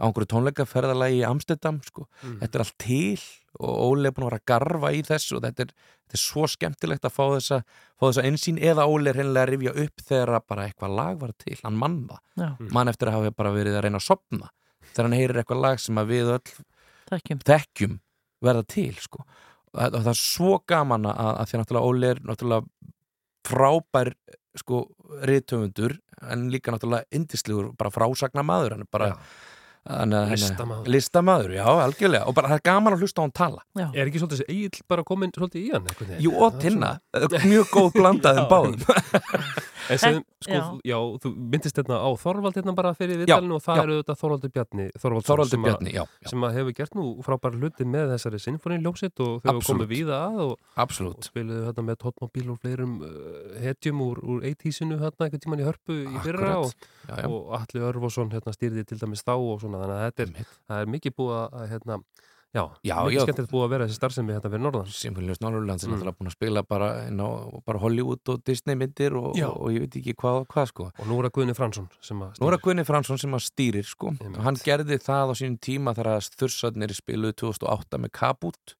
á 0.00 0.08
einhverju 0.08 0.30
tónleikaferðalagi 0.32 1.20
í 1.20 1.26
Amsterdam 1.28 1.80
sko, 1.84 2.06
mm. 2.22 2.36
þetta 2.40 2.56
er 2.56 2.62
allt 2.64 2.76
til 2.80 3.24
og 3.60 3.80
Óli 3.90 4.08
er 4.08 4.14
búin 4.14 4.24
að 4.24 4.30
vera 4.30 4.38
að 4.40 4.46
garfa 4.48 4.92
í 4.94 5.02
þessu 5.04 5.36
og 5.36 5.42
þetta 5.44 5.64
er, 5.66 5.72
þetta 5.74 6.16
er 6.16 6.22
svo 6.22 6.46
skemmtilegt 6.48 7.04
að 7.04 7.12
fá 7.12 7.22
þessa, 7.34 7.58
fá 7.98 8.04
þessa 8.06 8.24
einsýn 8.28 8.60
eða 8.70 8.86
Óli 8.88 9.10
er 9.10 9.18
reynilega 9.20 9.42
að 9.42 9.52
rifja 9.52 9.74
upp 9.84 10.04
þegar 10.06 10.32
bara 10.48 10.66
eitthvað 10.68 10.96
lag 10.96 11.20
var 11.20 11.34
til, 11.36 11.58
hann 11.60 11.76
mann 11.82 11.98
það. 12.08 12.22
Mm. 12.40 12.70
mann 12.78 12.92
eftir 12.92 13.10
að 13.10 13.18
hafa 13.18 13.34
bara 13.42 13.54
verið 13.58 13.76
að 13.76 13.84
reyna 13.86 14.00
að 14.00 14.06
sopna 14.06 14.52
þegar 14.86 15.08
hann 15.08 15.18
heyrir 15.18 15.42
eitthvað 15.42 15.64
lag 15.66 15.82
sem 15.82 16.00
að 16.00 16.14
við 16.14 16.32
öll 16.38 16.54
þekkjum, 17.10 17.44
þekkjum 17.50 18.00
verða 18.40 18.66
til 18.72 18.94
sko 19.02 19.26
og 19.76 20.00
það 20.00 20.12
er 20.12 20.18
svo 20.18 20.56
gaman 20.68 21.06
að, 21.10 21.20
að 21.30 21.50
því 21.50 21.56
að 21.56 21.62
náttúrulega 21.62 21.90
Óli 21.90 22.08
er 22.10 22.22
náttúrulega 22.26 22.90
frábær 23.50 24.12
sko 24.58 24.80
riðtöfundur 25.30 25.94
en 26.30 26.48
líka 26.52 26.74
náttúrulega 26.74 27.06
indislegur 27.16 27.70
bara 27.78 27.92
frásagna 27.94 28.44
maður 28.46 28.76
hann 28.76 28.84
er 28.84 28.90
bara, 28.92 29.14
Listamaður. 29.90 30.88
Listamaður, 30.92 31.52
já, 31.56 31.64
algjörlega 31.64 32.26
og 32.28 32.34
bara 32.36 32.50
það 32.50 32.58
er 32.58 32.64
gaman 32.68 32.94
að 32.94 33.04
hlusta 33.04 33.22
á 33.22 33.24
hann 33.24 33.32
tala. 33.32 33.62
Já. 33.78 33.86
Er 33.94 34.10
ekki 34.10 34.20
svolítið 34.20 34.50
eigin 34.52 34.84
bara 34.92 35.04
komin 35.08 35.32
svolítið 35.32 35.62
í 35.62 35.70
hann? 35.72 35.88
Jú, 36.20 36.34
og 36.36 36.58
tinna, 36.60 36.90
mjög 37.46 37.72
góð 37.72 37.88
blandaðin 37.96 38.48
báðum 38.52 38.76
En 39.88 39.98
sem, 39.98 40.18
sko, 40.44 40.52
já. 40.52 40.64
já, 40.92 40.96
þú 41.22 41.32
myndist 41.36 41.78
hérna 41.80 42.00
á 42.02 42.08
Þorvald 42.20 42.58
hérna 42.58 42.74
bara 42.76 42.92
fyrir 42.98 43.22
viðtalinu 43.22 43.56
og 43.56 43.64
það 43.64 43.82
eru 43.84 43.98
þetta 44.00 44.16
Þorvaldur 44.20 44.52
Bjarni 44.54 44.86
Þorvaldur 45.00 45.50
sem, 45.50 45.66
Bjarni, 45.66 45.94
já, 45.94 46.02
já. 46.04 46.28
sem 46.32 46.46
að 46.46 46.56
hefur 46.58 46.76
gert 46.80 46.96
nú 46.98 47.06
frábæra 47.26 47.60
hluti 47.60 47.86
með 47.88 48.14
þessari 48.14 48.42
sinfoniljósitt 48.44 49.24
og 49.24 49.36
þau 49.44 49.50
hefur 49.50 49.68
komið 49.70 49.92
víða 49.94 50.22
að 50.28 50.42
og, 50.46 50.56
og 50.84 51.28
spiluðu 51.28 51.66
hérna 51.68 51.86
með 51.90 52.00
tóttmóbíl 52.04 52.48
og 52.54 52.60
fleirum 52.64 52.96
uh, 53.06 53.60
hetjum 53.64 54.02
úr, 54.06 54.22
úr 54.24 54.48
eitísinu 54.50 55.00
hérna 55.00 55.28
einhvern 55.28 55.44
tíman 55.46 55.62
í 55.62 55.68
hörpu 55.68 56.00
í 56.04 56.24
fyrra 56.26 56.56
og, 56.64 56.74
og 57.26 57.54
Alli 57.60 57.86
Örvarsson 57.90 58.32
hérna 58.34 58.56
stýrði 58.56 58.86
til 58.88 59.00
dæmis 59.00 59.24
þá 59.26 59.36
og 59.36 59.62
svona 59.62 59.84
þannig 59.84 59.96
að 59.96 60.04
þetta 60.08 60.26
er, 60.26 60.52
er 60.80 60.92
mikið 60.96 61.16
búið 61.20 61.40
að 61.40 61.70
hérna 61.74 62.02
Já, 62.50 62.64
já 62.82 62.96
mikið 63.06 63.28
skemmtilegt 63.28 63.52
búið 63.52 63.62
að 63.62 63.70
vera 63.70 63.84
þessi 63.86 63.96
starfsemi 64.00 64.34
hérna 64.34 64.50
fyrir 64.50 64.62
Norðan. 64.64 64.88
Symfóniljós 64.90 65.38
Norðurlands 65.44 65.84
er 65.84 65.86
mm. 65.86 65.92
náttúrulega 65.94 66.18
búin 66.18 66.30
að 66.30 66.34
spila 66.34 66.62
bara, 66.66 66.88
á, 67.06 67.28
bara 67.68 67.82
Hollywood 67.84 68.32
og 68.32 68.40
Disney 68.42 68.78
myndir 68.78 69.14
og, 69.14 69.28
og, 69.36 69.52
og 69.54 69.70
ég 69.70 69.84
veit 69.84 69.98
ekki 70.00 70.16
hvað, 70.18 70.40
hvað 70.50 70.66
sko. 70.72 70.88
Og 70.90 71.06
nú 71.06 71.20
er 71.20 71.28
það 71.28 71.34
Guðni 71.36 71.54
Fransson 71.54 71.86
sem 72.02 72.24
að 72.26 72.32
stýrir 72.32 72.42
Nú 72.42 72.48
er 72.48 72.56
það 72.56 72.64
Guðni 72.64 72.84
Fransson 72.88 73.20
sem 73.22 73.36
að 73.38 73.44
stýrir 73.46 73.86
sko. 73.86 74.10
Og 74.32 74.40
hann 74.48 74.58
gerði 74.64 74.98
það 75.04 75.30
á 75.30 75.34
sínum 75.38 75.60
tíma 75.62 75.94
þar 75.94 76.10
að 76.16 76.30
Þursarnir 76.40 76.94
spiluði 76.98 77.38
2008 77.44 78.00
með 78.02 78.12
Kabut 78.18 78.74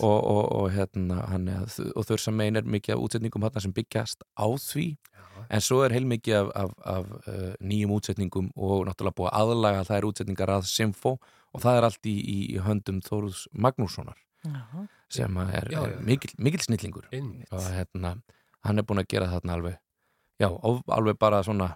og, 0.00 0.18
og 0.56 0.70
hérna 0.72 1.20
hann, 1.30 1.50
og 1.92 2.06
Þursar 2.08 2.34
meinar 2.34 2.64
mikið 2.64 2.96
af 2.96 3.04
útsetningum 3.04 3.44
hann 3.44 3.66
sem 3.66 3.74
byggjast 3.76 4.24
á 4.40 4.48
því. 4.56 4.86
En 5.50 5.62
svo 5.64 5.80
er 5.84 5.92
heilmikið 5.94 6.36
af, 6.36 6.48
af, 6.56 6.72
af 6.84 7.12
uh, 7.28 7.52
nýjum 7.64 7.94
útsetningum 7.96 8.50
og 8.56 8.88
náttúrulega 8.88 9.18
búið 9.20 9.30
aðlaga 9.36 9.84
er 9.96 10.08
útsetningar 10.08 10.52
að 10.56 10.66
Symfó 10.68 11.14
og 11.54 11.62
það 11.64 11.78
er 11.78 11.86
allt 11.88 12.08
í, 12.08 12.16
í 12.20 12.38
höndum 12.64 13.00
Þóruðs 13.04 13.46
Magnússonar 13.52 14.18
Aha. 14.46 14.86
sem 15.12 15.36
er, 15.44 15.70
já, 15.72 15.80
er 15.84 16.00
mikil, 16.06 16.32
mikil 16.38 16.62
snillingur. 16.64 17.08
Og 17.10 17.68
hérna 17.74 18.16
hann 18.66 18.80
er 18.80 18.86
búin 18.86 19.02
að 19.02 19.10
gera 19.12 19.30
þarna 19.30 19.56
alveg 19.56 19.78
já, 20.40 20.48
alveg 20.48 21.18
bara 21.20 21.42
svona 21.44 21.74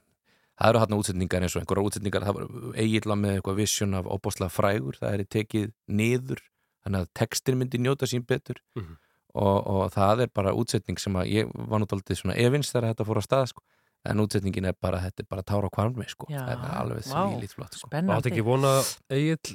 það 0.55 0.70
eru 0.70 0.82
hérna 0.82 0.98
útsetningar 1.01 1.44
eins 1.44 1.56
og 1.56 1.62
einhverja 1.62 1.88
útsetningar 1.88 2.26
það 2.26 2.36
var 2.38 2.76
eiginlega 2.80 3.20
með 3.20 3.38
eitthvað 3.38 3.60
visjón 3.60 3.98
af 3.98 4.10
óbáslega 4.10 4.52
frægur, 4.52 4.98
það 5.01 5.16
er 5.16 5.30
tekið 5.36 5.72
niður 5.88 6.44
þannig 6.84 7.01
að 7.01 7.12
textin 7.20 7.59
myndi 7.59 7.80
njóta 7.80 8.06
sín 8.06 8.26
betur. 8.28 8.60
Mm 8.76 8.82
-hmm. 8.84 8.96
og, 9.34 9.56
og 9.66 9.92
það 9.92 10.26
er 10.26 10.34
bara 10.34 10.55
útsetning 10.55 11.01
sem 11.01 11.16
að 11.16 11.30
ég 11.32 11.51
var 11.55 11.80
náttúrulega 11.80 12.20
svona 12.20 12.36
evins 12.36 12.70
þegar 12.70 12.92
þetta 12.92 13.09
fór 13.09 13.18
að 13.18 13.26
stað 13.28 13.46
sko 13.51 13.62
en 14.10 14.24
útsetningin 14.24 14.68
er 14.70 14.76
bara, 14.81 15.01
þetta 15.05 15.24
er 15.24 15.28
bara 15.31 15.44
tára 15.47 15.70
kvarmi 15.72 16.06
sko, 16.10 16.28
Já, 16.32 16.43
þetta 16.51 16.70
er 16.70 16.74
alveg 16.81 17.06
því 17.09 17.44
lítið 17.44 17.59
flott 17.59 17.78
sko. 17.78 17.89
Spennandi. 17.90 18.18
Átt 18.18 18.31
ekki 18.31 18.44
vona 18.47 18.74
Egil 19.12 19.55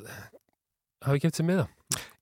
hafi 1.06 1.22
kæft 1.24 1.40
sér 1.40 1.48
miða? 1.50 1.68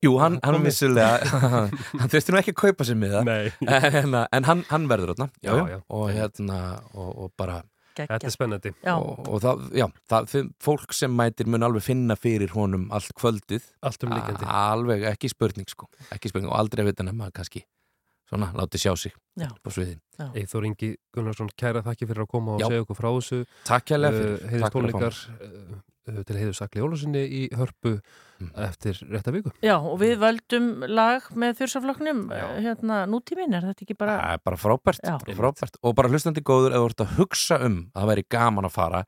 Jú, 0.03 0.13
hann, 0.21 0.37
hann 0.45 0.61
vissulega 0.63 1.17
hann 1.99 2.11
þurfti 2.11 2.33
nú 2.33 2.41
ekki 2.41 2.53
að 2.53 2.59
kaupa 2.61 2.87
sér 2.87 2.99
miða. 2.99 3.23
En, 3.25 4.19
en 4.21 4.47
hann, 4.47 4.61
hann 4.69 4.85
verður 4.91 5.15
þarna. 5.15 5.81
Og 5.87 6.05
hérna 6.13 6.61
og, 6.93 7.09
og 7.09 7.33
bara 7.39 7.63
Þetta 7.97 8.27
er 8.29 8.33
spennandi. 8.33 8.71
Og, 8.93 9.23
og 9.25 9.39
það, 9.41 9.63
já, 9.79 9.87
það, 10.11 10.35
fólk 10.61 10.93
sem 10.93 11.15
mætir 11.17 11.47
mun 11.49 11.65
alveg 11.65 11.81
finna 11.87 12.13
fyrir 12.19 12.53
honum 12.53 12.85
allt 12.93 13.09
kvöldið. 13.17 13.65
Allt 13.87 14.05
um 14.05 14.13
líkandi 14.13 14.45
Alveg 14.53 15.07
ekki 15.09 15.31
spurning 15.33 15.65
sko, 15.71 15.89
ekki 16.13 16.29
spurning 16.29 16.51
og 16.51 16.59
aldrei 16.59 16.85
að 16.85 17.01
maður 17.09 17.39
kannski 17.39 17.63
svona, 18.27 18.51
láti 18.57 18.81
sjá 18.81 18.93
sig 18.99 19.15
på 19.63 19.73
sviðin 19.73 19.99
Eithor 20.37 20.65
Ingi 20.67 20.93
Gunnarsson, 21.15 21.51
kæra 21.57 21.83
þakki 21.85 22.07
fyrir 22.09 22.25
að 22.25 22.31
koma 22.31 22.55
og 22.55 22.63
Já. 22.63 22.69
segja 22.71 22.85
okkur 22.85 22.97
frá 22.97 23.09
þessu. 23.09 23.43
Takk 23.67 23.85
kærlega 23.91 24.17
fyrir. 24.17 24.39
Uh, 24.39 24.47
Heiðist 24.53 24.73
tónleikar 24.73 25.19
uh, 25.19 26.21
til 26.27 26.37
heiðusakli 26.39 26.83
Ólusinni 26.85 27.21
í 27.21 27.41
hörpu 27.57 27.93
mm. 27.97 28.51
eftir 28.65 29.01
rétta 29.11 29.33
viku. 29.35 29.51
Já, 29.65 29.75
og 29.77 29.99
við 30.01 30.15
völdum 30.23 30.69
lag 30.87 31.27
með 31.35 31.59
þursafloknum 31.61 32.23
hérna 32.63 33.01
nútímin, 33.11 33.53
er 33.57 33.67
þetta 33.69 33.85
ekki 33.85 33.97
bara 33.99 34.17
Æ, 34.23 34.41
bara 34.47 34.59
frábært, 34.61 35.03
frábært. 35.27 35.81
Og 35.83 35.97
bara 35.99 36.11
hlustandi 36.11 36.43
góður 36.47 36.77
eða 36.77 36.85
vort 36.87 37.03
að 37.05 37.17
hugsa 37.19 37.59
um 37.67 37.81
að 37.91 38.01
það 38.01 38.13
væri 38.13 38.25
gaman 38.37 38.69
að 38.69 38.77
fara 38.79 39.03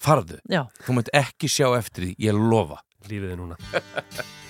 farðu, 0.00 0.38
Já. 0.48 0.62
þú 0.84 1.00
mætti 1.00 1.16
ekki 1.20 1.50
sjá 1.52 1.66
eftir 1.78 2.08
því, 2.08 2.14
ég 2.28 2.38
lofa. 2.52 2.80
Lífið 3.08 3.32
er 3.32 3.40
núna 3.40 3.56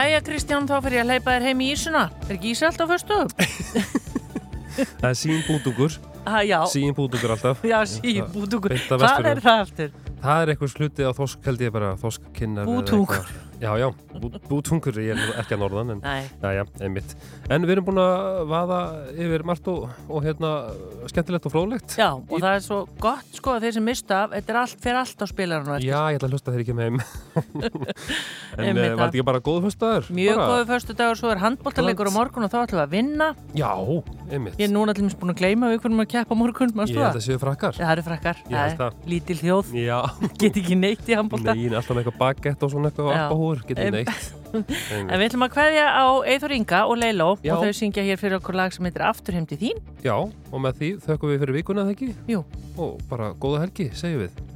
Jæja 0.00 0.20
Kristján, 0.24 0.64
þá 0.64 0.78
fyrir 0.80 0.96
ég 0.96 1.02
að 1.02 1.10
leipa 1.10 1.32
þér 1.34 1.44
heim 1.44 1.58
í 1.60 1.66
Ísuna. 1.74 2.02
Er 2.24 2.36
ekki 2.38 2.54
Ísa 2.54 2.70
alltaf 2.70 2.88
fyrstu? 2.88 3.16
það 4.96 5.08
er 5.10 5.18
sín 5.20 5.42
bútugur. 5.44 5.96
Ah, 6.24 6.40
sín 6.72 6.94
bútugur 6.96 7.34
alltaf. 7.34 7.60
Já, 7.68 7.76
sín 7.84 8.24
bútugur. 8.32 8.72
Hvað 8.88 9.28
er 9.28 9.42
það 9.44 9.60
alltaf? 9.66 9.98
Það 10.20 10.40
er 10.44 10.52
eitthvað 10.54 10.72
slutið 10.72 11.04
á 11.04 11.12
þosk, 11.20 11.44
held 11.44 11.64
ég 11.66 11.74
bara, 11.74 11.90
þoskkinnar. 12.00 12.70
Bútugur. 12.70 13.28
Já, 13.60 13.70
já 13.76 13.88
bútungur, 14.20 14.98
ég 15.02 15.14
er 15.16 15.34
ekki 15.40 15.56
að 15.56 15.62
norðan 15.64 15.94
en, 15.96 16.00
já, 16.04 16.50
já, 16.60 16.64
En 17.50 17.64
við 17.66 17.74
erum 17.76 17.86
búin 17.88 18.00
að 18.02 18.42
vaða 18.50 18.80
yfir 19.14 19.44
margt 19.48 19.68
og, 19.72 19.88
og 20.08 20.24
hérna, 20.26 20.50
skemmtilegt 21.10 21.48
og 21.48 21.54
fróðlegt. 21.54 21.96
Já, 21.98 22.10
og 22.16 22.36
það 22.36 22.52
er 22.52 22.64
svo 22.64 22.80
gott 23.02 23.38
sko 23.38 23.56
að 23.56 23.66
þeir 23.66 23.76
sem 23.78 23.86
mista 23.90 24.20
þetta 24.34 24.54
er 24.54 24.60
allt, 24.62 24.80
fer 24.84 25.00
allt 25.00 25.24
á 25.24 25.26
spilarinn 25.30 25.72
og 25.74 25.84
Já, 25.84 25.98
ég 26.12 26.20
ætla 26.20 26.30
að 26.30 26.36
hlusta 26.36 26.54
þeir 26.54 26.64
ekki 26.64 26.76
með 26.78 26.90
heim. 26.90 27.00
En 28.50 28.66
Einmitt 28.66 28.82
uh, 28.82 28.90
var 28.90 28.90
það. 28.90 29.00
þetta 29.00 29.14
ekki 29.14 29.26
bara 29.28 29.40
góðu 29.46 29.60
föstudagur? 29.68 30.08
Mjög 30.16 30.38
bara, 30.40 30.48
góðu 30.50 30.64
förstu 30.70 30.96
dagur, 30.98 31.18
svo 31.20 31.30
er 31.30 31.40
handbóltalegur 31.40 32.10
á 32.10 32.12
morgun 32.12 32.46
og 32.46 32.50
þá 32.50 32.56
ætlum 32.64 32.80
við 32.80 32.82
að 32.82 32.94
vinna. 32.96 33.28
Já, 33.56 33.70
einmitt. 34.26 34.56
Ég 34.58 34.66
er 34.66 34.72
núna 34.74 34.94
dæmis 34.96 35.14
búin 35.20 35.32
að 35.32 35.38
gleyma 35.40 35.70
við 35.70 35.78
hvernig 35.84 36.00
maður 36.00 36.10
keppa 36.16 36.34
á 36.34 36.40
morgun, 36.40 36.74
Ég 36.74 36.80
held 36.80 36.98
það? 36.98 37.20
að 37.20 37.26
séu 37.28 37.40
frakkar. 37.40 37.78
Það 37.78 37.92
eru 37.94 38.04
frakkar, 38.08 38.42
það. 38.50 38.98
lítil 39.14 39.38
þjóð. 39.40 39.72
Get 40.42 40.58
ekki 40.60 40.78
neitt 40.78 41.08
í 41.08 41.16
handbólta 41.16 41.54
Nei, 41.54 41.68
alltaf 41.70 42.00
eitthvað 42.00 42.18
bagett 42.20 42.66
og 42.66 42.74
svona 42.74 42.90
eitthvað 42.90 44.09
En 44.50 45.14
við 45.14 45.26
ætlum 45.28 45.46
að 45.46 45.52
kveðja 45.54 45.86
á 45.94 46.06
Eithor 46.26 46.54
Inga 46.56 46.80
og 46.90 46.98
Leiló 46.98 47.28
Já. 47.38 47.54
og 47.54 47.64
þau 47.64 47.76
syngja 47.80 48.02
hér 48.02 48.18
fyrir 48.18 48.40
okkur 48.40 48.58
lag 48.58 48.74
sem 48.74 48.88
heitir 48.88 49.06
Aftur 49.06 49.36
heim 49.38 49.46
til 49.46 49.60
þín 49.60 49.78
Já, 50.02 50.16
og 50.18 50.64
með 50.64 50.80
því 50.80 50.92
þökkum 51.06 51.34
við 51.34 51.44
fyrir 51.44 51.58
vikuna, 51.60 51.86
þegar 51.86 51.98
ekki? 51.98 52.14
Jú 52.34 52.44
Og 52.80 52.96
bara 53.10 53.30
góða 53.38 53.66
helgi, 53.66 53.90
segjum 53.94 54.24
við 54.26 54.49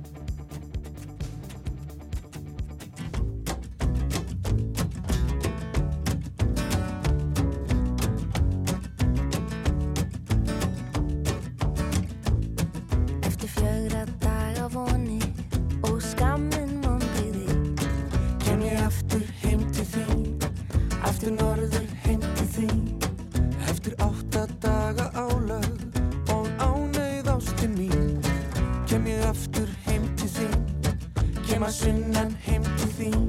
Kem 31.64 31.70
að 31.70 31.76
sunnan 31.80 32.32
heim 32.44 32.64
til 32.76 32.90
þín. 32.98 33.22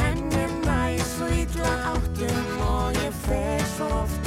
En 0.00 0.22
ég 0.32 0.54
næ 0.64 0.96
svo 1.04 1.28
illa 1.28 1.72
áttum 1.92 2.62
og 2.64 2.96
ég 2.96 3.22
fer 3.26 3.60
svo 3.76 3.90
ofta 4.00 4.23